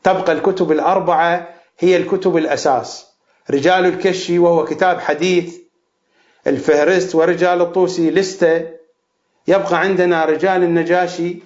تبقى 0.02 0.32
الكتب 0.32 0.72
الأربعة 0.72 1.48
هي 1.78 1.96
الكتب 1.96 2.36
الأساس. 2.36 3.06
رجال 3.50 3.86
الكشي 3.86 4.38
وهو 4.38 4.64
كتاب 4.64 5.00
حديث. 5.00 5.56
الفهرست 6.46 7.14
ورجال 7.14 7.60
الطوسي 7.60 8.10
لستة. 8.10 8.66
يبقى 9.48 9.80
عندنا 9.80 10.24
رجال 10.24 10.62
النجاشي 10.62 11.36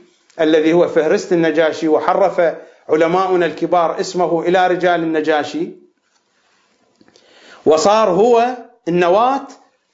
الذي 0.40 0.72
هو 0.72 0.88
فهرست 0.88 1.32
النجاشي 1.32 1.88
وحرف 1.88 2.54
علماؤنا 2.88 3.46
الكبار 3.46 4.00
اسمه 4.00 4.42
إلى 4.42 4.66
رجال 4.66 5.02
النجاشي. 5.02 5.81
وصار 7.66 8.10
هو 8.10 8.56
النواة 8.88 9.46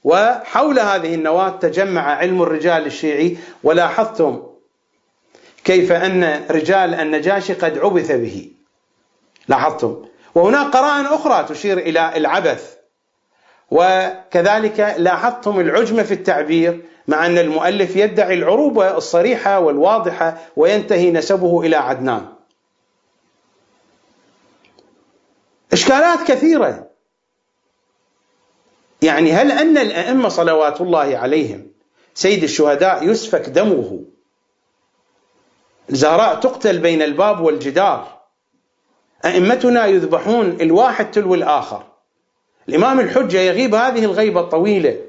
وحول 0.04 0.78
هذه 0.78 1.14
النواة 1.14 1.48
تجمع 1.48 2.02
علم 2.02 2.42
الرجال 2.42 2.86
الشيعي 2.86 3.36
ولاحظتم 3.64 4.42
كيف 5.64 5.92
أن 5.92 6.44
رجال 6.50 6.94
النجاشي 6.94 7.52
قد 7.52 7.78
عبث 7.78 8.12
به. 8.12 8.50
لاحظتم؟ 9.48 10.04
وهناك 10.34 10.66
قرائن 10.66 11.06
أخرى 11.06 11.44
تشير 11.44 11.78
إلى 11.78 12.16
العبث. 12.16 12.76
وكذلك 13.70 14.94
لاحظتم 14.98 15.60
العجمة 15.60 16.02
في 16.02 16.14
التعبير 16.14 16.84
مع 17.08 17.26
أن 17.26 17.38
المؤلف 17.38 17.96
يدعي 17.96 18.34
العروبة 18.34 18.96
الصريحة 18.96 19.58
والواضحة 19.58 20.38
وينتهي 20.56 21.10
نسبه 21.10 21.60
إلى 21.60 21.76
عدنان. 21.76 22.26
إشكالات 25.72 26.22
كثيرة. 26.28 26.87
يعني 29.02 29.32
هل 29.32 29.52
أن 29.52 29.78
الأئمة 29.78 30.28
صلوات 30.28 30.80
الله 30.80 31.18
عليهم؟ 31.18 31.66
سيد 32.14 32.42
الشهداء 32.42 33.08
يسفك 33.08 33.48
دمه. 33.48 34.00
الزهراء 35.90 36.40
تقتل 36.40 36.78
بين 36.78 37.02
الباب 37.02 37.40
والجدار. 37.40 38.18
أئمتنا 39.24 39.86
يذبحون 39.86 40.58
الواحد 40.60 41.10
تلو 41.10 41.34
الآخر. 41.34 41.82
الإمام 42.68 43.00
الحجة 43.00 43.40
يغيب 43.40 43.74
هذه 43.74 44.04
الغيبة 44.04 44.40
الطويلة. 44.40 45.00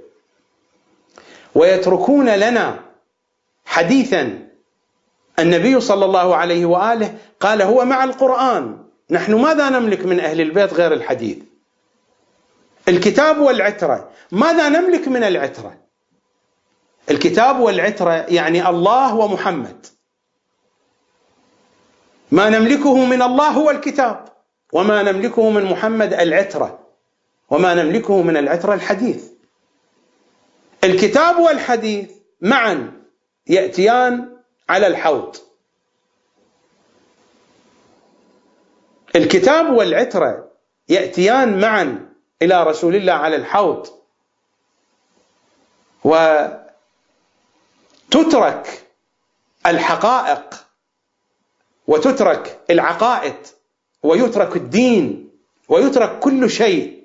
ويتركون 1.55 2.29
لنا 2.29 2.79
حديثا. 3.65 4.47
النبي 5.39 5.79
صلى 5.79 6.05
الله 6.05 6.35
عليه 6.35 6.65
وآله 6.65 7.17
قال 7.39 7.61
هو 7.61 7.85
مع 7.85 8.03
القرآن. 8.03 8.77
نحن 9.09 9.33
ماذا 9.33 9.69
نملك 9.69 10.05
من 10.05 10.19
أهل 10.19 10.41
البيت 10.41 10.73
غير 10.73 10.93
الحديث؟ 10.93 11.37
الكتاب 12.89 13.37
والعترة. 13.39 14.11
ماذا 14.31 14.69
نملك 14.69 15.07
من 15.07 15.23
العترة؟ 15.23 15.77
الكتاب 17.11 17.59
والعترة 17.59 18.11
يعني 18.11 18.69
الله 18.69 19.15
ومحمد. 19.15 19.85
ما 22.31 22.49
نملكه 22.49 23.05
من 23.05 23.21
الله 23.21 23.47
هو 23.47 23.69
الكتاب 23.69 24.25
وما 24.73 25.03
نملكه 25.03 25.49
من 25.49 25.65
محمد 25.65 26.13
العترة 26.13 26.79
وما 27.49 27.73
نملكه 27.73 28.21
من 28.21 28.37
العترة 28.37 28.73
الحديث. 28.73 29.25
الكتاب 30.83 31.39
والحديث 31.39 32.11
معا 32.41 32.91
يأتيان 33.47 34.37
على 34.69 34.87
الحوض. 34.87 35.35
الكتاب 39.15 39.73
والعترة 39.73 40.51
يأتيان 40.89 41.59
معا 41.59 42.08
إلى 42.41 42.63
رسول 42.63 42.95
الله 42.95 43.13
على 43.13 43.35
الحوض. 43.35 43.87
وتترك 48.09 48.83
الحقائق 49.65 50.65
وتترك 51.87 52.59
العقائد 52.69 53.35
ويترك 54.03 54.55
الدين 54.55 55.29
ويترك 55.69 56.19
كل 56.19 56.49
شيء. 56.49 56.99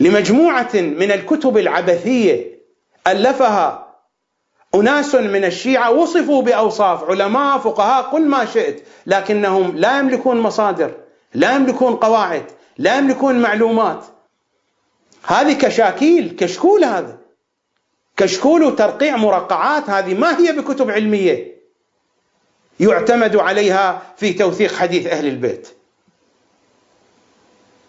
لمجموعة 0.00 0.70
من 0.74 1.12
الكتب 1.12 1.58
العبثية 1.58 2.58
ألفها 3.06 3.94
أناس 4.74 5.14
من 5.14 5.44
الشيعة 5.44 5.90
وصفوا 5.90 6.42
بأوصاف 6.42 7.04
علماء 7.10 7.58
فقهاء 7.58 8.02
قل 8.02 8.26
ما 8.26 8.44
شئت 8.44 8.86
لكنهم 9.06 9.76
لا 9.76 9.98
يملكون 9.98 10.40
مصادر 10.40 10.94
لا 11.34 11.54
يملكون 11.56 11.96
قواعد. 11.96 12.50
لا 12.78 12.98
يملكون 12.98 13.40
معلومات. 13.40 14.04
هذه 15.26 15.52
كشاكيل 15.52 16.36
كشكول 16.38 16.84
هذا. 16.84 17.18
كشكول 18.16 18.62
وترقيع 18.62 19.16
مرقعات 19.16 19.90
هذه 19.90 20.14
ما 20.14 20.38
هي 20.38 20.52
بكتب 20.52 20.90
علمية. 20.90 21.54
يعتمد 22.80 23.36
عليها 23.36 24.02
في 24.16 24.32
توثيق 24.32 24.74
حديث 24.74 25.06
أهل 25.06 25.26
البيت. 25.26 25.68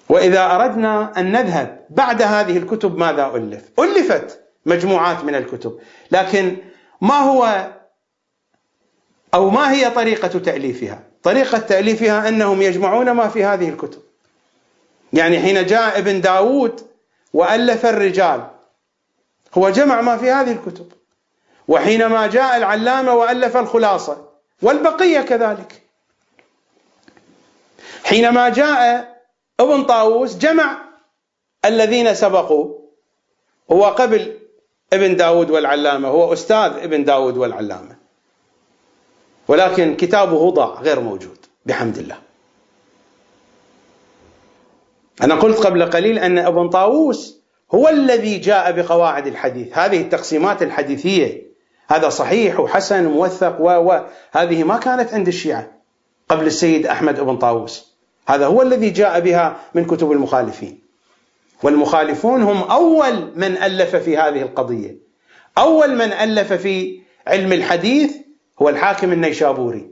وإذا 0.09 0.45
أردنا 0.45 1.19
أن 1.19 1.31
نذهب 1.31 1.85
بعد 1.89 2.21
هذه 2.21 2.57
الكتب 2.57 2.97
ماذا 2.97 3.31
ألف؟ 3.35 3.79
ألفت 3.79 4.41
مجموعات 4.65 5.23
من 5.23 5.35
الكتب. 5.35 5.79
لكن 6.11 6.57
ما 7.01 7.19
هو 7.19 7.71
أو 9.33 9.49
ما 9.49 9.71
هي 9.71 9.89
طريقة 9.89 10.27
تأليفها؟ 10.27 11.03
طريقة 11.23 11.57
تأليفها 11.57 12.27
أنهم 12.27 12.61
يجمعون 12.61 13.11
ما 13.11 13.27
في 13.27 13.43
هذه 13.43 13.69
الكتب. 13.69 14.04
يعني 15.15 15.39
حين 15.39 15.65
جاء 15.65 15.99
ابن 15.99 16.21
داود 16.21 16.81
وألف 17.33 17.85
الرجال 17.85 18.47
هو 19.57 19.69
جمع 19.69 20.01
ما 20.01 20.17
في 20.17 20.31
هذه 20.31 20.51
الكتب. 20.51 20.91
وحينما 21.67 22.27
جاء 22.27 22.57
العلامة 22.57 23.13
وألف 23.13 23.57
الخلاصة 23.57 24.29
والبقية 24.61 25.21
كذلك. 25.21 25.81
حينما 28.03 28.49
جاء 28.49 29.15
ابن 29.59 29.83
طاووس 29.83 30.35
جمع 30.35 30.77
الذين 31.65 32.15
سبقوا 32.15 32.75
هو 33.71 33.85
قبل 33.85 34.39
ابن 34.93 35.15
داود 35.15 35.49
والعلامة 35.49 36.07
هو 36.07 36.33
أستاذ 36.33 36.71
ابن 36.77 37.03
داود 37.03 37.37
والعلامة. 37.37 37.95
ولكن 39.47 39.95
كتابه 39.95 40.51
ضاع 40.51 40.81
غير 40.81 40.99
موجود 40.99 41.45
بحمد 41.65 41.97
الله. 41.97 42.24
أنا 45.23 45.35
قلت 45.35 45.57
قبل 45.57 45.85
قليل 45.85 46.19
أن 46.19 46.37
ابن 46.37 46.69
طاووس 46.69 47.41
هو 47.73 47.87
الذي 47.89 48.37
جاء 48.37 48.71
بقواعد 48.71 49.27
الحديث. 49.27 49.77
هذه 49.77 50.01
التقسيمات 50.01 50.63
الحديثية. 50.63 51.45
هذا 51.87 52.09
صحيح 52.09 52.59
وحسن 52.59 53.05
موثق 53.05 53.61
و 53.61 53.99
هذه 54.31 54.63
ما 54.63 54.77
كانت 54.77 55.13
عند 55.13 55.27
الشيعة 55.27 55.71
قبل 56.29 56.45
السيد 56.45 56.85
أحمد 56.87 57.19
بن 57.19 57.37
طاووس. 57.37 57.95
هذا 58.27 58.45
هو 58.45 58.61
الذي 58.61 58.89
جاء 58.89 59.19
بها 59.19 59.57
من 59.73 59.85
كتب 59.85 60.11
المخالفين. 60.11 60.79
والمخالفون 61.63 62.41
هم 62.41 62.63
أول 62.63 63.31
من 63.35 63.57
ألف 63.57 63.95
في 63.95 64.17
هذه 64.17 64.41
القضية. 64.41 64.97
أول 65.57 65.95
من 65.95 66.13
ألف 66.13 66.53
في 66.53 66.99
علم 67.27 67.53
الحديث 67.53 68.15
هو 68.61 68.69
الحاكم 68.69 69.11
النيشابوري. 69.11 69.91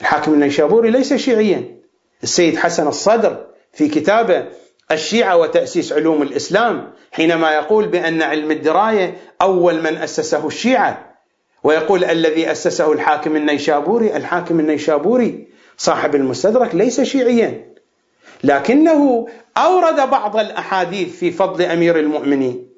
الحاكم 0.00 0.34
النيشابوري 0.34 0.90
ليس 0.90 1.14
شيعيا. 1.14 1.79
السيد 2.22 2.56
حسن 2.56 2.88
الصدر 2.88 3.46
في 3.72 3.88
كتابه 3.88 4.46
الشيعة 4.92 5.36
وتأسيس 5.36 5.92
علوم 5.92 6.22
الإسلام 6.22 6.92
حينما 7.12 7.52
يقول 7.54 7.88
بأن 7.88 8.22
علم 8.22 8.50
الدراية 8.50 9.16
أول 9.42 9.82
من 9.82 9.96
أسسه 9.96 10.46
الشيعة 10.46 11.16
ويقول 11.64 12.04
الذي 12.04 12.52
أسسه 12.52 12.92
الحاكم 12.92 13.36
النيشابوري 13.36 14.16
الحاكم 14.16 14.60
النيشابوري 14.60 15.48
صاحب 15.76 16.14
المستدرك 16.14 16.74
ليس 16.74 17.00
شيعيا. 17.00 17.70
لكنه 18.44 19.26
أورد 19.56 20.10
بعض 20.10 20.36
الأحاديث 20.36 21.16
في 21.16 21.30
فضل 21.30 21.64
أمير 21.64 21.98
المؤمنين 21.98 22.68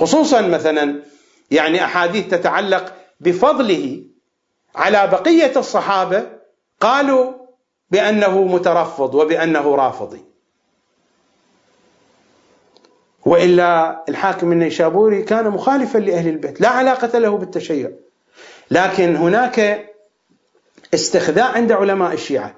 خصوصا 0.00 0.40
مثلا 0.40 1.02
يعني 1.50 1.84
أحاديث 1.84 2.28
تتعلق 2.28 2.92
بفضله 3.20 4.02
على 4.74 5.06
بقية 5.06 5.52
الصحابة 5.56 6.26
قالوا 6.80 7.32
بأنه 7.90 8.44
مترفض 8.44 9.14
وبأنه 9.14 9.74
رافضي. 9.74 10.24
وإلا 13.24 14.04
الحاكم 14.08 14.52
النيشابوري 14.52 15.22
كان 15.22 15.48
مخالفا 15.50 15.98
لأهل 15.98 16.28
البيت 16.28 16.60
لا 16.60 16.68
علاقة 16.68 17.18
له 17.18 17.38
بالتشيع. 17.38 17.90
لكن 18.70 19.16
هناك 19.16 19.86
استخذاء 20.94 21.52
عند 21.52 21.72
علماء 21.72 22.12
الشيعة. 22.12 22.54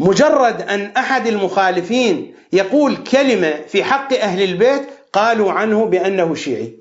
مجرد 0.00 0.62
أن 0.62 0.80
أحد 0.96 1.26
المخالفين 1.26 2.34
يقول 2.52 2.96
كلمة 2.96 3.60
في 3.60 3.84
حق 3.84 4.12
أهل 4.14 4.42
البيت 4.42 4.82
قالوا 5.12 5.52
عنه 5.52 5.84
بأنه 5.84 6.34
شيعي. 6.34 6.78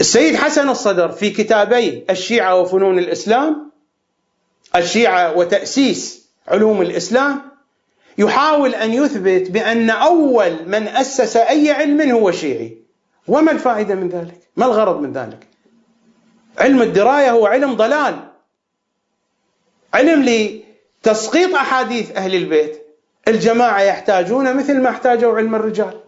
السيد 0.00 0.36
حسن 0.36 0.68
الصدر 0.68 1.08
في 1.08 1.30
كتابي 1.30 2.04
الشيعة 2.10 2.60
وفنون 2.60 2.98
الإسلام 2.98 3.69
الشيعة 4.76 5.36
وتأسيس 5.36 6.30
علوم 6.48 6.82
الإسلام 6.82 7.42
يحاول 8.18 8.74
أن 8.74 8.92
يثبت 8.92 9.50
بأن 9.50 9.90
أول 9.90 10.56
من 10.66 10.88
أسس 10.88 11.36
أي 11.36 11.70
علم 11.70 12.10
هو 12.10 12.30
شيعي. 12.30 12.78
وما 13.28 13.52
الفائدة 13.52 13.94
من 13.94 14.08
ذلك؟ 14.08 14.40
ما 14.56 14.66
الغرض 14.66 15.00
من 15.00 15.12
ذلك؟ 15.12 15.46
علم 16.58 16.82
الدراية 16.82 17.30
هو 17.30 17.46
علم 17.46 17.74
ضلال. 17.74 18.16
علم 19.94 20.60
تسقيط 21.02 21.54
أحاديث 21.54 22.16
أهل 22.16 22.34
البيت. 22.34 22.86
الجماعة 23.28 23.80
يحتاجون 23.80 24.56
مثل 24.56 24.80
ما 24.80 24.90
احتاجوا 24.90 25.36
علم 25.36 25.54
الرجال. 25.54 26.00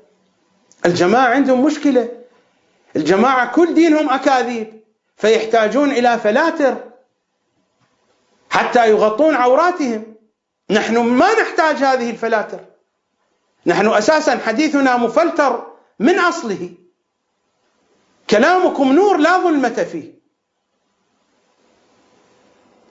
الجماعة 0.87 1.27
عندهم 1.27 1.65
مشكلة. 1.65 2.09
الجماعة 2.97 3.53
كل 3.53 3.75
دينهم 3.75 4.11
أكاذيب 4.11 4.73
فيحتاجون 5.17 5.91
إلى 5.91 6.19
فلاتر. 6.19 6.92
حتى 8.53 8.91
يغطون 8.91 9.35
عوراتهم. 9.35 10.15
نحن 10.71 10.99
ما 10.99 11.41
نحتاج 11.41 11.77
هذه 11.77 12.11
الفلاتر. 12.11 12.61
نحن 13.67 13.89
أساسا 13.89 14.39
حديثنا 14.39 14.97
مفلتر 14.97 15.67
من 15.99 16.19
أصله. 16.19 16.71
كلامكم 18.31 18.93
نور 18.93 19.17
لا 19.17 19.39
ظلمة 19.39 19.87
فيه. 19.93 20.13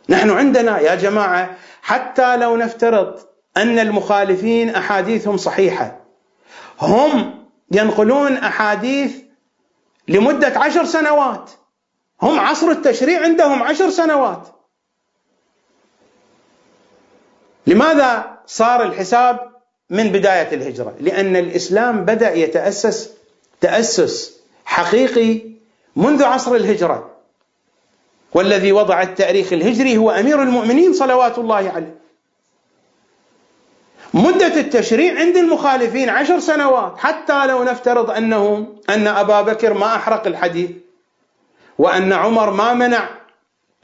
نحن 0.09 0.29
عندنا 0.29 0.79
يا 0.79 0.95
جماعة 0.95 1.57
حتى 1.81 2.38
لو 2.38 2.57
نفترض 2.57 3.19
أن 3.57 3.79
المخالفين 3.79 4.75
أحاديثهم 4.75 5.38
صحيحة 5.38 5.97
هم 6.81 7.45
ينقلون 7.71 8.38
أحاديث 8.38 9.15
لمدة 10.07 10.59
عشر 10.59 10.85
سنوات. 10.85 11.51
هم 12.21 12.39
عصر 12.39 12.67
التشريع 12.67 13.23
عندهم 13.23 13.63
عشر 13.63 13.89
سنوات. 13.89 14.60
لماذا 17.67 18.38
صار 18.45 18.83
الحساب 18.83 19.51
من 19.89 20.09
بداية 20.09 20.55
الهجرة؟ 20.55 20.95
لأن 20.99 21.35
الإسلام 21.35 22.05
بدأ 22.05 22.33
يتأسس 22.33 23.09
تأسس 23.61 24.39
حقيقي 24.65 25.41
منذ 25.95 26.23
عصر 26.23 26.55
الهجرة. 26.55 27.11
والذي 28.33 28.71
وضع 28.71 29.01
التاريخ 29.01 29.53
الهجري 29.53 29.97
هو 29.97 30.11
أمير 30.11 30.43
المؤمنين 30.43 30.93
صلوات 30.93 31.39
الله 31.39 31.55
عليه. 31.55 31.95
مدة 34.13 34.59
التشريع 34.59 35.19
عند 35.19 35.38
المخالفين 35.38 36.09
عشر 36.09 36.39
سنوات 36.39 36.97
حتى 36.97 37.47
لو 37.47 37.63
نفترض 37.63 38.11
أنه 38.11 38.67
أن 38.89 39.07
أبا 39.07 39.41
بكر 39.41 39.73
ما 39.73 39.95
أحرق 39.95 40.27
الحديث 40.27 40.71
وأن 41.77 42.13
عمر 42.13 42.49
ما 42.49 42.73
منع 42.73 43.09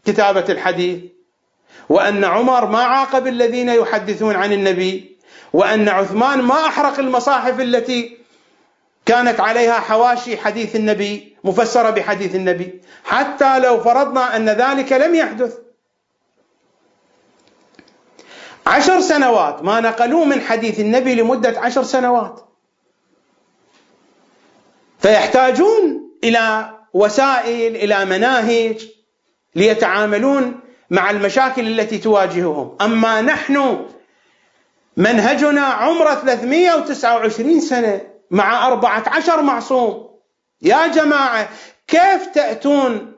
كتابة 0.05 0.45
الحديث. 0.49 0.99
وأن 1.89 2.23
عمر 2.23 2.65
ما 2.65 2.83
عاقب 2.83 3.27
الذين 3.27 3.69
يحدثون 3.69 4.35
عن 4.35 4.53
النبي 4.53 5.17
وأن 5.53 5.89
عثمان 5.89 6.41
ما 6.41 6.65
أحرق 6.65 6.99
المصاحف 6.99 7.59
التي 7.59 8.17
كانت 9.05 9.39
عليها 9.39 9.79
حواشي 9.79 10.37
حديث 10.37 10.75
النبي 10.75 11.37
مفسرة 11.43 11.89
بحديث 11.89 12.35
النبي. 12.35 12.81
حتى 13.03 13.59
لو 13.59 13.79
فرضنا 13.79 14.35
أن 14.35 14.49
ذلك 14.49 14.91
لم 14.91 15.15
يحدث. 15.15 15.57
عشر 18.67 19.01
سنوات 19.01 19.63
ما 19.63 19.79
نقلوه 19.79 20.25
من 20.25 20.41
حديث 20.41 20.79
النبي 20.79 21.15
لمدة 21.15 21.59
عشر 21.59 21.83
سنوات. 21.83 22.39
فيحتاجون 24.99 26.11
إلى 26.23 26.73
وسائل 26.93 27.75
إلى 27.75 28.05
مناهج 28.05 28.87
ليتعاملون 29.55 30.59
مع 30.89 31.11
المشاكل 31.11 31.79
التي 31.79 31.97
تواجههم. 31.97 32.77
أما 32.81 33.21
نحن 33.21 33.85
منهجنا 34.97 35.61
عمره 35.61 36.15
329 36.15 37.59
سنة 37.61 38.01
مع 38.31 38.67
14 38.67 39.41
معصوم. 39.41 40.07
يا 40.61 40.87
جماعة 40.87 41.49
كيف 41.87 42.27
تأتون 42.27 43.15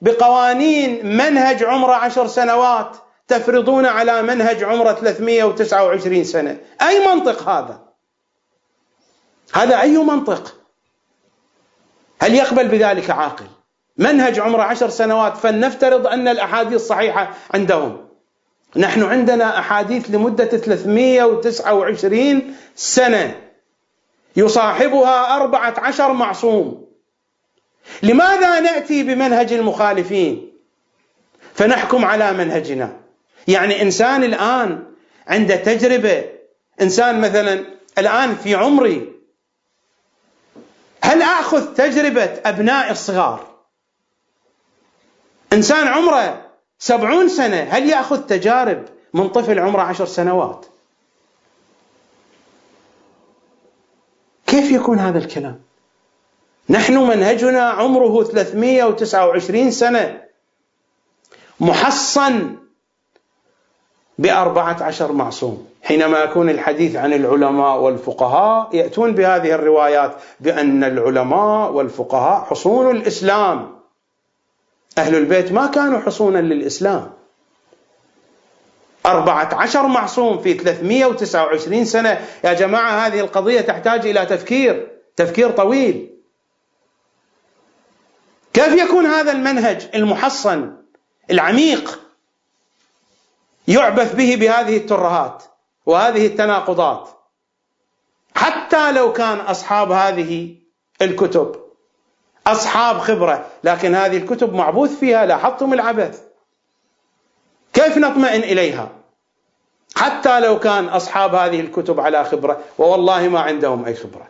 بقوانين 0.00 1.16
منهج 1.16 1.64
عمره 1.64 1.94
عشر 1.94 2.26
سنوات 2.26 2.96
تفرضون 3.28 3.86
على 3.86 4.22
منهج 4.22 4.64
عمره 4.64 4.92
329 4.92 6.24
سنة؟ 6.24 6.58
أي 6.82 7.06
منطق 7.06 7.48
هذا؟ 7.48 7.80
هذا 9.54 9.80
أي 9.80 9.98
منطق؟ 9.98 10.56
هل 12.22 12.34
يقبل 12.34 12.68
بذلك 12.68 13.10
عاقل؟ 13.10 13.46
منهج 13.96 14.40
عمره 14.40 14.62
عشر 14.62 14.90
سنوات 14.90 15.36
فلنفترض 15.36 16.06
أن 16.06 16.28
الأحاديث 16.28 16.80
صحيحة 16.80 17.30
عندهم. 17.54 18.08
نحن 18.76 19.02
عندنا 19.02 19.58
أحاديث 19.58 20.10
لمدة 20.10 20.44
329 20.44 22.54
سنة. 22.76 23.40
يصاحبها 24.36 25.36
أربعة 25.36 25.74
عشر 25.78 26.12
معصوم. 26.12 26.86
لماذا 28.02 28.60
نأتي 28.60 29.02
بمنهج 29.02 29.52
المخالفين؟ 29.52 30.52
فنحكم 31.54 32.04
على 32.04 32.32
منهجنا. 32.32 32.96
يعني 33.48 33.82
إنسان 33.82 34.24
الآن 34.24 34.82
عنده 35.26 35.56
تجربة 35.56 36.24
إنسان 36.80 37.20
مثلا 37.20 37.64
الآن 37.98 38.34
في 38.34 38.54
عمري 38.54 39.12
هل 41.02 41.22
آخذ 41.22 41.74
تجربة 41.74 42.40
أبناء 42.44 42.90
الصغار؟ 42.90 43.49
إنسان 45.52 45.88
عمره 45.88 46.46
سبعون 46.78 47.28
سنة 47.28 47.62
هل 47.62 47.88
يأخذ 47.88 48.20
تجارب 48.20 48.84
من 49.14 49.28
طفل 49.28 49.58
عمره 49.58 49.82
عشر 49.82 50.04
سنوات؟ 50.04 50.66
كيف 54.46 54.70
يكون 54.70 54.98
هذا 54.98 55.18
الكلام؟ 55.18 55.60
نحن 56.70 56.96
منهجنا 56.96 57.62
عمره 57.62 58.24
329 58.24 59.70
سنة 59.70 60.22
محصن 61.60 62.56
بأربعة 64.18 64.82
عشر 64.82 65.12
معصوم. 65.12 65.66
حينما 65.82 66.18
يكون 66.18 66.50
الحديث 66.50 66.96
عن 66.96 67.12
العلماء 67.12 67.78
والفقهاء 67.80 68.76
يأتون 68.76 69.12
بهذه 69.14 69.52
الروايات 69.52 70.16
بأن 70.40 70.84
العلماء 70.84 71.72
والفقهاء 71.72 72.44
حصون 72.44 72.96
الإسلام. 72.96 73.79
أهل 74.98 75.14
البيت 75.14 75.52
ما 75.52 75.66
كانوا 75.66 76.00
حصونا 76.00 76.38
للإسلام. 76.38 77.10
أربعة 79.06 79.54
عشر 79.54 79.86
معصوم 79.86 80.38
في 80.38 80.54
329 80.54 81.84
سنة. 81.84 82.26
يا 82.44 82.52
جماعة 82.52 83.06
هذه 83.06 83.20
القضية 83.20 83.60
تحتاج 83.60 84.06
إلى 84.06 84.26
تفكير 84.26 84.90
تفكير 85.16 85.50
طويل. 85.50 86.10
كيف 88.52 88.72
يكون 88.72 89.06
هذا 89.06 89.32
المنهج 89.32 89.88
المحصن 89.94 90.76
العميق 91.30 92.00
يعبث 93.68 94.14
به 94.14 94.36
بهذه 94.36 94.76
الترهات 94.76 95.42
وهذه 95.86 96.26
التناقضات؟ 96.26 97.08
حتى 98.34 98.92
لو 98.92 99.12
كان 99.12 99.38
أصحاب 99.38 99.92
هذه 99.92 100.56
الكتب 101.02 101.69
أصحاب 102.52 102.98
خبرة. 102.98 103.46
لكن 103.64 103.94
هذه 103.94 104.16
الكتب 104.16 104.54
معبوث 104.54 104.98
فيها 104.98 105.26
لاحظتم 105.26 105.72
العبث. 105.72 106.22
كيف 107.72 107.98
نطمئن 107.98 108.40
إليها؟ 108.42 108.88
حتى 109.96 110.40
لو 110.40 110.58
كان 110.58 110.84
أصحاب 110.84 111.34
هذه 111.34 111.60
الكتب 111.60 112.00
على 112.00 112.24
خبرة 112.24 112.60
ووالله 112.78 113.28
ما 113.28 113.40
عندهم 113.40 113.84
أي 113.84 113.94
خبرة. 113.94 114.26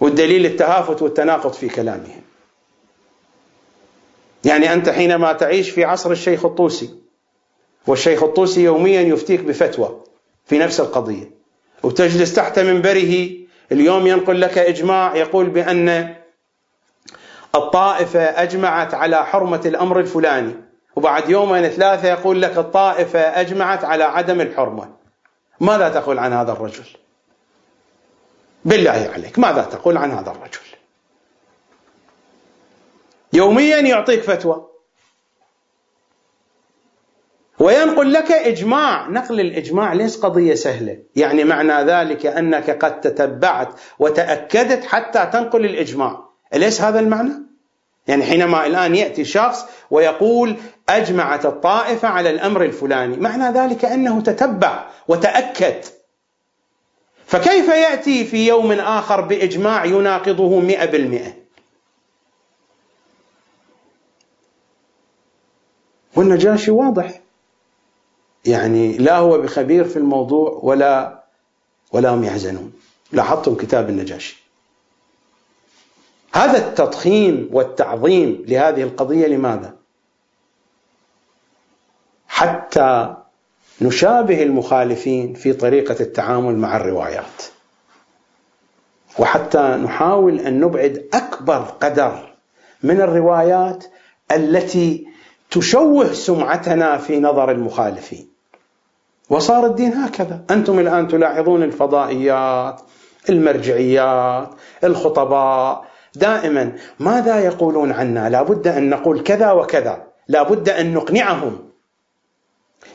والدليل 0.00 0.46
التهافت 0.46 1.02
والتناقض 1.02 1.52
في 1.52 1.68
كلامهم. 1.68 2.22
يعني 4.44 4.72
أنت 4.72 4.88
حينما 4.88 5.32
تعيش 5.32 5.70
في 5.70 5.84
عصر 5.84 6.10
الشيخ 6.10 6.44
الطوسي 6.44 6.94
والشيخ 7.86 8.22
الطوسي 8.22 8.62
يوميا 8.62 9.00
يفتيك 9.00 9.40
بفتوى 9.40 10.00
في 10.44 10.58
نفس 10.58 10.80
القضية 10.80 11.30
وتجلس 11.82 12.34
تحت 12.34 12.58
منبره 12.58 13.28
اليوم 13.72 14.06
ينقل 14.06 14.40
لك 14.40 14.58
إجماع 14.58 15.16
يقول 15.16 15.46
بأن 15.46 16.14
الطائفة 17.54 18.20
أجمعت 18.20 18.94
على 18.94 19.26
حرمة 19.26 19.60
الأمر 19.66 20.00
الفلاني. 20.00 20.54
وبعد 20.96 21.30
يومين 21.30 21.68
ثلاثة 21.68 22.08
يقول 22.08 22.42
لك 22.42 22.58
الطائفة 22.58 23.20
أجمعت 23.20 23.84
على 23.84 24.04
عدم 24.04 24.40
الحرمة. 24.40 24.88
ماذا 25.60 25.88
تقول 25.88 26.18
عن 26.18 26.32
هذا 26.32 26.52
الرجل؟ 26.52 26.84
بالله 28.64 29.10
عليك 29.14 29.38
ماذا 29.38 29.62
تقول 29.62 29.96
عن 29.96 30.10
هذا 30.10 30.30
الرجل؟ 30.30 30.60
يوميا 33.32 33.80
يعطيك 33.80 34.20
فتوى. 34.20 34.66
وينقل 37.58 38.12
لك 38.12 38.32
إجماع. 38.32 39.08
نقل 39.08 39.40
الإجماع 39.40 39.92
ليس 39.92 40.20
قضية 40.20 40.54
سهلة؟ 40.54 40.98
يعني 41.16 41.44
معنى 41.44 41.72
ذلك 41.72 42.26
أنك 42.26 42.84
قد 42.84 43.00
تتبعت 43.00 43.68
وتأكدت 43.98 44.84
حتى 44.84 45.26
تنقل 45.26 45.64
الإجماع. 45.64 46.25
أليس 46.54 46.80
هذا 46.80 47.00
المعنى؟ 47.00 47.32
يعني 48.08 48.24
حينما 48.24 48.66
الآن 48.66 48.94
يأتي 48.96 49.24
شخص 49.24 49.64
ويقول 49.90 50.56
أجمعت 50.88 51.46
الطائفة 51.46 52.08
على 52.08 52.30
الأمر 52.30 52.64
الفلاني 52.64 53.16
معنى 53.16 53.58
ذلك 53.58 53.84
أنه 53.84 54.20
تتبع 54.20 54.86
وتأكد. 55.08 55.84
فكيف 57.26 57.68
يأتي 57.68 58.24
في 58.24 58.46
يوم 58.46 58.72
آخر 58.72 59.20
بإجماع 59.20 59.84
يناقضه 59.84 60.60
مئة 60.60 60.84
بالمئة؟ 60.84 61.32
والنجاشي 66.16 66.70
واضح. 66.70 67.20
يعني 68.44 68.96
لا 68.98 69.16
هو 69.16 69.38
بخبير 69.38 69.84
في 69.84 69.96
الموضوع 69.96 70.60
ولا 70.62 71.24
ولا 71.92 72.10
هم 72.10 72.24
يحزنون. 72.24 72.72
لاحظتم 73.12 73.54
كتاب 73.54 73.88
النجاشي. 73.88 74.45
هذا 76.36 76.58
التضخيم 76.58 77.48
والتعظيم 77.52 78.44
لهذه 78.48 78.82
القضية 78.82 79.26
لماذا؟ 79.26 79.74
حتى 82.28 83.16
نشابه 83.80 84.42
المخالفين 84.42 85.34
في 85.34 85.52
طريقة 85.52 85.96
التعامل 86.00 86.56
مع 86.56 86.76
الروايات. 86.76 87.42
وحتى 89.18 89.58
نحاول 89.58 90.40
أن 90.40 90.60
نبعد 90.60 91.06
أكبر 91.14 91.58
قدر 91.58 92.34
من 92.82 93.00
الروايات 93.00 93.84
التي 94.32 95.06
تشوه 95.50 96.12
سمعتنا 96.12 96.98
في 96.98 97.20
نظر 97.20 97.50
المخالفين. 97.50 98.28
وصار 99.30 99.66
الدين 99.66 99.92
هكذا. 99.92 100.44
أنتم 100.50 100.78
الآن 100.78 101.08
تلاحظون 101.08 101.62
الفضائيات 101.62 102.80
المرجعيات 103.28 104.50
الخطباء 104.84 105.95
دائما 106.16 106.72
ماذا 107.00 107.40
يقولون 107.40 107.92
عنا؟ 107.92 108.28
لابد 108.28 108.68
أن 108.68 108.90
نقول 108.90 109.22
كذا 109.22 109.52
وكذا. 109.52 110.06
لابد 110.28 110.68
أن 110.68 110.94
نقنعهم. 110.94 111.70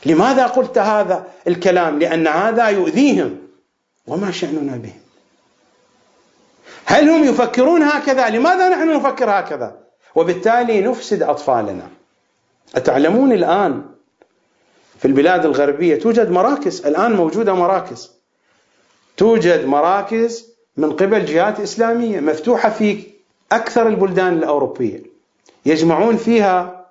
لماذا 0.06 0.46
قلت 0.46 0.78
هذا 0.78 1.26
الكلام؟ 1.46 1.98
لأن 1.98 2.26
هذا 2.26 2.68
يؤذيهم. 2.68 3.38
وما 4.06 4.30
شأننا 4.30 4.76
بهم 4.76 5.00
هل 6.84 7.08
هم 7.08 7.24
يفكرون 7.24 7.82
هكذا؟ 7.82 8.28
لماذا 8.28 8.68
نحن 8.68 8.96
نفكر 8.96 9.30
هكذا؟ 9.30 9.76
وبالتالي 10.14 10.80
نفسد 10.80 11.22
أطفالنا. 11.22 11.88
أتعلمون 12.74 13.32
الآن 13.32 13.82
في 14.98 15.08
البلاد 15.08 15.44
الغربية 15.44 15.98
توجد 15.98 16.30
مراكز؟ 16.30 16.86
الآن 16.86 17.12
موجودة 17.12 17.54
مراكز. 17.54 18.10
توجد 19.16 19.64
مراكز 19.64 20.52
من 20.76 20.92
قبل 20.92 21.24
جهات 21.24 21.60
إسلامية 21.60 22.20
مفتوحة 22.20 22.70
في 22.70 23.11
أكثر 23.52 23.88
البلدان 23.88 24.32
الأوروبية. 24.32 25.02
يجمعون 25.66 26.16
فيها 26.16 26.86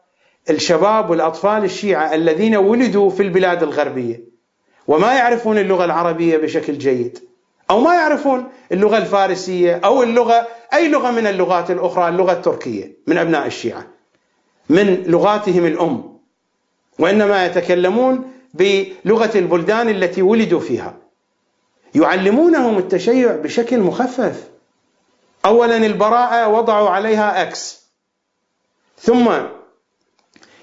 الشباب 0.49 1.09
والأطفال 1.09 1.63
الشيعة 1.63 2.15
الذين 2.15 2.55
ولدوا 2.55 3.09
في 3.09 3.23
البلاد 3.23 3.63
الغربية 3.63 4.23
وما 4.88 5.13
يعرفون 5.13 5.57
اللغة 5.57 5.85
العربية 5.85 6.38
بشكل 6.38 6.77
جيد 6.77 7.19
أو 7.69 7.79
ما 7.79 7.93
يعرفون 7.93 8.49
اللغة 8.71 8.97
الفارسية 8.97 9.81
أو 9.85 10.03
اللغة 10.03 10.47
أي 10.73 10.88
لغة 10.88 11.11
من 11.11 11.27
اللغات 11.27 11.71
الأخرى 11.71 12.09
اللغة 12.09 12.31
التركية 12.31 12.97
من 13.07 13.17
أبناء 13.17 13.47
الشيعة 13.47 13.88
من 14.69 15.03
لغاتهم 15.07 15.65
الأم 15.65 16.17
وإنما 16.99 17.45
يتكلمون 17.45 18.31
بلغة 18.53 19.38
البلدان 19.38 19.89
التي 19.89 20.21
ولدوا 20.21 20.59
فيها. 20.59 20.97
يعلمونهم 21.95 22.77
التشيع 22.77 23.35
بشكل 23.35 23.79
مخفف. 23.79 24.51
اولا 25.45 25.77
البراءة 25.77 26.47
وضعوا 26.47 26.89
عليها 26.89 27.41
إكس 27.41 27.81
ثم 28.99 29.30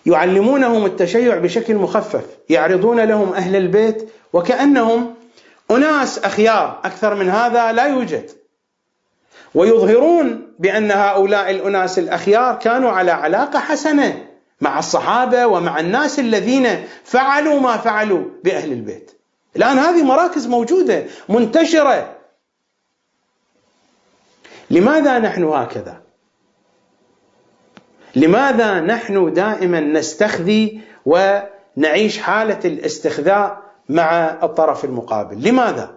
يعلمونهم 0.07 0.87
التشيع 0.87 1.39
بشكل 1.39 1.75
مخفف 1.75 2.25
يعرضون 2.49 3.01
لهم 3.01 3.33
أهل 3.33 3.57
البيت 3.57 4.09
وكأنهم 4.33 5.15
أناس 5.71 6.19
أخيار 6.19 6.81
أكثر 6.85 7.15
من 7.15 7.29
هذا 7.29 7.73
لا 7.73 7.85
يوجد. 7.85 8.31
ويظهرون 9.55 10.53
بأن 10.59 10.91
هؤلاء 10.91 11.51
الأناس 11.51 11.99
الأخيار 11.99 12.55
كانوا 12.55 12.91
على 12.91 13.11
علاقة 13.11 13.59
حسنة 13.59 14.27
مع 14.61 14.79
الصحابة 14.79 15.47
ومع 15.47 15.81
الناس 15.81 16.19
الذين 16.19 16.85
فعلوا 17.05 17.61
ما 17.61 17.77
فعلوا 17.77 18.25
بأهل 18.45 18.73
البيت. 18.73 19.11
الآن 19.57 19.79
هذه 19.79 20.03
مراكز 20.03 20.47
موجودة 20.47 21.05
منتشرة. 21.29 22.18
لماذا 24.71 25.19
نحن 25.19 25.45
هكذا؟ 25.45 26.01
لماذا 28.17 28.81
نحن 28.81 29.33
دائما 29.33 29.81
نستخذي 29.81 30.81
ونعيش 31.07 32.19
حالة 32.19 32.61
الاستخذاء 32.65 33.63
مع 33.89 34.39
الطرف 34.43 34.85
المقابل؟ 34.85 35.49
لماذا؟ 35.49 35.95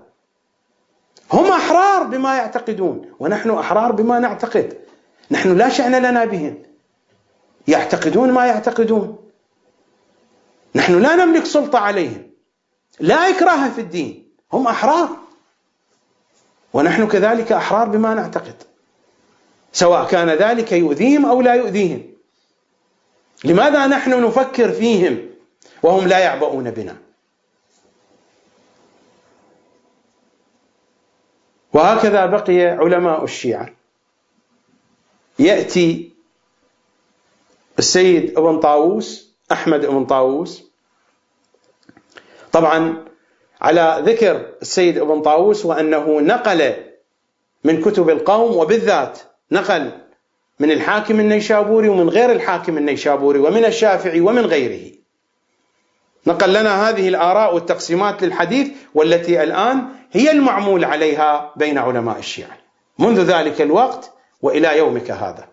هم 1.33 1.51
أحرار 1.51 2.03
بما 2.03 2.37
يعتقدون 2.37 3.11
ونحن 3.19 3.49
أحرار 3.49 3.91
بما 3.91 4.19
نعتقد 4.19 4.77
نحن 5.31 5.57
لا 5.57 5.69
شأن 5.69 5.95
لنا 5.95 6.25
بهم 6.25 6.57
يعتقدون 7.67 8.31
ما 8.31 8.45
يعتقدون 8.45 9.17
نحن 10.75 11.01
لا 11.01 11.15
نملك 11.15 11.45
سلطة 11.45 11.79
عليهم 11.79 12.31
لا 12.99 13.29
إكراه 13.29 13.69
في 13.69 13.81
الدين 13.81 14.31
هم 14.53 14.67
أحرار 14.67 15.09
ونحن 16.73 17.07
كذلك 17.07 17.51
أحرار 17.51 17.89
بما 17.89 18.13
نعتقد. 18.13 18.55
سواء 19.73 20.07
كان 20.07 20.29
ذلك 20.29 20.71
يؤذيهم 20.71 21.25
أو 21.25 21.41
لا 21.41 21.53
يؤذيهم. 21.53 22.03
لماذا 23.43 23.87
نحن 23.87 24.25
نفكر 24.25 24.71
فيهم 24.71 25.29
وهم 25.83 26.07
لا 26.07 26.19
يعبؤون 26.19 26.71
بنا؟ 26.71 26.97
وهكذا 31.73 32.25
بقي 32.25 32.61
علماء 32.65 33.23
الشيعة. 33.23 33.69
يأتي 35.39 36.11
السيد 37.79 38.37
ابن 38.37 38.59
طاووس 38.59 39.31
أحمد 39.51 39.85
ابن 39.85 40.05
طاووس. 40.05 40.63
طبعا 42.51 43.05
على 43.61 44.01
ذكر 44.05 44.45
السيد 44.61 44.97
ابن 44.97 45.21
طاووس 45.21 45.65
وأنه 45.65 46.21
نقل 46.21 46.73
من 47.63 47.81
كتب 47.81 48.09
القوم 48.09 48.57
وبالذات 48.57 49.19
نقل 49.51 49.91
من 50.59 50.71
الحاكم 50.71 51.19
النيشابوري 51.19 51.89
ومن 51.89 52.09
غير 52.09 52.31
الحاكم 52.31 52.77
النيشابوري 52.77 53.39
ومن 53.39 53.65
الشافعي 53.65 54.21
ومن 54.21 54.45
غيره. 54.45 54.91
نقل 56.27 56.49
لنا 56.53 56.89
هذه 56.89 57.09
الآراء 57.09 57.55
والتقسيمات 57.55 58.23
للحديث 58.23 58.67
والتي 58.95 59.43
الآن 59.43 59.85
هي 60.11 60.31
المعمول 60.31 60.85
عليها 60.85 61.53
بين 61.55 61.77
علماء 61.77 62.19
الشيعة. 62.19 62.57
منذ 62.99 63.21
ذلك 63.21 63.61
الوقت 63.61 64.11
وإلى 64.41 64.77
يومك 64.77 65.11
هذا. 65.11 65.50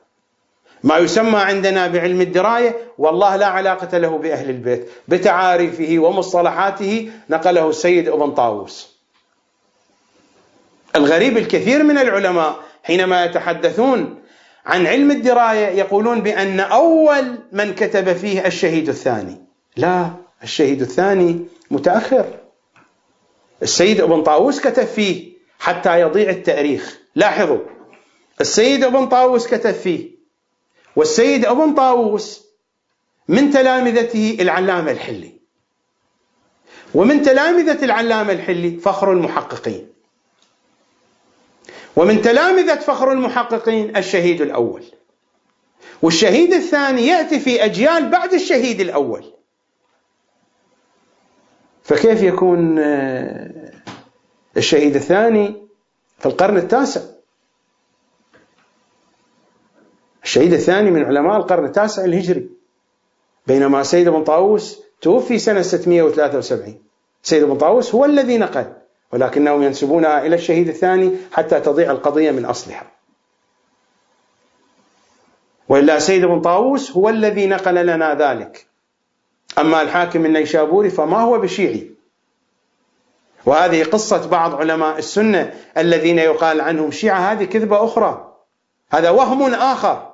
ما 0.82 0.98
يسمى 0.98 1.38
عندنا 1.38 1.86
بعلم 1.86 2.20
الدراية 2.20 2.76
والله 2.98 3.36
لا 3.36 3.46
علاقة 3.46 3.98
له 3.98 4.18
بأهل 4.18 4.50
البيت 4.50 4.88
بتعاريفه 5.08 5.98
ومصطلحاته 5.98 7.10
نقله 7.30 7.68
السيد 7.68 8.08
ابن 8.08 8.30
طاووس. 8.30 8.98
الغريب 10.96 11.36
الكثير 11.36 11.82
من 11.82 11.98
العلماء 11.98 12.56
حينما 12.82 13.24
يتحدثون 13.24 14.22
عن 14.66 14.86
علم 14.86 15.10
الدراية 15.10 15.66
يقولون 15.66 16.20
بأن 16.20 16.60
أول 16.60 17.38
من 17.52 17.74
كتب 17.74 18.12
فيه 18.12 18.46
الشهيد 18.46 18.88
الثاني. 18.88 19.36
لا 19.76 20.10
الشهيد 20.42 20.80
الثاني 20.80 21.40
متأخر. 21.70 22.24
السيد 23.62 24.00
ابن 24.00 24.22
طاووس 24.22 24.60
كتب 24.60 24.84
فيه 24.84 25.32
حتى 25.58 26.00
يضيع 26.00 26.30
التاريخ. 26.30 26.98
لاحظوا 27.14 27.58
السيد 28.40 28.84
ابن 28.84 29.06
طاووس 29.06 29.46
كتب 29.46 29.72
فيه 29.72 30.17
والسيد 30.98 31.44
ابن 31.46 31.74
طاووس 31.74 32.44
من 33.28 33.50
تلامذته 33.50 34.36
العلامة 34.40 34.90
الحلي. 34.90 35.32
ومن 36.94 37.22
تلامذة 37.22 37.84
العلامة 37.84 38.32
الحلي 38.32 38.70
فخر 38.78 39.12
المحققين. 39.12 39.88
ومن 41.96 42.22
تلامذة 42.22 42.74
فخر 42.74 43.12
المحققين 43.12 43.96
الشهيد 43.96 44.40
الأول. 44.40 44.84
والشهيد 46.02 46.52
الثاني 46.52 47.06
يأتي 47.06 47.40
في 47.40 47.64
أجيال 47.64 48.08
بعد 48.08 48.34
الشهيد 48.34 48.80
الأول. 48.80 49.24
فكيف 51.82 52.22
يكون 52.22 52.78
آه، 52.78 53.72
الشهيد 54.56 54.96
الثاني 54.96 55.68
في 56.18 56.26
القرن 56.26 56.56
التاسع؟ 56.56 57.17
الشهيد 60.28 60.52
الثاني 60.52 60.90
من 60.90 61.04
علماء 61.04 61.36
القرن 61.36 61.64
التاسع 61.64 62.04
الهجري 62.04 62.48
بينما 63.46 63.82
سيد 63.82 64.08
بن 64.08 64.24
طاووس 64.24 64.82
توفي 65.00 65.38
سنة 65.38 65.62
673 65.62 66.82
سيد 67.22 67.44
بن 67.44 67.56
طاووس 67.56 67.94
هو 67.94 68.04
الذي 68.04 68.38
نقل 68.38 68.72
ولكنهم 69.12 69.62
ينسبونها 69.62 70.26
إلى 70.26 70.34
الشهيد 70.34 70.68
الثاني 70.68 71.16
حتى 71.32 71.60
تضيع 71.60 71.90
القضية 71.90 72.30
من 72.30 72.44
أصلها. 72.44 72.82
وإلا 75.68 75.98
سيد 75.98 76.24
بن 76.24 76.40
طاووس 76.40 76.92
هو 76.92 77.08
الذي 77.08 77.46
نقل 77.46 77.86
لنا 77.86 78.14
ذلك. 78.14 78.66
أما 79.58 79.82
الحاكم 79.82 80.26
النيشابوري 80.26 80.90
فما 80.90 81.20
هو 81.20 81.38
بشيعي؟ 81.38 81.90
وهذه 83.46 83.84
قصة 83.84 84.28
بعض 84.28 84.54
علماء 84.54 84.98
السنة 84.98 85.54
الذين 85.76 86.18
يقال 86.18 86.60
عنهم 86.60 86.90
شيعة 86.90 87.32
هذه 87.32 87.44
كذبة 87.44 87.84
أخرى. 87.84 88.34
هذا 88.90 89.10
وهم 89.10 89.54
آخر. 89.54 90.07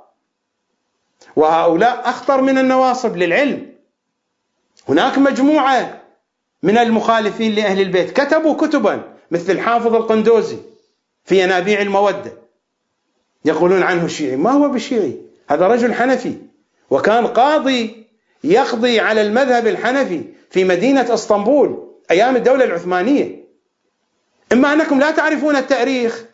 وهؤلاء 1.36 2.08
أخطر 2.08 2.40
من 2.40 2.58
النواصب 2.58 3.16
للعلم. 3.16 3.66
هناك 4.88 5.18
مجموعة 5.18 6.00
من 6.62 6.78
المخالفين 6.78 7.54
لأهل 7.54 7.80
البيت 7.80 8.10
كتبوا 8.20 8.66
كتبا 8.66 9.02
مثل 9.30 9.52
الحافظ 9.52 9.94
القندوزي 9.94 10.58
في 11.24 11.42
ينابيع 11.42 11.82
المودة 11.82 12.32
يقولون 13.44 13.82
عنه 13.82 14.06
شيعي. 14.06 14.36
ما 14.36 14.50
هو 14.50 14.68
بشيعي؟ 14.68 15.16
هذا 15.50 15.66
رجل 15.66 15.94
حنفي 15.94 16.36
وكان 16.90 17.26
قاضي 17.26 18.06
يقضي 18.44 19.00
على 19.00 19.22
المذهب 19.22 19.66
الحنفي 19.66 20.22
في 20.50 20.64
مدينة 20.64 21.14
إسطنبول 21.14 21.88
أيام 22.10 22.36
الدولة 22.36 22.64
العثمانية. 22.64 23.44
إما 24.52 24.72
أنكم 24.72 25.00
لا 25.00 25.10
تعرفون 25.10 25.56
التاريخ 25.56 26.24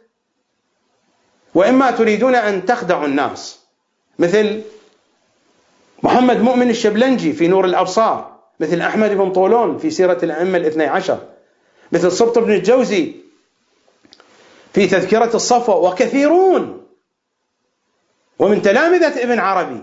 وإما 1.55 1.91
تريدون 1.91 2.35
أن 2.35 2.67
تخدعوا 2.67 3.07
الناس 3.07 3.61
مثل 4.19 4.63
محمد 6.03 6.41
مؤمن 6.41 6.71
الشبلنجي 6.71 7.33
في 7.33 7.49
نور 7.49 7.65
الأبصار 7.65 8.41
مثل 8.61 8.81
أحمد 8.81 9.11
بن 9.11 9.33
طولون 9.33 9.79
في 9.79 9.91
سيرة 9.91 10.19
الأئمة 10.23 10.59
الاثني 10.59 10.85
عشر 10.87 11.19
مثل 11.93 12.13
سبط 12.13 12.39
بن 12.39 12.53
الجوزي 12.53 13.13
في 14.73 14.87
تذكرة 14.87 15.37
الصفوة 15.37 15.77
وكثيرون 15.77 16.87
ومن 18.39 18.63
تلامذة 18.63 19.23
ابن 19.23 19.39
عربي 19.39 19.83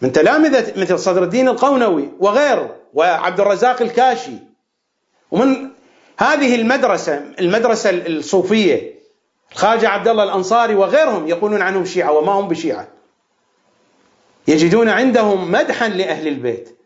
من 0.00 0.12
تلامذة 0.12 0.80
مثل 0.80 0.98
صدر 0.98 1.22
الدين 1.22 1.48
القونوي 1.48 2.08
وغيره 2.18 2.76
وعبد 2.94 3.40
الرزاق 3.40 3.82
الكاشي 3.82 4.36
ومن 5.30 5.70
هذه 6.18 6.54
المدرسة 6.54 7.24
المدرسة 7.40 7.90
الصوفية 7.90 9.00
الخواجة 9.52 9.88
عبد 9.88 10.08
الله 10.08 10.24
الأنصاري 10.24 10.74
وغيرهم 10.74 11.28
يقولون 11.28 11.62
عنهم 11.62 11.84
شيعة 11.84 12.12
وما 12.12 12.32
هم 12.32 12.48
بشيعة. 12.48 12.88
يجدون 14.48 14.88
عندهم 14.88 15.52
مدحا 15.52 15.88
لأهل 15.88 16.28
البيت. 16.28 16.76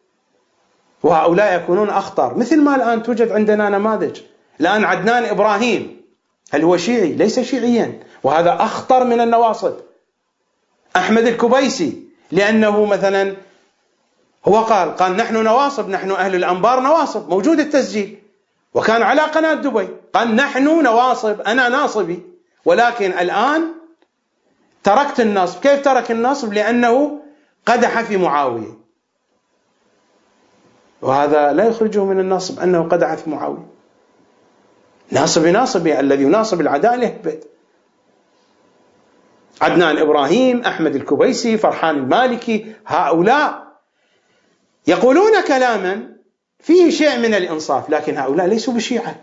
وهؤلاء 1.02 1.56
يكونون 1.56 1.90
أخطر. 1.90 2.38
مثل 2.38 2.60
ما 2.60 2.76
الآن 2.76 3.02
توجد 3.02 3.32
عندنا 3.32 3.68
نماذج. 3.68 4.20
الآن 4.60 4.84
عدنان 4.84 5.24
إبراهيم. 5.24 6.00
هل 6.50 6.62
هو 6.62 6.76
شيعي؟ 6.76 7.12
ليس 7.12 7.40
شيعيا. 7.40 8.00
وهذا 8.22 8.56
أخطر 8.60 9.04
من 9.04 9.20
النواصب. 9.20 9.74
أحمد 10.96 11.26
الكبيسي 11.26 12.02
لأنه 12.32 12.84
مثلا 12.84 13.36
هو 14.48 14.60
قال 14.60 14.96
قال 14.96 15.16
نحن 15.16 15.42
نواصب 15.42 15.88
نحن 15.88 16.10
أهل 16.10 16.34
الأنبار 16.34 16.80
نواصب. 16.80 17.30
موجود 17.30 17.60
التسجيل. 17.60 18.18
وكان 18.74 19.02
على 19.02 19.20
قناة 19.20 19.54
دبي. 19.54 19.88
قال 20.12 20.36
نحن 20.36 20.82
نواصب 20.82 21.40
أنا 21.40 21.68
ناصبي. 21.68 22.22
ولكن 22.64 23.10
الآن 23.10 23.64
تركت 24.84 25.20
النصب 25.20 25.60
كيف 25.60 25.84
ترك 25.84 26.10
النصب 26.10 26.52
لأنه 26.52 27.23
قدح 27.66 28.02
في 28.02 28.16
معاوية. 28.16 28.78
وهذا 31.02 31.52
لا 31.52 31.66
يخرجه 31.66 32.04
من 32.04 32.20
النصب 32.20 32.60
أنه 32.60 32.88
قدح 32.88 33.14
في 33.14 33.30
معاوية. 33.30 33.66
ناصب 35.10 35.46
ناصبي 35.46 36.00
الذي 36.00 36.22
يناصب 36.22 36.60
العدالة. 36.60 37.06
يهبط 37.06 37.46
عدنان 39.60 39.98
إبراهيم 39.98 40.60
أحمد 40.60 40.94
الكبيسي 40.94 41.58
فرحان 41.58 41.96
المالكي 41.96 42.74
هؤلاء 42.86 43.64
يقولون 44.86 45.42
كلاما 45.42 46.16
فيه 46.58 46.90
شيء 46.90 47.18
من 47.18 47.34
الإنصاف 47.34 47.90
لكن 47.90 48.16
هؤلاء 48.16 48.46
ليسوا 48.46 48.74
بشيعة. 48.74 49.16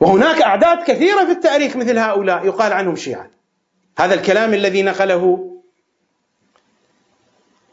وهناك 0.00 0.42
أعداد 0.42 0.82
كثيرة 0.82 1.24
في 1.24 1.30
التاريخ 1.30 1.76
مثل 1.76 1.98
هؤلاء 1.98 2.46
يقال 2.46 2.72
عنهم 2.72 2.96
شيعة. 2.96 3.33
هذا 3.98 4.14
الكلام 4.14 4.54
الذي 4.54 4.82
نقله 4.82 5.50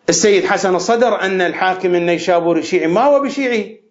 السيد 0.10 0.46
حسن 0.46 0.76
الصدر 0.76 1.22
أن 1.22 1.42
الحاكم 1.42 1.96
النيشابوري 1.96 2.64
شيعي 2.64 2.88
ما 2.88 3.02
هو 3.02 3.20
بشيعي؟ 3.20 3.84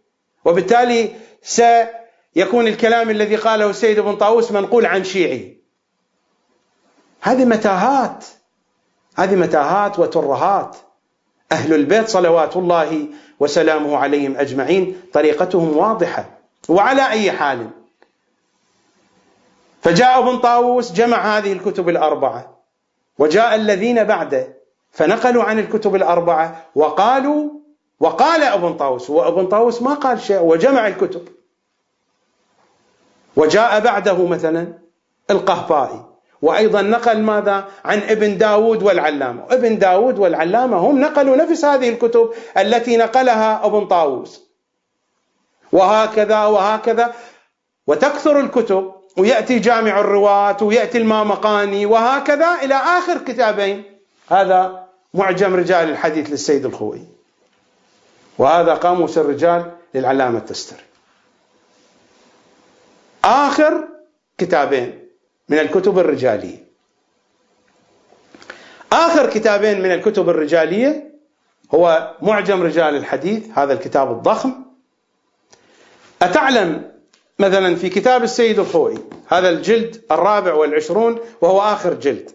وبالتالي 0.44 1.10
سيكون 1.42 2.66
الكلام 2.66 3.10
الذي 3.10 3.36
قاله 3.36 3.70
السيد 3.70 3.98
ابن 3.98 4.16
طاووس 4.16 4.52
منقول 4.52 4.86
عن 4.86 5.04
شيعي. 5.04 5.60
هذه 7.20 7.44
متاهات. 7.44 8.24
هذه 9.16 9.34
متاهات 9.34 9.98
وترهات. 9.98 10.76
أهل 11.52 11.74
البيت 11.74 12.08
صلوات 12.08 12.56
الله 12.56 13.06
وسلامه 13.40 13.96
عليهم 13.96 14.36
أجمعين. 14.36 15.00
طريقتهم 15.12 15.76
واضحة. 15.76 16.38
وعلى 16.68 17.10
أي 17.10 17.32
حال 17.32 17.70
فجاء 19.80 20.18
ابن 20.18 20.38
طاووس 20.38 20.92
جمع 20.92 21.38
هذه 21.38 21.52
الكتب 21.52 21.88
الأربعة. 21.88 22.60
وجاء 23.18 23.54
الذين 23.54 24.04
بعده 24.04 24.56
فنقلوا 24.90 25.44
عن 25.44 25.58
الكتب 25.58 25.94
الأربعة 25.94 26.66
وقالوا 26.74 27.50
وقال 28.00 28.42
ابن 28.42 28.74
طاووس 28.74 29.10
وابن 29.10 29.46
طاووس 29.46 29.82
ما 29.82 29.94
قال 29.94 30.20
شيء 30.20 30.40
وجمع 30.40 30.86
الكتب. 30.86 31.28
وجاء 33.36 33.80
بعده 33.80 34.26
مثلا 34.26 34.78
القهطائي 35.30 36.04
وأيضا 36.42 36.82
نقل 36.82 37.20
ماذا؟ 37.20 37.64
عن 37.84 37.98
ابن 37.98 38.38
داود 38.38 38.82
والعلامة. 38.82 39.44
ابن 39.50 39.78
داود 39.78 40.18
والعلامة 40.18 40.76
هم 40.76 41.00
نقلوا 41.00 41.36
نفس 41.36 41.64
هذه 41.64 41.88
الكتب 41.88 42.30
التي 42.58 42.96
نقلها 42.96 43.66
ابن 43.66 43.86
طاووس. 43.86 44.50
وهكذا 45.72 46.44
وهكذا. 46.44 47.14
وتكثر 47.86 48.40
الكتب. 48.40 48.99
ويأتي 49.20 49.58
جامع 49.58 50.00
الرواة 50.00 50.56
ويأتي 50.62 50.98
المامقاني 50.98 51.86
وهكذا 51.86 52.54
إلى 52.62 52.74
آخر 52.74 53.18
كتابين. 53.18 53.84
هذا 54.30 54.86
معجم 55.14 55.54
رجال 55.54 55.90
الحديث 55.90 56.30
للسيد 56.30 56.66
الخوي. 56.66 57.02
وهذا 58.38 58.74
قاموس 58.74 59.18
الرجال 59.18 59.72
للعلامة 59.94 60.38
التستري 60.38 60.82
آخر 63.24 63.88
كتابين 64.38 65.08
من 65.48 65.58
الكتب 65.58 65.98
الرجالية. 65.98 66.64
آخر 68.92 69.30
كتابين 69.30 69.80
من 69.80 69.92
الكتب 69.92 70.28
الرجالية 70.28 71.10
هو 71.74 72.14
معجم 72.22 72.62
رجال 72.62 72.96
الحديث 72.96 73.58
هذا 73.58 73.72
الكتاب 73.72 74.12
الضخم. 74.12 74.52
أتعلم 76.22 76.89
مثلا 77.40 77.76
في 77.76 77.88
كتاب 77.88 78.22
السيد 78.22 78.58
الخوئي 78.58 78.98
هذا 79.28 79.48
الجلد 79.48 80.02
الرابع 80.10 80.54
والعشرون 80.54 81.18
وهو 81.40 81.60
آخر 81.60 81.94
جلد. 81.94 82.30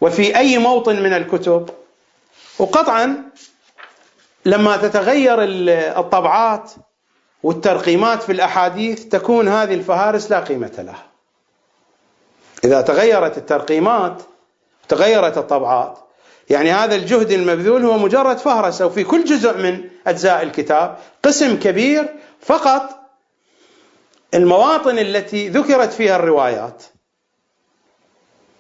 وفي 0.02 0.38
أي 0.38 0.58
موطن 0.58 1.04
من 1.04 1.14
الكتب؟ 1.14 1.70
وقطعا 2.60 3.32
لما 4.46 4.78
تتغير 4.78 5.38
الطبعات 6.00 6.72
والترقيمات 7.46 8.24
في 8.24 8.32
الأحاديث 8.32 9.06
تكون 9.06 9.48
هذه 9.48 9.74
الفهارس 9.74 10.32
لا 10.32 10.40
قيمة 10.40 10.72
لها. 10.78 11.04
إذا 12.64 12.82
تغيرت 12.82 13.38
الترقيمات 13.38 14.22
تغيرت 14.88 15.38
الطبعات. 15.38 15.98
يعني 16.50 16.72
هذا 16.72 16.96
الجهد 16.96 17.32
المبذول 17.32 17.86
هو 17.86 17.98
مجرد 17.98 18.38
فهرسة 18.38 18.86
وفي 18.86 19.04
كل 19.04 19.24
جزء 19.24 19.58
من 19.58 19.90
أجزاء 20.08 20.44
الكتاب 20.44 20.98
قسم 21.24 21.60
كبير 21.60 22.16
فقط 22.42 23.00
المواطن 24.34 25.00
التي 25.00 25.50
ذكرت 25.50 25.94
فيها 25.94 26.16
الروايات. 26.16 26.84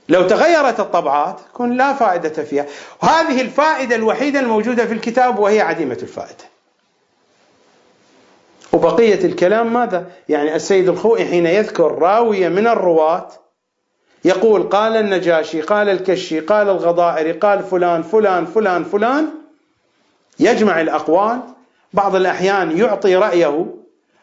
لو 0.09 0.27
تغيرت 0.27 0.79
الطبعات 0.79 1.39
يكون 1.49 1.77
لا 1.77 1.93
فائدة 1.93 2.43
فيها. 2.43 2.65
وهذه 3.03 3.41
الفائدة 3.41 3.95
الوحيدة 3.95 4.39
الموجودة 4.39 4.85
في 4.85 4.93
الكتاب 4.93 5.39
وهي 5.39 5.61
عديمة 5.61 5.97
الفائدة. 6.01 6.54
وبقية 8.75 9.25
الكلام 9.25 9.73
ماذا؟ 9.73 10.05
يعني 10.29 10.55
السيد 10.55 10.89
الخوئي 10.89 11.25
حين 11.25 11.45
يذكر 11.45 11.91
راوية 11.99 12.49
من 12.49 12.67
الرواة 12.67 13.27
يقول 14.25 14.63
قال 14.63 14.97
النجاشي 14.97 15.61
قال 15.61 15.89
الكشي 15.89 16.39
قال 16.39 16.69
الغضائري 16.69 17.31
قال 17.31 17.63
فلان 17.63 18.03
فلان 18.03 18.45
فلان 18.45 18.83
فلان 18.83 19.29
يجمع 20.39 20.81
الأقوال. 20.81 21.39
بعض 21.93 22.15
الأحيان 22.15 22.77
يعطي 22.77 23.15
رأيه 23.15 23.65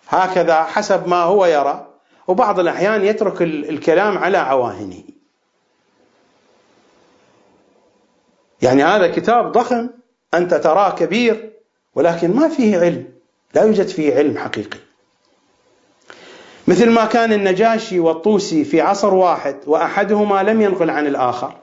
هكذا 0.09 0.63
حسب 0.63 1.09
ما 1.09 1.23
هو 1.23 1.47
يرى 1.47 1.87
وبعض 2.27 2.61
الأحيان 2.61 3.05
يترك 3.05 3.43
الكلام 3.43 4.19
على 4.19 4.39
عواهنه. 4.39 5.03
يعني 8.63 8.85
هذا 8.85 9.09
كتاب 9.09 9.53
ضخم 9.53 9.91
أنت 10.35 10.55
تراه 10.55 10.91
كبير 10.91 11.53
ولكن 11.95 12.31
ما 12.37 12.49
فيه 12.49 12.79
علم. 12.79 13.22
لا 13.55 13.63
يوجد 13.63 13.89
فيه 13.89 14.15
علم 14.15 14.39
حقيقي. 14.39 14.79
مثل 16.69 16.91
ما 16.91 17.05
كان 17.05 17.33
النجاشي 17.33 18.01
والطوسي 18.01 18.65
في 18.65 18.81
عصر 18.81 19.15
واحد 19.15 19.57
وأحدهما 19.67 20.43
لم 20.43 20.61
ينقل 20.61 20.91
عن 20.91 21.07
الآخر. 21.07 21.57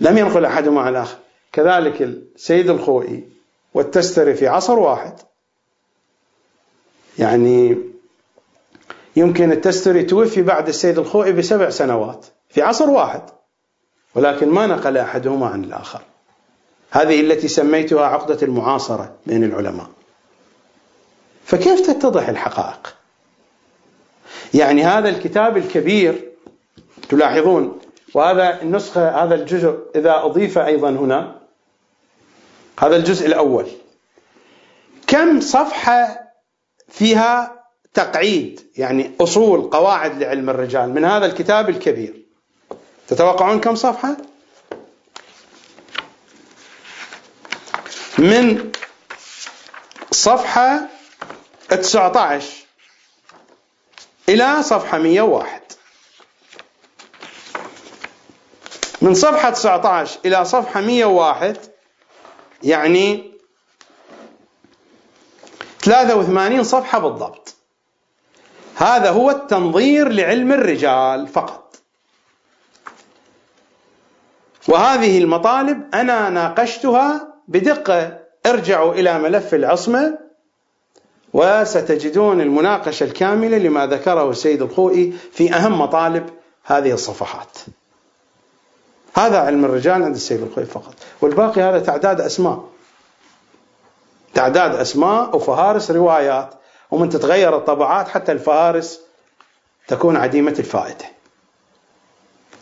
لم 0.00 0.18
ينقل 0.18 0.44
أحدهما 0.44 0.80
عن 0.80 0.88
الآخر. 0.88 1.18
كذلك 1.52 2.02
السيد 2.02 2.70
الخوئي 2.70 3.28
والتستري 3.74 4.34
في 4.34 4.48
عصر 4.48 4.78
واحد. 4.78 5.14
يعني 7.18 7.78
يمكن 9.16 9.52
التستري 9.52 10.02
توفي 10.02 10.42
بعد 10.42 10.68
السيد 10.68 10.98
الخوئي 10.98 11.32
بسبع 11.32 11.70
سنوات 11.70 12.26
في 12.48 12.62
عصر 12.62 12.90
واحد. 12.90 13.22
ولكن 14.14 14.48
ما 14.48 14.66
نقل 14.66 14.96
أحدهما 14.96 15.46
عن 15.46 15.64
الآخر. 15.64 16.02
هذه 16.90 17.20
التي 17.20 17.48
سميتها 17.48 18.06
عقدة 18.06 18.38
المعاصرة 18.42 19.14
بين 19.26 19.44
العلماء. 19.44 19.86
فكيف 21.44 21.80
تتضح 21.80 22.28
الحقائق؟ 22.28 22.94
يعني 24.54 24.84
هذا 24.84 25.08
الكتاب 25.08 25.56
الكبير 25.56 26.32
تلاحظون 27.08 27.78
وهذا 28.14 28.62
النسخة 28.62 29.24
هذا 29.24 29.34
الجزء 29.34 29.78
إذا 29.94 30.24
أضيف 30.24 30.58
أيضا 30.58 30.90
هنا 30.90 31.38
هذا 32.78 32.96
الجزء 32.96 33.26
الأول. 33.26 33.66
كم 35.06 35.40
صفحة 35.40 36.20
فيها 36.88 37.64
تقعيد 37.94 38.60
يعني 38.76 39.10
أصول 39.20 39.60
قواعد 39.60 40.22
لعلم 40.22 40.50
الرجال 40.50 40.94
من 40.94 41.04
هذا 41.04 41.26
الكتاب 41.26 41.68
الكبير؟ 41.68 42.26
تتوقعون 43.08 43.60
كم 43.60 43.74
صفحة؟ 43.74 44.16
من 48.18 48.72
صفحة 50.10 50.80
19 51.68 52.46
إلى 54.28 54.62
صفحة 54.62 54.98
101 54.98 55.62
من 59.02 59.14
صفحة 59.14 59.50
19 59.50 60.20
إلى 60.24 60.44
صفحة 60.44 60.80
101 60.80 61.58
يعني 62.62 63.32
83 65.80 66.64
صفحة 66.64 66.98
بالضبط. 66.98 67.54
هذا 68.76 69.10
هو 69.10 69.30
التنظير 69.30 70.08
لعلم 70.08 70.52
الرجال 70.52 71.28
فقط. 71.28 71.76
وهذه 74.68 75.18
المطالب 75.18 75.94
أنا 75.94 76.30
ناقشتها 76.30 77.27
بدقة 77.48 78.18
ارجعوا 78.46 78.94
إلى 78.94 79.18
ملف 79.18 79.54
العصمة 79.54 80.18
وستجدون 81.32 82.40
المناقشة 82.40 83.04
الكاملة 83.04 83.58
لما 83.58 83.86
ذكره 83.86 84.30
السيد 84.30 84.62
الخوئي 84.62 85.12
في 85.32 85.54
أهم 85.54 85.80
مطالب 85.80 86.30
هذه 86.64 86.92
الصفحات. 86.92 87.58
هذا 89.14 89.38
علم 89.38 89.64
الرجال 89.64 90.02
عند 90.02 90.14
السيد 90.14 90.42
الخوئي 90.42 90.66
فقط. 90.66 90.94
والباقي 91.20 91.62
هذا 91.62 91.78
تعداد 91.78 92.20
أسماء. 92.20 92.64
تعداد 94.34 94.74
أسماء 94.74 95.36
وفهارس 95.36 95.90
روايات. 95.90 96.54
ومن 96.90 97.08
تتغير 97.08 97.56
الطبعات 97.56 98.08
حتى 98.08 98.32
الفهارس 98.32 99.00
تكون 99.88 100.16
عديمة 100.16 100.54
الفائدة. 100.58 101.04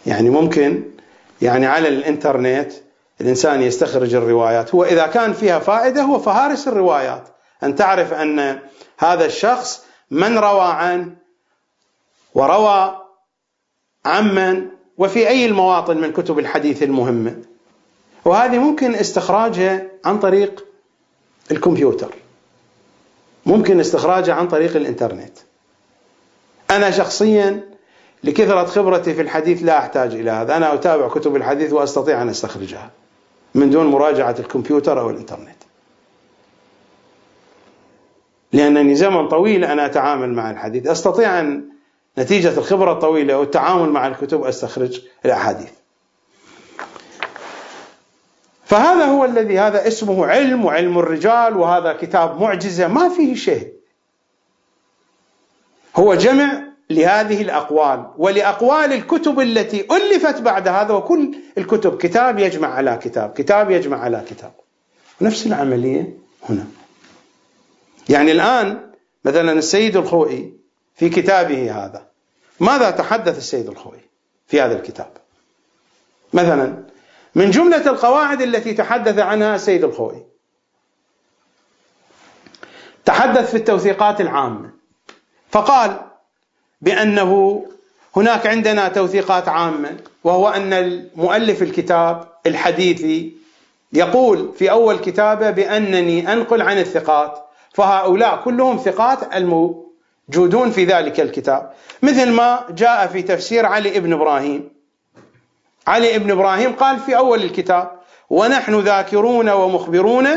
يعني 0.07 0.31
ممكن 0.31 0.83
يعني 1.43 1.67
على 1.67 1.89
الإنترنت 1.89 2.73
الإنسان 3.21 3.63
يستخرج 3.63 4.15
الروايات. 4.15 4.75
هو 4.75 4.85
إذا 4.85 5.07
كان 5.07 5.33
فيها 5.33 5.59
فائدة 5.59 6.03
هو 6.03 6.19
فهارس 6.19 6.69
الروايات. 6.69 7.29
أن 7.63 7.75
تعرف 7.75 8.13
أن 8.13 8.59
هذا 8.99 9.27
الشخص 9.27 9.83
من 10.11 10.39
روى 10.39 10.65
عن 10.65 11.17
وروى 12.35 12.97
عمن 14.05 14.67
وفي 14.99 15.29
أي 15.29 15.47
المواطن 15.47 15.97
من 15.97 16.13
كتب 16.13 16.39
الحديث 16.39 16.83
المهمة 16.83 17.37
وهذه 18.25 18.59
ممكن 18.59 18.95
استخراجها 18.95 19.87
عن 20.05 20.19
طريق 20.19 20.65
الكمبيوتر. 21.51 22.15
ممكن 23.47 23.81
استخراجها 23.81 24.35
عن 24.35 24.49
طريق 24.49 24.77
الإنترنت. 24.77 25.39
أنا 26.71 26.91
شخصيا 26.91 27.69
لكثرة 28.25 28.65
خبرتي 28.65 29.15
في 29.15 29.23
الحديث 29.23 29.63
لا 29.63 29.79
أحتاج 29.79 30.15
إلى 30.15 30.31
هذا. 30.31 30.57
أنا 30.57 30.75
أتابع 30.75 31.09
كتب 31.09 31.37
الحديث 31.37 31.73
وأستطيع 31.73 32.23
أن 32.23 32.29
أستخرجها. 32.29 32.91
من 33.57 33.71
دون 33.71 33.87
مراجعة 33.87 34.37
الكمبيوتر 34.39 35.01
أو 35.01 35.11
الإنترنت 35.11 35.57
لأنني 38.53 38.95
زمن 38.95 39.29
طويل 39.29 39.65
أنا 39.65 39.87
أتعامل 39.87 40.33
مع 40.33 40.51
الحديث. 40.51 40.87
أستطيع 40.87 41.41
أن 41.41 41.69
نتيجة 42.19 42.59
الخبرة 42.59 42.93
الطويلة 42.93 43.39
والتعامل 43.39 43.89
مع 43.89 44.07
الكتب 44.07 44.45
أستخرج 44.45 45.01
الأحاديث. 45.25 45.71
فهذا 48.65 49.05
هو 49.05 49.25
الذي 49.25 49.59
هذا 49.59 49.87
اسمه 49.87 50.27
علم 50.27 50.65
وعلم 50.65 50.99
الرجال 50.99 51.57
وهذا 51.57 51.93
كتاب 51.93 52.41
معجزة 52.41 52.89
ما 52.89 53.09
فيه 53.09 53.35
شيء. 53.35 53.73
هو 55.97 56.15
جمع 56.15 56.66
لهذه 56.91 57.43
الأقوال 57.43 58.07
ولأقوال 58.19 58.93
الكتب 58.93 59.41
التي 59.41 59.87
ألفت 59.97 60.41
بعد 60.41 60.69
هذا 60.69 60.95
وكل 60.95 61.35
الكتب 61.59 61.97
كتاب 61.97 62.39
يجمع 62.39 62.75
على 62.75 62.99
كتاب 63.03 63.33
كتاب 63.33 63.71
يجمع 63.71 64.01
على 64.01 64.25
كتاب. 64.31 64.53
نفس 65.21 65.47
العملية 65.47 66.19
هنا. 66.49 66.67
يعني 68.09 68.33
الآن 68.33 68.91
مثلا 69.25 69.53
السيد 69.53 69.97
الخوئي 69.97 70.53
في 70.95 71.09
كتابه 71.09 71.85
هذا 71.85 72.07
ماذا 72.61 72.91
تحدث 72.91 73.39
السيد 73.39 73.69
الخوئي 73.69 74.01
في 74.47 74.61
هذا 74.61 74.77
الكتاب؟ 74.77 75.11
مثلا 76.33 76.85
من 77.35 77.51
جملة 77.51 77.91
القواعد 77.91 78.43
التي 78.43 78.75
تحدث 78.75 79.19
عنها 79.19 79.55
السيد 79.55 79.85
الخوئي 79.85 80.25
تحدث 83.05 83.51
في 83.51 83.57
التوثيقات 83.57 84.21
العامة 84.21 84.71
فقال 85.51 86.01
بأنه 86.81 87.63
هناك 88.17 88.47
عندنا 88.47 88.89
توثيقات 88.89 89.49
عامة 89.49 89.97
وهو 90.25 90.49
أن 90.49 90.73
المؤلف 90.73 91.63
الكتاب 91.63 92.29
الحديثي 92.47 93.33
يقول 93.93 94.53
في 94.59 94.71
أول 94.71 94.99
كتابه 94.99 95.51
بأنني 95.51 96.33
أنقل 96.33 96.63
عن 96.63 96.79
الثقات 96.79 97.39
فهؤلاء 97.73 98.37
كلهم 98.45 98.77
ثقات 98.79 99.35
الموجودون 99.35 100.71
في 100.71 100.85
ذلك 100.85 101.21
الكتاب. 101.21 101.73
مثل 102.03 102.31
ما 102.31 102.67
جاء 102.71 103.07
في 103.07 103.23
تفسير 103.23 103.67
علي 103.67 104.01
بن 104.01 104.13
إبراهيم. 104.13 104.69
علي 105.87 106.19
بن 106.19 106.31
إبراهيم 106.31 106.73
قال 106.73 106.99
في 106.99 107.17
أول 107.17 107.43
الكتاب 107.43 107.91
ونحن 108.31 108.81
ذاكرون 108.81 109.49
ومخبرون 109.49 110.29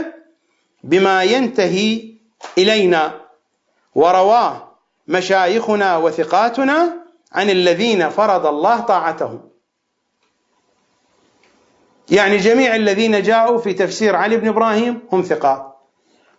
بما 0.84 1.24
ينتهي 1.24 2.14
إلينا 2.58 3.14
ورواه 3.96 4.69
مشايخنا 5.10 5.98
وثقاتنا 5.98 7.06
عن 7.32 7.50
الذين 7.50 8.10
فرض 8.10 8.46
الله 8.46 8.80
طاعتهم. 8.80 9.50
يعني 12.12 12.38
جميع 12.38 12.76
الذين 12.76 13.22
جاءوا 13.22 13.58
في 13.58 13.74
تفسير 13.74 14.16
علي 14.16 14.38
بن 14.38 14.48
إبراهيم 14.48 15.00
هم 15.12 15.22
ثقات. 15.22 15.70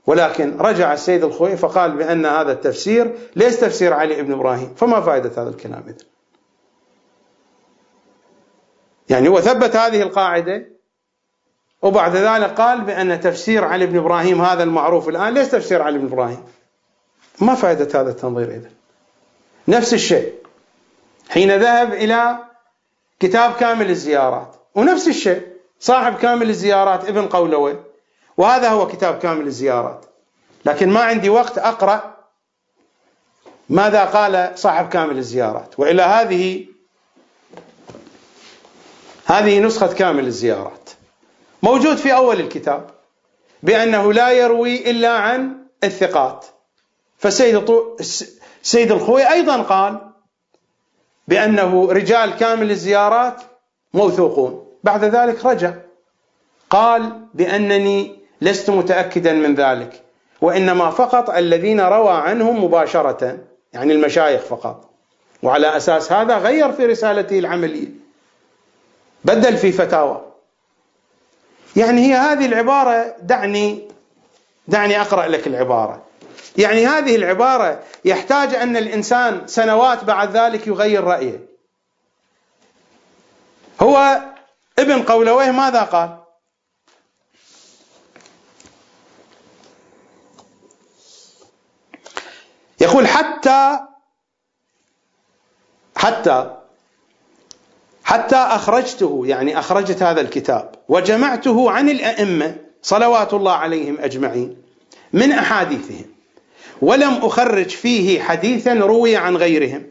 ولكن 0.06 0.58
رجع 0.58 0.92
السيد 0.92 1.24
الخوئي 1.24 1.56
فقال 1.56 1.96
بأن 1.96 2.26
هذا 2.26 2.52
التفسير 2.52 3.14
ليس 3.36 3.60
تفسير 3.60 3.92
علي 3.92 4.22
بن 4.22 4.32
إبراهيم 4.32 4.74
فما 4.74 5.00
فائدة 5.00 5.42
هذا 5.42 5.50
الكلام 5.50 5.82
إذن؟ 5.86 6.06
يعني 9.08 9.28
هو 9.28 9.40
ثبت 9.40 9.76
هذه 9.76 10.02
القاعدة 10.02 10.66
وبعد 11.82 12.16
ذلك 12.16 12.50
قال 12.50 12.80
بأن 12.80 13.20
تفسير 13.20 13.64
علي 13.64 13.86
بن 13.86 13.96
إبراهيم 13.96 14.40
هذا 14.40 14.62
المعروف 14.62 15.08
الآن 15.08 15.34
ليس 15.34 15.50
تفسير 15.50 15.82
علي 15.82 15.98
بن 15.98 16.06
إبراهيم. 16.06 16.44
ما 17.40 17.54
فائدة 17.54 18.00
هذا 18.00 18.10
التنظير 18.10 18.50
إذا 18.50 18.70
نفس 19.68 19.94
الشيء. 19.94 20.34
حين 21.30 21.56
ذهب 21.56 21.92
إلى 21.92 22.38
كتاب 23.20 23.52
كامل 23.52 23.90
الزيارات. 23.90 24.56
ونفس 24.74 25.08
الشيء. 25.08 25.46
صاحب 25.80 26.16
كامل 26.16 26.50
الزيارات 26.50 27.08
ابن 27.08 27.26
قولوي. 27.26 27.76
وهذا 28.36 28.68
هو 28.68 28.86
كتاب 28.86 29.18
كامل 29.18 29.46
الزيارات. 29.46 30.04
لكن 30.64 30.88
ما 30.90 31.00
عندي 31.00 31.28
وقت 31.28 31.58
أقرأ 31.58 32.16
ماذا 33.68 34.04
قال 34.04 34.58
صاحب 34.58 34.88
كامل 34.88 35.18
الزيارات. 35.18 35.80
وإلا 35.80 36.22
هذه 36.22 36.66
هذه 39.24 39.60
نسخة 39.60 39.92
كامل 39.92 40.26
الزيارات. 40.26 40.90
موجود 41.62 41.96
في 41.96 42.14
أول 42.14 42.40
الكتاب 42.40 42.90
بأنه 43.62 44.12
لا 44.12 44.30
يروي 44.30 44.90
إلا 44.90 45.12
عن 45.12 45.66
الثقات. 45.84 46.46
فسيد 47.20 47.70
سيد 48.62 48.92
الخوي 48.92 49.30
أيضا 49.30 49.62
قال 49.62 49.98
بأنه 51.28 51.92
رجال 51.92 52.36
كامل 52.36 52.70
الزيارات 52.70 53.42
موثوقون. 53.94 54.66
بعد 54.84 55.04
ذلك 55.04 55.46
رجع. 55.46 55.74
قال 56.70 57.26
بأنني 57.34 58.18
لست 58.40 58.70
متأكدا 58.70 59.32
من 59.32 59.54
ذلك 59.54 60.02
وإنما 60.40 60.90
فقط 60.90 61.30
الذين 61.30 61.80
روى 61.80 62.12
عنهم 62.12 62.64
مباشرة 62.64 63.38
يعني 63.72 63.92
المشايخ 63.92 64.40
فقط. 64.40 64.90
وعلى 65.42 65.76
أساس 65.76 66.12
هذا 66.12 66.38
غير 66.38 66.72
في 66.72 66.86
رسالته 66.86 67.38
العملية. 67.38 67.88
بدل 69.24 69.56
في 69.56 69.72
فتاوى. 69.72 70.20
يعني 71.76 72.00
هي 72.00 72.14
هذه 72.14 72.46
العبارة 72.46 73.14
دعني 73.22 73.88
دعني 74.68 75.00
أقرأ 75.00 75.28
لك 75.28 75.46
العبارة. 75.46 76.09
يعني 76.58 76.86
هذه 76.86 77.16
العبارة 77.16 77.82
يحتاج 78.04 78.54
أن 78.54 78.76
الإنسان 78.76 79.46
سنوات 79.46 80.04
بعد 80.04 80.36
ذلك 80.36 80.66
يغير 80.66 81.04
رأيه. 81.04 81.46
هو 83.80 84.20
ابن 84.78 85.02
قولويه 85.02 85.50
ماذا 85.50 85.82
قال؟ 85.82 86.16
يقول 92.80 93.06
حتى 93.06 93.78
حتى 95.96 96.56
حتى 98.04 98.36
أخرجته 98.36 99.22
يعني 99.26 99.58
أخرجت 99.58 100.02
هذا 100.02 100.20
الكتاب 100.20 100.74
وجمعته 100.88 101.70
عن 101.70 101.88
الأئمة 101.88 102.56
صلوات 102.82 103.34
الله 103.34 103.52
عليهم 103.52 104.00
أجمعين 104.00 104.56
من 105.12 105.32
أحاديثهم. 105.32 106.19
ولم 106.82 107.14
أخرج 107.22 107.68
فيه 107.68 108.20
حديثا 108.20 108.74
روي 108.74 109.16
عن 109.16 109.36
غيرهم. 109.36 109.86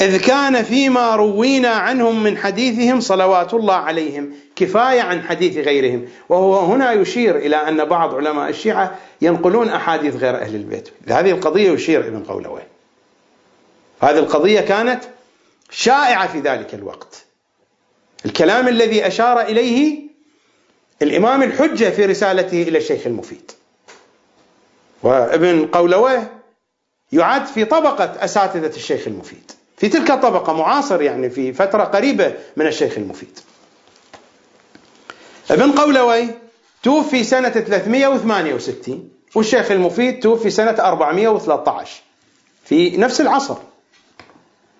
إذ 0.00 0.20
كان 0.20 0.62
فيما 0.62 1.16
روينا 1.16 1.68
عنهم 1.68 2.22
من 2.22 2.38
حديثهم 2.38 3.00
صلوات 3.00 3.54
الله 3.54 3.74
عليهم 3.74 4.32
كفاية 4.56 5.00
عن 5.00 5.22
حديث 5.22 5.56
غيرهم. 5.56 6.08
وهو 6.28 6.58
هنا 6.58 6.92
يشير 6.92 7.36
إلى 7.36 7.56
أن 7.56 7.84
بعض 7.84 8.14
علماء 8.14 8.48
الشيعة 8.48 8.98
ينقلون 9.22 9.68
أحاديث 9.68 10.16
غير 10.16 10.36
أهل 10.36 10.54
البيت. 10.54 10.88
هذه 11.08 11.30
القضية 11.30 11.70
يشير 11.70 12.00
ابن 12.00 12.22
قولويه 12.22 12.68
هذه 14.00 14.18
القضية 14.18 14.60
كانت 14.60 15.04
شائعة 15.70 16.26
في 16.26 16.40
ذلك 16.40 16.74
الوقت. 16.74 17.24
الكلام 18.26 18.68
الذي 18.68 19.06
أشار 19.06 19.40
إليه 19.40 20.00
الإمام 21.02 21.42
الحجة 21.42 21.90
في 21.90 22.06
رسالته 22.06 22.62
إلى 22.62 22.78
الشيخ 22.78 23.06
المفيد. 23.06 23.50
وابن 25.04 25.66
قولويه 25.66 26.32
يعد 27.12 27.46
في 27.46 27.64
طبقة 27.64 28.04
أساتذة 28.04 28.76
الشيخ 28.76 29.06
المفيد. 29.06 29.50
في 29.76 29.88
تلك 29.88 30.10
الطبقة 30.10 30.52
معاصر 30.52 31.02
يعني 31.02 31.30
في 31.30 31.52
فترة 31.52 31.84
قريبة 31.84 32.34
من 32.56 32.66
الشيخ 32.66 32.98
المفيد. 32.98 33.38
ابن 35.50 35.72
قولوي 35.72 36.28
توفي 36.82 37.24
سنة 37.24 37.48
368 37.48 39.10
والشيخ 39.34 39.70
المفيد 39.70 40.20
توفي 40.20 40.50
سنة 40.50 40.70
413 40.78 42.02
في 42.64 42.96
نفس 42.96 43.20
العصر. 43.20 43.56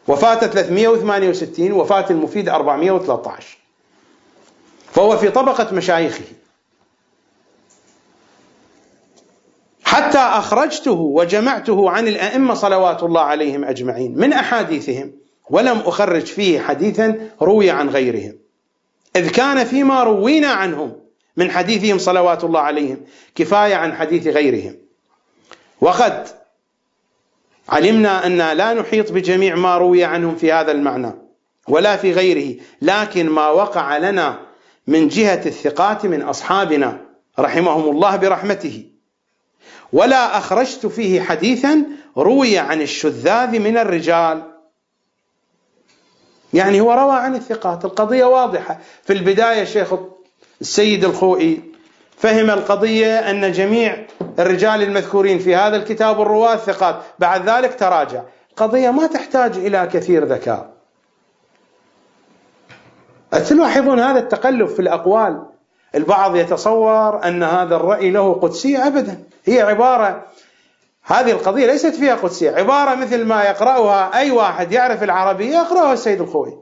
وفاة 0.08 0.34
368 0.34 1.72
وفاة 1.72 2.06
المفيد 2.10 2.48
413 2.48 3.56
فهو 4.92 5.16
في 5.16 5.30
طبقة 5.30 5.74
مشايخه. 5.74 6.24
حتى 9.94 10.18
أخرجته 10.18 10.92
وجمعته 10.92 11.90
عن 11.90 12.08
الأئمة 12.08 12.54
صلوات 12.54 13.02
الله 13.02 13.20
عليهم 13.20 13.64
أجمعين 13.64 14.18
من 14.18 14.32
أحاديثهم 14.32 15.12
ولم 15.50 15.78
أخرج 15.78 16.24
فيه 16.24 16.60
حديثا 16.60 17.30
روي 17.42 17.70
عن 17.70 17.88
غيرهم. 17.88 18.38
إذ 19.16 19.30
كان 19.30 19.64
فيما 19.64 20.02
روينا 20.02 20.48
عنهم 20.48 20.96
من 21.36 21.50
حديثهم 21.50 21.98
صلوات 21.98 22.44
الله 22.44 22.60
عليهم 22.60 23.00
كفاية 23.34 23.74
عن 23.74 23.94
حديث 23.94 24.26
غيرهم. 24.26 24.76
وقد 25.80 26.28
علمنا 27.68 28.26
أن 28.26 28.38
لا 28.38 28.74
نحيط 28.74 29.12
بجميع 29.12 29.54
ما 29.54 29.78
روي 29.78 30.04
عنهم 30.04 30.36
في 30.36 30.52
هذا 30.52 30.72
المعنى 30.72 31.12
ولا 31.68 31.96
في 31.96 32.12
غيره 32.12 32.60
لكن 32.82 33.30
ما 33.30 33.48
وقع 33.48 33.98
لنا 33.98 34.38
من 34.86 35.08
جهة 35.08 35.42
الثقات 35.46 36.06
من 36.06 36.22
أصحابنا 36.22 37.00
رحمهم 37.38 37.90
الله 37.90 38.16
برحمته 38.16 38.93
ولا 39.94 40.38
أخرجت 40.38 40.86
فيه 40.86 41.20
حديثا 41.20 41.84
روي 42.16 42.58
عن 42.58 42.82
الشذاذ 42.82 43.58
من 43.58 43.78
الرجال. 43.78 44.42
يعني 46.52 46.80
هو 46.80 46.92
روى 46.92 47.16
عن 47.16 47.34
الثقات. 47.34 47.84
القضية 47.84 48.24
واضحة. 48.24 48.78
في 49.02 49.12
البداية 49.12 49.64
شيخ 49.64 49.94
السيد 50.60 51.04
الخوئي 51.04 51.62
فهم 52.16 52.50
القضية 52.50 53.30
أن 53.30 53.52
جميع 53.52 54.06
الرجال 54.38 54.82
المذكورين 54.82 55.38
في 55.38 55.56
هذا 55.56 55.76
الكتاب 55.76 56.20
الرواة 56.20 56.56
ثقات. 56.56 57.02
بعد 57.18 57.48
ذلك 57.48 57.78
تراجع. 57.78 58.22
قضية 58.56 58.90
ما 58.90 59.06
تحتاج 59.06 59.56
إلى 59.56 59.88
كثير 59.92 60.24
ذكاء. 60.24 60.70
أتلاحظون 63.32 64.00
هذا 64.00 64.18
التقلب 64.18 64.68
في 64.68 64.80
الأقوال؟ 64.80 65.53
البعض 65.94 66.36
يتصور 66.36 67.24
أن 67.24 67.42
هذا 67.42 67.76
الرأي 67.76 68.10
له 68.10 68.34
قدسية 68.34 68.86
أبدا. 68.86 69.24
هي 69.44 69.60
عبارة 69.60 70.24
هذه 71.04 71.30
القضية 71.30 71.66
ليست 71.66 71.94
فيها 71.94 72.14
قدسية. 72.14 72.50
عبارة 72.50 72.94
مثل 72.94 73.24
ما 73.24 73.44
يقرأها 73.44 74.14
أي 74.14 74.30
واحد 74.30 74.72
يعرف 74.72 75.02
العربية 75.02 75.56
يقرأها 75.56 75.92
السيد 75.92 76.20
الخوئي 76.20 76.52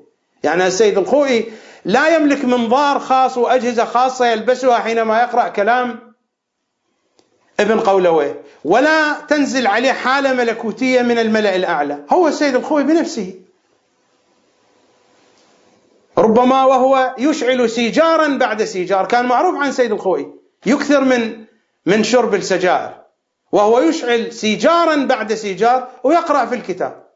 يعني 0.43 0.67
السيد 0.67 0.99
الخوئي 0.99 1.53
لا 1.85 2.17
يملك 2.17 2.45
منظار 2.45 2.99
خاص 2.99 3.39
وأجهزة 3.39 3.85
خاصة 3.85 4.27
يلبسها 4.27 4.79
حينما 4.79 5.23
يقرأ 5.23 5.49
كلام 5.49 6.13
ابن 7.61 7.81
قولويه 7.81 8.43
ولا 8.65 9.21
تنزل 9.29 9.67
عليه 9.67 9.93
حالة 9.93 10.33
ملكوتية 10.33 11.03
من 11.03 11.19
الملأ 11.19 11.57
الأعلى. 11.57 11.99
هو 12.13 12.29
السيد 12.29 12.55
الخوئي 12.55 12.85
بنفسه. 12.85 13.35
ربما 16.19 16.65
وهو 16.65 17.15
يشعل 17.19 17.71
سيجارا 17.71 18.29
بعد 18.29 18.65
سيجار. 18.65 19.07
كان 19.07 19.27
معروف 19.27 19.63
عن 19.63 19.73
سيد 19.73 19.93
الخوئي 19.93 20.33
يكثر 20.67 21.05
من 21.05 21.45
من 21.87 22.05
شرب 22.05 22.35
السجائر. 22.35 23.03
وهو 23.53 23.81
يشعل 23.81 24.33
سيجارا 24.33 24.97
بعد 24.97 25.35
سيجار 25.35 25.89
ويقرأ 26.05 26.47
في 26.47 26.55
الكتاب. 26.55 27.09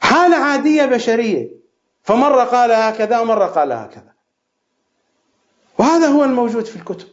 حالة 0.00 0.36
عادية 0.36 0.84
بشرية. 0.84 1.48
فمرة 2.02 2.44
قال 2.44 2.72
هكذا 2.72 3.22
مرة 3.22 3.46
قال 3.46 3.72
هكذا. 3.72 4.12
وهذا 5.78 6.06
هو 6.06 6.24
الموجود 6.24 6.64
في 6.64 6.76
الكتب. 6.76 7.08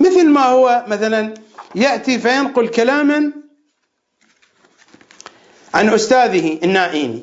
مثل 0.00 0.28
ما 0.28 0.44
هو 0.44 0.84
مثلا 0.88 1.34
يأتي 1.74 2.18
فينقل 2.18 2.68
كلاما 2.68 3.32
عن 5.74 5.88
أستاذه 5.88 6.58
النائيني 6.62 7.22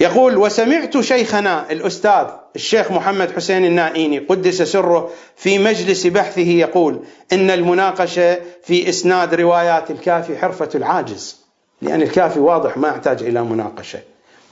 يقول 0.00 0.36
وسمعت 0.36 1.00
شيخنا 1.00 1.72
الأستاذ 1.72 2.26
الشيخ 2.56 2.90
محمد 2.90 3.30
حسين 3.36 3.64
النائيني 3.64 4.18
قدس 4.18 4.62
سره 4.62 5.10
في 5.36 5.58
مجلس 5.58 6.06
بحثه 6.06 6.48
يقول 6.48 7.00
إن 7.32 7.50
المناقشة 7.50 8.38
في 8.62 8.88
إسناد 8.88 9.34
روايات 9.34 9.90
الكافي 9.90 10.38
حرفة 10.38 10.68
العاجز 10.74 11.36
لأن 11.82 12.02
الكافي 12.02 12.40
واضح 12.40 12.76
ما 12.76 12.88
يحتاج 12.88 13.22
إلى 13.22 13.42
مناقشة. 13.42 14.00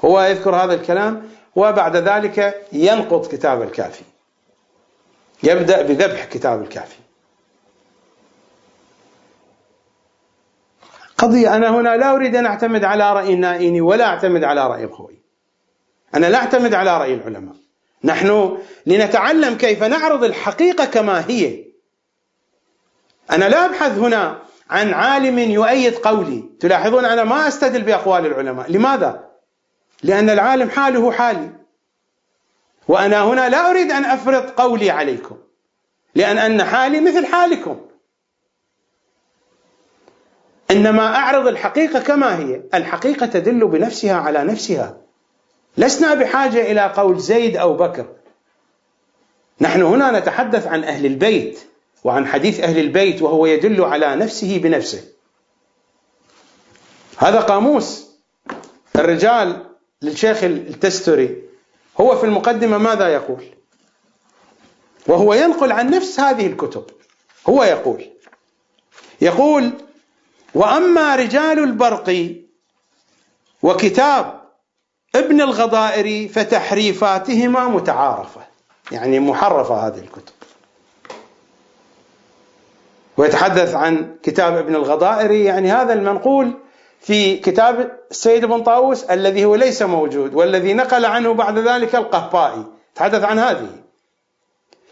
هو 0.05 0.23
يذكر 0.23 0.57
هذا 0.57 0.75
الكلام 0.75 1.29
وبعد 1.57 1.97
ذلك 1.97 2.67
ينقض 2.73 3.27
كتاب 3.27 3.63
الكافي. 3.63 4.03
يبدأ 5.43 5.83
بذبح 5.83 6.25
كتاب 6.25 6.63
الكافي. 6.63 6.97
قضية 11.19 11.57
أنا 11.57 11.71
هنا 11.71 11.97
لا 11.97 12.15
أريد 12.15 12.37
أن 12.37 12.47
أعتمد 12.47 12.85
على 12.85 13.13
رأي 13.13 13.33
النائيني 13.33 13.81
ولا 13.81 14.05
أعتمد 14.05 14.45
على 14.45 14.67
رأي 14.67 14.85
الخوي 14.85 15.23
أنا 16.15 16.27
لا 16.27 16.39
أعتمد 16.39 16.75
على 16.75 16.99
رأي 16.99 17.15
العلماء. 17.15 17.55
نحن 18.05 18.59
لنتعلم 18.87 19.55
كيف 19.55 19.83
نعرض 19.83 20.25
الحقيقة 20.25 20.85
كما 20.85 21.25
هي. 21.29 21.65
أنا 23.31 23.45
لا 23.49 23.65
أبحث 23.65 23.99
هنا 23.99 24.39
عن 24.71 24.95
عالم 24.95 25.39
يؤيد 25.39 25.95
قولي. 25.95 26.45
تلاحظون 26.61 27.05
أنا 27.05 27.25
ما 27.25 27.49
أستدل 27.49 27.83
بأقوال 27.83 28.27
العلماء. 28.27 28.73
لماذا؟ 28.73 29.31
لأن 30.03 30.31
العالم 30.31 30.71
حاله 30.71 31.13
حالي. 31.13 31.51
وأنا 32.89 33.25
هنا 33.25 33.49
لا 33.49 33.71
أريد 33.71 33.91
أن 33.91 34.05
أفرض 34.05 34.51
قولي 34.51 34.91
عليكم. 34.91 35.37
لأن 36.15 36.39
أن 36.39 36.65
حالي 36.65 37.01
مثل 37.01 37.27
حالكم. 37.27 37.81
إنما 40.71 41.17
أعرض 41.17 41.47
الحقيقة 41.47 42.01
كما 42.01 42.39
هي. 42.39 42.63
الحقيقة 42.75 43.27
تدل 43.27 43.67
بنفسها 43.69 44.15
على 44.15 44.45
نفسها. 44.45 44.97
لسنا 45.77 46.15
بحاجة 46.15 46.73
إلى 46.73 46.93
قول 46.97 47.21
زيد 47.21 47.57
أو 47.57 47.75
بكر. 47.75 48.07
نحن 49.61 49.83
هنا 49.83 50.21
نتحدث 50.21 50.67
عن 50.67 50.85
أهل 50.85 51.07
البيت 51.07 51.61
وعن 52.05 52.27
حديث 52.27 52.61
أهل 52.61 52.79
البيت 52.79 53.23
وهو 53.23 53.47
يدل 53.47 53.85
على 53.85 54.17
نفسه 54.17 54.59
بنفسه. 54.59 55.05
هذا 57.17 57.41
قاموس. 57.41 58.07
الرجال 58.97 59.67
للشيخ 60.03 60.45
التستري 60.45 61.43
هو 62.01 62.17
في 62.17 62.27
المقدمة 62.27 62.79
ماذا 62.79 63.09
يقول؟ 63.09 63.45
وهو 65.07 65.35
ينقل 65.35 65.73
عن 65.73 65.91
نفس 65.91 66.21
هذه 66.21 66.47
الكتب. 66.47 66.85
هو 67.49 67.65
يقول 67.65 68.05
يقول 69.21 69.71
وأما 70.57 71.17
رجال 71.17 71.59
البرق 71.59 72.35
وكتاب 73.63 74.41
ابن 75.15 75.41
الغضائر 75.41 76.29
فتحريفاتهما 76.29 77.69
متعارفة. 77.69 78.41
يعني 78.93 79.21
محرفة 79.21 79.87
هذه 79.87 79.99
الكتب. 79.99 80.33
ويتحدث 83.17 83.75
عن 83.75 84.17
كتاب 84.23 84.57
ابن 84.57 84.75
الغضائر 84.75 85.31
يعني 85.31 85.73
هذا 85.73 85.93
المنقول 85.93 86.53
في 87.01 87.37
كتاب 87.37 87.99
السيد 88.11 88.45
بن 88.45 88.63
طاووس 88.63 89.05
الذي 89.05 89.45
هو 89.45 89.55
ليس 89.55 89.83
موجود 89.83 90.35
والذي 90.35 90.75
نقل 90.75 91.05
عنه 91.05 91.35
بعد 91.35 91.59
ذلك 91.59 91.95
القهطائي 91.95 92.65
تحدث 92.95 93.25
عن 93.25 93.39
هذه. 93.39 93.71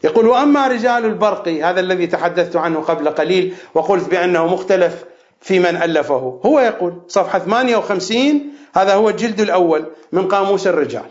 يقول 0.05 0.27
وأما 0.27 0.67
رجال 0.69 1.05
البرق 1.05 1.49
هذا 1.49 1.81
الذي 1.81 2.07
تحدثت 2.07 2.57
عنه 2.57 2.81
قبل 2.81 3.09
قليل 3.09 3.57
وقلت 3.75 4.11
بأنه 4.11 4.47
مختلف 4.47 5.14
في 5.45 5.59
من 5.59 5.83
ألفه. 5.83 6.41
هو 6.47 6.61
يقول 6.61 7.03
صفحة 7.09 7.39
58 7.39 8.53
هذا 8.75 8.95
هو 8.95 9.09
الجلد 9.09 9.41
الأول 9.41 9.87
من 10.13 10.29
قاموس 10.29 10.67
الرجال. 10.67 11.11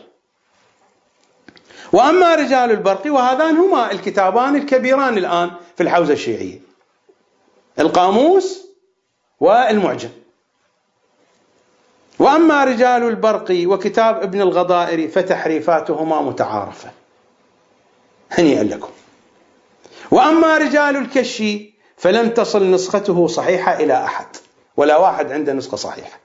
وأما 1.91 2.35
رجال 2.35 2.71
البرق 2.71 3.01
وهذان 3.05 3.57
هما 3.57 3.91
الكتابان 3.91 4.55
الكبيران 4.55 5.17
الآن 5.17 5.51
في 5.75 5.83
الحوزة 5.83 6.13
الشيعية. 6.13 6.59
القاموس 7.79 8.67
والمعجم. 9.39 10.09
وأما 12.19 12.63
رجال 12.63 13.03
البرق 13.03 13.47
وكتاب 13.65 14.23
ابن 14.23 14.41
الغضائر 14.41 15.07
فتحريفاتهما 15.07 16.21
متعارفة. 16.21 16.91
هنيئا 18.31 18.63
لكم. 18.63 18.91
وأما 20.11 20.57
رجال 20.57 20.97
الكشي 20.97 21.72
فلم 22.03 22.29
تصل 22.29 22.71
نسخته 22.71 23.27
صحيحة 23.27 23.73
إلى 23.79 24.05
أحد 24.05 24.25
ولا 24.77 24.97
واحد 24.97 25.31
عنده 25.31 25.53
نسخة 25.53 25.77
صحيحة. 25.77 26.19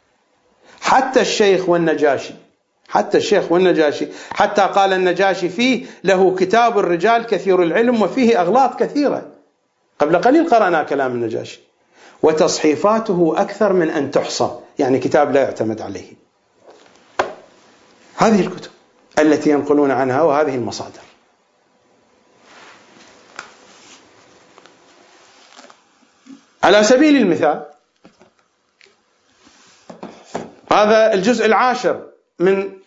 حتى 0.80 1.20
الشيخ 1.20 1.68
والنجاشي 1.68 2.34
حتى 2.88 3.18
الشيخ 3.18 3.52
والنجاشي 3.52 4.08
حتى 4.30 4.62
قال 4.62 4.92
النجاشي 4.92 5.48
فيه 5.48 5.86
له 6.04 6.36
كتاب 6.36 6.78
الرجال 6.78 7.26
كثير 7.26 7.62
العلم 7.62 8.02
وفيه 8.02 8.40
أغلاط 8.40 8.80
كثيرة. 8.80 9.26
قبل 9.98 10.18
قليل 10.18 10.50
قرأنا 10.50 10.82
كلام 10.82 11.12
النجاشي. 11.12 11.60
وتصحيفاته 12.22 13.34
أكثر 13.36 13.72
من 13.72 13.90
أن 13.90 14.10
تحصى 14.10 14.50
يعني 14.78 14.98
كتاب 14.98 15.32
لا 15.32 15.40
يعتمد 15.40 15.80
عليه. 15.80 16.12
هذه 18.16 18.40
الكتب 18.40 18.70
التي 19.18 19.50
ينقلون 19.50 19.90
عنها 19.90 20.22
وهذه 20.22 20.54
المصادر. 20.54 21.07
على 26.62 26.84
سبيل 26.84 27.16
المثال 27.16 27.66
هذا 30.72 31.12
الجزء 31.12 31.46
العاشر 31.46 32.08
من 32.38 32.78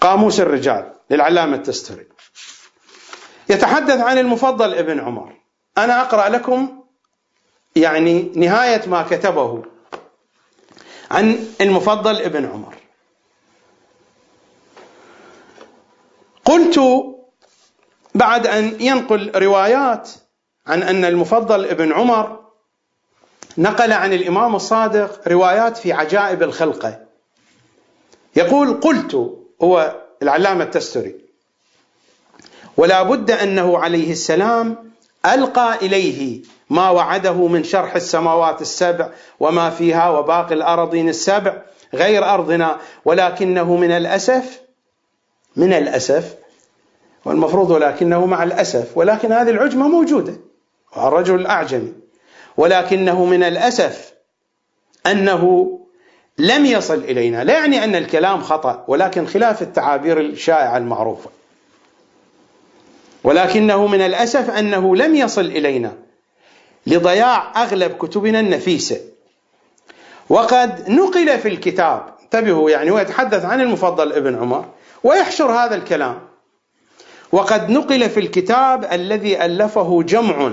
قاموس 0.00 0.40
الرجال 0.40 0.92
للعلامة 1.10 1.56
التستري 1.56 2.06
يتحدث 3.48 4.00
عن 4.00 4.18
المفضل 4.18 4.74
ابن 4.74 5.00
عمر. 5.00 5.36
أنا 5.78 6.00
أقرأ 6.02 6.28
لكم 6.28 6.84
يعني 7.76 8.32
نهاية 8.36 8.88
ما 8.88 9.02
كتبه 9.02 9.62
عن 11.10 11.46
المفضل 11.60 12.22
ابن 12.22 12.44
عمر. 12.46 12.74
قلت 16.44 16.80
بعد 18.14 18.46
أن 18.46 18.76
ينقل 18.80 19.32
روايات 19.36 20.10
عن 20.68 20.82
أن 20.82 21.04
المفضل 21.04 21.64
ابن 21.64 21.92
عمر 21.92 22.38
نقل 23.58 23.92
عن 23.92 24.12
الإمام 24.12 24.56
الصادق 24.56 25.28
روايات 25.28 25.76
في 25.76 25.92
عجائب 25.92 26.42
الخلقة 26.42 26.98
يقول 28.36 28.80
قلت 28.80 29.36
هو 29.62 29.96
العلامة 30.22 30.64
التستري 30.64 31.14
ولا 32.76 33.02
بد 33.02 33.30
أنه 33.30 33.78
عليه 33.78 34.12
السلام 34.12 34.92
ألقى 35.26 35.76
إليه 35.76 36.42
ما 36.70 36.90
وعده 36.90 37.46
من 37.46 37.64
شرح 37.64 37.94
السماوات 37.96 38.62
السبع 38.62 39.10
وما 39.40 39.70
فيها 39.70 40.10
وباقي 40.10 40.54
الأراضين 40.54 41.08
السبع 41.08 41.62
غير 41.94 42.24
أرضنا 42.24 42.78
ولكنه 43.04 43.76
من 43.76 43.90
الأسف 43.90 44.60
من 45.56 45.72
الأسف 45.72 46.34
والمفروض 47.24 47.70
ولكنه 47.70 48.26
مع 48.26 48.42
الأسف 48.42 48.96
ولكن 48.96 49.32
هذه 49.32 49.50
العجمة 49.50 49.88
موجودة. 49.88 50.47
الرجل 50.96 51.34
الأعجمي. 51.34 51.92
ولكنه 52.56 53.24
من 53.24 53.42
الأسف 53.42 54.12
أنه 55.06 55.74
لم 56.38 56.66
يصل 56.66 56.94
إلينا. 56.94 57.44
لا 57.44 57.52
يعني 57.52 57.84
أن 57.84 57.94
الكلام 57.94 58.42
خطأ 58.42 58.84
ولكن 58.88 59.26
خلاف 59.26 59.62
التعابير 59.62 60.20
الشائعة 60.20 60.76
المعروفة. 60.76 61.30
ولكنه 63.24 63.86
من 63.86 64.00
الأسف 64.00 64.50
أنه 64.50 64.96
لم 64.96 65.14
يصل 65.14 65.44
إلينا 65.44 65.92
لضياع 66.86 67.62
أغلب 67.62 67.92
كتبنا 67.96 68.40
النفيسة. 68.40 69.00
وقد 70.28 70.90
نقل 70.90 71.38
في 71.38 71.48
الكتاب 71.48 72.02
انتبهوا 72.22 72.70
يعني 72.70 72.90
هو 72.90 72.98
يتحدث 72.98 73.44
عن 73.44 73.60
المفضل 73.60 74.12
ابن 74.12 74.38
عمر 74.38 74.64
ويحشر 75.04 75.52
هذا 75.52 75.74
الكلام. 75.74 76.20
وقد 77.32 77.70
نقل 77.70 78.10
في 78.10 78.20
الكتاب 78.20 78.84
الذي 78.92 79.44
ألفه 79.44 80.02
جمع 80.02 80.52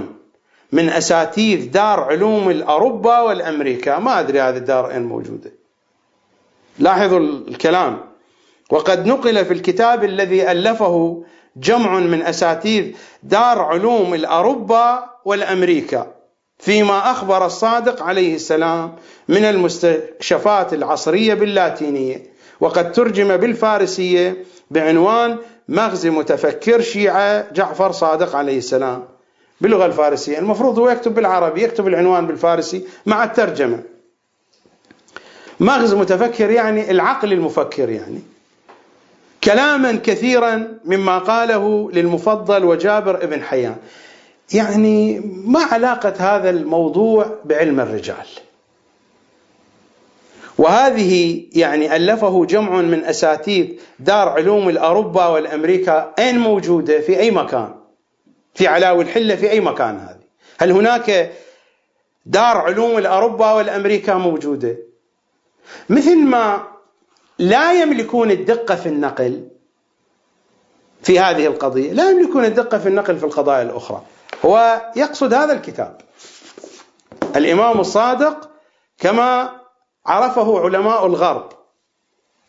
من 0.71 0.89
أساتيذ 0.89 1.71
دار 1.71 1.99
علوم 1.99 2.49
الأوروبا 2.49 3.19
والأمريكا. 3.19 3.99
ما 3.99 4.19
أدري 4.19 4.41
هذه 4.41 4.57
الدار 4.57 4.91
أين 4.91 5.03
موجودة. 5.03 5.51
لاحظوا 6.79 7.19
الكلام. 7.19 7.97
وقد 8.71 9.05
نقل 9.05 9.45
في 9.45 9.53
الكتاب 9.53 10.03
الذي 10.03 10.51
ألفه 10.51 11.23
جمع 11.57 11.99
من 11.99 12.21
أساتيذ 12.21 12.95
دار 13.23 13.59
علوم 13.59 14.13
الأوروبا 14.13 15.09
والأمريكا 15.25 16.11
فيما 16.57 17.11
أخبر 17.11 17.45
الصادق 17.45 18.03
عليه 18.03 18.35
السلام 18.35 18.95
من 19.27 19.45
المستكشفات 19.45 20.73
العصرية 20.73 21.33
باللاتينية. 21.33 22.23
وقد 22.59 22.91
ترجم 22.91 23.37
بالفارسية 23.37 24.43
بعنوان 24.71 25.37
مغزي 25.69 26.09
متفكر 26.09 26.81
شيعة 26.81 27.53
جعفر 27.53 27.91
صادق 27.91 28.35
عليه 28.35 28.57
السلام. 28.57 29.14
باللغة 29.61 29.85
الفارسية. 29.85 30.39
المفروض 30.39 30.79
هو 30.79 30.89
يكتب 30.89 31.15
بالعربي 31.15 31.63
يكتب 31.63 31.87
العنوان 31.87 32.27
بالفارسي 32.27 32.85
مع 33.05 33.23
الترجمة. 33.23 33.83
مغز 35.59 35.93
متفكر 35.93 36.49
يعني 36.49 36.91
العقل 36.91 37.33
المفكر 37.33 37.89
يعني. 37.89 38.21
كلاما 39.43 39.99
كثيرا 40.03 40.67
مما 40.85 41.17
قاله 41.17 41.91
للمفضل 41.91 42.65
وجابر 42.65 43.23
ابن 43.23 43.41
حيان. 43.41 43.75
يعني 44.53 45.19
ما 45.45 45.59
علاقة 45.59 46.13
هذا 46.19 46.49
الموضوع 46.49 47.35
بعلم 47.45 47.79
الرجال؟ 47.79 48.27
وهذه 50.57 51.43
يعني 51.53 51.95
ألفه 51.95 52.45
جمع 52.45 52.81
من 52.81 53.03
أساتيذ 53.03 53.67
دار 53.99 54.29
علوم 54.29 54.69
الأوروبا 54.69 55.27
والأمريكا. 55.27 56.13
أين 56.19 56.39
موجودة؟ 56.39 57.01
في 57.01 57.19
أي 57.19 57.31
مكان؟ 57.31 57.84
في 58.55 58.67
علاوي 58.67 59.03
الحلة 59.03 59.35
في 59.35 59.51
أي 59.51 59.59
مكان 59.59 59.99
هذه. 59.99 60.25
هل 60.59 60.71
هناك 60.71 61.31
دار 62.25 62.57
علوم 62.57 62.97
الأوروبا 62.97 63.51
والأمريكا 63.51 64.13
موجودة؟ 64.13 64.77
مثل 65.89 66.17
ما 66.17 66.67
لا 67.39 67.81
يملكون 67.81 68.31
الدقة 68.31 68.75
في 68.75 68.89
النقل 68.89 69.47
في 71.03 71.19
هذه 71.19 71.47
القضية 71.47 71.91
لا 71.91 72.09
يملكون 72.09 72.45
الدقة 72.45 72.77
في 72.77 72.89
النقل 72.89 73.17
في 73.17 73.23
القضايا 73.25 73.61
الأخرى. 73.61 74.01
هو 74.45 74.81
يقصد 74.95 75.33
هذا 75.33 75.53
الكتاب. 75.53 76.01
الإمام 77.35 77.79
الصادق 77.79 78.49
كما 78.97 79.59
عرفه 80.05 80.59
علماء 80.59 81.05
الغرب 81.05 81.49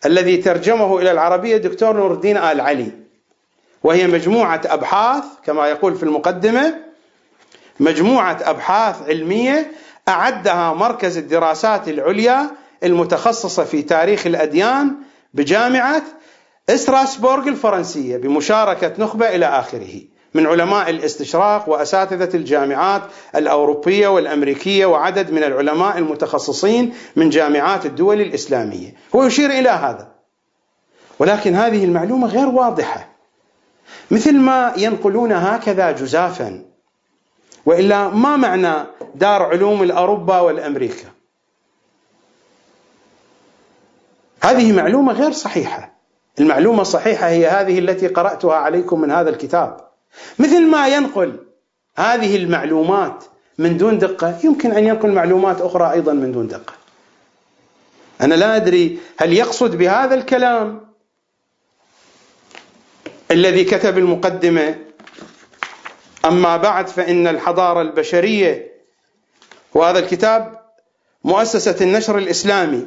الذي 0.06 0.36
ترجمه 0.36 0.98
إلى 0.98 1.10
العربية 1.10 1.56
دكتور 1.56 1.96
نور 1.96 2.12
الدين 2.12 2.36
آل 2.36 2.60
علي. 2.60 3.05
وهي 3.86 4.06
مجموعة 4.06 4.60
أبحاث 4.64 5.24
كما 5.44 5.66
يقول 5.66 5.94
في 5.94 6.02
المقدمة 6.02 6.74
مجموعة 7.80 8.38
أبحاث 8.42 9.02
علمية 9.02 9.70
أعدها 10.08 10.72
مركز 10.72 11.18
الدراسات 11.18 11.88
العليا 11.88 12.50
المتخصصة 12.84 13.64
في 13.64 13.82
تاريخ 13.82 14.26
الأديان 14.26 14.94
بجامعة 15.34 16.02
إستراسبورغ 16.70 17.48
الفرنسية 17.48 18.16
بمشاركة 18.16 18.92
نخبة 18.98 19.28
إلى 19.28 19.46
آخره 19.46 20.00
من 20.34 20.46
علماء 20.46 20.90
الاستشراق 20.90 21.68
وأساتذة 21.68 22.36
الجامعات 22.36 23.02
الأوروبية 23.36 24.08
والأمريكية 24.08 24.86
وعدد 24.86 25.30
من 25.30 25.44
العلماء 25.44 25.98
المتخصصين 25.98 26.94
من 27.16 27.30
جامعات 27.30 27.86
الدول 27.86 28.20
الإسلامية، 28.20 28.94
هو 29.14 29.24
يشير 29.24 29.50
إلى 29.50 29.68
هذا. 29.68 30.08
ولكن 31.18 31.54
هذه 31.54 31.84
المعلومة 31.84 32.26
غير 32.26 32.48
واضحة. 32.48 33.15
مثل 34.10 34.36
ما 34.36 34.72
ينقلون 34.76 35.32
هكذا 35.32 35.90
جزافا. 35.90 36.64
وإلا 37.66 38.08
ما 38.08 38.36
معنى 38.36 38.74
دار 39.14 39.42
علوم 39.42 39.82
الأوروبا 39.82 40.40
والأمريكا؟ 40.40 41.08
هذه 44.42 44.72
معلومة 44.72 45.12
غير 45.12 45.32
صحيحة. 45.32 45.96
المعلومة 46.40 46.82
الصحيحة 46.82 47.28
هي 47.28 47.46
هذه 47.46 47.78
التي 47.78 48.06
قرأتها 48.08 48.54
عليكم 48.54 49.00
من 49.00 49.10
هذا 49.10 49.30
الكتاب. 49.30 49.76
مثل 50.38 50.66
ما 50.66 50.88
ينقل 50.88 51.36
هذه 51.96 52.36
المعلومات 52.36 53.24
من 53.58 53.76
دون 53.76 53.98
دقة 53.98 54.38
يمكن 54.44 54.72
أن 54.72 54.84
ينقل 54.84 55.12
معلومات 55.12 55.60
أخرى 55.60 55.92
أيضا 55.92 56.12
من 56.12 56.32
دون 56.32 56.48
دقة 56.48 56.72
أنا 58.20 58.34
لا 58.34 58.56
أدري 58.56 58.98
هل 59.18 59.32
يقصد 59.32 59.76
بهذا 59.76 60.14
الكلام 60.14 60.85
الذي 63.30 63.64
كتب 63.64 63.98
المقدمة. 63.98 64.74
أما 66.24 66.56
بعد 66.56 66.88
فإن 66.88 67.26
الحضارة 67.26 67.82
البشرية 67.82 68.72
وهذا 69.74 69.98
الكتاب 69.98 70.60
مؤسسة 71.24 71.76
النشر 71.80 72.18
الإسلامي. 72.18 72.86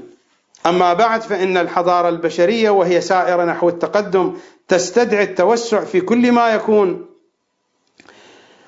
أما 0.66 0.94
بعد 0.94 1.22
فإن 1.22 1.58
الحضارة 1.58 2.10
البشرية 2.10 2.70
وهي 2.70 3.02
سائرة 3.02 3.46
نحو 3.46 3.70
التقدم 3.70 4.38
تستدعي 4.68 5.24
التوسع 5.24 5.84
في 5.84 6.02
كل 6.02 6.32
ما 6.32 6.50
يكون 6.50 7.06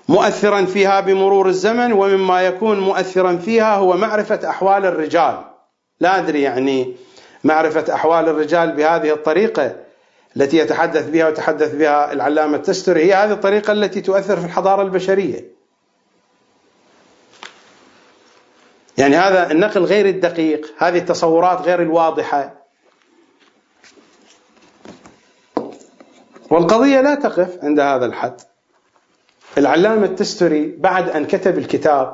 مؤثرا 0.10 0.66
فيها 0.66 1.00
بمرور 1.00 1.48
الزمن 1.48 1.94
ومما 1.94 2.42
يكون 2.42 2.80
مؤثرا 2.80 3.38
فيها 3.38 3.76
هو 3.76 3.98
معرفة 3.98 4.50
أحوال 4.50 4.86
الرجال. 4.86 5.42
لا 6.00 6.20
أدري 6.20 6.42
يعني 6.42 6.96
معرفة 7.44 7.94
أحوال 7.94 8.30
الرجال 8.30 8.72
بهذه 8.72 9.14
الطريقة. 9.14 9.76
التي 10.38 10.58
يتحدث 10.58 11.10
بها 11.10 11.28
وتحدث 11.28 11.76
بها 11.76 12.14
العلامة 12.14 12.56
التستري 12.56 13.04
هي 13.04 13.14
هذه 13.14 13.32
الطريقة 13.32 13.74
التي 13.74 14.02
تؤثر 14.02 14.40
في 14.40 14.46
الحضارة 14.46 14.82
البشرية. 14.82 15.52
يعني 18.98 19.16
هذا 19.16 19.52
النقل 19.52 19.84
غير 19.84 20.06
الدقيق 20.06 20.74
هذه 20.78 20.98
التصورات 20.98 21.62
غير 21.62 21.82
الواضحة. 21.82 22.54
والقضية 26.50 27.02
لا 27.02 27.16
تقف 27.16 27.64
عند 27.64 27.80
هذا 27.80 28.06
الحد. 28.06 28.42
العلامة 29.58 30.06
التستري 30.06 30.76
بعد 30.78 31.10
أن 31.10 31.26
كتب 31.26 31.58
الكتاب 31.58 32.14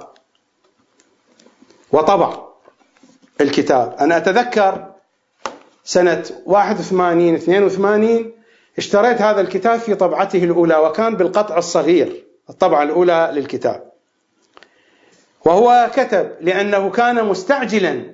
وطبع 1.91 2.47
الكتاب. 3.41 3.95
أنا 3.99 4.17
أتذكر 4.17 4.96
سنة 5.87 6.23
81 6.45 7.35
82 7.35 8.31
اشتريت 8.77 9.21
هذا 9.21 9.41
الكتاب 9.41 9.79
في 9.79 9.95
طبعته 9.95 10.43
الأولى 10.43 10.77
وكان 10.77 11.15
بالقطع 11.15 11.57
الصغير 11.57 12.23
الطبعة 12.49 12.83
الأولى 12.83 13.31
للكتاب. 13.33 13.91
وهو 15.45 15.91
كتب 15.93 16.31
لأنه 16.41 16.89
كان 16.89 17.25
مستعجلا 17.25 18.13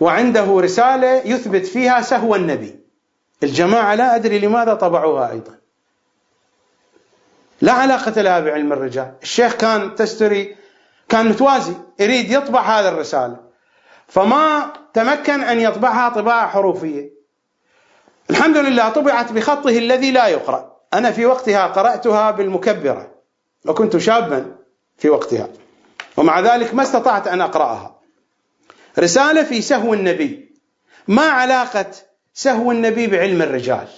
وعنده 0.00 0.60
رسالة 0.60 1.22
يثبت 1.24 1.66
فيها 1.66 2.00
سهو 2.00 2.34
النبي. 2.34 2.80
الجماعة 3.42 3.94
لا 3.94 4.14
أدري 4.16 4.38
لماذا 4.38 4.74
طبعوها 4.74 5.30
أيضا. 5.30 5.54
لا 7.60 7.72
علاقة 7.72 8.22
لها 8.22 8.40
بعلم 8.40 8.72
الرجال. 8.72 9.12
الشيخ 9.22 9.54
كان 9.54 9.94
تستري 9.94 10.56
كان 11.08 11.28
متوازي 11.28 11.74
يريد 12.00 12.30
يطبع 12.30 12.60
هذه 12.60 12.88
الرسالة. 12.88 13.47
فما 14.08 14.72
تمكن 14.94 15.40
أن 15.40 15.60
يطبعها 15.60 16.08
طباعة 16.08 16.48
حروفية. 16.48 17.10
الحمد 18.30 18.56
لله 18.56 18.88
طبعت 18.88 19.32
بخطه 19.32 19.78
الذي 19.78 20.10
لا 20.10 20.26
يقرأ. 20.26 20.76
أنا 20.94 21.10
في 21.10 21.26
وقتها 21.26 21.66
قرأتها 21.66 22.30
بالمكبرة 22.30 23.10
وكنت 23.66 23.96
شابا 23.96 24.56
في 24.98 25.10
وقتها. 25.10 25.48
ومع 26.16 26.40
ذلك 26.40 26.74
ما 26.74 26.82
استطعت 26.82 27.28
أن 27.28 27.40
أقرأها. 27.40 28.00
رسالة 28.98 29.42
في 29.42 29.62
سهو 29.62 29.94
النبي. 29.94 30.48
ما 31.08 31.22
علاقة 31.22 31.90
سهو 32.34 32.72
النبي 32.72 33.06
بعلم 33.06 33.42
الرجال؟ 33.42 33.88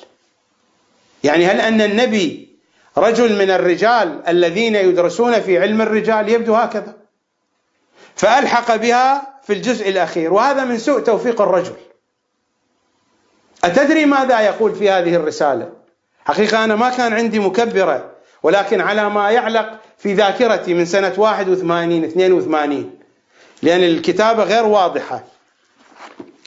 يعني 1.25 1.47
هل 1.47 1.61
أن 1.61 1.81
النبي 1.81 2.57
رجل 2.99 3.39
من 3.39 3.51
الرجال 3.51 4.29
الذين 4.29 4.75
يدرسون 4.75 5.41
في 5.41 5.59
علم 5.59 5.81
الرجال 5.81 6.29
يبدو 6.29 6.55
هكذا؟ 6.55 6.97
فألحق 8.17 8.77
بها 8.77 9.40
في 9.51 9.57
الجزء 9.57 9.89
الأخير 9.89 10.33
وهذا 10.33 10.65
من 10.65 10.79
سوء 10.79 11.01
توفيق 11.01 11.41
الرجل. 11.41 11.75
أتدري 13.65 14.05
ماذا 14.05 14.41
يقول 14.41 14.75
في 14.75 14.91
هذه 14.91 15.15
الرسالة؟ 15.15 15.73
حقيقة 16.25 16.65
أنا 16.65 16.77
ما 16.77 16.91
كان 16.91 17.13
عندي 17.13 17.39
مكبرة 17.39 18.11
ولكن 18.43 18.81
على 18.81 19.11
ما 19.11 19.31
يعلق 19.31 19.81
في 19.99 20.15
ذاكرتي 20.15 20.75
من 20.75 20.85
سنة 20.85 21.15
81 21.17 22.05
82 22.05 22.99
لأن 23.63 23.81
الكتابة 23.81 24.43
غير 24.45 24.67
واضحة. 24.67 25.25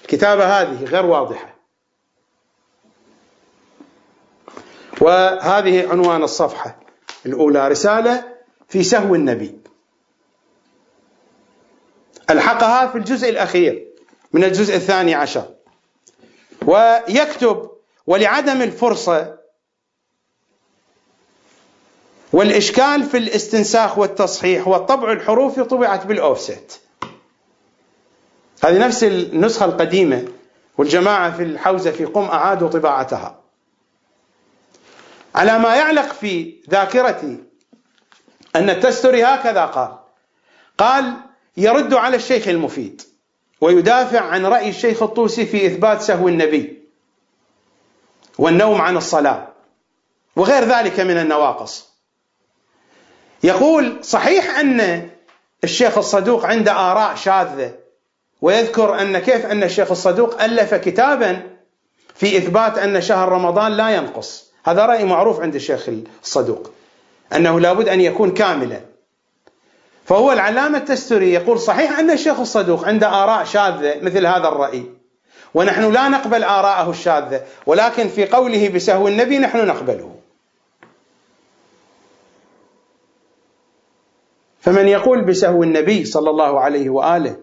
الكتابة 0.01 0.61
هذه 0.61 0.84
غير 0.84 1.05
واضحة. 1.05 1.55
وهذه 5.01 5.89
عنوان 5.89 6.23
الصفحة 6.23 6.75
الأولى 7.25 7.67
رسالة 7.67 8.23
في 8.69 8.84
سهو 8.84 9.15
النبي. 9.15 9.62
ألحقها 12.29 12.87
في 12.87 12.97
الجزء 12.97 13.29
الأخير 13.29 13.87
من 14.33 14.43
الجزء 14.43 14.75
الثاني 14.75 15.15
عشر. 15.15 15.45
ويكتب 16.65 17.71
ولعدم 18.07 18.61
الفرصة 18.61 19.37
والإشكال 22.33 23.03
في 23.03 23.17
الاستنساخ 23.17 23.97
والتصحيح 23.97 24.67
والطبع 24.67 25.11
الحروفي 25.11 25.63
طبعت 25.63 26.05
بالأوفست. 26.05 26.81
هذه 28.63 28.77
نفس 28.77 29.03
النسخة 29.03 29.65
القديمة 29.65 30.27
والجماعة 30.77 31.37
في 31.37 31.43
الحوزة 31.43 31.91
في 31.91 32.05
قم 32.05 32.23
أعادوا 32.23 32.69
طباعتها. 32.69 33.39
على 35.35 35.59
ما 35.59 35.75
يعلق 35.75 36.13
في 36.13 36.61
ذاكرتي 36.69 37.37
أن 38.55 38.69
التستري 38.69 39.23
هكذا 39.23 39.65
قال. 39.65 39.97
قال 40.77 41.13
يرد 41.57 41.93
على 41.93 42.15
الشيخ 42.15 42.47
المفيد 42.47 43.01
ويدافع 43.61 44.21
عن 44.21 44.45
رأي 44.45 44.69
الشيخ 44.69 45.03
الطوسي 45.03 45.45
في 45.45 45.67
إثبات 45.67 46.01
سهو 46.01 46.27
النبي 46.27 46.84
والنوم 48.38 48.81
عن 48.81 48.97
الصلاة 48.97 49.47
وغير 50.35 50.63
ذلك 50.63 50.99
من 50.99 51.17
النواقص. 51.17 51.93
يقول 53.43 54.03
صحيح 54.03 54.57
أن 54.57 55.09
الشيخ 55.63 55.97
الصدوق 55.97 56.45
عنده 56.45 56.71
آراء 56.71 57.15
شاذة 57.15 57.73
ويذكر 58.41 59.01
أن 59.01 59.19
كيف 59.19 59.45
أن 59.45 59.63
الشيخ 59.63 59.91
الصدوق 59.91 60.41
ألف 60.41 60.73
كتابا 60.73 61.57
في 62.15 62.38
إثبات 62.38 62.77
أن 62.77 63.01
شهر 63.01 63.30
رمضان 63.30 63.71
لا 63.71 63.89
ينقص. 63.89 64.51
هذا 64.65 64.85
رأي 64.85 65.05
معروف 65.05 65.39
عند 65.39 65.55
الشيخ 65.55 65.89
الصدوق 66.23 66.71
أنه 67.35 67.59
لابد 67.59 67.89
أن 67.89 68.01
يكون 68.01 68.34
كاملا. 68.34 68.92
فهو 70.05 70.31
العلامة 70.31 70.77
التستري 70.77 71.34
يقول 71.34 71.59
صحيح 71.59 71.99
أن 71.99 72.11
الشيخ 72.11 72.39
الصدوق 72.39 72.85
عنده 72.85 73.07
آراء 73.23 73.43
شاذة 73.43 74.01
مثل 74.01 74.25
هذا 74.25 74.47
الرأي 74.47 74.84
ونحن 75.53 75.91
لا 75.91 76.09
نقبل 76.09 76.43
آراءه 76.43 76.89
الشاذة 76.89 77.41
ولكن 77.65 78.07
في 78.07 78.25
قوله 78.25 78.69
بسهو 78.69 79.07
النبي 79.07 79.39
نحن 79.39 79.67
نقبله. 79.67 80.15
فمن 84.59 84.88
يقول 84.88 85.25
بسهو 85.25 85.63
النبي 85.63 86.05
صلى 86.05 86.30
الله 86.30 86.59
عليه 86.59 86.89
وآله 86.89 87.35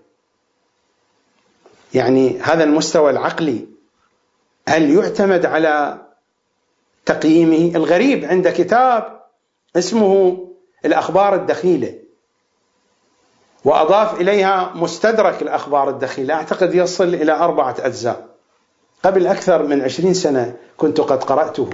يعني 1.95 2.41
هذا 2.41 2.65
المستوى 2.65 3.11
العقلي 3.11 3.67
هل 4.69 4.91
يعتمد 4.91 5.47
على 5.47 5.99
تقييمه 7.07 7.77
الغريب 7.77 8.25
عند 8.25 8.49
كتاب 8.49 9.21
اسمه 9.77 10.39
الأخبار 10.85 11.35
الدخيلة؟ 11.35 11.95
وأضاف 13.65 14.21
إليها 14.21 14.73
مستدرك 14.75 15.43
الأخبار 15.43 15.89
الدخيلة. 15.91 16.35
أعتقد 16.35 16.75
يصل 16.75 17.15
إلى 17.15 17.33
أربعة 17.33 17.77
أجزاء. 17.79 18.27
قبل 19.03 19.27
أكثر 19.27 19.63
من 19.63 19.83
عشرين 19.83 20.15
سنة 20.15 20.57
كنت 20.77 21.01
قد 21.01 21.25
قرأته. 21.25 21.71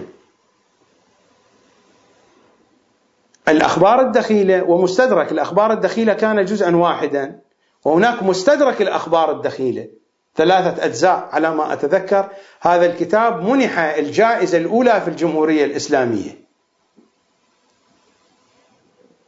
الأخبار 3.48 4.00
الدخيلة 4.00 4.62
ومستدرك 4.62 5.32
الأخبار 5.32 5.72
الدخيلة 5.72 6.12
كان 6.12 6.44
جزءا 6.44 6.76
واحدا 6.76 7.40
وهناك 7.84 8.22
مستدرك 8.22 8.82
الأخبار 8.82 9.30
الدخيلة. 9.30 9.88
ثلاثة 10.36 10.84
أجزاء 10.84 11.28
على 11.32 11.54
ما 11.54 11.72
أتذكر. 11.72 12.28
هذا 12.60 12.86
الكتاب 12.86 13.42
منح 13.42 13.78
الجائزة 13.78 14.58
الأولى 14.58 15.00
في 15.00 15.08
الجمهورية 15.08 15.64
الإسلامية 15.64 16.46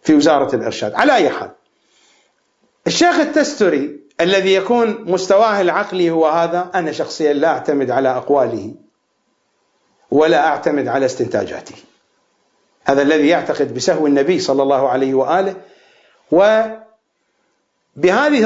في 0.03 0.15
وزارة 0.15 0.57
الإرشاد. 0.57 0.95
على 0.95 1.15
أي 1.15 1.31
حال 1.31 1.51
الشيخ 2.99 3.19
التستري 3.19 4.01
الذي 4.21 4.55
يكون 4.55 5.05
مستواه 5.11 5.61
العقلي 5.61 6.11
هو 6.11 6.27
هذا 6.27 6.71
أنا 6.75 6.93
شخصيا 6.93 7.33
لا 7.33 7.49
أعتمد 7.49 7.91
على 7.91 8.09
أقواله 8.09 8.75
ولا 10.11 10.47
أعتمد 10.47 10.89
على 10.89 11.07
استنتاجاته. 11.07 11.75
هذا 12.85 13.03
الذي 13.03 13.29
يعتقد 13.29 13.75
بسهو 13.75 14.07
النبي 14.07 14.39
صلى 14.41 14.63
الله 14.63 14.89
عليه 14.89 15.15
وآله. 15.15 15.55
وبهذه 16.33 16.87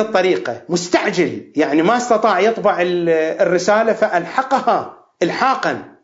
الطريقة 0.01 0.63
مستعجل 0.69 1.53
يعني 1.57 1.83
ما 1.83 1.97
استطاع 1.97 2.41
يطبع 2.41 2.77
الرسالة 2.81 3.93
فألحقها 3.93 4.99
إلحاقا. 5.23 5.95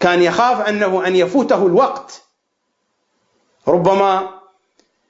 كان 0.00 0.22
يخاف 0.22 0.68
أنه 0.68 1.06
أن 1.06 1.16
يفوته 1.16 1.66
الوقت. 1.66 2.22
ربما 3.68 4.43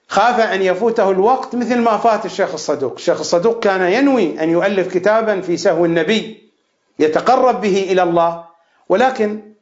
خاف 0.08 0.40
أن 0.40 0.62
يفوته 0.62 1.10
الوقت 1.10 1.54
مثل 1.54 1.78
ما 1.78 1.96
فات 1.96 2.24
الشيخ 2.26 2.52
الصدوق. 2.52 2.92
الشيخ 2.92 3.18
الصدوق 3.18 3.62
كان 3.62 3.92
ينوي 3.92 4.42
أن 4.42 4.50
يؤلف 4.50 4.94
كتابا 4.94 5.40
في 5.40 5.56
سهو 5.56 5.84
النبي 5.84 6.50
يتقرب 6.98 7.60
به 7.60 7.82
إلى 7.90 8.02
الله. 8.02 8.44
ولكن 8.88 9.54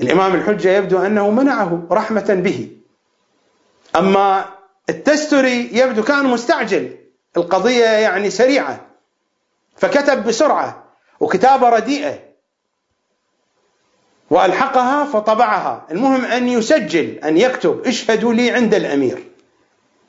الإمام 0.00 0.34
الحجة 0.34 0.68
يبدو 0.68 0.98
أنه 0.98 1.30
منعه 1.30 1.86
رحمة 1.90 2.34
به. 2.44 2.70
أما 3.96 4.44
التستري 4.88 5.70
يبدو 5.72 6.02
كان 6.02 6.26
مستعجل. 6.26 6.96
القضية 7.36 7.84
يعني 7.84 8.30
سريعة 8.30 8.86
فكتب 9.76 10.24
بسرعة 10.24 10.84
وكتابة 11.20 11.68
رديئة. 11.68 12.29
وألحقها 14.30 15.04
فطبعها. 15.04 15.86
المهم 15.90 16.24
أن 16.24 16.48
يسجل 16.48 17.18
أن 17.24 17.38
يكتب 17.38 17.86
اشهدوا 17.86 18.34
لي 18.34 18.50
عند 18.50 18.74
الأمير. 18.74 19.24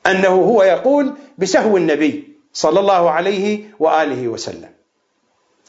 أنه 0.06 0.28
هو 0.28 0.62
يقول 0.62 1.12
بسهو 1.38 1.76
النبي 1.76 2.28
صلى 2.52 2.80
الله 2.80 3.10
عليه 3.10 3.64
وآله 3.78 4.28
وسلم. 4.28 4.70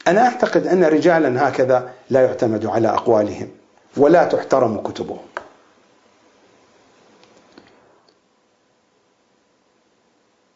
أنا 0.08 0.26
أعتقد 0.26 0.66
أن 0.66 0.84
رجالا 0.84 1.48
هكذا 1.48 1.92
لا 2.10 2.20
يعتمد 2.20 2.66
على 2.66 2.88
أقوالهم 2.88 3.48
ولا 3.96 4.24
تحترم 4.24 4.80
كتبهم. 4.80 5.26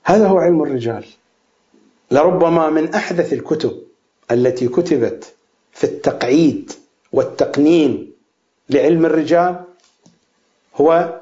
هذا 0.04 0.26
هو 0.26 0.38
علم 0.38 0.62
الرجال. 0.62 1.04
لربما 2.10 2.70
من 2.70 2.94
أحدث 2.94 3.32
الكتب 3.32 3.82
التي 4.30 4.68
كتبت 4.68 5.34
في 5.72 5.84
التقعيد 5.84 6.72
والتقنين 7.12 8.12
لعلم 8.70 9.06
الرجال 9.06 9.64
هو 10.74 11.20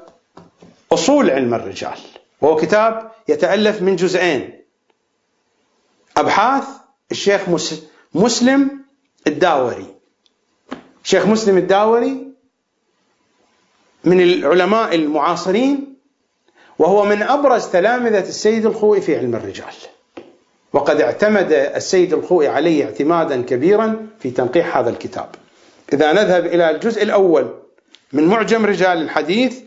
أصول 0.91 1.29
علم 1.29 1.53
الرجال 1.53 1.97
وهو 2.41 2.55
كتاب 2.55 3.11
يتألف 3.27 3.81
من 3.81 3.95
جزئين 3.95 4.61
أبحاث 6.17 6.67
الشيخ 7.11 7.41
مسلم 8.13 8.79
الداوري 9.27 9.85
شيخ 11.03 11.25
مسلم 11.25 11.57
الداوري 11.57 12.27
من 14.03 14.21
العلماء 14.21 14.95
المعاصرين 14.95 15.97
وهو 16.79 17.05
من 17.05 17.21
أبرز 17.21 17.65
تلامذة 17.65 18.19
السيد 18.19 18.65
الخوئي 18.65 19.01
في 19.01 19.17
علم 19.17 19.35
الرجال. 19.35 19.73
وقد 20.73 21.01
اعتمد 21.01 21.51
السيد 21.51 22.13
الخوئي 22.13 22.47
عليه 22.47 22.85
اعتمادا 22.85 23.41
كبيرا 23.41 24.07
في 24.19 24.31
تنقيح 24.31 24.77
هذا 24.77 24.89
الكتاب. 24.89 25.29
إذا 25.93 26.13
نذهب 26.13 26.45
إلى 26.45 26.69
الجزء 26.69 27.03
الأول 27.03 27.53
من 28.13 28.23
معجم 28.23 28.65
رجال 28.65 29.01
الحديث 29.01 29.59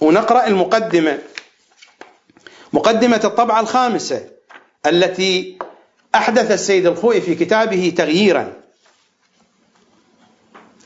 ونقرأ 0.00 0.46
المقدمة 0.46 1.18
مقدمة 2.72 3.20
الطبعة 3.24 3.60
الخامسة 3.60 4.26
التي 4.86 5.58
أحدث 6.14 6.50
السيد 6.50 6.86
الخوئي 6.86 7.20
في 7.20 7.34
كتابه 7.34 7.92
تغييرا. 7.96 8.52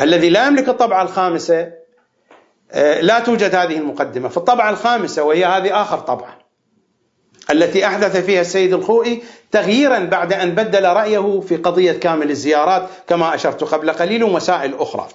الذي 0.01 0.31
لا 0.31 0.47
يملك 0.47 0.68
الطبعة 0.68 1.02
الخامسة 1.02 1.72
آه، 2.72 3.01
لا 3.01 3.20
توجد 3.20 3.55
هذه 3.55 3.76
المقدمة. 3.78 4.28
في 4.28 4.36
الطبعة 4.36 4.70
الخامسة 4.70 5.22
وهي 5.22 5.44
هذه 5.44 5.82
آخر 5.82 5.98
طبعة. 5.98 6.43
التي 7.50 7.86
أحدث 7.86 8.16
فيها 8.16 8.40
السيد 8.40 8.72
الخوئي 8.72 9.22
تغييرا 9.50 9.98
بعد 9.98 10.32
أن 10.32 10.54
بدل 10.54 10.84
رأيه 10.84 11.40
في 11.40 11.56
قضية 11.56 11.92
كامل 11.92 12.30
الزيارات 12.30 12.88
كما 13.08 13.34
أشرت 13.34 13.64
قبل 13.64 13.90
قليل 13.90 14.24
ومسائل 14.24 14.74
أخرى. 14.74 15.08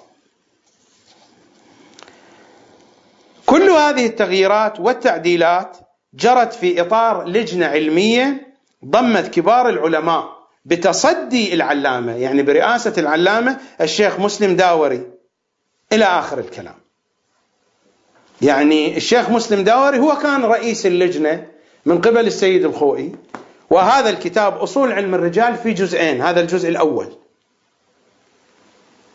كل 3.46 3.70
هذه 3.70 4.06
التغييرات 4.06 4.80
والتعديلات 4.80 5.76
جرت 6.14 6.52
في 6.52 6.80
إطار 6.80 7.24
لجنة 7.24 7.66
علمية 7.66 8.54
ضمت 8.84 9.34
كبار 9.34 9.68
العلماء 9.68 10.40
بتصدي 10.64 11.54
العلامة 11.54 12.16
يعني 12.16 12.42
برئاسة 12.42 12.92
العلامة 12.98 13.58
الشيخ 13.80 14.20
مسلم 14.20 14.56
داوري. 14.56 15.10
إلى 15.92 16.04
آخر 16.04 16.38
الكلام. 16.38 16.74
يعني 18.42 18.96
الشيخ 18.96 19.30
مسلم 19.30 19.64
داوري 19.64 19.98
هو 19.98 20.16
كان 20.16 20.44
رئيس 20.44 20.86
اللجنة 20.86 21.46
من 21.86 22.00
قبل 22.00 22.26
السيد 22.26 22.64
الخوئي. 22.64 23.12
وهذا 23.70 24.10
الكتاب 24.10 24.58
أصول 24.58 24.92
علم 24.92 25.14
الرجال 25.14 25.54
في 25.56 25.72
جزئين 25.72 26.22
هذا 26.22 26.40
الجزء 26.40 26.68
الأول. 26.68 27.12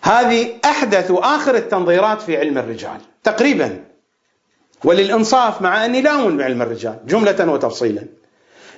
هذه 0.01 0.47
أحدث 0.65 1.11
وآخر 1.11 1.55
التنظيرات 1.55 2.21
في 2.21 2.37
علم 2.37 2.57
الرجال 2.57 2.97
تقريبا. 3.23 3.83
وللإنصاف 4.83 5.61
مع 5.61 5.85
أني 5.85 6.01
لا 6.01 6.11
أؤمن 6.11 6.37
بعلم 6.37 6.61
الرجال 6.61 6.99
جملة 7.05 7.51
وتفصيلا. 7.51 8.03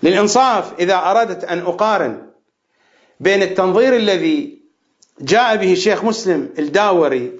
للإنصاف 0.03 0.73
إذا 0.79 0.95
أردت 0.95 1.43
أن 1.43 1.59
أقارن 1.59 2.27
بين 3.19 3.41
التنظير 3.41 3.95
الذي 3.95 4.57
جاء 5.21 5.55
به 5.55 5.71
الشيخ 5.73 6.03
مسلم 6.03 6.49
الداوري 6.59 7.31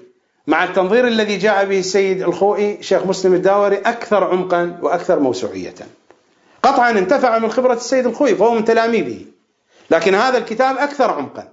مع 0.46 0.64
التنظير 0.64 1.08
الذي 1.08 1.36
جاء 1.36 1.64
به 1.64 1.78
السيد 1.78 2.22
الخوئي 2.22 2.82
شيخ 2.82 3.06
مسلم 3.06 3.34
الداوري 3.34 3.76
أكثر 3.76 4.24
عمقا 4.24 4.78
وأكثر 4.82 5.20
موسوعية. 5.20 5.74
قطعا 6.62 6.90
انتفع 6.90 7.38
من 7.38 7.50
خبرة 7.50 7.74
السيد 7.74 8.06
الخوئي 8.06 8.34
فهو 8.36 8.54
من 8.54 8.64
تلاميذه 8.64 9.24
لكن 9.90 10.14
هذا 10.14 10.38
الكتاب 10.38 10.78
أكثر 10.78 11.10
عمقا. 11.10 11.48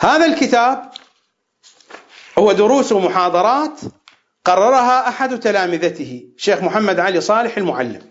هذا 0.00 0.26
الكتاب 0.26 0.90
هو 2.38 2.52
دروس 2.52 2.92
ومحاضرات 2.92 3.80
قررها 4.44 5.08
أحد 5.08 5.40
تلامذته 5.40 6.24
شيخ 6.36 6.62
محمد 6.62 7.00
علي 7.00 7.20
صالح 7.20 7.56
المعلم. 7.56 8.08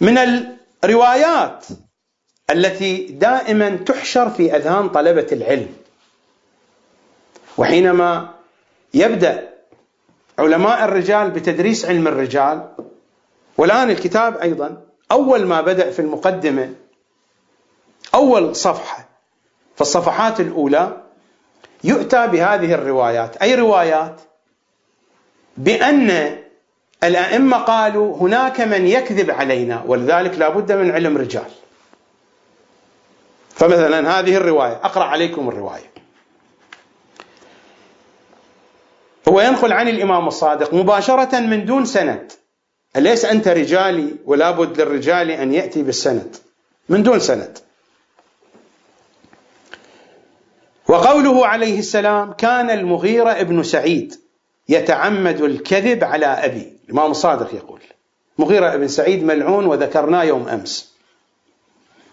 من 0.00 0.46
روايات 0.84 1.66
التي 2.50 3.06
دائما 3.06 3.76
تحشر 3.76 4.30
في 4.30 4.56
أذهان 4.56 4.88
طلبة 4.88 5.26
العلم 5.32 5.76
وحينما 7.58 8.34
يبدأ 8.94 9.57
علماء 10.38 10.84
الرجال 10.84 11.30
بتدريس 11.30 11.84
علم 11.84 12.08
الرجال. 12.08 12.68
والآن 13.58 13.90
الكتاب 13.90 14.36
أيضا 14.36 14.82
أول 15.12 15.46
ما 15.46 15.60
بدأ 15.60 15.90
في 15.90 15.98
المقدمة 16.02 16.74
أول 18.14 18.56
صفحة 18.56 19.08
في 19.74 19.80
الصفحات 19.80 20.40
الأولى 20.40 21.02
يؤتى 21.84 22.26
بهذه 22.26 22.74
الروايات. 22.74 23.36
أي 23.36 23.54
روايات؟ 23.54 24.20
بأن 25.56 26.38
الأئمة 27.04 27.56
قالوا 27.56 28.16
هناك 28.16 28.60
من 28.60 28.86
يكذب 28.86 29.30
علينا 29.30 29.82
ولذلك 29.86 30.38
لا 30.38 30.48
بد 30.48 30.72
من 30.72 30.90
علم 30.90 31.16
رجال. 31.18 31.50
فمثلا 33.50 34.18
هذه 34.18 34.36
الرواية 34.36 34.72
أقرأ 34.72 35.04
عليكم 35.04 35.48
الرواية. 35.48 35.97
هو 39.28 39.40
ينقل 39.40 39.72
عن 39.72 39.88
الإمام 39.88 40.28
الصادق 40.28 40.74
مباشرة 40.74 41.40
من 41.40 41.64
دون 41.64 41.84
سند. 41.84 42.32
أليس 42.96 43.24
أنت 43.24 43.48
رجالي 43.48 44.14
ولا 44.24 44.50
بد 44.50 44.80
للرجال 44.80 45.30
أن 45.30 45.52
يأتي 45.52 45.82
بالسند؟ 45.82 46.36
من 46.88 47.02
دون 47.02 47.20
سند. 47.20 47.58
وقوله 50.88 51.46
عليه 51.46 51.78
السلام 51.78 52.32
كان 52.32 52.70
المغيرة 52.70 53.30
ابن 53.30 53.62
سعيد 53.62 54.14
يتعمد 54.68 55.40
الكذب 55.40 56.04
على 56.04 56.26
أبي. 56.26 56.72
الإمام 56.88 57.10
الصادق 57.10 57.54
يقول 57.54 57.80
مغيرة 58.38 58.74
ابن 58.74 58.88
سعيد 58.88 59.24
ملعون 59.24 59.66
وذكرناه 59.66 60.24
يوم 60.24 60.48
أمس. 60.48 60.94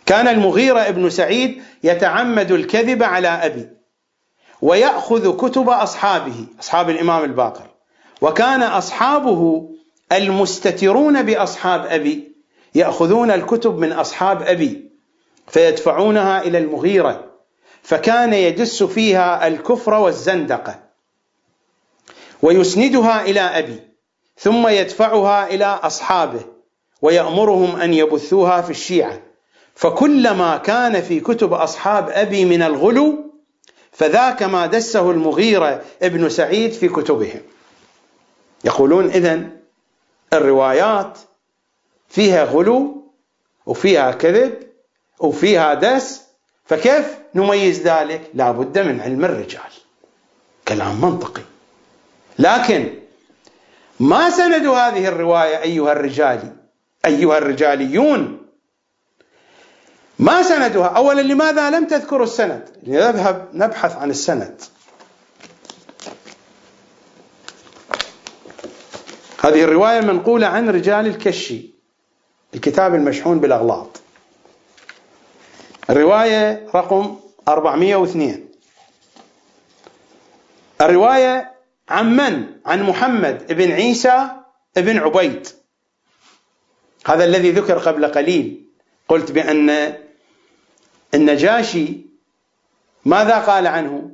كان 0.06 0.28
المغيرة 0.28 0.80
ابن 0.80 1.10
سعيد 1.10 1.64
يتعمد 1.84 2.52
الكذب 2.52 3.04
على 3.04 3.28
أبي. 3.28 3.70
ويأخذ 4.66 5.38
كتب 5.38 5.70
أصحابه 5.70 6.46
أصحاب 6.60 6.90
الإمام 6.90 7.24
الباقر. 7.24 7.68
وكان 8.22 8.64
أصحابه 8.64 9.70
المستترون 10.12 11.22
بأصحاب 11.24 11.86
أبي 11.86 12.32
يأخذون 12.76 13.32
الكتب 13.32 13.78
من 13.78 13.92
أصحاب 13.92 14.42
أبي 14.42 14.92
فيدفعونها 15.48 16.42
إلى 16.42 16.58
المغيرة 16.58 17.24
فكان 17.84 18.34
يدس 18.34 18.84
فيها 18.84 19.48
الكفر 19.48 19.94
والزندقة. 19.94 20.80
ويسندها 22.42 23.22
إلى 23.22 23.40
أبي 23.40 23.80
ثم 24.38 24.68
يدفعها 24.68 25.48
إلى 25.48 25.66
أصحابه 25.66 26.42
ويأمرهم 27.02 27.76
أن 27.76 27.94
يبثوها 27.94 28.62
في 28.62 28.70
الشيعة. 28.70 29.20
فكلما 29.76 30.58
كان 30.58 31.02
في 31.02 31.20
كتب 31.20 31.54
أصحاب 31.54 32.10
أبي 32.10 32.46
من 32.46 32.62
الغلو 32.62 33.25
فذاك 33.98 34.44
ما 34.44 34.66
دسه 34.66 35.12
المغيرة 35.12 35.82
ابن 36.02 36.30
سعيد 36.30 36.72
في 36.72 36.90
كتبهم. 36.90 37.42
يقولون 38.64 39.10
إذن 39.10 39.58
الروايات 40.34 41.18
فيها 42.10 42.44
غلو 42.44 43.12
وفيها 43.66 44.12
كذب 44.12 44.54
وفيها 45.20 45.74
دس 45.74 46.22
فكيف 46.66 47.18
نميز 47.36 47.88
ذلك؟ 47.88 48.22
لا 48.34 48.52
بد 48.52 48.80
من 48.80 49.02
علم 49.02 49.26
الرجال. 49.26 49.72
كلام 50.68 51.02
منطقي. 51.02 51.42
لكن 52.40 52.94
ما 54.00 54.30
سند 54.30 54.66
هذه 54.66 55.08
الرواية 55.08 55.62
أيها 55.62 55.92
الرجال 55.92 56.56
أيها 57.06 57.38
الرجاليون؟ 57.38 58.45
ما 60.20 60.44
سندها. 60.44 60.88
أولا 60.88 61.22
لماذا 61.22 61.70
لم 61.70 61.88
تذكروا 61.88 62.24
السند؟ 62.24 62.70
نذهب 62.84 63.50
نبحث 63.54 63.96
عن 63.96 64.10
السند. 64.10 64.62
هذه 69.40 69.64
الرواية 69.64 70.02
منقولة 70.02 70.48
عن 70.48 70.70
رجال 70.70 71.08
الكشي 71.08 71.70
الكتاب 72.56 72.96
المشحون 72.96 73.40
بالأغلاط. 73.40 74.02
الرواية 75.90 76.68
رقم 76.76 77.16
402 77.48 78.50
الرواية 80.82 81.52
عن 81.90 82.16
من؟ 82.16 82.46
عن 82.66 82.84
محمد 82.84 83.54
بن 83.54 83.72
عيسى 83.72 84.30
بن 84.76 84.98
عبيد. 84.98 85.48
هذا 87.06 87.26
الذي 87.26 87.52
ذكر 87.52 87.78
قبل 87.78 88.06
قليل. 88.06 88.66
قلت 89.10 89.32
بأن 89.32 89.98
النجاشي 91.16 91.98
ماذا 93.06 93.38
قال 93.38 93.68
عنه؟ 93.68 94.12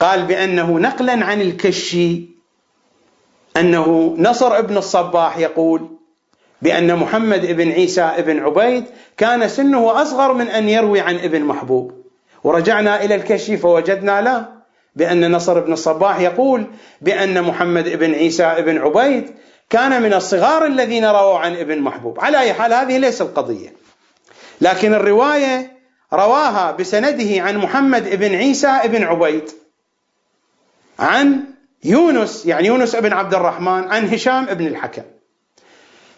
قال 0.00 0.22
بأنه 0.22 0.78
نقلا 0.78 1.24
عن 1.24 1.40
الكشي 1.40 2.28
أنه 3.56 4.14
نصر 4.18 4.58
ابن 4.58 4.76
الصباح 4.76 5.38
يقول 5.38 5.88
بأن 6.62 6.96
محمد 6.96 7.46
بن 7.46 7.72
عيسى 7.72 8.14
بن 8.18 8.38
عبيد 8.38 8.84
كان 9.16 9.48
سنه 9.48 10.02
أصغر 10.02 10.32
من 10.32 10.48
أن 10.48 10.68
يروي 10.68 11.00
عن 11.00 11.14
ابن 11.14 11.42
محبوب. 11.42 12.04
ورجعنا 12.44 13.04
إلى 13.04 13.14
الكشي 13.14 13.56
فوجدنا 13.56 14.22
لا 14.22 14.48
بأن 14.96 15.32
نصر 15.32 15.60
بن 15.60 15.72
الصباح 15.72 16.20
يقول 16.20 16.66
بأن 17.00 17.42
محمد 17.42 17.88
بن 17.88 18.14
عيسى 18.14 18.54
بن 18.58 18.78
عبيد 18.78 19.30
كان 19.70 20.02
من 20.02 20.14
الصغار 20.14 20.66
الذين 20.66 21.04
رووا 21.04 21.38
عن 21.38 21.56
ابن 21.56 21.80
محبوب. 21.80 22.20
على 22.20 22.40
أي 22.40 22.52
حال 22.52 22.72
هذه 22.72 22.98
ليس 22.98 23.22
القضية 23.22 23.72
لكن 24.60 24.94
الرواية 24.94 25.73
رواها 26.14 26.72
بسنده 26.72 27.42
عن 27.42 27.56
محمد 27.56 28.16
بن 28.16 28.34
عيسى 28.34 28.80
بن 28.84 29.02
عبيد. 29.04 29.50
عن 30.98 31.40
يونس 31.84 32.46
يعني 32.46 32.66
يونس 32.66 32.96
بن 32.96 33.12
عبد 33.12 33.34
الرحمن 33.34 33.84
عن 33.92 34.08
هشام 34.08 34.44
بن 34.44 34.66
الحكم. 34.66 35.02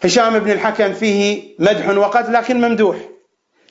هشام 0.03 0.39
بن 0.39 0.51
الحكم 0.51 0.93
فيه 0.93 1.43
مدح 1.59 1.89
وقد 1.89 2.29
لكن 2.29 2.61
ممدوح. 2.61 2.97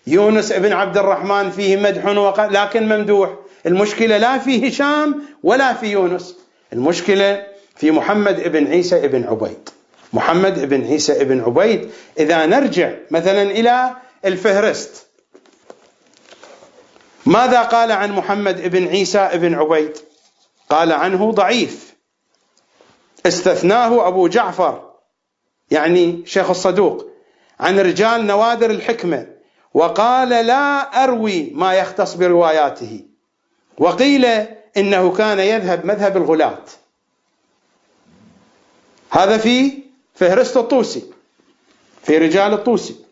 يونس 0.06 0.52
بن 0.52 0.72
عبد 0.72 0.98
الرحمن 0.98 1.50
فيه 1.50 1.76
مدح 1.76 2.06
وقد 2.06 2.52
لكن 2.52 2.88
ممدوح. 2.88 3.30
المشكلة 3.66 4.18
لا 4.18 4.38
في 4.38 4.68
هشام 4.68 5.22
ولا 5.42 5.74
في 5.74 5.86
يونس. 5.86 6.36
المشكلة 6.72 7.46
في 7.76 7.90
محمد 7.90 8.52
بن 8.52 8.66
عيسى 8.66 9.08
بن 9.08 9.24
عبيد. 9.24 9.68
محمد 10.12 10.68
بن 10.68 10.84
عيسى 10.84 11.24
بن 11.24 11.40
عبيد. 11.40 11.90
إذا 12.18 12.46
نرجع 12.46 12.90
مثلا 13.10 13.42
إلى 13.42 13.96
الفهرست. 14.24 15.05
ماذا 17.26 17.62
قال 17.62 17.92
عن 17.92 18.12
محمد 18.12 18.68
بن 18.68 18.88
عيسى 18.88 19.30
بن 19.34 19.54
عبيد؟ 19.54 19.96
قال 20.70 20.92
عنه 20.92 21.32
ضعيف. 21.32 21.94
استثناه 23.26 24.08
أبو 24.08 24.28
جعفر 24.28 24.90
يعني 25.70 26.22
شيخ 26.26 26.50
الصدوق 26.50 27.06
عن 27.60 27.78
رجال 27.78 28.26
نوادر 28.26 28.70
الحكمة 28.70 29.26
وقال 29.74 30.28
لا 30.28 31.04
أروي 31.04 31.50
ما 31.54 31.74
يختص 31.74 32.14
برواياته. 32.14 33.00
وقيل 33.78 34.24
إنه 34.76 35.12
كان 35.12 35.38
يذهب 35.38 35.86
مذهب 35.86 36.16
الغلاة 36.16 36.62
هذا 39.10 39.38
في 39.38 39.72
فهرست 40.14 40.56
الطوسي 40.56 41.04
في 42.02 42.18
رجال 42.18 42.52
الطوسي. 42.52 43.05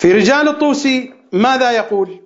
في 0.00 0.12
رجال 0.12 0.48
الطوسي 0.48 1.12
ماذا 1.32 1.70
يقول؟ 1.70 2.20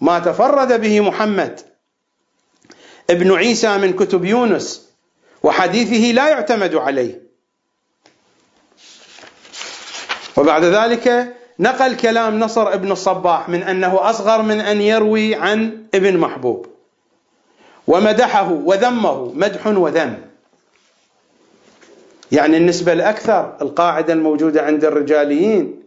ما 0.00 0.18
تفرد 0.18 0.80
به 0.80 1.00
محمد 1.00 1.60
ابن 3.10 3.32
عيسى 3.32 3.78
من 3.78 3.92
كتب 3.92 4.24
يونس 4.24 4.88
وحديثه 5.42 6.12
لا 6.12 6.28
يعتمد 6.28 6.74
عليه. 6.74 7.28
وبعد 10.36 10.64
ذلك 10.64 11.34
نقل 11.58 11.96
كلام 11.96 12.38
نصر 12.38 12.74
ابن 12.74 12.92
الصباح 12.92 13.48
من 13.48 13.62
أنه 13.62 14.10
أصغر 14.10 14.42
من 14.42 14.60
أن 14.60 14.80
يروي 14.80 15.34
عن 15.34 15.84
ابن 15.94 16.16
محبوب. 16.16 16.66
ومدحه 17.86 18.52
وذمه 18.52 19.32
مدح 19.34 19.66
وذم. 19.66 20.18
يعني 22.32 22.56
النسبة 22.56 22.92
الأكثر 22.92 23.56
القاعدة 23.62 24.12
الموجودة 24.12 24.62
عند 24.62 24.84
الرجاليين. 24.84 25.77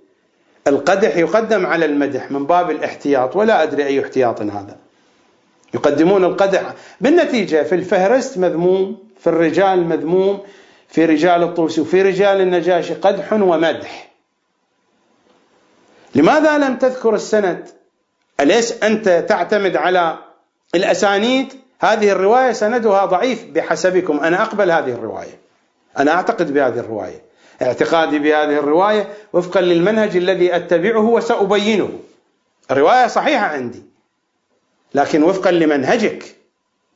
القدح 0.67 1.17
يقدم 1.17 1.65
على 1.65 1.85
المدح 1.85 2.31
من 2.31 2.45
باب 2.45 2.71
الاحتياط 2.71 3.35
ولا 3.35 3.63
أدري 3.63 3.85
أي 3.85 4.03
احتياط 4.03 4.41
هذا. 4.41 4.77
يقدمون 5.73 6.23
القدح 6.23 6.73
بالنتيجة 7.01 7.63
في 7.63 7.75
الفهرست 7.75 8.37
مذموم 8.37 8.97
في 9.19 9.27
الرجال 9.27 9.85
مذموم 9.85 10.39
في 10.87 11.05
رجال 11.05 11.43
الطوسي 11.43 11.81
وفي 11.81 12.01
رجال 12.01 12.41
النجاشي 12.41 12.93
قدح 12.93 13.33
ومدح. 13.33 14.11
لماذا 16.15 16.57
لم 16.57 16.77
تذكر 16.77 17.15
السند؟ 17.15 17.69
أليس 18.39 18.83
أنت 18.83 19.25
تعتمد 19.29 19.75
على 19.75 20.17
الأسانيد؟ 20.75 21.53
هذه 21.79 22.11
الرواية 22.11 22.51
سندها 22.51 23.05
ضعيف 23.05 23.45
بحسبكم. 23.45 24.19
أنا 24.19 24.41
أقبل 24.41 24.71
هذه 24.71 24.91
الرواية. 24.91 25.39
أنا 25.97 26.11
أعتقد 26.11 26.53
بهذه 26.53 26.79
الرواية. 26.79 27.30
اعتقادي 27.61 28.19
بهذه 28.19 28.57
الرواية 28.57 29.13
وفقا 29.33 29.61
للمنهج 29.61 30.17
الذي 30.17 30.55
أتبعه 30.55 31.05
وسأبينه. 31.05 31.99
الرواية 32.71 33.07
صحيحة 33.07 33.45
عندي 33.45 33.83
لكن 34.93 35.23
وفقا 35.23 35.51
لمنهجك 35.51 36.35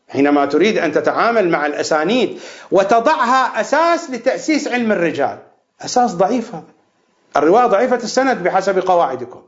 حينما 0.09 0.45
تريد 0.45 0.77
أن 0.77 0.91
تتعامل 0.91 1.49
مع 1.49 1.65
الأسانيد 1.65 2.39
وتضعها 2.71 3.61
أساس 3.61 4.09
لتأسيس 4.09 4.67
علم 4.67 4.91
الرجال. 4.91 5.39
أساس 5.81 6.11
ضعيف 6.11 6.55
هذا. 6.55 6.63
الرواية 7.37 7.65
ضعيفة 7.65 7.95
السند 7.95 8.43
بحسب 8.43 8.79
قواعدكم. 8.79 9.41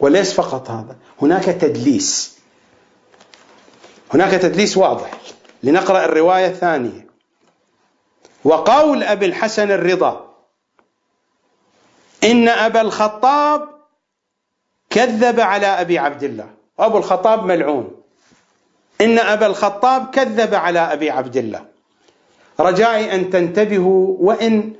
وليس 0.00 0.32
فقط 0.32 0.70
هذا 0.70 0.96
هناك 1.22 1.44
تدليس. 1.44 2.38
هناك 4.14 4.30
تدليس 4.30 4.76
واضح. 4.76 5.10
لنقرأ 5.62 6.04
الرواية 6.04 6.46
الثانية. 6.46 7.05
وقول 8.46 9.02
أبي 9.02 9.26
الحسن 9.26 9.70
الرضا 9.70 10.34
إن 12.24 12.48
أبا 12.48 12.80
الخطاب 12.80 13.68
كذب 14.90 15.40
على 15.40 15.66
أبي 15.66 15.98
عبد 15.98 16.22
الله. 16.22 16.50
أبو 16.78 16.98
الخطاب 16.98 17.44
ملعون. 17.44 18.02
إن 19.00 19.18
أبا 19.18 19.46
الخطاب 19.46 20.10
كذب 20.10 20.54
على 20.54 20.78
أبي 20.78 21.10
عبد 21.10 21.36
الله. 21.36 21.64
رجائي 22.60 23.14
أن 23.14 23.30
تنتبهوا 23.30 24.16
وإن 24.20 24.72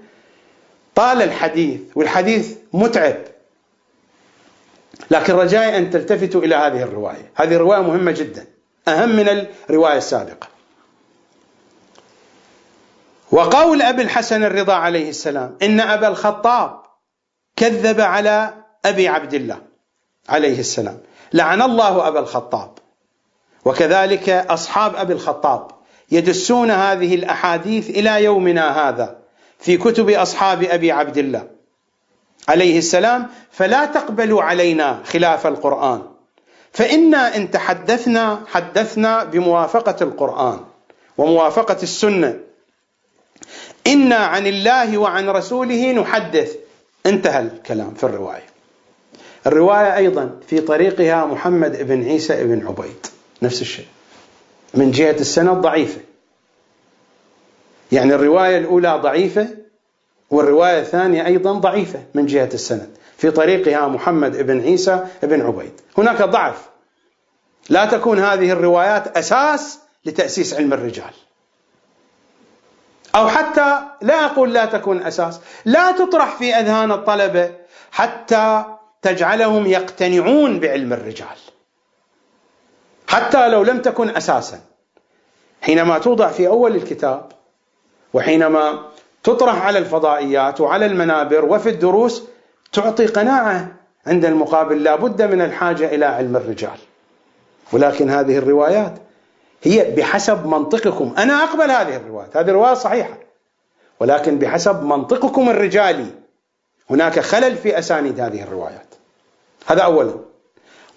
طال 0.95 1.23
الحديث 1.23 1.81
والحديث 1.95 2.57
متعب. 2.73 3.17
لكن 5.11 5.33
رجائي 5.33 5.77
أن 5.79 5.91
تلتفتوا 5.91 6.43
إلى 6.43 6.55
هذه 6.55 6.83
الرواية. 6.83 7.31
هذه 7.35 7.55
الرواية 7.55 7.81
مهمة 7.81 8.13
جدا. 8.13 8.47
أهم 8.89 9.17
من 9.17 9.47
الرواية 9.71 9.97
السابقة. 9.97 10.56
وقول 13.33 13.83
أبي 13.83 14.03
الحسن 14.03 14.45
الرضا 14.45 14.75
عليه 14.75 15.09
السلام 15.09 15.57
إن 15.63 15.81
أبا 15.81 16.09
الخطاب 16.09 16.81
كذب 17.57 18.01
على 18.01 18.55
أبي 18.85 19.09
عبد 19.09 19.35
الله 19.35 19.59
عليه 20.29 20.61
السلام. 20.61 20.99
لعن 21.33 21.63
الله 21.63 22.09
أبا 22.09 22.21
الخطاب. 22.21 22.71
وكذلك 23.65 24.29
أصحاب 24.29 24.97
أبي 24.97 25.13
الخطاب 25.13 25.71
يدسون 26.11 26.71
هذه 26.71 27.15
الأحاديث 27.15 27.91
إلى 27.91 28.25
يومنا 28.25 28.89
هذا 28.89 29.19
في 29.59 29.77
كتب 29.77 30.11
أصحاب 30.11 30.63
أبي 30.63 30.93
عبد 30.93 31.19
الله 31.19 31.49
عليه 32.49 32.79
السلام. 32.79 33.27
فلا 33.51 33.85
تقبلوا 33.85 34.43
علينا 34.43 35.03
خلاف 35.05 35.47
القرآن. 35.47 36.03
فإنا 36.73 37.37
إن 37.37 37.51
تحدثنا 37.51 38.41
حدثنا 38.47 39.25
بموافقة 39.25 39.97
القرآن 40.01 40.61
وموافقة 41.19 41.79
السنة. 41.83 42.46
إنا 43.87 44.17
عن 44.17 44.47
الله 44.47 44.99
وعن 44.99 45.29
رسوله 45.29 45.93
نحدث. 45.93 46.57
انتهى 47.07 47.41
الكلام 47.41 47.95
في 47.95 48.05
الرواية. 48.05 48.47
الرواية 49.47 49.97
أيضا 49.97 50.41
في 50.47 50.61
طريقها 50.61 51.27
محمد 51.27 51.83
بن 51.83 52.05
عيسى 52.05 52.45
بن 52.45 52.67
عبيد. 52.67 53.07
نفس 53.43 53.61
الشيء. 53.61 53.87
من 54.75 54.91
جهة 54.91 55.17
السند 55.21 55.49
ضعيفة. 55.49 56.01
يعني 57.93 58.15
الرواية 58.15 58.59
الأولى 58.59 59.01
ضعيفة 59.03 59.49
والرواية 60.31 60.81
الثانية 60.81 61.27
أيضا 61.27 61.53
ضعيفة 61.53 62.03
من 62.15 62.27
جهة 62.27 62.51
السند. 62.55 62.91
في 63.17 63.31
طريقها 63.31 63.89
محمد 63.89 64.37
بن 64.37 64.61
عيسى 64.61 65.07
بن 65.23 65.41
عبيد. 65.41 65.73
هناك 65.99 66.23
ضعف. 66.23 66.69
لا 67.69 67.85
تكون 67.85 68.19
هذه 68.19 68.51
الروايات 68.51 69.17
أساس 69.17 69.79
لتأسيس 70.05 70.55
علم 70.55 70.73
الرجال. 70.73 71.13
أو 73.17 73.29
حتى 73.29 73.79
لا 74.03 74.25
أقول 74.25 74.53
لا 74.53 74.65
تكون 74.65 75.03
أساس 75.03 75.41
لا 75.65 75.93
تطرح 75.93 76.37
في 76.37 76.55
أذهان 76.55 76.93
الطلبة 76.93 77.51
حتى 77.93 78.65
تجعلهم 79.03 79.67
يقتنعون 79.67 80.61
بعلم 80.61 80.93
الرجال. 80.93 81.37
حتى 83.09 83.49
لو 83.49 83.63
لم 83.63 83.79
تكن 83.83 84.17
أساسا. 84.17 84.61
حينما 85.63 85.99
توضع 85.99 86.29
في 86.29 86.49
أول 86.49 86.77
الكتاب 86.77 87.29
وحينما 88.15 88.83
تطرح 89.23 89.67
على 89.67 89.79
الفضائيات 89.79 90.61
وعلى 90.61 90.87
المنابر 90.87 91.45
وفي 91.45 91.69
الدروس 91.69 92.23
تعطي 92.73 93.07
قناعة 93.07 93.69
عند 94.07 94.25
المقابل 94.25 94.83
لا 94.83 94.97
بد 94.97 95.23
من 95.23 95.41
الحاجة 95.43 95.95
إلى 95.95 96.05
علم 96.05 96.37
الرجال. 96.37 96.79
ولكن 97.73 98.11
هذه 98.11 98.39
الروايات 98.39 98.99
هي 99.63 99.91
بحسب 99.91 100.47
منطقكم. 100.47 101.15
أنا 101.19 101.45
أقبل 101.45 101.71
هذه 101.71 101.97
الروايات. 101.97 102.37
هذه 102.37 102.49
الرواية 102.49 102.75
صحيحة. 102.75 103.19
ولكن 104.01 104.39
بحسب 104.39 104.83
منطقكم 104.83 105.49
الرجالي 105.49 106.07
هناك 106.91 107.21
خلل 107.21 107.57
في 107.57 107.79
أسانيد 107.79 108.21
هذه 108.21 108.43
الروايات. 108.43 108.95
هذا 109.67 109.83
أولا. 109.83 110.15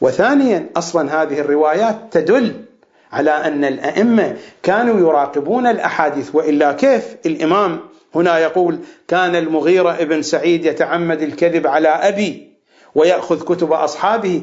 وثانيا 0.02 0.70
أصلا 0.78 1.24
هذه 1.24 1.40
الروايات 1.40 1.98
تدل 2.12 2.66
على 3.12 3.32
أن 3.32 3.66
الأئمة 3.66 4.38
كانوا 4.64 5.00
يراقبون 5.00 5.68
الأحاديث. 5.68 6.36
وإلا 6.36 6.74
كيف؟ 6.74 7.16
الإمام 7.26 7.80
هنا 8.16 8.40
يقول 8.40 8.80
كان 9.08 9.36
المغيرة 9.36 9.92
ابن 9.92 10.22
سعيد 10.22 10.66
يتعمد 10.66 11.22
الكذب 11.22 11.68
على 11.68 11.88
أبي 11.88 12.50
ويأخذ 12.96 13.44
كتب 13.44 13.72
أصحابه. 13.72 14.42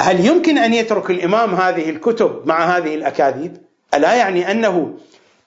هل 0.00 0.26
يمكن 0.26 0.58
أن 0.58 0.74
يترك 0.74 1.10
الإمام 1.10 1.54
هذه 1.54 1.90
الكتب 1.90 2.42
مع 2.46 2.76
هذه 2.76 2.94
الأكاذيب؟ 2.94 3.56
ألا 3.94 4.14
يعني 4.14 4.50
أنه 4.50 4.94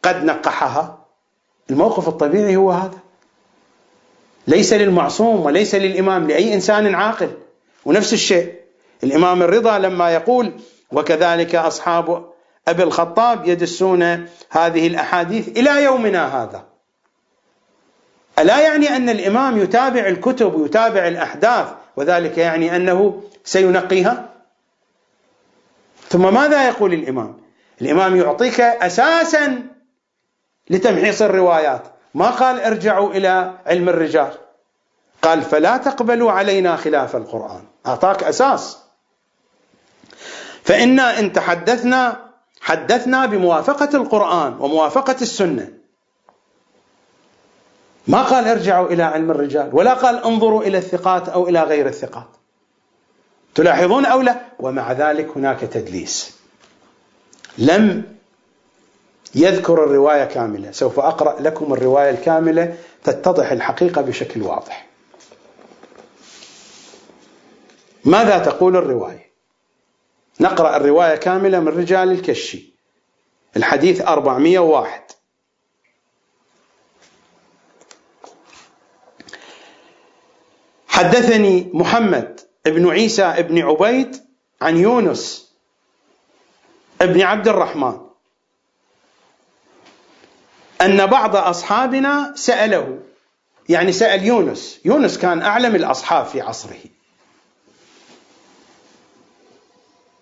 قد 0.03 0.23
نقحها؟ 0.23 1.05
الموقف 1.69 2.07
الطبيعي 2.07 2.55
هو 2.55 2.71
هذا. 2.71 2.99
ليس 4.47 4.73
للمعصوم 4.73 5.45
وليس 5.45 5.75
للإمام 5.75 6.27
لأي 6.27 6.53
إنسان 6.53 6.95
عاقل. 6.95 7.29
ونفس 7.85 8.13
الشيء 8.13 8.53
الإمام 9.03 9.43
الرضا 9.43 9.77
لما 9.79 10.11
يقول 10.11 10.53
وكذلك 10.91 11.55
أصحاب 11.55 12.25
أبي 12.67 12.83
الخطاب 12.83 13.47
يدسون 13.47 14.27
هذه 14.49 14.87
الأحاديث 14.87 15.47
إلى 15.47 15.83
يومنا 15.83 16.43
هذا. 16.43 16.63
ألا 18.39 18.59
يعني 18.59 18.95
أن 18.95 19.09
الإمام 19.09 19.57
يتابع 19.57 20.07
الكتب 20.07 20.53
ويتابع 20.53 21.07
الأحداث 21.07 21.67
وذلك 21.95 22.37
يعني 22.37 22.75
أنه 22.75 23.21
سينقيها؟ 23.43 24.28
ثم 26.09 26.33
ماذا 26.33 26.67
يقول 26.67 26.93
الإمام؟ 26.93 27.37
الإمام 27.81 28.15
يعطيك 28.15 28.61
أساسا 28.61 29.67
لتمحيص 30.69 31.21
الروايات. 31.21 31.83
ما 32.13 32.29
قال 32.29 32.59
ارجعوا 32.59 33.11
إلى 33.11 33.53
علم 33.65 33.89
الرجال. 33.89 34.31
قال 35.21 35.41
فلا 35.41 35.77
تقبلوا 35.77 36.31
علينا 36.31 36.75
خلاف 36.75 37.15
القرآن. 37.15 37.63
أعطاك 37.87 38.23
أساس. 38.23 38.77
فإنا 40.63 41.19
إن 41.19 41.33
تحدثنا 41.33 42.29
حدثنا 42.61 43.25
بموافقة 43.25 43.89
القرآن 43.93 44.53
وموافقة 44.59 45.15
السنة. 45.21 45.69
ما 48.07 48.21
قال 48.21 48.47
ارجعوا 48.47 48.87
إلى 48.87 49.03
علم 49.03 49.31
الرجال 49.31 49.69
ولا 49.73 49.93
قال 49.93 50.23
انظروا 50.23 50.63
إلى 50.63 50.77
الثقات 50.77 51.29
أو 51.29 51.47
إلى 51.47 51.63
غير 51.63 51.87
الثقات. 51.87 52.38
تلاحظون 53.55 54.05
أو 54.05 54.21
لا؟ 54.21 54.41
ومع 54.59 54.91
ذلك 54.91 55.29
هناك 55.37 55.59
تدليس. 55.59 56.37
لم 57.57 58.03
يذكر 59.35 59.83
الرواية 59.83 60.25
كاملة. 60.25 60.71
سوف 60.71 60.99
أقرأ 60.99 61.41
لكم 61.41 61.73
الرواية 61.73 62.09
الكاملة 62.09 62.77
تتضح 63.03 63.51
الحقيقة 63.51 64.01
بشكل 64.01 64.41
واضح. 64.41 64.87
ماذا 68.05 68.37
تقول 68.37 68.77
الرواية؟ 68.77 69.29
نقرأ 70.39 70.77
الرواية 70.77 71.15
كاملة 71.15 71.59
من 71.59 71.67
رجال 71.67 72.11
الكشي. 72.11 72.73
الحديث 73.57 74.01
401 74.01 75.01
حدثني 80.87 81.71
محمد 81.73 82.39
بن 82.69 82.89
عيسى 82.89 83.35
بن 83.39 83.61
عبيد 83.61 84.15
عن 84.61 84.77
يونس 84.77 85.51
بن 87.01 87.21
عبد 87.21 87.47
الرحمن. 87.47 87.97
أن 90.81 91.05
بعض 91.05 91.35
أصحابنا 91.35 92.33
سأله 92.35 92.99
يعني 93.69 93.91
سأل 93.91 94.23
يونس 94.23 94.79
يونس 94.85 95.17
كان 95.17 95.41
أعلم 95.41 95.75
الأصحاب 95.75 96.25
في 96.25 96.41
عصره. 96.41 96.79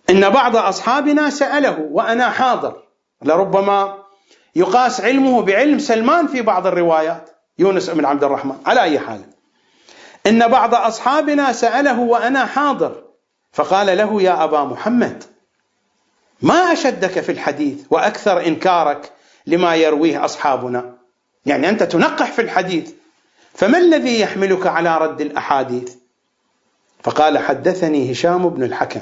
إن 0.09 0.29
بعض 0.29 0.55
أصحابنا 0.55 1.29
سأله 1.29 1.79
وأنا 1.79 2.29
حاضر 2.29 2.83
لربما 3.21 4.03
يقاس 4.55 5.01
علمه 5.01 5.41
بعلم 5.41 5.79
سلمان 5.79 6.27
في 6.27 6.41
بعض 6.41 6.67
الروايات 6.67 7.29
يونس 7.59 7.89
بن 7.89 8.05
عبد 8.05 8.23
الرحمن 8.23 8.57
على 8.65 8.81
أي 8.81 8.99
حال. 8.99 9.36
إن 10.27 10.47
بعض 10.47 10.75
أصحابنا 10.75 11.51
سأله 11.51 11.99
وأنا 11.99 12.45
حاضر 12.45 13.03
فقال 13.51 13.97
له 13.97 14.21
يا 14.21 14.43
أبا 14.43 14.63
محمد 14.63 15.23
ما 16.41 16.73
أشدك 16.73 17.19
في 17.19 17.31
الحديث 17.31 17.85
وأكثر 17.89 18.47
إنكارك 18.47 19.11
لما 19.47 19.75
يرويه 19.75 20.25
أصحابنا؟ 20.25 20.93
يعني 21.45 21.69
أنت 21.69 21.83
تنقح 21.83 22.31
في 22.31 22.41
الحديث 22.41 22.91
فما 23.53 23.77
الذي 23.77 24.19
يحملك 24.19 24.67
على 24.67 24.97
رد 24.97 25.21
الأحاديث؟ 25.21 25.95
فقال 27.03 27.37
حدثني 27.37 28.11
هشام 28.11 28.49
بن 28.49 28.63
الحكم 28.63 29.01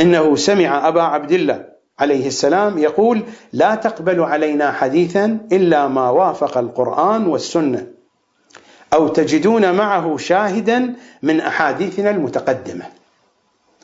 إنه 0.00 0.36
سمع 0.36 0.88
أبا 0.88 1.02
عبد 1.02 1.32
الله 1.32 1.64
عليه 1.98 2.26
السلام 2.26 2.78
يقول 2.78 3.22
لا 3.52 3.74
تقبل 3.74 4.20
علينا 4.20 4.72
حديثا 4.72 5.38
إلا 5.52 5.88
ما 5.88 6.10
وافق 6.10 6.58
القرآن 6.58 7.26
والسنة. 7.26 7.86
أو 8.92 9.08
تجدون 9.08 9.72
معه 9.72 10.16
شاهدا 10.16 10.94
من 11.22 11.40
أحاديثنا 11.40 12.10
المتقدمة. 12.10 12.84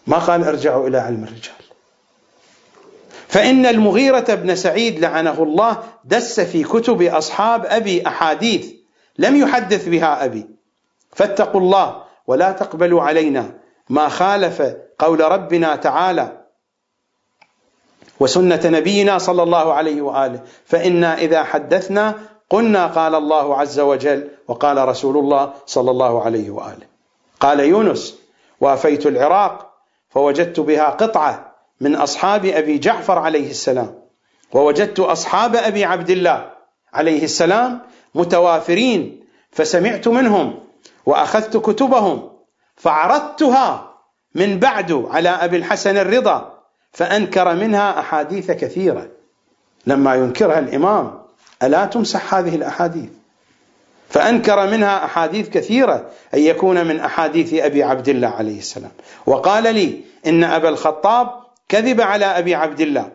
ما 0.06 0.18
قال 0.18 0.44
ارجعوا 0.44 0.89
إلى 0.89 0.98
علم 0.98 1.24
الرجال. 1.24 1.55
فإن 3.28 3.66
المغيرة 3.66 4.35
بن 4.35 4.56
سعيد 4.56 4.98
لعنه 4.98 5.43
الله 5.43 5.82
دس 6.05 6.40
في 6.40 6.64
كتب 6.64 7.02
أصحاب 7.02 7.66
أبي 7.66 8.06
أحاديث 8.06 8.66
لم 9.18 9.36
يحدث 9.36 9.89
بها 9.89 10.24
أبي. 10.24 10.47
فاتقوا 11.12 11.60
الله 11.60 12.02
ولا 12.26 12.52
تقبلوا 12.52 13.02
علينا 13.02 13.55
ما 13.89 14.09
خالف 14.09 14.62
قول 14.98 15.20
ربنا 15.20 15.76
تعالى 15.76 16.44
وسنة 18.20 18.60
نبينا 18.64 19.18
صلى 19.18 19.43
الله 19.43 19.72
عليه 19.72 20.02
وآله. 20.02 20.40
فإنا 20.64 21.18
إذا 21.18 21.44
حدثنا 21.44 22.14
قلنا 22.50 22.86
قال 22.86 23.14
الله 23.14 23.56
عز 23.56 23.80
وجل 23.80 24.28
وقال 24.48 24.88
رسول 24.88 25.16
الله 25.16 25.52
صلى 25.66 25.90
الله 25.90 26.22
عليه 26.22 26.50
وآله. 26.50 26.86
قال 27.40 27.60
يونس 27.60 28.18
وافيت 28.60 29.06
العراق 29.06 29.74
فوجدت 30.10 30.60
بها 30.60 30.90
قطعة 30.90 31.54
من 31.80 31.96
أصحاب 31.96 32.46
أبي 32.46 32.78
جعفر 32.78 33.18
عليه 33.18 33.50
السلام 33.50 33.94
ووجدت 34.52 35.00
أصحاب 35.00 35.56
أبي 35.56 35.84
عبد 35.84 36.10
الله 36.10 36.50
عليه 36.92 37.24
السلام 37.24 37.80
متوافرين 38.14 39.24
فسمعت 39.50 40.08
منهم 40.08 40.60
وأخذت 41.06 41.56
كتبهم 41.56 42.30
فعرضتها 42.76 43.94
من 44.34 44.58
بعد 44.58 44.92
على 44.92 45.28
أبي 45.28 45.56
الحسن 45.56 45.96
الرضا 45.96 46.58
فأنكر 46.92 47.54
منها 47.54 48.00
أحاديث 48.00 48.50
كثيرة 48.50 49.08
لما 49.86 50.14
ينكرها 50.14 50.58
الإمام. 50.58 51.18
ألا 51.62 51.85
تمسح 51.85 52.35
هذه 52.35 52.55
الأحاديث؟ 52.55 53.10
فأنكر 54.09 54.66
منها 54.66 55.05
أحاديث 55.05 55.48
كثيرة 55.48 56.06
أن 56.35 56.39
يكون 56.39 56.86
من 56.86 57.01
أحاديث 57.01 57.55
أبي 57.55 57.82
عبد 57.82 58.09
الله 58.09 58.28
عليه 58.28 58.59
السلام. 58.59 58.90
وقال 59.26 59.74
لي 59.74 60.01
إن 60.26 60.44
أبا 60.44 60.68
الخطاب 60.68 61.30
كذب 61.68 62.01
على 62.01 62.24
أبي 62.24 62.55
عبد 62.55 62.80
الله. 62.80 63.12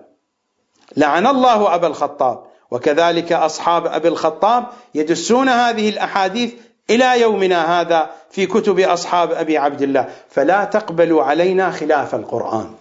لعن 0.98 1.28
الله 1.28 1.76
أبا 1.76 1.88
الخطاب. 1.88 2.44
وكذلك 2.72 3.32
أصحاب 3.32 3.88
أبي 3.88 4.08
الخطاب 4.08 4.66
يدسون 4.96 5.50
هذه 5.50 5.90
الأحاديث 5.90 6.54
إلى 6.90 7.22
يومنا 7.22 7.82
هذا 7.82 8.10
في 8.32 8.46
كتب 8.46 8.80
أصحاب 8.80 9.32
أبي 9.32 9.58
عبد 9.58 9.82
الله. 9.82 10.10
فلا 10.30 10.64
تقبلوا 10.64 11.24
علينا 11.24 11.72
خلاف 11.72 12.16
القرآن. 12.16 12.74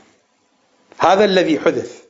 هذا 0.98 1.24
الذي 1.24 1.60
حدث. 1.60 2.01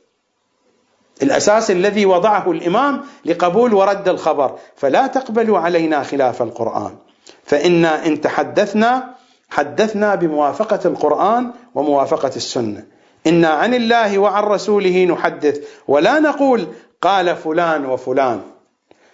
الأساس 1.23 1.71
الذي 1.71 2.05
وضعه 2.05 2.51
الإمام 2.51 3.01
لقبول 3.25 3.73
ورد 3.73 4.09
الخبر. 4.09 4.55
فلا 4.75 5.07
تقبلوا 5.07 5.59
علينا 5.59 6.03
خلاف 6.03 6.41
القرآن. 6.41 6.95
فإنا 7.43 8.05
إن 8.05 8.21
تحدثنا 8.21 9.15
حدثنا 9.49 10.15
بموافقة 10.15 10.79
القرآن 10.85 11.51
وموافقة 11.75 12.31
السنة. 12.35 12.83
إنا 13.27 13.47
عن 13.47 13.73
الله 13.73 14.17
وعن 14.17 14.43
رسوله 14.43 15.05
نحدث. 15.05 15.59
ولا 15.87 16.19
نقول 16.19 16.67
قال 17.01 17.35
فلان 17.35 17.85
وفلان. 17.85 18.41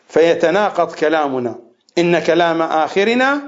فيتناقض 0.07 0.91
كلامنا. 0.91 1.55
إن 1.97 2.19
كلام 2.19 2.61
آخرنا 2.61 3.41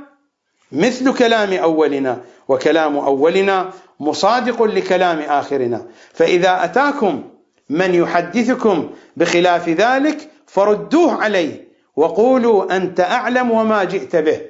مثل 0.72 1.14
كلام 1.14 1.54
أولنا. 1.54 2.18
وكلام 2.48 2.98
أولنا 2.98 3.70
مصادق 4.00 4.64
لكلام 4.64 5.20
آخرنا. 5.20 5.86
فإذا 6.14 6.64
أتاكم 6.64 7.24
من 7.72 7.94
يحدثكم 7.96 8.90
بخلاف 9.18 9.70
ذلك 9.70 10.30
فردوه 10.48 11.24
عليه 11.24 11.68
وقولوا 11.96 12.76
أنت 12.76 13.00
أعلم 13.00 13.52
وما 13.52 13.84
جئت 13.84 14.16
به. 14.16 14.42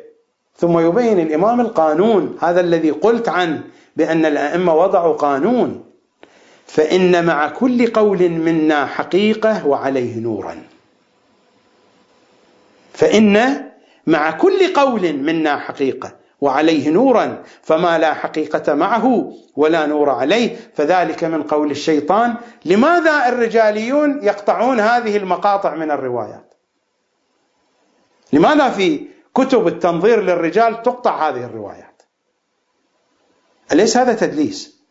ثم 0.55 0.79
يبين 0.79 1.19
الإمام 1.19 1.61
القانون 1.61 2.37
هذا 2.41 2.61
الذي 2.61 2.91
قلت 2.91 3.29
عنه 3.29 3.63
بأن 3.95 4.25
الأئمة 4.25 4.75
وضعوا 4.75 5.13
قانون. 5.13 5.83
فإن 6.65 7.25
مع 7.25 7.49
كل 7.49 7.87
قول 7.87 8.29
منا 8.29 8.85
حقيقة 8.85 9.67
وعليه 9.67 10.19
نورا. 10.19 10.63
فإن 12.93 13.65
مع 14.07 14.31
كل 14.31 14.73
قول 14.73 15.13
منا 15.13 15.57
حقيقة 15.57 16.20
وعليه 16.41 16.89
نورا 16.89 17.43
فما 17.61 17.97
لا 17.97 18.13
حقيقة 18.13 18.73
معه 18.73 19.33
ولا 19.55 19.85
نور 19.85 20.09
عليه. 20.09 20.71
فذلك 20.75 21.23
من 21.23 21.43
قول 21.43 21.71
الشيطان 21.71 22.35
لماذا 22.65 23.27
الرجاليون 23.29 24.23
يقطعون 24.23 24.79
هذه 24.79 25.17
المقاطع 25.17 25.75
من 25.75 25.91
الروايات؟ 25.91 26.53
لماذا 28.33 28.69
في 28.69 29.07
كتب 29.35 29.67
التنظير 29.67 30.21
للرجال 30.21 30.81
تقطع 30.81 31.29
هذه 31.29 31.43
الروايات؟ 31.43 32.01
أليس 33.71 33.97
هذا 33.97 34.13
تدليس؟ 34.13 34.81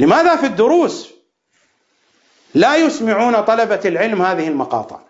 لماذا 0.00 0.36
في 0.36 0.46
الدروس 0.46 1.14
لا 2.54 2.76
يسمعون 2.76 3.40
طلبة 3.40 3.80
العلم 3.84 4.22
هذه 4.22 4.48
المقاطع؟ 4.48 5.00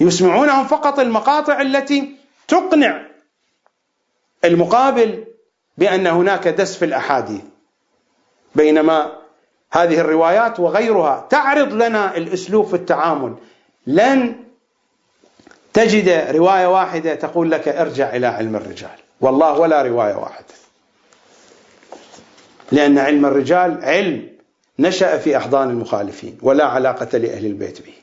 يسمعونهم 0.00 0.66
فقط 0.66 0.98
المقاطع 0.98 1.60
التي 1.60 2.16
تقنع 2.48 3.13
المقابل 4.44 5.24
بأن 5.78 6.06
هناك 6.06 6.48
دس 6.48 6.76
في 6.76 6.84
الأحاديث. 6.84 7.42
بينما 8.54 9.12
هذه 9.72 10.00
الروايات 10.00 10.60
وغيرها 10.60 11.26
تعرض 11.30 11.72
لنا 11.72 12.16
الأسلوب 12.16 12.66
في 12.66 12.74
التعامل. 12.74 13.34
لن 13.86 14.34
تجد 15.72 16.36
رواية 16.36 16.66
واحدة 16.66 17.14
تقول 17.14 17.50
لك 17.50 17.68
ارجع 17.68 18.16
إلى 18.16 18.26
علم 18.26 18.56
الرجال. 18.56 18.98
والله 19.20 19.58
ولا 19.58 19.82
رواية 19.82 20.14
واحدة. 20.14 20.54
لأن 22.72 22.98
علم 22.98 23.26
الرجال 23.26 23.84
علم 23.84 24.28
نشأ 24.78 25.18
في 25.18 25.36
أحضان 25.36 25.70
المخالفين 25.70 26.38
ولا 26.42 26.64
علاقة 26.64 27.18
لأهل 27.18 27.46
البيت 27.46 27.82
به. 27.82 27.94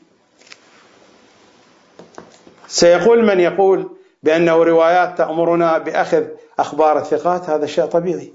سيقول 2.67 3.25
من 3.25 3.39
يقول 3.39 3.89
بأنه 4.23 4.63
روايات 4.63 5.17
تأمرنا 5.17 5.77
بأخذ 5.77 6.23
أخبار 6.59 6.99
الثقات 6.99 7.49
هذا 7.49 7.65
شيء 7.65 7.85
طبيعي. 7.85 8.33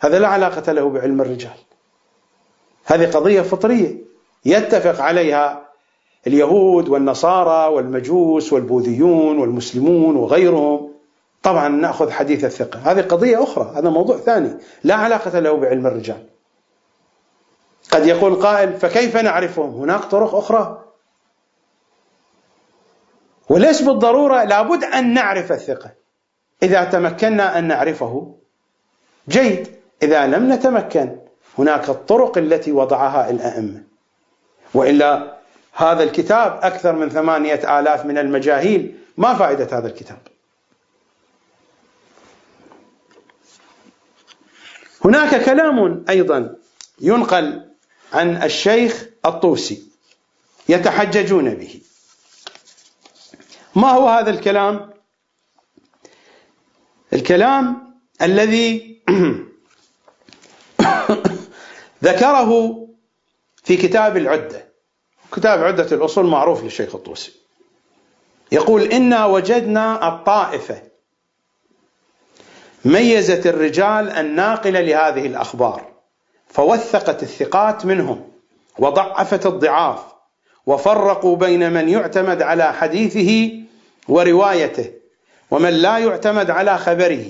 هذا 0.00 0.18
لا 0.18 0.28
علاقة 0.28 0.72
له 0.72 0.90
بعلم 0.90 1.20
الرجال. 1.20 1.56
هذه 2.84 3.10
قضية 3.10 3.42
فطرية 3.42 3.96
يتفق 4.44 5.00
عليها 5.00 5.66
اليهود 6.26 6.88
والنصارى 6.88 7.74
والمجوس 7.74 8.52
والبوذيون 8.52 9.38
والمسلمون 9.38 10.16
وغيرهم. 10.16 10.92
طبعا 11.42 11.68
نأخذ 11.68 12.10
حديث 12.10 12.44
الثقة. 12.44 12.78
هذه 12.78 13.00
قضية 13.00 13.42
أخرى 13.42 13.72
هذا 13.76 13.90
موضوع 13.90 14.16
ثاني. 14.16 14.50
لا 14.84 14.94
علاقة 14.94 15.38
له 15.38 15.56
بعلم 15.56 15.86
الرجال. 15.86 16.26
قد 17.90 18.06
يقول 18.06 18.34
قائل 18.34 18.72
فكيف 18.72 19.16
نعرفهم؟ 19.16 19.70
هناك 19.70 20.04
طرق 20.04 20.34
أخرى. 20.34 20.85
وليس 23.48 23.82
بالضرورة 23.82 24.44
لابد 24.44 24.84
أن 24.84 25.14
نعرف 25.14 25.52
الثقة. 25.52 25.90
إذا 26.62 26.84
تمكنا 26.84 27.58
أن 27.58 27.68
نعرفه 27.68 28.34
جيد. 29.28 29.68
إذا 30.02 30.26
لم 30.26 30.52
نتمكن 30.52 31.16
هناك 31.58 31.88
الطرق 31.88 32.38
التي 32.38 32.72
وضعها 32.72 33.30
الأئمة. 33.30 33.82
وإلا 34.74 35.36
هذا 35.72 36.02
الكتاب 36.02 36.58
أكثر 36.62 36.92
من 36.92 37.08
ثمانية 37.08 37.80
آلاف 37.80 38.06
من 38.06 38.18
المجاهيل 38.18 38.98
ما 39.16 39.34
فائدة 39.34 39.78
هذا 39.78 39.86
الكتاب. 39.86 40.18
هناك 45.04 45.44
كلام 45.44 46.04
أيضا 46.08 46.56
ينقل 47.00 47.70
عن 48.12 48.42
الشيخ 48.42 49.06
الطوسي 49.26 49.82
يتحججون 50.68 51.54
به. 51.54 51.80
ما 53.76 53.90
هو 53.90 54.08
هذا 54.08 54.30
الكلام؟ 54.30 54.90
الكلام 57.12 57.94
الذي 58.22 58.96
ذكره 62.04 62.78
في 63.64 63.76
كتاب 63.76 64.16
العدة. 64.16 64.66
كتاب 65.32 65.64
عدة 65.64 65.96
الأصول 65.96 66.26
معروف 66.26 66.64
للشيخ 66.64 66.94
الطوسي. 66.94 67.32
يقول 68.52 68.82
إنا 68.82 69.26
وجدنا 69.26 70.08
الطائفة 70.08 70.82
ميزت 72.84 73.46
الرجال 73.46 74.10
الناقله 74.10 74.80
لهذه 74.80 75.26
الأخبار 75.26 75.92
فوثقت 76.48 77.22
الثقات 77.22 77.86
منهم 77.86 78.28
وضعفت 78.78 79.46
الضعاف 79.46 80.04
وفرقوا 80.66 81.36
بين 81.36 81.72
من 81.72 81.88
يعتمد 81.88 82.42
على 82.42 82.72
حديثه 82.72 83.65
وروايته. 84.08 84.92
ومن 85.50 85.70
لا 85.70 85.98
يعتمد 85.98 86.50
على 86.50 86.78
خبره. 86.78 87.24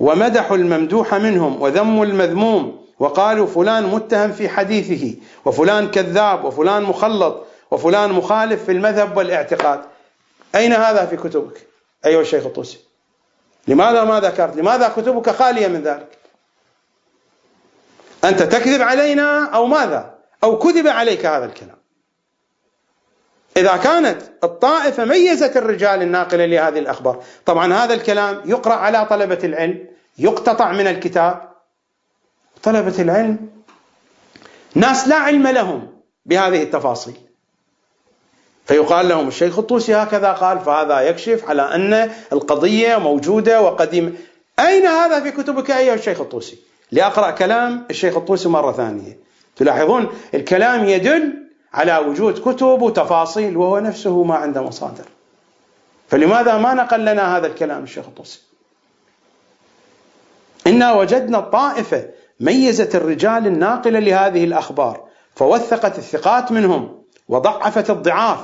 ومدحوا 0.00 0.56
الممدوح 0.56 1.14
منهم 1.14 1.62
وذموا 1.62 2.04
المذموم. 2.04 2.82
وقالوا 2.98 3.46
فلان 3.46 3.84
متهم 3.86 4.32
في 4.32 4.48
حديثه 4.48 5.16
وفلان 5.44 5.90
كذاب 5.90 6.44
وفلان 6.44 6.82
مخلط 6.82 7.46
وفلان 7.70 8.12
مخالف 8.12 8.64
في 8.64 8.72
المذهب 8.72 9.16
والاعتقاد. 9.16 9.80
أين 10.54 10.72
هذا 10.72 11.06
في 11.06 11.16
كتبك؟ 11.16 11.66
أيها 12.06 12.20
الشيخ 12.20 12.46
الطوسي. 12.46 12.78
لماذا 13.68 14.04
ما 14.04 14.20
ذكرت؟ 14.20 14.56
لماذا 14.56 14.88
كتبك 14.88 15.30
خالية 15.30 15.66
من 15.66 15.82
ذلك؟ 15.82 16.18
أنت 18.24 18.42
تكذب 18.42 18.82
علينا 18.82 19.44
أو 19.54 19.66
ماذا؟ 19.66 20.14
أو 20.44 20.58
كذب 20.58 20.86
عليك 20.86 21.26
هذا 21.26 21.44
الكلام؟ 21.44 21.81
إذا 23.56 23.76
كانت 23.76 24.22
الطائفة 24.44 25.04
ميزت 25.04 25.56
الرجال 25.56 26.02
الناقلة 26.02 26.46
لهذه 26.46 26.78
الأخبار. 26.78 27.22
طبعا 27.46 27.74
هذا 27.74 27.94
الكلام 27.94 28.40
يقرأ 28.44 28.74
على 28.74 29.06
طلبة 29.06 29.38
العلم 29.44 29.86
يقتطع 30.18 30.72
من 30.72 30.86
الكتاب. 30.86 31.52
طلبة 32.62 33.02
العلم 33.02 33.38
ناس 34.74 35.08
لا 35.08 35.16
علم 35.16 35.48
لهم 35.48 35.88
بهذه 36.26 36.62
التفاصيل. 36.62 37.14
فيقال 38.66 39.08
لهم 39.08 39.28
الشيخ 39.28 39.58
الطوسي 39.58 39.94
هكذا 39.94 40.32
قال 40.32 40.60
فهذا 40.60 41.00
يكشف 41.00 41.48
على 41.48 41.62
أن 41.62 42.10
القضية 42.32 42.96
موجودة 42.96 43.62
وقديمة. 43.62 44.12
أين 44.60 44.86
هذا 44.86 45.20
في 45.20 45.30
كتبك 45.30 45.70
أيها 45.70 45.94
الشيخ 45.94 46.20
الطوسي؟ 46.20 46.58
لأقرأ 46.92 47.30
كلام 47.30 47.86
الشيخ 47.90 48.16
الطوسي 48.16 48.48
مرة 48.48 48.72
ثانية. 48.72 49.18
تلاحظون 49.56 50.08
الكلام 50.34 50.84
يدل 50.84 51.41
على 51.74 51.98
وجود 51.98 52.38
كتب 52.38 52.82
وتفاصيل 52.82 53.56
وهو 53.56 53.78
نفسه 53.78 54.22
ما 54.22 54.34
عنده 54.34 54.62
مصادر. 54.62 55.04
فلماذا 56.08 56.58
ما 56.58 56.74
نقل 56.74 57.04
لنا 57.04 57.36
هذا 57.36 57.46
الكلام 57.46 57.82
الشيخ 57.82 58.06
الطوسي 58.06 58.40
إنا 60.66 60.92
وجدنا 60.92 61.38
الطائفة 61.38 62.08
ميزت 62.40 62.96
الرجال 62.96 63.46
الناقلة 63.46 63.98
لهذه 63.98 64.44
الأخبار 64.44 65.04
فوثقت 65.34 65.98
الثقات 65.98 66.52
منهم 66.52 67.02
وضعفت 67.28 67.90
الضعاف 67.90 68.38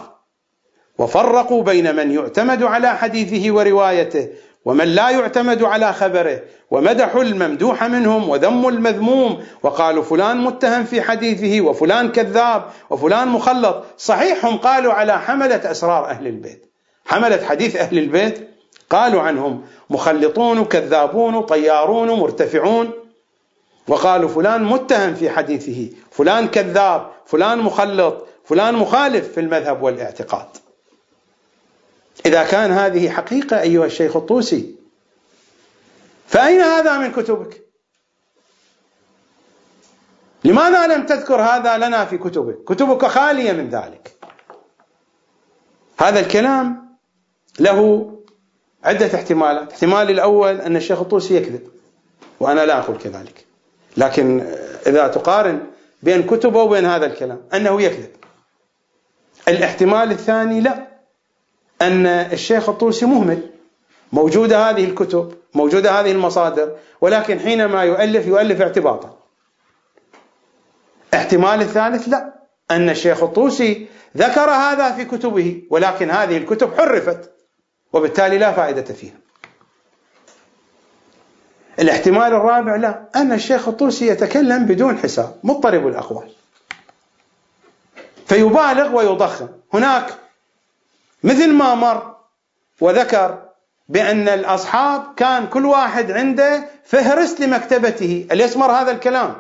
وفرقوا 0.98 1.62
بين 1.62 1.96
من 1.96 2.10
يعتمد 2.10 2.62
على 2.62 2.96
حديثه 2.96 3.54
وروايته 3.54 4.28
ومن 4.68 4.84
لا 4.84 5.10
يعتمد 5.10 5.62
على 5.62 5.92
خبره 5.92 6.40
ومدحوا 6.70 7.22
الممدوح 7.22 7.84
منهم 7.84 8.28
وذموا 8.28 8.70
المذموم 8.70 9.44
وقالوا 9.62 10.02
فلان 10.02 10.36
متهم 10.36 10.84
في 10.84 11.02
حديثه 11.02 11.60
وفلان 11.60 12.12
كذاب 12.12 12.64
وفلان 12.90 13.28
مخلط. 13.28 13.84
صحيح 13.98 14.44
هم 14.44 14.56
قالوا 14.58 14.92
على 14.92 15.20
حملة 15.20 15.70
أسرار 15.70 16.06
أهل 16.06 16.26
البيت. 16.26 16.72
حملة 17.06 17.44
حديث 17.44 17.76
أهل 17.76 17.98
البيت 17.98 18.48
قالوا 18.90 19.22
عنهم 19.22 19.62
مخلطون 19.90 20.64
كذابون 20.64 21.40
طيارون 21.40 22.10
مرتفعون. 22.10 22.90
وقالوا 23.88 24.28
فلان 24.28 24.64
متهم 24.64 25.14
في 25.14 25.30
حديثه 25.30 25.90
فلان 26.10 26.48
كذاب 26.48 27.10
فلان 27.26 27.58
مخلط 27.58 28.26
فلان 28.44 28.74
مخالف 28.74 29.32
في 29.32 29.40
المذهب 29.40 29.82
والاعتقاد. 29.82 30.67
إذا 32.26 32.44
كان 32.44 32.70
هذه 32.70 33.10
حقيقة 33.10 33.60
أيها 33.60 33.86
الشيخ 33.86 34.16
الطوسي 34.16 34.74
فأين 36.26 36.60
هذا 36.60 36.98
من 36.98 37.12
كتبك؟ 37.12 37.62
لماذا 40.44 40.86
لم 40.86 41.06
تذكر 41.06 41.42
هذا 41.42 41.76
لنا 41.76 42.04
في 42.04 42.18
كتبك؟ 42.18 42.64
كتبك 42.64 43.06
خالية 43.06 43.52
من 43.52 43.68
ذلك. 43.68 44.16
هذا 46.00 46.20
الكلام 46.20 46.96
له 47.60 48.10
عدة 48.84 49.14
احتمالات. 49.14 49.62
الاحتمال 49.62 50.10
الأول 50.10 50.60
أن 50.60 50.76
الشيخ 50.76 51.00
الطوسي 51.00 51.36
يكذب 51.36 51.68
وأنا 52.40 52.66
لا 52.66 52.78
أقول 52.78 52.98
كذلك. 52.98 53.44
لكن 53.96 54.40
إذا 54.86 55.08
تقارن 55.08 55.66
بين 56.02 56.22
كتبه 56.22 56.62
وبين 56.62 56.84
هذا 56.84 57.06
الكلام 57.06 57.40
أنه 57.54 57.82
يكذب. 57.82 58.10
الاحتمال 59.48 60.10
الثاني 60.10 60.60
لا. 60.60 60.97
أن 61.82 62.06
الشيخ 62.06 62.68
الطوسي 62.68 63.06
مهمل. 63.06 63.50
موجودة 64.12 64.70
هذه 64.70 64.84
الكتب 64.84 65.34
موجودة 65.54 66.00
هذه 66.00 66.12
المصادر 66.12 66.76
ولكن 67.00 67.40
حينما 67.40 67.82
يؤلف 67.82 68.26
يؤلف 68.26 68.60
اعتباطا. 68.60 69.18
احتمال 71.14 71.60
الثالث 71.60 72.08
لا. 72.08 72.34
أن 72.70 72.90
الشيخ 72.90 73.22
الطوسي 73.22 73.86
ذكر 74.16 74.50
هذا 74.50 74.92
في 74.92 75.04
كتبه 75.04 75.62
ولكن 75.70 76.10
هذه 76.10 76.36
الكتب 76.36 76.74
حرفت 76.74 77.30
وبالتالي 77.92 78.38
لا 78.38 78.52
فائدة 78.52 78.94
فيها. 78.94 79.14
الاحتمال 81.78 82.34
الرابع 82.34 82.76
لا. 82.76 83.08
أن 83.16 83.32
الشيخ 83.32 83.68
الطوسي 83.68 84.06
يتكلم 84.06 84.64
بدون 84.64 84.98
حساب 84.98 85.34
مضطرب 85.44 85.86
الأقوال. 85.86 86.28
فيبالغ 88.26 88.96
ويضخم. 88.96 89.48
هناك 89.74 90.14
مثل 91.22 91.52
ما 91.52 91.74
مر 91.74 92.16
وذكر 92.80 93.48
بأن 93.88 94.28
الأصحاب 94.28 95.14
كان 95.16 95.46
كل 95.46 95.66
واحد 95.66 96.10
عنده 96.10 96.64
فهرس 96.84 97.40
لمكتبته. 97.40 98.26
أليس 98.32 98.56
مر 98.56 98.72
هذا 98.72 98.90
الكلام. 98.90 99.34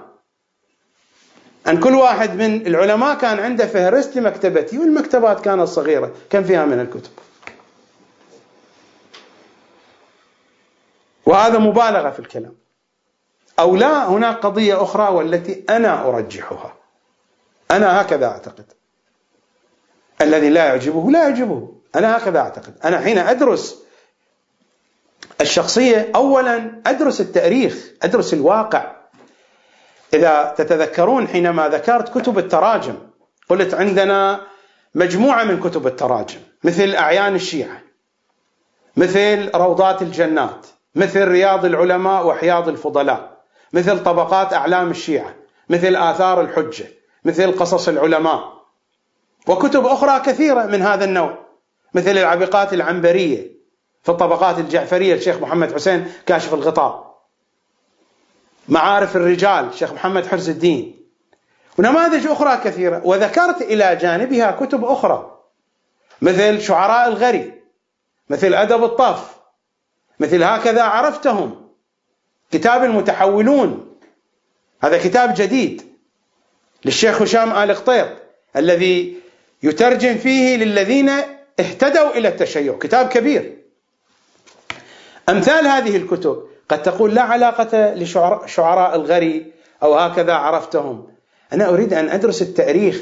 أن 1.66 1.80
كل 1.80 1.94
واحد 1.94 2.34
من 2.34 2.66
العلماء 2.66 3.18
كان 3.18 3.38
عنده 3.38 3.66
فهرس 3.66 4.16
لمكتبته 4.16 4.78
والمكتبات 4.78 5.40
كانت 5.40 5.68
صغيرة 5.68 6.12
كم 6.30 6.44
فيها 6.44 6.64
من 6.64 6.80
الكتب. 6.80 7.10
وهذا 11.26 11.58
مبالغة 11.58 12.10
في 12.10 12.18
الكلام. 12.18 12.54
أو 13.58 13.76
لا 13.76 14.08
هناك 14.08 14.36
قضية 14.36 14.82
أخرى 14.82 15.08
والتي 15.14 15.64
أنا 15.70 16.08
أرجحها. 16.08 16.74
أنا 17.70 18.00
هكذا 18.00 18.26
أعتقد. 18.26 18.77
الذي 20.20 20.48
لا 20.48 20.64
يعجبه 20.64 21.10
لا 21.10 21.22
يعجبه. 21.22 21.68
أنا 21.96 22.16
هكذا 22.16 22.38
أعتقد. 22.38 22.74
أنا 22.84 23.00
حين 23.00 23.18
أدرس 23.18 23.82
الشخصية 25.40 26.10
أولا 26.14 26.82
أدرس 26.86 27.20
التاريخ 27.20 27.88
أدرس 28.02 28.34
الواقع. 28.34 28.96
إذا 30.14 30.54
تتذكرون 30.56 31.28
حينما 31.28 31.68
ذكرت 31.68 32.18
كتب 32.18 32.38
التراجم 32.38 32.94
قلت 33.48 33.74
عندنا 33.74 34.40
مجموعة 34.94 35.44
من 35.44 35.60
كتب 35.60 35.86
التراجم 35.86 36.40
مثل 36.64 36.94
أعيان 36.94 37.34
الشيعة 37.34 37.80
مثل 38.96 39.50
روضات 39.54 40.02
الجنات 40.02 40.66
مثل 40.94 41.28
رياض 41.28 41.64
العلماء 41.64 42.26
وحياض 42.26 42.68
الفضلاء 42.68 43.38
مثل 43.72 44.02
طبقات 44.02 44.52
أعلام 44.52 44.90
الشيعة 44.90 45.34
مثل 45.68 45.96
آثار 45.96 46.40
الحجة 46.40 46.86
مثل 47.24 47.58
قصص 47.58 47.88
العلماء. 47.88 48.57
وكتب 49.46 49.86
أخرى 49.86 50.20
كثيرة 50.20 50.66
من 50.66 50.82
هذا 50.82 51.04
النوع 51.04 51.38
مثل 51.94 52.10
العبقات 52.10 52.72
العنبرية 52.72 53.58
في 54.02 54.08
الطبقات 54.08 54.58
الجعفرية 54.58 55.14
الشيخ 55.14 55.36
محمد 55.36 55.74
حسين 55.74 56.12
كاشف 56.26 56.54
الغطاء 56.54 57.18
معارف 58.68 59.16
الرجال 59.16 59.68
الشيخ 59.68 59.92
محمد 59.92 60.26
حرز 60.26 60.48
الدين 60.48 61.06
ونماذج 61.78 62.26
أخرى 62.26 62.56
كثيرة 62.56 63.02
وذكرت 63.04 63.62
إلى 63.62 63.96
جانبها 63.96 64.50
كتب 64.50 64.84
أخرى 64.84 65.38
مثل 66.22 66.60
شعراء 66.60 67.08
الغري 67.08 67.62
مثل 68.28 68.54
أدب 68.54 68.84
الطف 68.84 69.36
مثل 70.20 70.42
هكذا 70.42 70.82
عرفتهم 70.82 71.68
كتاب 72.50 72.84
المتحولون 72.84 73.98
هذا 74.82 74.98
كتاب 74.98 75.34
جديد 75.36 75.82
للشيخ 76.84 77.22
هشام 77.22 77.52
آل 77.52 77.74
قطيط 77.74 78.08
الذي 78.56 79.18
يترجم 79.62 80.18
فيه 80.18 80.56
للذين 80.56 81.10
اهتدوا 81.60 82.16
إلى 82.16 82.28
التشيع. 82.28 82.78
كتاب 82.80 83.08
كبير. 83.08 83.58
أمثال 85.28 85.66
هذه 85.66 85.96
الكتب 85.96 86.42
قد 86.68 86.82
تقول 86.82 87.14
لا 87.14 87.22
علاقة 87.22 87.94
لشعراء 87.94 88.96
الغري 88.96 89.52
أو 89.82 89.94
هكذا 89.94 90.32
عرفتهم. 90.32 91.06
أنا 91.52 91.68
أريد 91.68 91.94
أن 91.94 92.08
أدرس 92.08 92.42
التاريخ. 92.42 93.00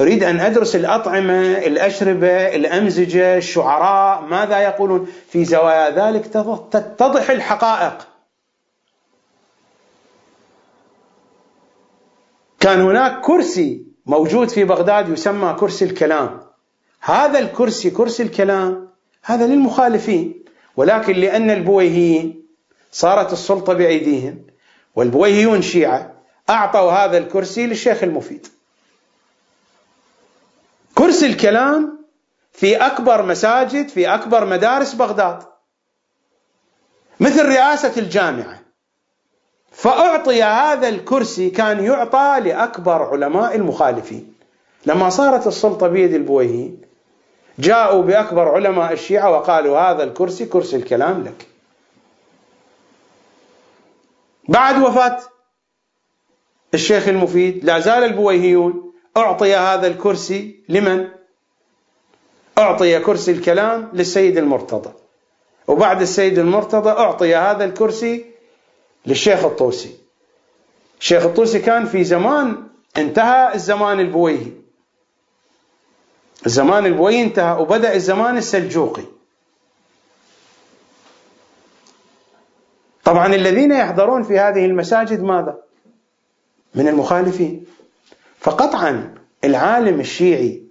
أريد 0.00 0.24
أن 0.24 0.40
أدرس 0.40 0.76
الأطعمة 0.76 1.58
الأشربة 1.58 2.54
الأمزجة 2.56 3.36
الشعراء. 3.36 4.22
ماذا 4.22 4.58
يقولون؟ 4.58 5.12
في 5.28 5.44
زوايا 5.44 5.90
ذلك 5.90 6.26
تتضح 6.26 7.30
الحقائق. 7.30 8.08
كان 12.60 12.80
هناك 12.80 13.20
كرسي 13.20 13.85
موجود 14.06 14.48
في 14.48 14.64
بغداد 14.64 15.08
يسمى 15.08 15.56
كرسي 15.60 15.84
الكلام. 15.84 16.40
هذا 17.00 17.38
الكرسي 17.38 17.90
كرسي 17.90 18.22
الكلام 18.22 18.88
هذا 19.22 19.46
للمخالفين. 19.46 20.44
ولكن 20.76 21.12
لأن 21.12 21.50
البويهيين 21.50 22.42
صارت 22.92 23.32
السلطة 23.32 23.72
بأيديهم 23.72 24.42
والبويهيون 24.94 25.62
شيعة 25.62 26.12
أعطوا 26.50 26.92
هذا 26.92 27.18
الكرسي 27.18 27.66
للشيخ 27.66 28.02
المفيد. 28.02 28.46
كرسي 30.94 31.26
الكلام 31.26 32.04
في 32.52 32.76
أكبر 32.76 33.26
مساجد 33.26 33.88
في 33.88 34.14
أكبر 34.14 34.44
مدارس 34.44 34.94
بغداد. 34.94 35.42
مثل 37.20 37.46
رئاسة 37.46 37.92
الجامعة. 37.96 38.55
فأعطي 39.76 40.42
هذا 40.42 40.88
الكرسي 40.88 41.50
كان 41.50 41.84
يعطى 41.84 42.40
لأكبر 42.44 43.02
علماء 43.02 43.56
المخالفين. 43.56 44.34
لما 44.86 45.10
صارت 45.10 45.46
السلطة 45.46 45.88
بيد 45.88 46.14
البويهيين 46.14 46.80
جاءوا 47.58 48.02
بأكبر 48.02 48.48
علماء 48.48 48.92
الشيعة 48.92 49.30
وقالوا 49.30 49.78
هذا 49.78 50.04
الكرسي 50.04 50.46
كرسي 50.46 50.76
الكلام 50.76 51.24
لك. 51.24 51.46
بعد 54.48 54.82
وفاة 54.82 55.18
الشيخ 56.74 57.08
المفيد 57.08 57.64
لا 57.64 57.78
زال 57.78 58.04
البويهيون 58.04 58.92
أعطي 59.16 59.56
هذا 59.56 59.86
الكرسي 59.86 60.64
لمن؟ 60.68 61.08
أعطي 62.58 62.98
كرسي 63.00 63.32
الكلام 63.32 63.90
للسيد 63.92 64.38
المرتضى. 64.38 64.92
وبعد 65.68 66.00
السيد 66.00 66.38
المرتضى 66.38 66.90
أعطي 66.90 67.34
هذا 67.36 67.64
الكرسي 67.64 68.35
للشيخ 69.06 69.44
الطوسي. 69.44 69.96
الشيخ 71.00 71.24
الطوسي 71.24 71.58
كان 71.58 71.86
في 71.86 72.04
زمان 72.04 72.62
انتهى 72.96 73.54
الزمان 73.54 74.00
البويهي. 74.00 74.52
الزمان 76.46 76.86
البويهي 76.86 77.22
انتهى 77.22 77.60
وبدأ 77.60 77.94
الزمان 77.94 78.36
السلجوقي. 78.36 79.02
طبعا 83.04 83.34
الذين 83.34 83.72
يحضرون 83.72 84.22
في 84.22 84.38
هذه 84.38 84.66
المساجد 84.66 85.22
ماذا؟ 85.22 85.56
من 86.74 86.88
المخالفين. 86.88 87.66
فقطعا 88.40 89.14
العالم 89.44 90.00
الشيعي 90.00 90.62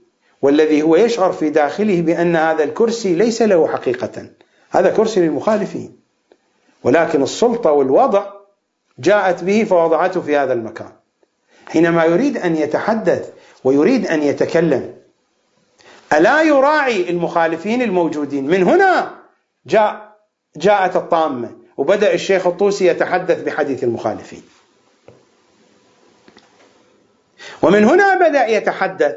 والذي 0.41 0.81
هو 0.81 0.95
يشعر 0.95 1.31
في 1.31 1.49
داخله 1.49 2.01
بأن 2.01 2.35
هذا 2.35 2.63
الكرسي 2.63 3.15
ليس 3.15 3.41
له 3.41 3.67
حقيقة. 3.67 4.29
هذا 4.69 4.89
كرسي 4.89 5.19
للمخالفين. 5.19 6.04
ولكن 6.85 7.23
السلطة 7.23 7.71
والوضع 7.71 8.25
جاءت 8.99 9.43
به 9.43 9.63
فوضعته 9.63 10.21
في 10.21 10.37
هذا 10.37 10.53
المكان. 10.53 10.91
حينما 11.67 12.05
يريد 12.05 12.37
أن 12.37 12.55
يتحدث 12.55 13.29
ويريد 13.63 14.07
أن 14.07 14.23
يتكلم 14.23 14.95
ألا 16.13 16.41
يراعي 16.41 17.09
المخالفين 17.09 17.81
الموجودين؟ 17.81 18.47
من 18.47 18.63
هنا 18.63 19.15
جاء 19.65 20.15
جاءت 20.55 20.95
الطامة 20.95 21.51
وبدأ 21.77 22.13
الشيخ 22.13 22.47
الطوسي 22.47 22.87
يتحدث 22.87 23.43
بحديث 23.43 23.83
المخالفين. 23.83 24.43
ومن 27.61 27.83
هنا 27.83 28.29
بدأ 28.29 28.47
يتحدث 28.47 29.15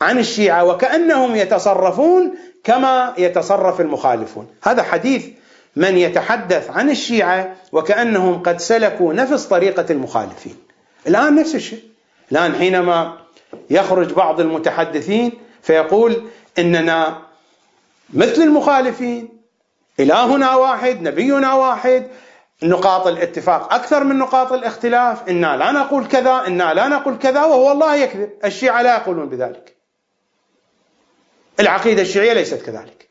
عن 0.00 0.18
الشيعة 0.18 0.64
وكأنهم 0.64 1.36
يتصرفون 1.36 2.34
كما 2.64 3.14
يتصرف 3.18 3.80
المخالفون. 3.80 4.48
هذا 4.62 4.82
حديث 4.82 5.26
من 5.76 5.96
يتحدث 5.96 6.70
عن 6.70 6.90
الشيعة 6.90 7.56
وكأنهم 7.72 8.42
قد 8.42 8.60
سلكوا 8.60 9.12
نفس 9.12 9.44
طريقة 9.44 9.86
المخالفين. 9.90 10.56
الآن 11.06 11.34
نفس 11.34 11.54
الشيء. 11.54 11.82
الآن 12.32 12.54
حينما 12.54 13.18
يخرج 13.70 14.12
بعض 14.12 14.40
المتحدثين 14.40 15.32
فيقول 15.62 16.22
إننا 16.58 17.18
مثل 18.14 18.42
المخالفين 18.42 19.28
إلهنا 20.00 20.54
واحد 20.54 21.02
نبينا 21.02 21.54
واحد 21.54 22.06
نقاط 22.62 23.06
الاتفاق 23.06 23.74
أكثر 23.74 24.04
من 24.04 24.18
نقاط 24.18 24.52
الاختلاف 24.52 25.28
إنا 25.28 25.56
لا 25.56 25.72
نقول 25.72 26.06
كذا 26.06 26.44
إنا 26.46 26.74
لا 26.74 26.88
نقول 26.88 27.18
كذا 27.18 27.44
وهو 27.44 27.72
الله 27.72 27.96
يكذب. 27.96 28.30
الشيعة 28.44 28.82
لا 28.82 28.96
يقولون 28.96 29.28
بذلك. 29.28 29.76
العقيدة 31.60 32.02
الشيعية 32.02 32.32
ليست 32.32 32.62
كذلك. 32.62 33.05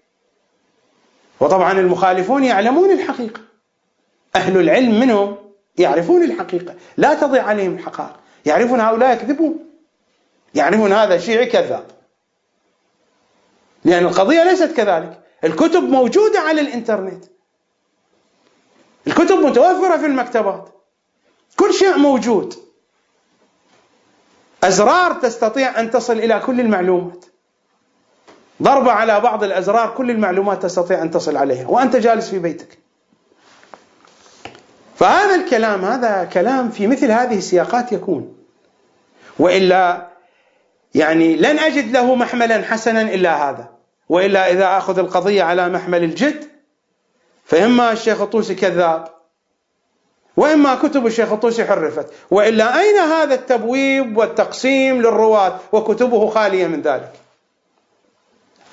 وطبعا 1.46 1.72
المخالفون 1.72 2.44
يعلمون 2.44 2.92
الحقيقة. 2.92 3.42
أهل 4.36 4.58
العلم 4.58 5.00
منهم 5.00 5.38
يعرفون 5.78 6.24
الحقيقة. 6.24 6.76
لا 6.98 7.14
تضيع 7.14 7.44
عليهم 7.44 7.74
الحقائق. 7.74 8.16
يعرفون 8.46 8.80
هؤلاء 8.80 9.14
يكذبون. 9.14 9.60
يعرفون 10.56 10.94
هذا 10.94 11.18
شيعي 11.18 11.46
كذاب. 11.46 11.86
لأن 13.86 14.06
القضية 14.06 14.44
ليست 14.44 14.72
كذلك. 14.72 15.22
الكتب 15.44 15.84
موجودة 15.84 16.40
على 16.40 16.62
الإنترنت. 16.62 17.26
الكتب 19.08 19.36
متوفرة 19.36 19.98
في 19.98 20.06
المكتبات. 20.06 20.70
كل 21.56 21.74
شيء 21.74 21.98
موجود. 21.98 22.56
أزرار 24.64 25.14
تستطيع 25.14 25.80
أن 25.80 25.92
تصل 25.92 26.14
إلى 26.14 26.40
كل 26.46 26.60
المعلومات. 26.60 27.26
ضربة 28.62 28.92
على 28.92 29.20
بعض 29.20 29.44
الأزرار 29.44 29.94
كل 29.98 30.12
المعلومات 30.12 30.64
تستطيع 30.64 31.02
أن 31.02 31.12
تصل 31.12 31.38
عليها 31.38 31.68
وأنت 31.68 31.96
جالس 31.96 32.30
في 32.30 32.40
بيتك. 32.40 32.78
فهذا 34.96 35.36
الكلام 35.36 35.86
هذا 35.86 36.24
كلام 36.34 36.70
في 36.70 36.88
مثل 36.88 37.12
هذه 37.12 37.38
السياقات 37.38 37.92
يكون. 37.92 38.36
وإلا 39.40 40.08
يعني 40.96 41.36
لن 41.36 41.60
أجد 41.60 41.92
له 41.92 42.16
محملا 42.16 42.64
حسنا 42.64 43.02
إلا 43.02 43.50
هذا. 43.50 43.70
وإلا 44.10 44.52
إذا 44.52 44.78
أخذ 44.78 45.00
القضية 45.00 45.44
على 45.44 45.70
محمل 45.70 46.04
الجد 46.04 46.44
فإما 47.46 47.92
الشيخ 47.92 48.22
الطوسي 48.22 48.56
كذاب 48.56 49.08
وإما 50.38 50.76
كتب 50.76 51.06
الشيخ 51.06 51.32
الطوسي 51.32 51.66
حرفت. 51.66 52.08
وإلا 52.32 52.80
أين 52.80 52.98
هذا 52.98 53.34
التبويب 53.34 54.18
والتقسيم 54.18 55.02
للرواة؟ 55.02 55.60
وكتبه 55.72 56.30
خالية 56.30 56.68
من 56.68 56.82
ذلك. 56.82 57.25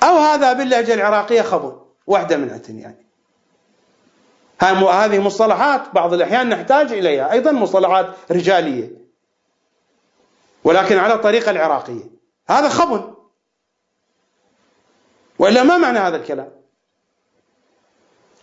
أو 0.03 0.17
هذا 0.17 0.53
باللهجة 0.53 0.95
العراقية 0.95 1.43
خبر 1.43 1.83
واحدة 2.07 2.37
من 2.37 2.51
أتن 2.51 2.79
يعني. 2.79 3.03
هذه 4.61 5.19
مصطلحات 5.19 5.83
بعض 5.95 6.13
الأحيان 6.13 6.49
نحتاج 6.49 6.93
إليها 6.93 7.33
أيضا 7.33 7.53
مصطلحات 7.53 8.07
رجالية. 8.31 8.91
ولكن 10.65 10.99
على 10.99 11.15
الطريقة 11.15 11.51
العراقية. 11.51 12.11
هذا 12.49 12.69
خبر 12.69 13.15
وإلا 15.39 15.63
ما 15.63 15.79
معنى 15.79 15.99
هذا 15.99 16.17
الكلام؟ 16.17 16.51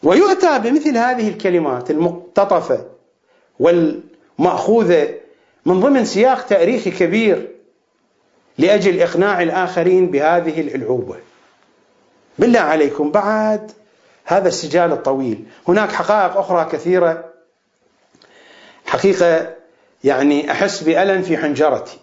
ويؤتى 0.03 0.60
بمثل 0.60 0.98
هذه 0.98 1.30
الكلمات 1.30 1.91
المقتطفة 1.91 2.86
والمأخوذة 3.60 5.15
من 5.65 5.80
ضمن 5.80 6.06
سياق 6.06 6.45
تاريخي 6.45 6.91
كبير 6.91 7.56
لأجل 8.57 9.02
إقناع 9.02 9.41
الآخرين 9.41 10.11
بهذه 10.11 10.61
الألعوبة 10.61 11.15
بالله 12.40 12.60
عليكم. 12.60 13.11
بعد 13.11 13.72
هذا 14.26 14.48
السجال 14.48 14.91
الطويل. 14.91 15.45
هناك 15.68 15.91
حقائق 15.91 16.38
أخرى 16.38 16.70
كثيرة. 16.72 17.34
حقيقة 18.86 19.56
يعني 20.03 20.52
أحس 20.52 20.84
بألم 20.84 21.22
في 21.22 21.38
حنجرتي. 21.38 21.98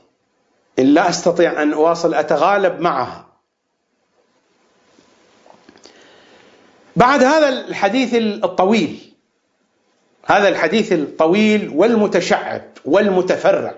إن 0.78 0.84
لا 0.84 1.08
أستطيع 1.08 1.62
أن 1.62 1.72
أواصل 1.72 2.14
أتغالب 2.14 2.80
معها. 2.80 3.26
بعد 6.96 7.22
هذا 7.22 7.48
الحديث 7.48 8.14
الطويل 8.14 9.12
هذا 10.24 10.48
الحديث 10.48 10.92
الطويل 10.92 11.72
والمتشعب 11.74 12.62
والمتفرع. 12.84 13.74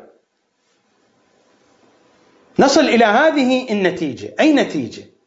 نصل 2.59 2.81
إلى 2.81 3.05
هذه 3.05 3.73
النتيجة. 3.73 4.35
أي 4.41 4.53
نتيجة؟ 4.53 5.18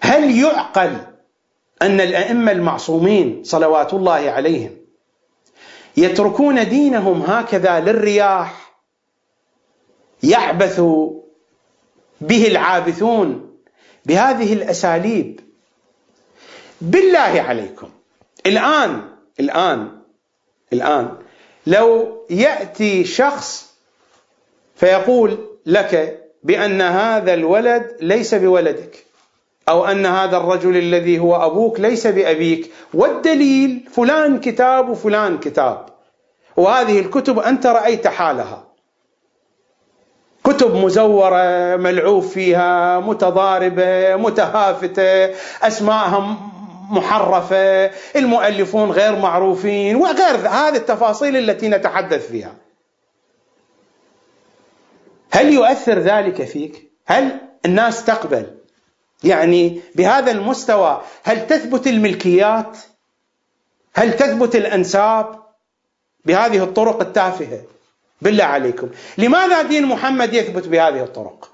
هل 0.00 0.38
يعقل 0.38 0.96
أن 1.82 2.00
الأئمة 2.00 2.52
المعصومين 2.52 3.44
صلوات 3.44 3.94
الله 3.94 4.30
عليهم 4.30 4.76
يتركون 5.96 6.68
دينهم 6.68 7.22
هكذا 7.22 7.80
للرياح 7.80 8.72
يعبث 10.22 10.80
به 12.20 12.46
العابثون 12.46 13.56
بهذه 14.06 14.52
الأساليب؟ 14.52 15.40
بالله 16.80 17.42
عليكم. 17.48 17.90
الآن 18.46 19.08
الآن 19.40 20.00
الآن 20.72 21.18
لو 21.66 22.16
يأتي 22.30 23.04
شخص 23.04 23.74
فيقول 24.76 25.58
لك 25.66 26.22
بأن 26.42 26.80
هذا 26.80 27.34
الولد 27.34 27.96
ليس 28.00 28.34
بولدك. 28.34 29.05
أو 29.68 29.84
أن 29.84 30.06
هذا 30.06 30.36
الرجل 30.36 30.76
الذي 30.76 31.18
هو 31.18 31.36
أبوك 31.36 31.80
ليس 31.80 32.06
بأبيك. 32.06 32.72
والدليل 32.94 33.88
فلان 33.92 34.40
كتاب 34.40 34.88
وفلان 34.88 35.38
كتاب. 35.38 35.86
وهذه 36.56 37.00
الكتب 37.00 37.38
أنت 37.38 37.66
رأيت 37.66 38.06
حالها. 38.08 38.66
كتب 40.44 40.74
مزورة 40.74 41.76
ملعوب 41.76 42.22
فيها 42.22 43.00
متضاربة 43.00 44.16
متهافتة 44.16 45.34
أسماءها 45.62 46.36
محرفة 46.90 47.90
المؤلفون 48.16 48.90
غير 48.90 49.16
معروفين 49.16 49.96
وغير 49.96 50.36
هذه 50.48 50.76
التفاصيل 50.76 51.36
التي 51.36 51.68
نتحدث 51.68 52.30
فيها. 52.30 52.54
هل 55.30 55.52
يؤثر 55.52 55.98
ذلك 55.98 56.44
فيك؟ 56.44 56.90
هل 57.06 57.40
الناس 57.64 58.04
تقبل؟ 58.04 58.55
يعني 59.24 59.80
بهذا 59.94 60.32
المستوى 60.32 61.02
هل 61.24 61.46
تثبت 61.46 61.86
الملكيات؟ 61.86 62.78
هل 63.94 64.16
تثبت 64.16 64.56
الأنساب؟ 64.56 65.42
بهذه 66.24 66.62
الطرق 66.62 67.00
التافهة. 67.00 67.60
بالله 68.22 68.44
عليكم. 68.44 68.90
لماذا 69.18 69.62
دين 69.62 69.86
محمد 69.86 70.34
يثبت 70.34 70.68
بهذه 70.68 71.02
الطرق؟ 71.02 71.50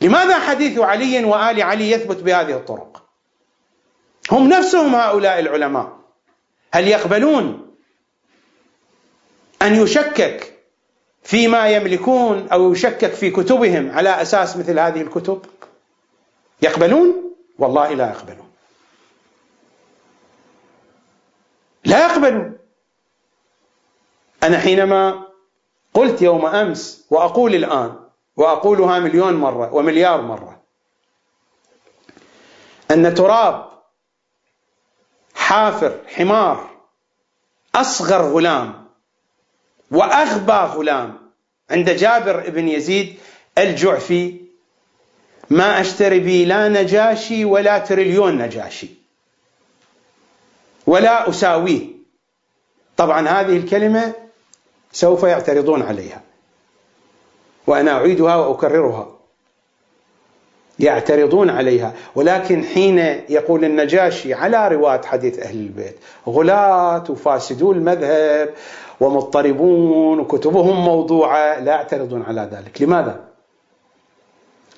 لماذا 0.00 0.38
حديث 0.38 0.78
علي 0.78 1.24
وآل 1.24 1.62
علي 1.62 1.90
يثبت 1.90 2.16
بهذه 2.16 2.52
الطرق؟ 2.52 3.02
هم 4.30 4.48
نفسهم 4.48 4.94
هؤلاء 4.94 5.38
العلماء. 5.38 5.98
هل 6.72 6.88
يقبلون 6.88 7.74
أن 9.62 9.74
يشكك 9.74 10.52
فيما 11.22 11.68
يملكون 11.68 12.48
أو 12.48 12.72
يشكك 12.72 13.12
في 13.12 13.30
كتبهم 13.30 13.90
على 13.90 14.22
أساس 14.22 14.56
مثل 14.56 14.78
هذه 14.78 15.00
الكتب؟ 15.00 15.42
يقبلون؟ 16.62 17.34
والله 17.58 17.94
لا 17.94 18.10
يقبلون. 18.10 18.50
لا 21.84 22.06
يقبلون. 22.06 22.58
أنا 24.42 24.58
حينما 24.58 25.26
قلت 25.94 26.22
يوم 26.22 26.46
أمس 26.46 27.06
وأقول 27.10 27.54
الآن 27.54 27.96
وأقولها 28.36 28.98
مليون 28.98 29.34
مرة 29.34 29.74
ومليار 29.74 30.22
مرة 30.22 30.62
أن 32.90 33.14
تراب 33.14 33.70
حافر 35.34 36.00
حمار 36.06 36.70
أصغر 37.74 38.22
غلام 38.22 38.88
وأغبى 39.90 40.52
غلام 40.52 41.30
عند 41.70 41.90
جابر 41.90 42.50
بن 42.50 42.68
يزيد 42.68 43.18
الجعفي 43.58 44.40
ما 45.50 45.80
أشتري 45.80 46.20
به 46.20 46.44
لا 46.48 46.68
نجاشي 46.68 47.44
ولا 47.44 47.78
تريليون 47.78 48.38
نجاشي. 48.38 48.88
ولا 50.86 51.28
أساويه. 51.28 51.86
طبعا 52.96 53.28
هذه 53.28 53.56
الكلمة 53.56 54.12
سوف 54.92 55.22
يعترضون 55.22 55.82
عليها. 55.82 56.22
وأنا 57.66 57.90
أعيدها 57.90 58.36
وأكررها. 58.36 59.08
يعترضون 60.78 61.50
عليها. 61.50 61.94
ولكن 62.14 62.64
حين 62.64 62.98
يقول 63.28 63.64
النجاشي 63.64 64.34
على 64.34 64.68
رواة 64.68 65.00
حديث 65.04 65.38
أهل 65.38 65.56
البيت 65.56 65.96
غلاة 66.28 67.04
وفاسدو 67.08 67.72
المذهب 67.72 68.54
ومضطربون 69.00 70.20
وكتبهم 70.20 70.84
موضوعة. 70.84 71.60
لا 71.60 71.72
يعترضون 71.72 72.22
على 72.22 72.48
ذلك. 72.52 72.82
لماذا؟ 72.82 73.29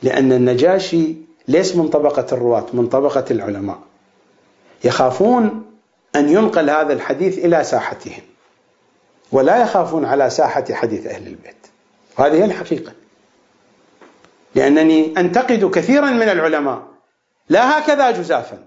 لأن 0.03 0.33
النجاشي 0.33 1.15
ليس 1.49 1.77
من 1.77 1.89
طبقة 1.89 2.27
الرواة 2.33 2.67
من 2.73 2.87
طبقة 2.87 3.25
العلماء. 3.31 3.79
يخافون 4.85 5.65
أن 6.17 6.29
ينقل 6.29 6.71
هذا 6.71 6.93
الحديث 6.93 7.39
إلى 7.39 7.65
ساحتهم 7.65 8.23
ولا 9.33 9.63
يخافون 9.63 10.05
على 10.05 10.31
ساحة 10.31 10.65
حديث 10.73 11.07
أهل 11.07 11.27
البيت. 11.27 11.67
هذه 12.19 12.33
هي 12.33 12.45
الحقيقة. 12.45 12.93
لأنني 14.55 15.15
أنتقد 15.19 15.71
كثيرا 15.71 16.11
من 16.11 16.29
العلماء. 16.29 16.83
لا 17.49 17.79
هكذا 17.79 18.11
جزافا. 18.11 18.59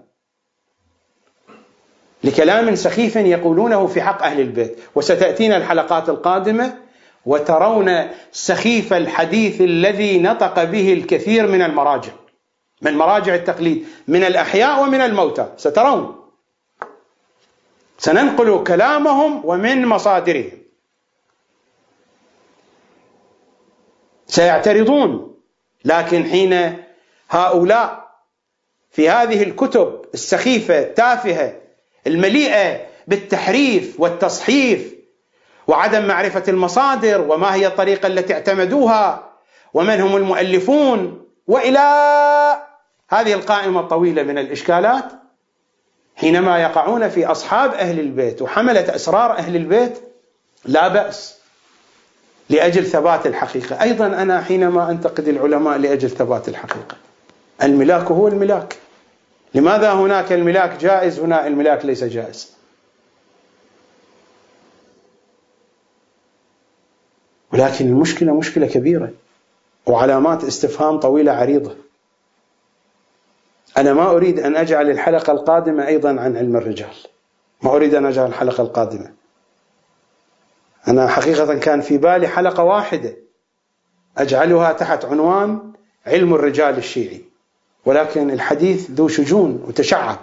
لكلام 2.24 2.74
سخيف 2.74 3.16
يقولونه 3.16 3.86
في 3.86 4.02
حق 4.02 4.22
أهل 4.22 4.40
البيت. 4.40 4.78
وستأتينا 4.94 5.56
الحلقات 5.56 6.08
القادمة 6.08 6.85
وترون 7.26 8.08
سخيف 8.32 8.92
الحديث 8.92 9.60
الذي 9.60 10.18
نطق 10.18 10.64
به 10.64 10.92
الكثير 10.92 11.46
من 11.46 11.62
المراجع 11.62 12.12
من 12.82 12.94
مراجع 12.96 13.34
التقليد 13.34 13.86
من 14.08 14.24
الأحياء 14.24 14.82
ومن 14.82 15.00
الموتى. 15.00 15.52
سترون. 15.56 16.30
سننقل 17.98 18.64
كلامهم 18.64 19.40
ومن 19.44 19.86
مصادرهم. 19.86 20.58
سيعترضون. 24.26 25.36
لكن 25.84 26.24
حين 26.24 26.82
هؤلاء 27.30 28.06
في 28.90 29.10
هذه 29.10 29.42
الكتب 29.42 30.04
السخيفة 30.14 30.78
التافهة 30.78 31.60
المليئة 32.06 32.86
بالتحريف 33.06 34.00
والتصحيف 34.00 34.95
وعدم 35.68 36.06
معرفة 36.06 36.42
المصادر 36.48 37.20
وما 37.20 37.54
هي 37.54 37.66
الطريقة 37.66 38.06
التي 38.06 38.34
اعتمدوها 38.34 39.32
ومن 39.74 40.00
هم 40.00 40.16
المؤلفون 40.16 41.26
وإلى 41.46 41.78
هذه 43.08 43.32
القائمة 43.32 43.80
الطويلة 43.80 44.22
من 44.22 44.38
الإشكالات 44.38 45.04
حينما 46.16 46.58
يقعون 46.58 47.08
في 47.08 47.26
أصحاب 47.26 47.74
أهل 47.74 48.00
البيت 48.00 48.42
وحملة 48.42 48.94
أسرار 48.94 49.32
أهل 49.32 49.56
البيت 49.56 49.98
لا 50.64 50.88
بأس 50.88 51.36
لأجل 52.50 52.86
ثبات 52.86 53.26
الحقيقة، 53.26 53.82
أيضا 53.82 54.06
أنا 54.06 54.40
حينما 54.42 54.90
أنتقد 54.90 55.28
العلماء 55.28 55.78
لأجل 55.78 56.10
ثبات 56.10 56.48
الحقيقة. 56.48 56.96
الملاك 57.62 58.04
هو 58.04 58.28
الملاك. 58.28 58.76
لماذا 59.54 59.92
هناك 59.92 60.32
الملاك 60.32 60.76
جائز 60.80 61.18
هنا 61.20 61.46
الملاك 61.46 61.84
ليس 61.84 62.04
جائز؟ 62.04 62.55
ولكن 67.56 67.86
المشكلة 67.86 68.34
مشكلة 68.34 68.66
كبيرة 68.66 69.10
وعلامات 69.86 70.44
استفهام 70.44 71.00
طويلة 71.00 71.32
عريضة. 71.32 71.76
أنا 73.76 73.92
ما 73.92 74.10
أريد 74.10 74.40
أن 74.40 74.56
أجعل 74.56 74.90
الحلقة 74.90 75.32
القادمة 75.32 75.86
أيضا 75.86 76.08
عن 76.08 76.36
علم 76.36 76.56
الرجال. 76.56 76.94
ما 77.62 77.70
أريد 77.70 77.94
أن 77.94 78.06
أجعل 78.06 78.26
الحلقة 78.26 78.62
القادمة. 78.62 79.12
أنا 80.88 81.08
حقيقة 81.08 81.54
كان 81.54 81.80
في 81.80 81.98
بالي 81.98 82.28
حلقة 82.28 82.62
واحدة 82.62 83.16
أجعلها 84.18 84.72
تحت 84.72 85.04
عنوان 85.04 85.72
علم 86.06 86.34
الرجال 86.34 86.78
الشيعي. 86.78 87.20
ولكن 87.84 88.30
الحديث 88.30 88.90
ذو 88.90 89.08
شجون 89.08 89.64
وتشعب. 89.68 90.18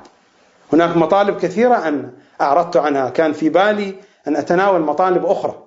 هناك 0.74 0.98
مطالب 0.98 1.38
كثيرة 1.38 1.88
أن 1.88 2.12
أعرضت 2.42 2.78
عنها. 2.78 3.10
كان 3.10 3.34
في 3.34 3.50
بالي 3.50 3.96
أن 4.28 4.36
أتناول 4.36 4.82
مطالب 4.82 5.26
أخرى. 5.26 5.63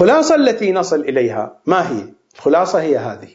الخلاصة 0.00 0.34
التي 0.34 0.72
نصل 0.72 1.00
إليها 1.00 1.56
ما 1.66 1.90
هي؟ 1.90 2.04
الخلاصة 2.34 2.80
هي 2.80 2.98
هذه 2.98 3.28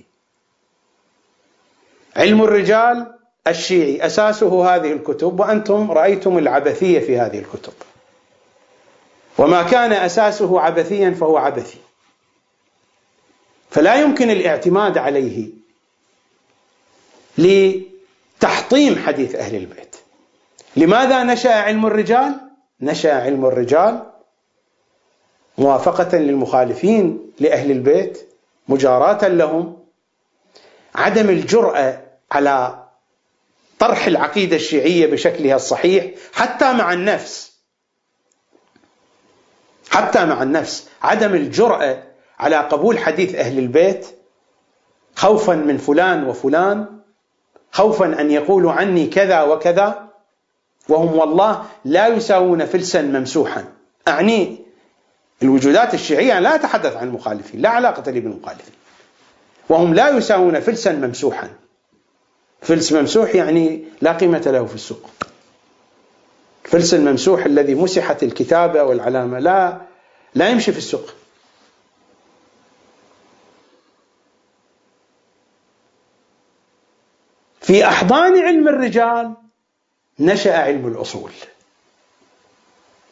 علم 2.15 2.43
الرجال 2.43 3.15
الشيعي 3.47 4.05
أساسه 4.05 4.75
هذه 4.75 4.91
الكتب 4.91 5.39
وأنتم 5.39 5.91
رأيتم 5.91 6.37
العبثية 6.37 6.99
في 6.99 7.19
هذه 7.19 7.39
الكتب 7.39 7.73
وما 9.37 9.63
كان 9.63 9.93
أساسه 9.93 10.59
عبثيا 10.59 11.11
فهو 11.11 11.37
عبثي 11.37 11.77
فلا 13.69 13.95
يمكن 13.95 14.29
الاعتماد 14.29 14.97
عليه 14.97 15.49
لتحطيم 17.37 18.95
حديث 19.05 19.35
أهل 19.35 19.55
البيت 19.55 19.95
لماذا 20.75 21.23
نشأ 21.23 21.53
علم 21.53 21.85
الرجال؟ 21.85 22.39
نشأ 22.81 23.13
علم 23.13 23.45
الرجال 23.45 24.14
موافقة 25.57 26.17
للمخالفين 26.17 27.31
لأهل 27.39 27.71
البيت 27.71 28.29
مجاراة 28.67 29.27
لهم. 29.27 29.77
عدم 30.95 31.29
الجرأة 31.29 32.01
على 32.31 32.83
طرح 33.79 34.07
العقيدة 34.07 34.55
الشيعية 34.55 35.07
بشكلها 35.07 35.55
الصحيح 35.55 36.05
حتى 36.33 36.73
مع 36.73 36.93
النفس. 36.93 37.55
حتى 39.89 40.25
مع 40.25 40.43
النفس. 40.43 40.89
عدم 41.01 41.33
الجرأة 41.33 42.03
على 42.39 42.55
قبول 42.55 42.99
حديث 42.99 43.35
أهل 43.35 43.59
البيت 43.59 44.07
خوفا 45.15 45.55
من 45.55 45.77
فلان 45.77 46.27
وفلان 46.27 46.99
خوفا 47.71 48.05
أن 48.21 48.31
يقولوا 48.31 48.71
عني 48.71 49.07
كذا 49.07 49.41
وكذا 49.41 50.07
وهم 50.89 51.15
والله 51.15 51.65
لا 51.85 52.07
يساوون 52.07 52.65
فلسا 52.65 53.01
ممسوحا. 53.01 53.65
أعني 54.07 54.64
الوجودات 55.43 55.93
الشيعية 55.93 56.39
لا 56.39 56.55
أتحدث 56.55 56.95
عن 56.95 57.07
المخالفين 57.07 57.61
لا 57.61 57.69
علاقة 57.69 58.11
لي 58.11 58.19
بالمخالفين. 58.19 58.73
وهم 59.69 59.93
لا 59.93 60.09
يساوون 60.09 60.59
فلسا 60.59 60.91
ممسوحا. 60.91 61.53
فلس 62.61 62.93
ممسوح 62.93 63.35
يعني 63.35 63.83
لا 64.01 64.13
قيمة 64.13 64.43
له 64.45 64.65
في 64.65 64.75
السوق. 64.75 65.09
الفلس 66.65 66.93
الممسوح 66.93 67.45
الذي 67.45 67.75
مسحت 67.75 68.23
الكتابة 68.23 68.83
والعلامة 68.83 69.39
لا 69.39 69.81
لا 70.35 70.49
يمشي 70.49 70.71
في 70.71 70.77
السوق. 70.77 71.09
في 77.61 77.87
أحضان 77.87 78.39
علم 78.39 78.67
الرجال 78.67 79.33
نشأ 80.19 80.57
علم 80.57 80.87
الأصول. 80.87 81.31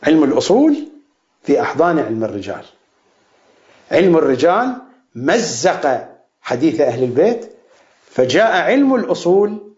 علم 0.04 0.24
الأصول 0.24 0.93
في 1.44 1.62
أحضان 1.62 2.00
علم 2.00 2.24
الرجال. 2.24 2.66
علم 3.92 4.18
الرجال 4.18 4.76
مزق 5.16 6.08
حديث 6.42 6.82
أهل 6.82 7.04
البيت 7.04 7.54
فجاء 8.12 8.62
علم 8.62 8.96
الأصول 8.96 9.74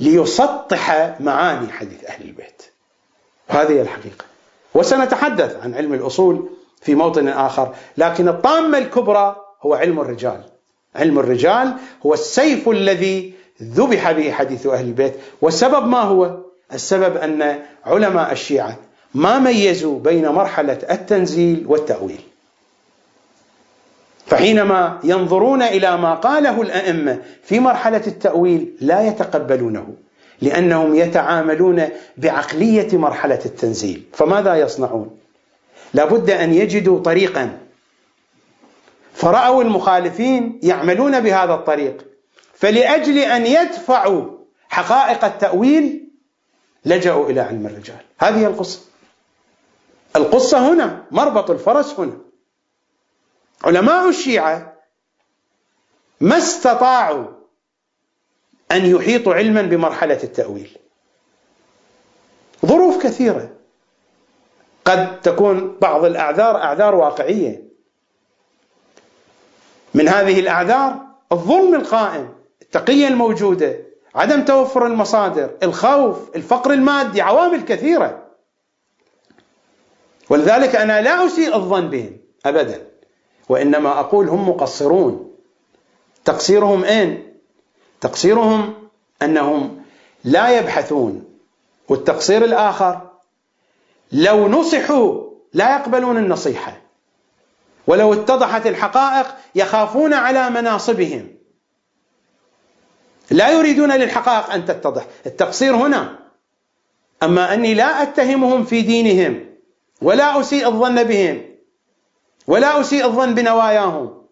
ليسطح 0.00 1.16
معاني 1.20 1.72
حديث 1.72 2.04
أهل 2.04 2.24
البيت. 2.24 2.62
هذه 3.48 3.72
هي 3.72 3.82
الحقيقة. 3.82 4.24
وسنتحدث 4.74 5.56
عن 5.62 5.74
علم 5.74 5.94
الأصول 5.94 6.48
في 6.80 6.94
موطن 6.94 7.28
آخر 7.28 7.74
لكن 7.96 8.28
الطامة 8.28 8.78
الكبرى 8.78 9.36
هو 9.62 9.74
علم 9.74 10.00
الرجال. 10.00 10.44
علم 10.96 11.18
الرجال 11.18 11.72
هو 12.06 12.14
السيف 12.14 12.68
الذي 12.68 13.34
ذبح 13.62 14.12
به 14.12 14.32
حديث 14.32 14.66
أهل 14.66 14.84
البيت. 14.84 15.14
والسبب 15.40 15.86
ما 15.86 16.00
هو؟ 16.00 16.36
السبب 16.72 17.16
أن 17.16 17.62
علماء 17.84 18.32
الشيعة 18.32 18.76
ما 19.16 19.38
ميزوا 19.38 19.98
بين 19.98 20.28
مرحلة 20.28 20.78
التنزيل 20.90 21.64
والتأويل. 21.66 22.20
فحينما 24.26 25.00
ينظرون 25.04 25.62
إلى 25.62 25.96
ما 25.96 26.14
قاله 26.14 26.62
الأئمة 26.62 27.22
في 27.42 27.60
مرحلة 27.60 28.02
التأويل 28.06 28.76
لا 28.80 29.08
يتقبلونه 29.08 29.94
لأنهم 30.40 30.94
يتعاملون 30.94 31.88
بعقلية 32.16 32.98
مرحلة 32.98 33.40
التنزيل. 33.46 34.02
فماذا 34.12 34.54
يصنعون؟ 34.54 35.18
لابد 35.94 36.30
أن 36.30 36.54
يجدوا 36.54 37.00
طريقا. 37.00 37.58
فرأوا 39.14 39.62
المخالفين 39.62 40.60
يعملون 40.62 41.20
بهذا 41.20 41.54
الطريق. 41.54 42.04
فلأجل 42.54 43.18
أن 43.18 43.46
يدفعوا 43.46 44.24
حقائق 44.68 45.24
التأويل 45.24 46.08
لجأوا 46.84 47.30
إلى 47.30 47.40
علم 47.40 47.66
الرجال. 47.66 48.00
هذه 48.18 48.46
القصة. 48.46 48.80
القصة 50.16 50.72
هنا 50.72 51.04
مربط 51.10 51.50
الفرس 51.50 52.00
هنا. 52.00 52.18
علماء 53.64 54.08
الشيعة 54.08 54.72
ما 56.20 56.38
استطاعوا 56.38 57.26
أن 58.72 58.86
يحيطوا 58.86 59.34
علما 59.34 59.62
بمرحلة 59.62 60.22
التأويل. 60.22 60.78
ظروف 62.66 63.02
كثيرة. 63.02 63.50
قد 64.84 65.20
تكون 65.20 65.76
بعض 65.80 66.04
الأعذار 66.04 66.56
أعذار 66.56 66.94
واقعية. 66.94 67.62
من 69.94 70.08
هذه 70.08 70.40
الأعذار 70.40 71.06
الظلم 71.32 71.74
القائم 71.74 72.34
التقية 72.62 73.08
الموجودة 73.08 73.86
عدم 74.14 74.44
توفر 74.44 74.86
المصادر 74.86 75.50
الخوف 75.62 76.36
الفقر 76.36 76.72
المادي 76.72 77.20
عوامل 77.20 77.64
كثيرة. 77.64 78.25
ولذلك 80.30 80.76
أنا 80.76 81.02
لا 81.02 81.26
أسيء 81.26 81.56
الظن 81.56 81.90
بهم 81.90 82.16
أبدا 82.46 82.86
وإنما 83.48 84.00
أقول 84.00 84.28
هم 84.28 84.48
مقصرون. 84.48 85.36
تقصيرهم 86.24 86.84
أين؟ 86.84 87.34
تقصيرهم 88.00 88.74
أنهم 89.22 89.82
لا 90.24 90.58
يبحثون 90.58 91.24
والتقصير 91.88 92.44
الآخر 92.44 93.10
لو 94.12 94.48
نصحوا 94.48 95.22
لا 95.52 95.76
يقبلون 95.76 96.16
النصيحة 96.16 96.80
ولو 97.86 98.12
اتضحت 98.12 98.66
الحقائق 98.66 99.26
يخافون 99.54 100.14
على 100.14 100.50
مناصبهم. 100.50 101.36
لا 103.30 103.50
يريدون 103.50 103.92
للحقائق 103.92 104.50
أن 104.50 104.64
تتضح 104.64 105.06
التقصير 105.26 105.74
هنا. 105.76 106.18
أما 107.22 107.54
أني 107.54 107.74
لا 107.74 108.02
أتهمهم 108.02 108.64
في 108.64 108.82
دينهم 108.82 109.45
ولا 110.02 110.40
أسيء 110.40 110.66
الظن 110.66 111.04
بهم 111.04 111.42
ولا 112.46 112.80
أسيء 112.80 113.04
الظن 113.04 113.34
بنواياهم 113.34 114.22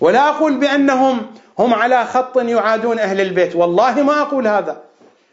ولا 0.00 0.28
أقول 0.28 0.58
بأنهم 0.58 1.26
هم 1.58 1.74
على 1.74 2.06
خط 2.06 2.36
يعادون 2.36 2.98
أهل 2.98 3.20
البيت. 3.20 3.56
والله 3.56 4.02
ما 4.02 4.22
أقول 4.22 4.48
هذا. 4.48 4.82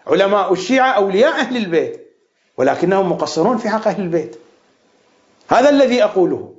علماء 0.08 0.54
الشيعة 0.54 0.92
أولياء 0.92 1.40
أهل 1.40 1.58
البيت 1.58 2.08
ولكنهم 2.58 3.12
مقصرون 3.12 3.58
في 3.58 3.70
حق 3.70 3.88
أهل 3.88 4.02
البيت. 4.02 4.36
هذا 5.48 5.70
الذي 5.70 6.04
أقوله. 6.04 6.56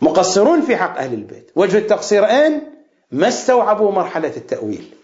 مقصرون 0.00 0.60
في 0.62 0.76
حق 0.76 0.98
أهل 0.98 1.14
البيت. 1.14 1.50
وجه 1.56 1.78
التقصير 1.78 2.26
أين 2.26 2.62
ما 3.10 3.28
استوعبوا 3.28 3.92
مرحلة 3.92 4.36
التأويل. 4.36 4.94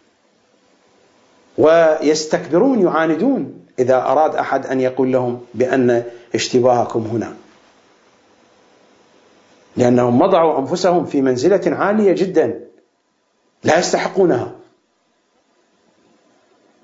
ويستكبرون 1.59 2.83
يعاندون. 2.83 3.58
إذا 3.79 3.97
أراد 3.97 4.35
أحد 4.37 4.67
أن 4.67 4.81
يقول 4.81 5.13
لهم 5.13 5.41
بأن 5.55 6.05
اشتباهكم 6.35 7.01
هنا. 7.01 7.35
لأنهم 9.77 10.23
وضعوا 10.23 10.59
أنفسهم 10.59 11.05
في 11.05 11.23
منزلة 11.23 11.61
عالية 11.67 12.13
جدا 12.13 12.61
لا 13.65 13.79
يستحقونها. 13.79 14.55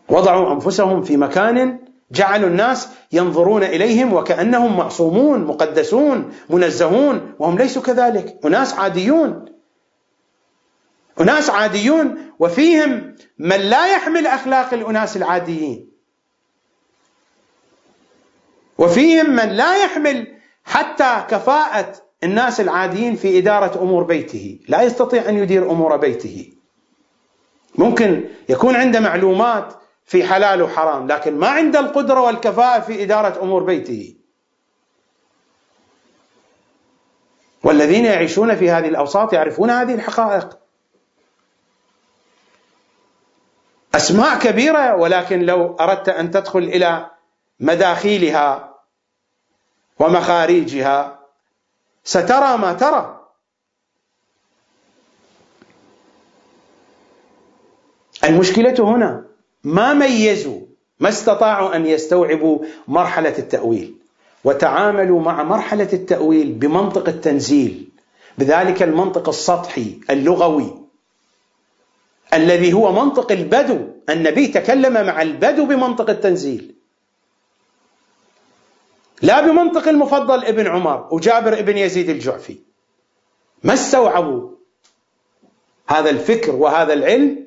وضعوا 0.08 0.52
أنفسهم 0.52 1.02
في 1.02 1.16
مكان 1.16 1.78
جعلوا 2.12 2.48
الناس 2.48 2.89
ينظرون 3.12 3.62
إليهم 3.62 4.12
وكأنهم 4.12 4.76
معصومون 4.76 5.44
مقدسون 5.44 6.32
منزهون 6.50 7.34
وهم 7.39 7.58
ليسوا 7.58 7.82
كذلك. 7.82 8.39
أناس 8.44 8.74
عاديون. 8.74 9.44
أناس 11.20 11.50
عاديون. 11.50 12.16
وفيهم 12.39 13.16
من 13.39 13.56
لا 13.56 13.86
يحمل 13.86 14.26
أخلاق 14.26 14.74
الأناس 14.74 15.16
العاديين. 15.16 15.93
وفيهم 18.78 19.31
من 19.31 19.49
لا 19.49 19.85
يحمل 19.85 20.35
حتى 20.65 21.25
كفاءة 21.31 21.93
الناس 22.25 22.61
العاديين 22.61 23.17
في 23.17 23.39
إدارة 23.39 23.83
أمور 23.83 24.03
بيته. 24.03 24.59
لا 24.69 24.83
يستطيع 24.83 25.28
أن 25.28 25.39
يدير 25.39 25.70
أمور 25.70 25.97
بيته. 25.97 26.53
ممكن 27.78 28.25
يكون 28.49 28.77
عنده 28.77 29.01
معلومات 29.01 29.75
في 30.05 30.25
حلال 30.25 30.62
وحرام 30.62 31.07
لكن 31.07 31.39
ما 31.39 31.49
عنده 31.49 31.81
القدرة 31.81 32.20
والكفاءة 32.20 32.81
في 32.81 33.03
إدارة 33.03 33.43
أمور 33.43 33.62
بيته. 33.62 34.15
والذين 37.65 38.05
يعيشون 38.05 38.57
في 38.57 38.70
هذه 38.70 38.89
الأوساط 38.89 39.33
يعرفون 39.33 39.70
هذه 39.70 39.94
الحقائق. 39.94 40.59
أسماء 43.94 44.39
كبيرة 44.39 44.97
ولكن 44.97 45.41
لو 45.43 45.77
أردت 45.81 46.09
أن 46.09 46.31
تدخل 46.31 46.59
إلى 46.59 47.11
مداخيلها 47.65 48.75
ومخاريجها 49.99 51.20
سترى 52.05 52.59
ما 52.59 52.73
ترى. 52.73 53.20
المشكلة 58.25 58.75
هنا 58.78 59.25
ما 59.65 59.94
ميزوا 59.94 60.60
ما 61.01 61.09
استطاعوا 61.09 61.76
أن 61.76 61.86
يستوعبوا 61.86 62.59
مرحلة 62.89 63.39
التأويل 63.39 63.94
وتعاملوا 64.44 65.20
مع 65.20 65.43
مرحلة 65.43 65.89
التأويل 65.93 66.52
بمنطق 66.52 67.09
التنزيل 67.09 67.89
بذلك 68.39 68.83
المنطق 68.83 69.28
السطحي 69.28 70.01
اللغوي 70.10 70.84
الذي 72.34 72.73
هو 72.73 72.93
منطق 72.93 73.33
البدو. 73.33 73.78
النبي 74.10 74.47
تكلم 74.47 75.07
مع 75.07 75.23
البدو 75.23 75.65
بمنطق 75.67 76.10
التنزيل. 76.10 76.74
لا 79.23 79.41
بمنطق 79.41 79.89
المفضل 79.89 80.44
ابن 80.44 80.67
عمر 80.67 81.09
وجابر 81.10 81.59
ابن 81.59 81.78
يزيد 81.78 82.10
الجعفي. 82.10 82.59
ما 83.62 83.75
استوعبوا 83.75 84.51
هذا 85.89 86.10
الفكر 86.10 86.55
وهذا 86.55 86.93
العلم؟ 86.93 87.47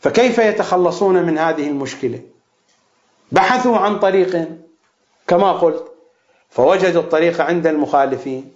فكيف 0.00 0.38
يتخلصون 0.38 1.22
من 1.22 1.38
هذه 1.38 1.68
المشكلة؟ 1.68 2.20
بحثوا 3.32 3.76
عن 3.76 3.98
طريق 3.98 4.48
كما 5.28 5.52
قلت 5.52 5.92
فوجدوا 6.50 7.02
الطريق 7.02 7.40
عند 7.40 7.66
المخالفين 7.66 8.52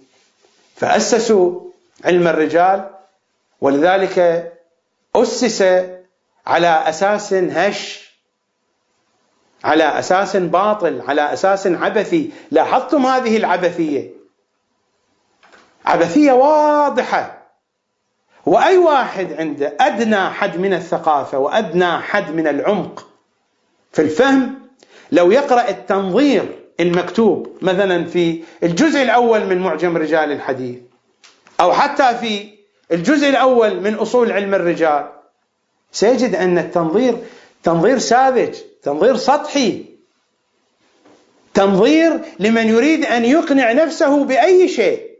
فأسسوا 0.75 1.61
علم 2.05 2.27
الرجال 2.27 2.89
ولذلك 3.61 4.17
أسس 5.15 5.61
على 6.47 6.67
أساس 6.67 7.33
هش 7.33 8.06
على 9.63 9.99
أساس 9.99 10.37
باطل 10.37 11.01
على 11.07 11.33
أساس 11.33 11.67
عبثي. 11.67 12.31
لاحظتم 12.51 13.05
هذه 13.05 13.37
العبثية؟ 13.37 14.11
عبثية 15.85 16.31
واضحة. 16.31 17.37
وأي 18.45 18.77
واحد 18.77 19.33
عنده 19.33 19.73
أدنى 19.79 20.29
حد 20.29 20.57
من 20.57 20.73
الثقافة 20.73 21.37
وأدنى 21.37 21.97
حد 21.97 22.31
من 22.31 22.47
العمق 22.47 23.07
في 23.91 24.01
الفهم 24.01 24.59
لو 25.11 25.31
يقرأ 25.31 25.69
التنظير 25.69 26.59
المكتوب 26.79 27.57
مثلا 27.61 28.05
في 28.05 28.43
الجزء 28.63 29.01
الأول 29.01 29.45
من 29.45 29.57
معجم 29.59 29.97
رجال 29.97 30.31
الحديث 30.31 30.79
أو 31.59 31.73
حتى 31.73 32.17
في 32.17 32.49
الجزء 32.91 33.29
الأول 33.29 33.81
من 33.81 33.93
أصول 33.93 34.31
علم 34.31 34.53
الرجال 34.55 35.09
سيجد 35.91 36.35
أن 36.35 36.57
التنظير 36.57 37.17
تنظير 37.63 37.97
ساذج. 37.97 38.55
تنظير 38.87 39.17
سطحي. 39.17 39.85
تنظير 41.53 42.19
لمن 42.39 42.67
يريد 42.67 43.05
أن 43.05 43.25
يقنع 43.25 43.71
نفسه 43.71 44.23
بأي 44.23 44.67
شيء. 44.67 45.17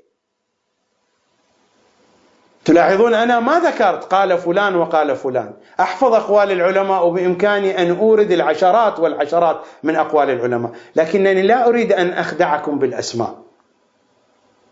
تلاحظون 2.65 3.13
أنا 3.13 3.39
ما 3.39 3.59
ذكرت 3.59 4.03
قال 4.03 4.37
فلان 4.37 4.75
وقال 4.75 5.15
فلان. 5.15 5.53
أحفظ 5.79 6.13
أقوال 6.13 6.51
العلماء 6.51 7.07
وبإمكاني 7.07 7.81
أن 7.81 7.97
أورد 7.97 8.31
العشرات 8.31 8.99
والعشرات 8.99 9.61
من 9.83 9.95
أقوال 9.95 10.29
العلماء 10.29 10.71
لكنني 10.95 11.41
لا 11.41 11.67
أريد 11.67 11.93
أن 11.93 12.09
أخدعكم 12.09 12.79
بالأسماء. 12.79 13.43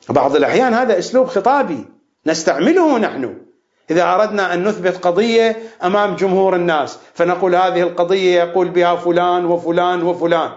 بعض 0.10 0.36
الأحيان 0.36 0.74
هذا 0.74 1.00
أسلوب 1.00 1.28
خطابي. 1.28 1.86
نستعمله 2.26 2.98
نحن. 2.98 3.45
إذا 3.92 4.14
أردنا 4.14 4.54
أن 4.54 4.64
نثبت 4.64 4.98
قضية 4.98 5.58
أمام 5.84 6.16
جمهور 6.16 6.56
الناس 6.56 7.00
فنقول 7.14 7.56
هذه 7.56 7.82
القضية 7.82 8.44
يقول 8.44 8.70
بها 8.70 8.96
فلان 8.96 9.46
وفلان 9.46 10.04
وفلان. 10.04 10.52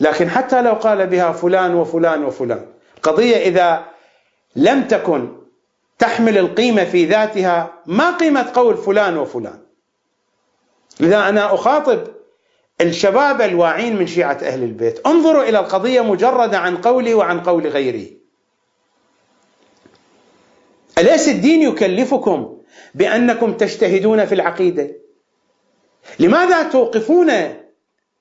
لكن 0.00 0.30
حتى 0.30 0.62
لو 0.62 0.72
قال 0.72 1.06
بها 1.06 1.32
فلان 1.32 1.74
وفلان 1.74 2.24
وفلان 2.24 2.66
قضية 3.02 3.36
إذا 3.36 3.84
لم 4.56 4.82
تكن 4.82 5.36
تحمل 5.98 6.38
القيمة 6.38 6.84
في 6.84 7.04
ذاتها 7.04 7.72
ما 7.86 8.16
قيمة 8.16 8.46
قول 8.54 8.76
فلان 8.76 9.16
وفلان. 9.18 9.58
لذا 11.00 11.28
أنا 11.28 11.54
أخاطب 11.54 12.06
الشباب 12.80 13.40
الواعين 13.40 13.96
من 13.96 14.06
شيعة 14.06 14.38
أهل 14.42 14.62
البيت 14.62 15.06
انظروا 15.06 15.42
إلى 15.42 15.58
القضية 15.58 16.00
مجردة 16.00 16.58
عن 16.58 16.76
قولي 16.76 17.14
وعن 17.14 17.40
قول 17.40 17.66
غيري. 17.66 18.19
أليس 21.00 21.28
الدين 21.28 21.62
يكلفكم 21.62 22.56
بأنكم 22.94 23.52
تجتهدون 23.52 24.24
في 24.24 24.34
العقيدة؟ 24.34 24.90
لماذا 26.18 26.62
توقفون 26.62 27.30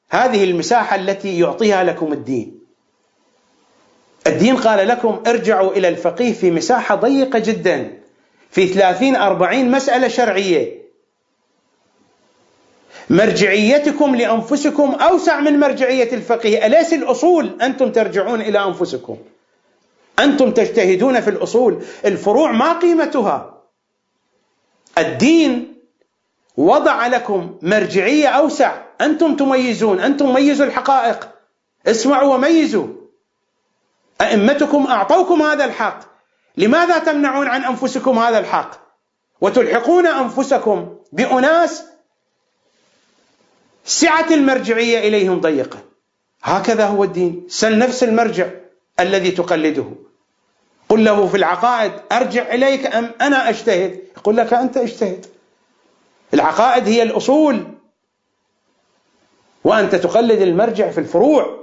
هذه 0.09 0.43
المساحة 0.43 0.95
التي 0.95 1.39
يعطيها 1.39 1.83
لكم 1.83 2.13
الدين؟ 2.13 2.59
الدين 4.27 4.57
قال 4.57 4.87
لكم 4.87 5.23
ارجعوا 5.27 5.71
إلى 5.71 5.89
الفقيه 5.89 6.33
في 6.33 6.51
مساحة 6.51 6.95
ضيقة 6.95 7.39
جدا 7.39 7.99
في 8.51 8.67
ثلاثين 8.67 9.15
أربعين 9.15 9.71
مسألة 9.71 10.07
شرعية. 10.07 10.79
مرجعيتكم 13.09 14.15
لأنفسكم 14.15 14.91
أوسع 14.91 15.39
من 15.39 15.59
مرجعية 15.59 16.13
الفقيه. 16.13 16.65
أليس 16.65 16.93
الأصول 16.93 17.61
أنتم 17.61 17.91
ترجعون 17.91 18.41
إلى 18.41 18.63
أنفسكم؟ 18.63 19.17
أنتم 20.19 20.51
تجتهدون 20.51 21.21
في 21.21 21.29
الأصول. 21.29 21.83
الفروع 22.05 22.51
ما 22.51 22.79
قيمتها. 22.79 23.63
الدين 24.97 25.73
وضع 26.57 27.07
لكم 27.07 27.57
مرجعية 27.61 28.27
أوسع. 28.27 28.81
أنتم 29.01 29.35
تميزون. 29.35 29.99
أنتم 29.99 30.33
ميزوا 30.33 30.65
الحقائق. 30.65 31.29
اسمعوا 31.87 32.33
وميزوا. 32.33 32.87
أئمتكم 34.21 34.87
أعطوكم 34.87 35.41
هذا 35.41 35.65
الحق. 35.65 35.99
لماذا 36.57 36.97
تمنعون 36.97 37.47
عن 37.47 37.63
أنفسكم 37.63 38.19
هذا 38.19 38.39
الحق؟ 38.39 38.71
وتلحقون 39.41 40.07
أنفسكم 40.07 40.95
بأناس 41.11 41.83
سعة 43.85 44.33
المرجعية 44.33 44.99
إليهم 44.99 45.41
ضيقة. 45.41 45.79
هكذا 46.43 46.85
هو 46.85 47.03
الدين. 47.03 47.45
سل 47.49 47.77
نفس 47.77 48.03
المرجع 48.03 48.47
الذي 48.99 49.31
تقلده. 49.31 50.08
قل 50.89 51.05
له 51.05 51.27
في 51.27 51.37
العقائد 51.37 51.91
أرجع 52.11 52.53
إليك 52.53 52.95
أم 52.95 53.11
أنا 53.21 53.49
أجتهد؟ 53.49 53.99
يقول 54.17 54.37
لك 54.37 54.53
أنت 54.53 54.77
اجتهد. 54.77 55.25
العقائد 56.33 56.87
هي 56.87 57.03
الأصول. 57.03 57.67
وأنت 59.63 59.95
تقلد 59.95 60.41
المرجع 60.41 60.89
في 60.89 60.97
الفروع 60.97 61.59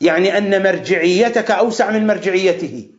يعني 0.00 0.38
أن 0.38 0.62
مرجعيتك 0.62 1.50
أوسع 1.50 1.90
من 1.90 2.06
مرجعيته. 2.06 2.90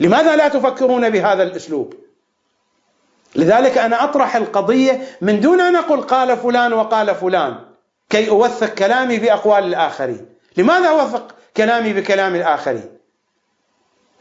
لماذا 0.00 0.36
لا 0.36 0.48
تفكرون 0.48 1.10
بهذا 1.10 1.42
الأسلوب؟ 1.42 1.94
لذلك 3.36 3.78
أنا 3.78 4.04
أطرح 4.04 4.36
القضية 4.36 5.02
من 5.20 5.40
دون 5.40 5.60
أن 5.60 5.76
أقول 5.76 6.00
قال 6.00 6.36
فلان 6.36 6.72
وقال 6.72 7.14
فلان 7.14 7.58
كي 8.10 8.28
أوثق 8.28 8.74
كلامي 8.74 9.18
بأقوال 9.18 9.64
الآخرين. 9.64 10.26
لماذا 10.56 10.88
أوثق 10.88 11.34
كلامي 11.56 11.92
بكلام 11.92 12.34
الآخرين؟ 12.34 12.97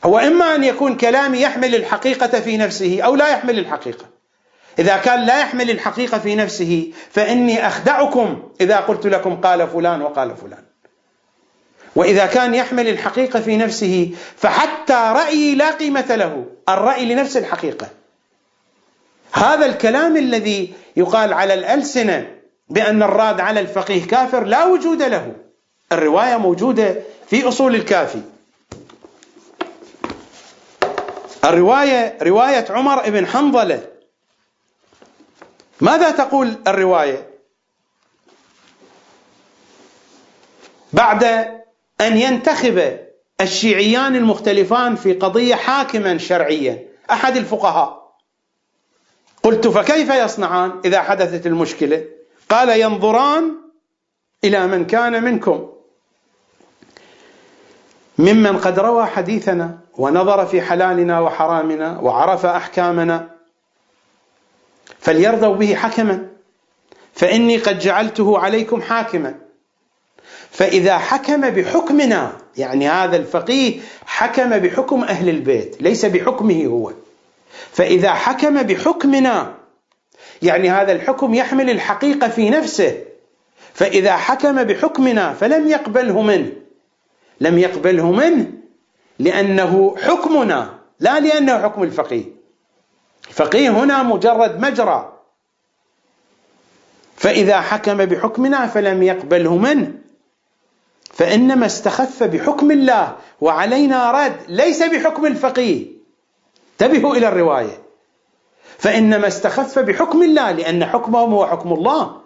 هو 0.03 0.17
إما 0.17 0.55
أن 0.55 0.63
يكون 0.63 0.97
كلامي 0.97 1.41
يحمل 1.41 1.75
الحقيقة 1.75 2.39
في 2.39 2.57
نفسه 2.57 3.01
أو 3.01 3.15
لا 3.15 3.29
يحمل 3.29 3.59
الحقيقة. 3.59 4.05
إذا 4.79 4.97
كان 4.97 5.25
لا 5.25 5.39
يحمل 5.39 5.69
الحقيقة 5.69 6.19
في 6.19 6.35
نفسه 6.35 6.91
فإني 7.11 7.67
أخدعكم 7.67 8.49
إذا 8.61 8.77
قلت 8.77 9.07
لكم 9.07 9.35
قال 9.35 9.67
فلان 9.67 10.01
وقال 10.01 10.37
فلان. 10.37 10.63
وإذا 11.95 12.25
كان 12.25 12.55
يحمل 12.55 12.87
الحقيقة 12.87 13.39
في 13.39 13.57
نفسه 13.57 14.11
فحتى 14.37 15.11
رأيي 15.15 15.55
لا 15.55 15.71
قيمة 15.71 16.15
له 16.15 16.45
الرأي 16.69 17.05
لنفس 17.05 17.37
الحقيقة. 17.37 17.87
هذا 19.31 19.65
الكلام 19.65 20.17
الذي 20.17 20.73
يقال 20.97 21.33
على 21.33 21.53
الألسنة 21.53 22.27
بأن 22.69 23.03
الراد 23.03 23.39
على 23.39 23.59
الفقيه 23.59 24.07
كافر 24.07 24.43
لا 24.43 24.65
وجود 24.65 25.01
له. 25.01 25.35
الرواية 25.91 26.37
موجودة 26.37 26.95
في 27.29 27.47
أصول 27.47 27.75
الكافي. 27.75 28.21
الرواية 31.47 32.17
رواية 32.21 32.65
عمر 32.69 33.09
بن 33.09 33.27
حنظلة. 33.27 33.87
ماذا 35.81 36.11
تقول 36.11 36.55
الرواية؟ 36.67 37.29
بعد 40.93 41.23
أن 42.01 42.17
ينتخب 42.17 42.99
الشيعيان 43.41 44.15
المختلفان 44.15 44.95
في 44.95 45.13
قضية 45.13 45.55
حاكما 45.55 46.17
شرعيا 46.17 46.87
أحد 47.11 47.37
الفقهاء. 47.37 48.15
قلت 49.43 49.67
فكيف 49.67 50.09
يصنعان 50.09 50.81
إذا 50.85 51.01
حدثت 51.01 51.47
المشكلة؟ 51.47 52.05
قال 52.49 52.69
ينظران 52.69 53.55
إلى 54.43 54.67
من 54.67 54.85
كان 54.85 55.23
منكم. 55.23 55.76
ممن 58.17 58.57
قد 58.57 58.79
روى 58.79 59.05
حديثنا 59.05 59.77
ونظر 59.97 60.45
في 60.45 60.61
حلالنا 60.61 61.19
وحرامنا 61.19 61.99
وعرف 61.99 62.45
أحكامنا 62.45 63.29
فليرضوا 64.99 65.55
به 65.55 65.75
حكما. 65.75 66.27
فإني 67.13 67.57
قد 67.57 67.79
جعلته 67.79 68.39
عليكم 68.39 68.81
حاكما. 68.81 69.35
فإذا 70.51 70.97
حكم 70.97 71.49
بحكمنا 71.49 72.31
يعني 72.57 72.89
هذا 72.89 73.17
الفقيه 73.17 73.79
حكم 74.05 74.49
بحكم 74.49 75.03
أهل 75.03 75.29
البيت 75.29 75.81
ليس 75.81 76.05
بحكمه 76.05 76.65
هو. 76.65 76.91
فإذا 77.71 78.13
حكم 78.13 78.63
بحكمنا 78.63 79.53
يعني 80.41 80.69
هذا 80.69 80.91
الحكم 80.91 81.33
يحمل 81.33 81.69
الحقيقة 81.69 82.27
في 82.27 82.49
نفسه. 82.49 82.97
فإذا 83.73 84.17
حكم 84.17 84.63
بحكمنا 84.63 85.33
فلم 85.33 85.67
يقبله 85.67 86.21
منه. 86.21 86.51
لم 87.41 87.59
يقبله 87.59 88.11
منه 88.11 88.51
لأنه 89.19 89.95
حكمنا 89.97 90.79
لا 90.99 91.19
لأنه 91.19 91.63
حكم 91.63 91.83
الفقيه. 91.83 92.25
الفقيه 93.27 93.69
هنا 93.69 94.03
مجرد 94.03 94.59
مجرى. 94.59 95.13
فإذا 97.15 97.61
حكم 97.61 97.97
بحكمنا 97.97 98.67
فلم 98.67 99.03
يقبله 99.03 99.57
منه 99.57 99.91
فإنما 101.13 101.65
استخف 101.65 102.23
بحكم 102.23 102.71
الله 102.71 103.15
وعلينا 103.41 104.11
رد 104.11 104.37
ليس 104.47 104.83
بحكم 104.83 105.25
الفقيه. 105.25 105.85
انتبهوا 106.71 107.15
إلى 107.15 107.27
الرواية. 107.27 107.81
فإنما 108.77 109.27
استخف 109.27 109.79
بحكم 109.79 110.23
الله 110.23 110.51
لأن 110.51 110.85
حكمهم 110.85 111.33
هو 111.33 111.47
حكم 111.47 111.73
الله. 111.73 112.21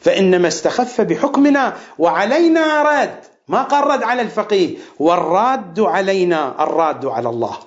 فإنما 0.00 0.48
استخف 0.48 1.00
بحكمنا 1.00 1.76
وعلينا 1.98 2.82
رد 2.82 3.33
ما 3.48 3.62
قال 3.62 3.86
رد 3.86 4.02
على 4.02 4.22
الفقيه. 4.22 4.76
والراد 4.98 5.80
علينا 5.80 6.62
الراد 6.62 7.06
على 7.06 7.28
الله. 7.28 7.58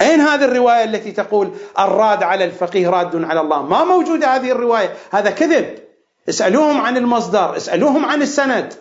أين 0.00 0.20
هذه 0.20 0.44
الرواية 0.44 0.84
التي 0.84 1.12
تقول 1.12 1.50
الراد 1.78 2.22
على 2.22 2.44
الفقيه 2.44 2.88
راد 2.88 3.24
على 3.24 3.40
الله؟ 3.40 3.62
ما 3.62 3.84
موجودة 3.84 4.36
هذه 4.36 4.50
الرواية. 4.50 4.94
هذا 5.10 5.30
كذب. 5.30 5.78
اسألوهم 6.28 6.80
عن 6.80 6.96
المصدر 6.96 7.56
اسألوهم 7.56 8.04
عن 8.04 8.22
السند. 8.22 8.74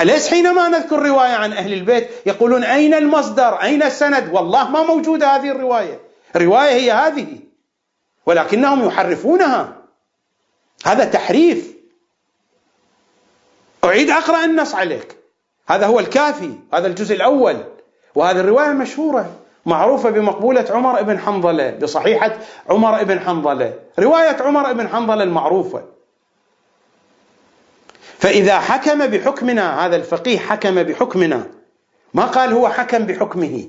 أليس 0.00 0.28
حينما 0.28 0.68
نذكر 0.68 1.02
رواية 1.02 1.34
عن 1.34 1.52
أهل 1.52 1.72
البيت 1.72 2.08
يقولون 2.26 2.64
أين 2.64 2.94
المصدر؟ 2.94 3.62
أين 3.62 3.82
السند؟ 3.82 4.30
والله 4.32 4.70
ما 4.70 4.82
موجودة 4.82 5.36
هذه 5.36 5.50
الرواية. 5.50 6.00
الرواية 6.36 6.70
هي 6.70 6.92
هذه 6.92 7.38
ولكنهم 8.26 8.86
يحرفونها. 8.86 9.76
هذا 10.84 11.04
تحريف. 11.04 11.71
أعيد 13.84 14.10
أقرأ 14.10 14.44
النص 14.44 14.74
عليك. 14.74 15.16
هذا 15.68 15.86
هو 15.86 16.00
الكافي 16.00 16.52
هذا 16.74 16.86
الجزء 16.86 17.14
الأول. 17.14 17.56
وهذه 18.14 18.40
الرواية 18.40 18.68
مشهورة 18.68 19.30
معروفة 19.66 20.10
بمقبولة 20.10 20.66
عمر 20.70 21.02
بن 21.02 21.18
حنظلة 21.18 21.70
بصحيحة 21.70 22.36
عمر 22.68 23.04
بن 23.04 23.20
حنظلة. 23.20 23.74
رواية 23.98 24.36
عمر 24.42 24.72
بن 24.72 24.88
حنظلة 24.88 25.22
المعروفة. 25.22 25.82
فإذا 28.18 28.58
حكم 28.58 29.06
بحكمنا 29.06 29.86
هذا 29.86 29.96
الفقيه 29.96 30.38
حكم 30.38 30.82
بحكمنا. 30.82 31.46
ما 32.14 32.24
قال 32.24 32.52
هو 32.52 32.68
حكم 32.68 32.98
بحكمه. 32.98 33.68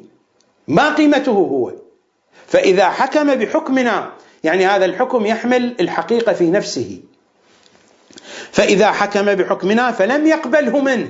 ما 0.67 0.95
قيمته 0.95 1.31
هو. 1.31 1.71
فإذا 2.47 2.89
حكم 2.89 3.35
بحكمنا 3.35 4.11
يعني 4.43 4.65
هذا 4.65 4.85
الحكم 4.85 5.25
يحمل 5.25 5.75
الحقيقة 5.79 6.33
في 6.33 6.51
نفسه. 6.51 7.01
فإذا 8.51 8.91
حكم 8.91 9.35
بحكمنا 9.35 9.91
فلم 9.91 10.27
يقبله 10.27 10.79
منه 10.79 11.09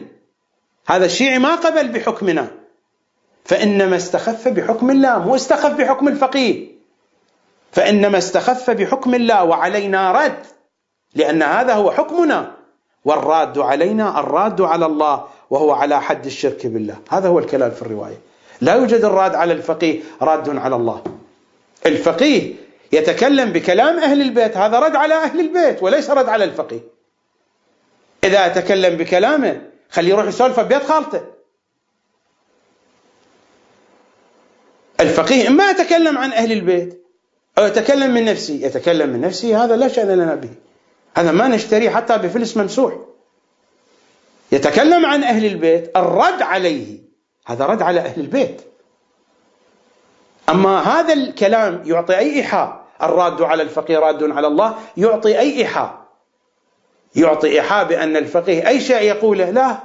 هذا 0.88 1.06
الشيعي 1.06 1.40
ما 1.40 1.56
قبل 1.56 1.88
بحكمنا. 1.88 2.48
فإنما 3.46 3.96
استخف 3.96 4.48
بحكم 4.48 4.90
الله 4.90 5.20
مو 5.20 5.36
استخف 5.36 5.72
بحكم 5.72 6.08
الفقيه. 6.08 6.68
فإنما 7.72 8.18
استخف 8.18 8.70
بحكم 8.70 9.16
الله 9.16 9.44
وعلينا 9.44 10.12
رد 10.12 10.46
لأن 11.16 11.44
هذا 11.44 11.74
هو 11.74 11.92
حكمنا. 11.92 12.52
والراد 13.06 13.58
علينا 13.58 14.20
الراد 14.20 14.62
على 14.62 14.86
الله 14.86 15.24
وهو 15.50 15.72
على 15.72 16.02
حد 16.02 16.26
الشرك 16.26 16.68
بالله. 16.68 16.98
هذا 17.10 17.28
هو 17.28 17.40
الكلام 17.40 17.72
في 17.72 17.82
الرواية. 17.82 18.18
لا 18.62 18.76
يوجد 18.76 19.04
الراد 19.04 19.36
على 19.36 19.54
الفقيه 19.54 20.00
راد 20.22 20.58
على 20.58 20.76
الله. 20.76 21.04
الفقيه 21.86 22.54
يتكلم 22.92 23.52
بكلام 23.52 24.00
أهل 24.00 24.22
البيت 24.22 24.58
هذا 24.58 24.80
رد 24.80 24.96
على 24.96 25.14
أهل 25.14 25.40
البيت 25.40 25.84
وليس 25.84 26.10
رد 26.10 26.30
على 26.30 26.44
الفقيه. 26.44 26.93
إذا 28.24 28.48
تكلم 28.48 28.98
بكلامه 28.98 29.62
خليه 29.90 30.10
يروح 30.10 30.26
يسولف 30.26 30.60
ببيت 30.60 30.84
خالته. 30.84 31.22
الفقيه 35.00 35.48
إما 35.48 35.70
يتكلم 35.70 36.18
عن 36.18 36.32
أهل 36.32 36.52
البيت 36.52 37.04
أو 37.58 37.66
يتكلم 37.66 38.14
من 38.14 38.26
نفسه. 38.26 38.54
يتكلم 38.54 39.10
من 39.10 39.22
نفسه 39.22 39.64
هذا 39.64 39.76
لا 39.76 39.88
شأن 39.88 40.08
لنا 40.08 40.36
به. 40.36 40.50
هذا 41.18 41.32
ما 41.32 41.48
نشتريه 41.48 41.90
حتى 41.90 42.18
بفلس 42.18 42.58
ممسوح. 42.58 42.94
يتكلم 44.52 45.06
عن 45.06 45.24
أهل 45.24 45.46
البيت 45.46 45.98
الرد 45.98 46.42
عليه. 46.42 47.00
هذا 47.46 47.66
رد 47.66 47.82
على 47.82 48.00
أهل 48.00 48.22
البيت. 48.22 48.62
أما 50.50 50.80
هذا 50.80 51.14
الكلام 51.14 51.84
يعطي 51.86 52.18
أي 52.18 52.34
إيحاء. 52.34 52.84
الراد 53.04 53.42
على 53.42 53.64
الفقيه 53.64 54.00
راد 54.00 54.32
على 54.32 54.48
الله 54.48 54.80
يعطي 54.98 55.40
أي 55.40 55.58
إيحاء. 55.58 56.03
يعطي 57.16 57.48
إيحاء 57.48 57.84
بأن 57.84 58.18
الفقيه 58.18 58.68
أي 58.68 58.82
شيء 58.82 59.02
يقوله 59.02 59.50
لا 59.50 59.78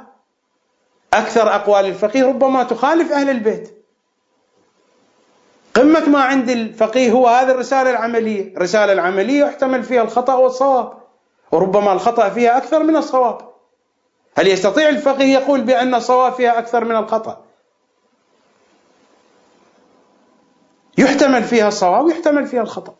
أكثر 1.15 1.55
أقوال 1.55 1.87
الفقيه 1.87 2.25
ربما 2.25 2.63
تخالف 2.63 3.13
أهل 3.13 3.31
البيت. 3.31 3.85
قمة 5.75 6.09
ما 6.09 6.21
عند 6.21 6.51
الفقيه 6.51 7.11
هو 7.11 7.27
هذه 7.27 7.51
الرسالة 7.51 7.91
العملية. 7.91 8.57
الرسالة 8.57 8.93
العملية 8.93 9.45
يحتمل 9.45 9.83
فيها 9.83 10.03
الخطأ 10.03 10.35
والصواب 10.35 10.93
وربما 11.53 11.93
الخطأ 11.93 12.29
فيها 12.29 12.57
أكثر 12.57 12.83
من 12.83 12.97
الصواب. 12.97 13.49
هل 14.39 14.49
يستطيع 14.49 14.89
الفقيه 14.89 15.35
يقول 15.35 15.61
بأن 15.61 15.95
الصواب 15.95 16.33
فيها 16.33 16.59
أكثر 16.59 16.85
من 16.85 16.97
الخطأ؟ 16.97 17.45
يحتمل 20.99 21.45
فيها 21.45 21.69
الصواب 21.69 22.05
ويحتمل 22.05 22.47
فيها 22.47 22.63
الخطأ. 22.63 22.95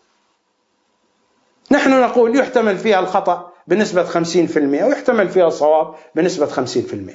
نحن 1.71 2.01
نقول 2.01 2.37
يحتمل 2.37 2.79
فيها 2.79 3.01
الخطأ 3.01 3.48
بنسبة 3.69 4.05
50% 4.05 4.57
ويحتمل 4.57 5.29
فيها 5.29 5.47
الصواب 5.47 5.95
بنسبة 6.15 6.47
50% 6.47 7.15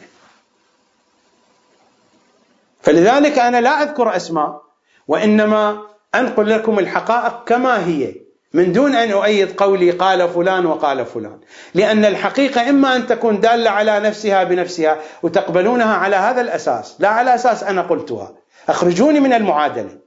فلذلك 2.82 3.40
أنا 3.40 3.62
لا 3.62 3.84
أذكر 3.84 4.16
أسماء 4.16 4.62
وإنما 5.08 5.82
أنقل 6.16 6.50
لكم 6.50 6.80
الحقائق 6.80 7.44
كما 7.44 7.86
هي 7.86 8.16
من 8.54 8.72
دون 8.72 8.96
أن 8.96 9.12
أؤيد 9.12 9.62
قولي 9.62 9.92
قال 9.92 10.30
فلان 10.30 10.66
وقال 10.66 11.06
فلان. 11.06 11.40
لأن 11.74 12.06
الحقيقة 12.06 12.70
إما 12.70 12.96
أن 12.96 13.08
تكون 13.08 13.40
دالة 13.40 13.70
على 13.70 14.00
نفسها 14.00 14.44
بنفسها 14.44 15.00
وتقبلونها 15.24 15.94
على 15.96 16.16
هذا 16.16 16.42
الأساس 16.42 16.96
لا 17.00 17.08
على 17.08 17.36
أساس 17.36 17.64
أنا 17.64 17.82
قلتها. 17.82 18.34
أخرجوني 18.70 19.20
من 19.20 19.34
المعادلة. 19.34 20.00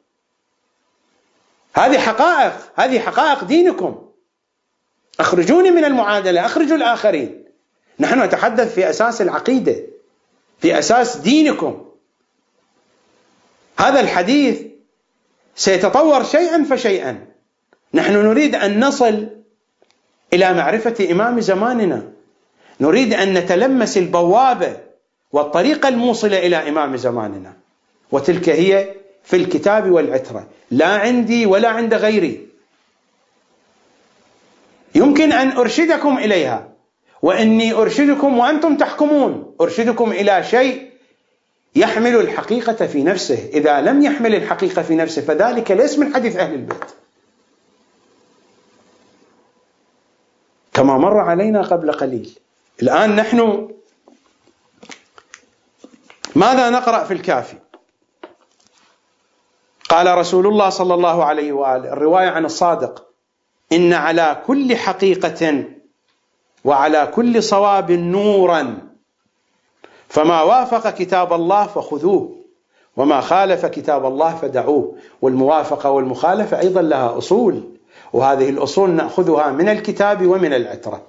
هذه 1.75 1.99
حقائق 1.99 2.53
هذه 2.75 2.99
حقائق 2.99 3.45
دينكم. 3.45 4.06
أخرجوني 5.21 5.71
من 5.71 5.85
المعادلة 5.85 6.47
أخرجوا 6.47 6.77
الآخرين. 6.77 7.45
نحن 8.01 8.23
نتحدث 8.23 8.75
في 8.75 8.91
أساس 8.91 9.23
العقيدة 9.23 9.77
في 10.59 10.79
أساس 10.79 11.17
دينكم. 11.17 11.85
هذا 13.79 14.01
الحديث 14.01 14.61
سيتطور 15.57 16.25
شيئا 16.25 16.65
فشيئا. 16.65 17.27
نحن 17.95 18.13
نريد 18.13 18.55
أن 18.55 18.85
نصل 18.85 19.27
إلى 20.33 20.55
معرفة 20.55 21.09
إمام 21.11 21.41
زماننا. 21.41 22.03
نريد 22.81 23.15
أن 23.15 23.35
نتلمس 23.35 23.99
البوابة 23.99 24.77
والطريقة 25.33 25.89
الموصلة 25.89 26.47
إلى 26.47 26.69
إمام 26.69 26.97
زماننا. 26.97 27.53
وتلك 28.13 28.49
هي 28.49 28.95
في 29.25 29.37
الكتاب 29.37 29.91
والعترة. 29.91 30.47
لا 30.71 30.87
عندي 30.87 31.47
ولا 31.47 31.69
عند 31.69 31.95
غيري. 31.95 32.46
يمكن 34.97 35.33
أن 35.33 35.57
أرشدكم 35.57 36.19
إليها. 36.19 36.69
وإني 37.23 37.73
أرشدكم 37.73 38.39
وأنتم 38.39 38.77
تحكمون. 38.77 39.55
أرشدكم 39.61 40.13
إلى 40.13 40.45
شيء 40.45 40.91
يحمل 41.75 42.17
الحقيقة 42.17 42.87
في 42.87 43.03
نفسه. 43.03 43.49
إذا 43.55 43.81
لم 43.81 44.03
يحمل 44.03 44.35
الحقيقة 44.35 44.83
في 44.83 44.95
نفسه 44.95 45.23
فذلك 45.23 45.71
ليس 45.71 45.99
من 45.99 46.15
حديث 46.15 46.37
أهل 46.37 46.55
البيت. 46.55 46.85
كما 50.73 50.99
مر 50.99 51.19
علينا 51.19 51.63
قبل 51.63 51.93
قليل. 51.93 52.39
الآن 52.83 53.17
نحن 53.17 53.69
ماذا 56.35 56.71
نقرأ 56.71 57.05
في 57.05 57.15
الكافي؟ 57.15 57.57
قال 59.89 60.19
رسول 60.19 60.47
الله 60.47 60.71
صلى 60.71 60.95
الله 60.95 61.25
عليه 61.25 61.53
وآله 61.53 61.93
الرواية 61.93 62.29
عن 62.29 62.45
الصادق. 62.45 63.07
إن 63.73 63.93
على 63.93 64.43
كل 64.47 64.77
حقيقة 64.77 65.65
وعلى 66.65 67.13
كل 67.15 67.43
صواب 67.43 67.93
نورا. 67.93 68.79
فما 70.09 70.43
وافق 70.43 70.91
كتاب 70.91 71.33
الله 71.33 71.67
فخذوه 71.67 72.37
وما 72.97 73.21
خالف 73.21 73.67
كتاب 73.67 74.07
الله 74.07 74.35
فدعوه. 74.35 74.97
والموافقة 75.23 75.91
والمخالفة 75.91 76.61
أيضا 76.61 76.83
لها 76.83 77.19
أصول 77.19 77.77
وهذه 78.13 78.51
الأصول 78.51 78.91
نأخذها 78.91 79.51
من 79.51 79.69
الكتاب 79.69 80.27
ومن 80.27 80.53
العترة. 80.53 81.03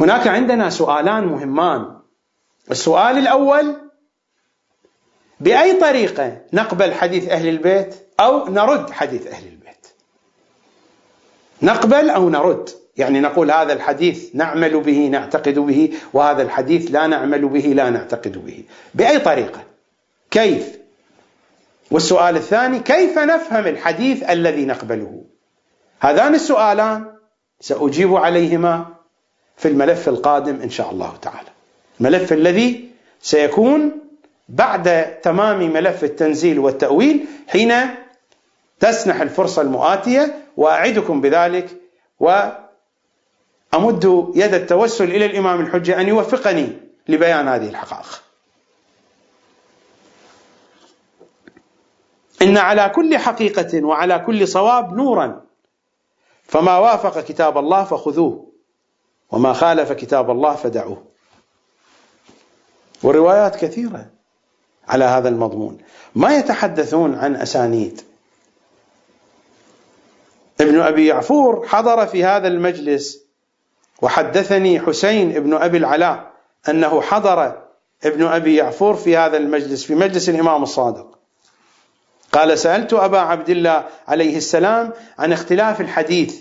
هناك 0.00 0.26
عندنا 0.26 0.70
سؤالان 0.70 1.24
مهمان. 1.26 1.96
السؤال 2.70 3.18
الأول 3.18 3.76
بأي 5.40 5.72
طريقة 5.80 6.40
نقبل 6.52 6.94
حديث 6.94 7.28
أهل 7.28 7.48
البيت 7.48 7.94
أو 8.20 8.48
نرد 8.48 8.90
حديث 8.90 9.26
أهل 9.26 9.44
البيت 9.44 9.53
نقبل 11.62 12.10
أو 12.10 12.30
نرد. 12.30 12.70
يعني 12.96 13.20
نقول 13.20 13.50
هذا 13.50 13.72
الحديث 13.72 14.34
نعمل 14.34 14.80
به 14.80 15.08
نعتقد 15.08 15.58
به 15.58 15.92
وهذا 16.12 16.42
الحديث 16.42 16.90
لا 16.90 17.06
نعمل 17.06 17.48
به 17.48 17.60
لا 17.60 17.90
نعتقد 17.90 18.44
به. 18.46 18.64
بأي 18.94 19.18
طريقة؟ 19.18 19.62
كيف؟ 20.30 20.78
والسؤال 21.90 22.36
الثاني 22.36 22.78
كيف 22.78 23.18
نفهم 23.18 23.66
الحديث 23.66 24.22
الذي 24.22 24.64
نقبله؟ 24.64 25.22
هذان 26.00 26.34
السؤالان 26.34 27.04
سأجيب 27.60 28.14
عليهما 28.16 28.86
في 29.56 29.68
الملف 29.68 30.08
القادم 30.08 30.60
إن 30.62 30.70
شاء 30.70 30.90
الله 30.90 31.12
تعالى. 31.22 31.48
الملف 32.00 32.32
الذي 32.32 32.88
سيكون 33.22 33.92
بعد 34.48 35.20
تمام 35.20 35.72
ملف 35.72 36.04
التنزيل 36.04 36.58
والتأويل 36.58 37.24
حين 37.48 37.74
تسنح 38.80 39.20
الفرصة 39.20 39.62
المؤاتية 39.62 40.43
وأعدكم 40.56 41.20
بذلك 41.20 41.80
وأمد 42.20 42.64
يد 44.34 44.54
التوسل 44.54 45.04
إلى 45.04 45.26
الإمام 45.26 45.60
الحجة 45.60 46.00
أن 46.00 46.08
يوفقني 46.08 46.72
لبيان 47.08 47.48
هذه 47.48 47.68
الحقائق. 47.68 48.22
إن 52.42 52.56
على 52.56 52.88
كل 52.94 53.18
حقيقة 53.18 53.84
وعلى 53.84 54.18
كل 54.18 54.48
صواب 54.48 54.92
نورا 54.92 55.40
فما 56.42 56.78
وافق 56.78 57.20
كتاب 57.20 57.58
الله 57.58 57.84
فخذوه 57.84 58.52
وما 59.30 59.52
خالف 59.52 59.92
كتاب 59.92 60.30
الله 60.30 60.54
فدعوه. 60.54 61.04
وروايات 63.02 63.56
كثيرة 63.56 64.06
على 64.88 65.04
هذا 65.04 65.28
المضمون. 65.28 65.78
ما 66.14 66.36
يتحدثون 66.36 67.14
عن 67.14 67.36
أسانيد. 67.36 68.00
ابن 70.60 70.80
أبي 70.80 71.06
يعفور 71.06 71.66
حضر 71.68 72.06
في 72.06 72.24
هذا 72.24 72.48
المجلس. 72.48 73.24
وحدثني 74.02 74.80
حسين 74.80 75.36
ابن 75.36 75.54
أبي 75.54 75.78
العلاء 75.78 76.32
أنه 76.68 77.00
حضر 77.00 77.62
ابن 78.04 78.26
أبي 78.26 78.56
يعفور 78.56 78.94
في 78.94 79.16
هذا 79.16 79.36
المجلس 79.36 79.84
في 79.84 79.94
مجلس 79.94 80.28
الإمام 80.28 80.62
الصادق. 80.62 81.18
قال 82.32 82.58
سألت 82.58 82.92
أبا 82.92 83.18
عبد 83.18 83.50
الله 83.50 83.84
عليه 84.08 84.36
السلام 84.36 84.92
عن 85.18 85.32
اختلاف 85.32 85.80
الحديث. 85.80 86.40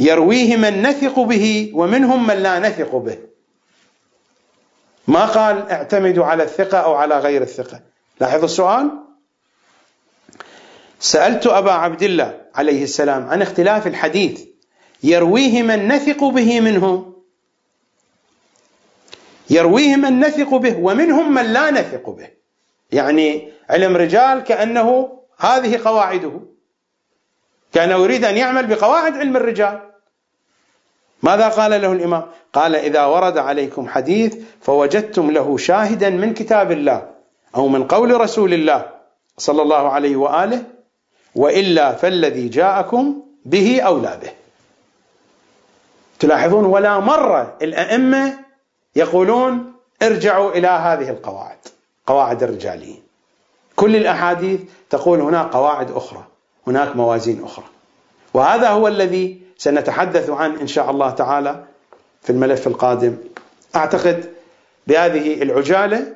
يرويه 0.00 0.56
من 0.56 0.82
نثق 0.82 1.20
به 1.20 1.72
ومنهم 1.74 2.26
من 2.26 2.34
لا 2.34 2.58
نثق 2.58 2.96
به. 2.96 3.18
ما 5.08 5.24
قال 5.24 5.70
اعتمدوا 5.70 6.24
على 6.24 6.42
الثقة 6.42 6.78
أو 6.78 6.94
على 6.94 7.18
غير 7.18 7.42
الثقة؟ 7.42 7.80
لاحظوا 8.20 8.44
السؤال؟ 8.44 8.90
سألت 11.02 11.46
أبا 11.46 11.72
عبد 11.72 12.02
الله 12.02 12.40
عليه 12.54 12.82
السلام 12.82 13.28
عن 13.28 13.42
اختلاف 13.42 13.86
الحديث. 13.86 14.40
يرويه 15.02 15.62
من 15.62 15.88
نثق 15.88 16.24
به 16.24 16.60
منهم 16.60 17.12
يرويه 19.50 19.96
من 19.96 20.20
نثق 20.20 20.54
به 20.54 20.78
ومنهم 20.78 21.34
من 21.34 21.52
لا 21.52 21.70
نثق 21.70 22.10
به. 22.10 22.28
يعني 22.92 23.52
علم 23.70 23.96
رجال 23.96 24.44
كأنه 24.44 25.18
هذه 25.38 25.80
قواعده. 25.84 26.40
كان 27.72 27.90
يريد 27.90 28.24
أن 28.24 28.36
يعمل 28.36 28.66
بقواعد 28.66 29.16
علم 29.16 29.36
الرجال. 29.36 29.80
ماذا 31.22 31.48
قال 31.48 31.70
له 31.70 31.92
الإمام؟ 31.92 32.22
قال 32.52 32.76
إذا 32.76 33.04
ورد 33.04 33.38
عليكم 33.38 33.88
حديث 33.88 34.36
فوجدتم 34.60 35.30
له 35.30 35.56
شاهدا 35.56 36.10
من 36.10 36.34
كتاب 36.34 36.72
الله 36.72 37.10
أو 37.56 37.68
من 37.68 37.84
قول 37.84 38.20
رسول 38.20 38.54
الله 38.54 38.90
صلى 39.38 39.62
الله 39.62 39.88
عليه 39.88 40.16
وآله 40.16 40.81
وإلا 41.34 41.92
فالذي 41.92 42.48
جاءكم 42.48 43.22
به 43.44 43.80
أولى 43.80 44.18
به. 44.22 44.30
تلاحظون 46.18 46.64
ولا 46.64 46.98
مرة 46.98 47.56
الأئمة 47.62 48.38
يقولون 48.96 49.72
ارجعوا 50.02 50.50
إلى 50.50 50.68
هذه 50.68 51.10
القواعد 51.10 51.58
قواعد 52.06 52.42
الرجاليين. 52.42 53.02
كل 53.76 53.96
الأحاديث 53.96 54.60
تقول 54.90 55.20
هناك 55.20 55.52
قواعد 55.52 55.90
أخرى 55.90 56.24
هناك 56.66 56.96
موازين 56.96 57.44
أخرى. 57.44 57.64
وهذا 58.34 58.68
هو 58.68 58.88
الذي 58.88 59.42
سنتحدث 59.58 60.30
عنه 60.30 60.60
إن 60.60 60.66
شاء 60.66 60.90
الله 60.90 61.10
تعالى 61.10 61.64
في 62.22 62.30
الملف 62.30 62.66
القادم. 62.66 63.16
أعتقد 63.76 64.32
بهذه 64.86 65.42
العجالة 65.42 66.12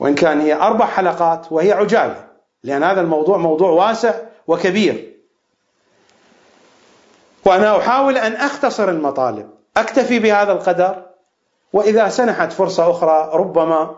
وإن 0.00 0.14
كان 0.14 0.40
هي 0.40 0.54
أربع 0.54 0.86
حلقات 0.86 1.52
وهي 1.52 1.72
عجالة. 1.72 2.25
لأن 2.66 2.82
هذا 2.82 3.00
الموضوع 3.00 3.36
موضوع 3.36 3.70
واسع 3.70 4.14
وكبير. 4.46 5.12
وأنا 7.44 7.78
أحاول 7.78 8.18
أن 8.18 8.32
أختصر 8.32 8.88
المطالب 8.88 9.50
أكتفي 9.76 10.18
بهذا 10.18 10.52
القدر 10.52 11.02
وإذا 11.72 12.08
سنحت 12.08 12.52
فرصة 12.52 12.90
أخرى 12.90 13.30
ربما 13.34 13.96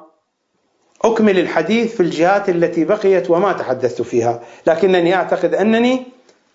أكمل 1.05 1.39
الحديث 1.39 1.95
في 1.95 2.01
الجهات 2.01 2.49
التي 2.49 2.85
بقيت 2.85 3.31
وما 3.31 3.53
تحدثت 3.53 4.03
فيها. 4.03 4.41
لكنني 4.67 5.15
أعتقد 5.15 5.55
أنني 5.55 6.07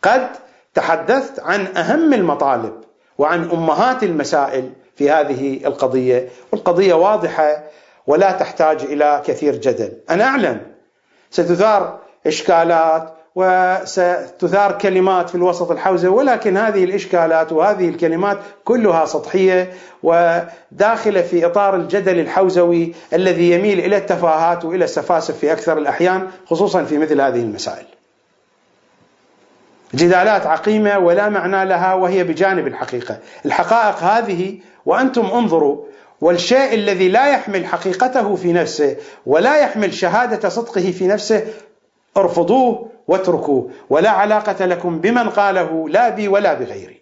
قد 0.02 0.28
تحدثت 0.74 1.40
عن 1.40 1.78
أهم 1.78 2.14
المطالب 2.14 2.74
وعن 3.18 3.50
أمهات 3.50 4.04
المسائل 4.04 4.72
في 4.96 5.12
هذه 5.12 5.66
القضية 5.66 6.30
والقضية 6.52 6.94
واضحة 6.94 7.64
ولا 8.08 8.32
تحتاج 8.32 8.84
إلى 8.84 9.22
كثير 9.26 9.56
جدل. 9.56 9.94
أنا 10.10 10.24
أعلم 10.24 10.62
ستثار 11.32 12.03
إشكالات 12.28 13.14
وستثار 13.36 14.78
كلمات 14.78 15.30
في 15.30 15.36
الوسط 15.36 15.72
الحوزة 15.72 16.10
ولكن 16.10 16.58
هذه 16.58 16.84
الإشكالات 16.84 17.52
وهذه 17.52 17.90
الكلمات 17.90 18.38
كلها 18.64 19.06
سطحية 19.06 19.74
وداخلة 20.04 21.22
في 21.22 21.46
إطار 21.46 21.76
الجدل 21.76 22.20
الحوزوي 22.20 22.94
الذي 23.14 23.52
يميل 23.52 23.80
إلى 23.80 23.98
التفاهات 23.98 24.66
وإلى 24.66 24.86
السفاسف 24.86 25.38
في 25.38 25.52
أكثر 25.52 25.78
الأحيان 25.78 26.28
خصوصا 26.46 26.84
في 26.84 26.98
مثل 26.98 27.22
هذه 27.22 27.40
المسائل. 27.42 27.86
جدالات 29.96 30.46
عقيمة 30.46 31.00
ولا 31.00 31.30
معنى 31.30 31.66
لها 31.66 31.94
وهي 31.94 32.24
بجانب 32.24 32.68
الحقيقة. 32.68 33.18
الحقائق 33.46 33.96
هذه 33.98 34.58
وأنتم 34.86 35.26
انظروا 35.26 35.78
والشيء 36.22 36.74
الذي 36.74 37.10
لا 37.10 37.28
يحمل 37.28 37.66
حقيقته 37.66 38.36
في 38.36 38.54
نفسه 38.54 38.96
ولا 39.26 39.58
يحمل 39.58 39.94
شهادة 39.94 40.50
صدقه 40.50 40.92
في 40.92 41.08
نفسه 41.08 41.44
ارفضوه 42.18 42.90
واتركوه. 43.08 43.70
ولا 43.90 44.10
علاقة 44.10 44.66
لكم 44.66 45.00
بمن 45.00 45.30
قاله 45.30 45.90
لا 45.90 46.10
بي 46.10 46.28
ولا 46.28 46.54
بغيري. 46.54 47.02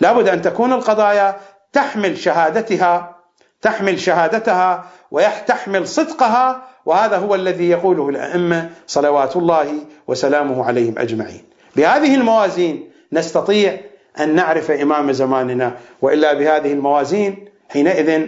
لابد 0.00 0.28
أن 0.28 0.42
تكون 0.42 0.72
القضايا 0.72 1.36
تحمل 1.72 2.18
شهادتها 2.18 3.16
تحمل 3.62 4.00
شهادتها 4.00 4.84
وتحمل 5.10 5.88
صدقها 5.88 6.62
وهذا 6.86 7.16
هو 7.16 7.34
الذي 7.34 7.70
يقوله 7.70 8.08
الأئمة 8.08 8.70
صلوات 8.86 9.36
الله 9.36 9.74
وسلامه 10.06 10.64
عليهم 10.64 10.98
أجمعين. 10.98 11.44
بهذه 11.76 12.14
الموازين 12.14 12.90
نستطيع 13.12 13.80
أن 14.20 14.34
نعرف 14.34 14.70
إمام 14.70 15.12
زماننا 15.12 15.76
وإلا 16.02 16.32
بهذه 16.32 16.72
الموازين 16.72 17.48
حينئذ 17.70 18.26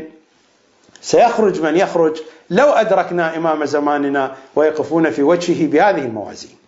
سيخرج 1.01 1.63
من 1.63 1.77
يخرج 1.77 2.23
لو 2.51 2.67
أدركنا 2.67 3.37
إمام 3.37 3.65
زماننا 3.65 4.37
ويقفون 4.55 5.11
في 5.11 5.23
وجهه 5.23 5.67
بهذه 5.67 6.05
الموازين. 6.05 6.59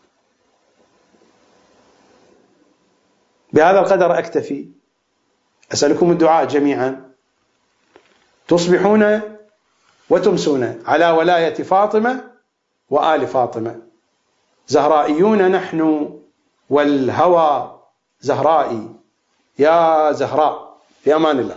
بهذا 3.52 3.78
القدر 3.78 4.18
أكتفي. 4.18 4.68
أسألكم 5.72 6.10
الدعاء 6.10 6.44
جميعا. 6.44 7.10
تصبحون 8.48 9.20
وتمسون 10.10 10.82
على 10.86 11.10
ولاية 11.10 11.54
فاطمة 11.54 12.24
وآل 12.90 13.26
فاطمة. 13.26 13.80
زهرائيون 14.68 15.50
نحن 15.50 16.10
والهوى 16.70 17.80
زهرائي. 18.20 18.88
يا 19.58 20.12
زهراء 20.12 20.80
في 21.04 21.16
أمان 21.16 21.38
الله. 21.38 21.56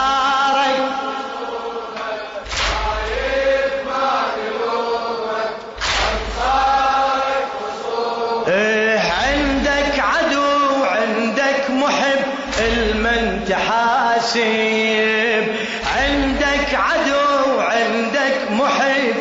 تحاسب 14.33 15.55
عندك 15.97 16.73
عدو 16.73 17.59
عندك 17.59 18.51
محب. 18.51 19.15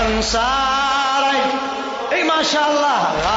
أنصارك. 0.00 1.46
إي 2.12 2.22
ما 2.22 2.42
شاء 2.42 2.70
الله. 2.70 3.35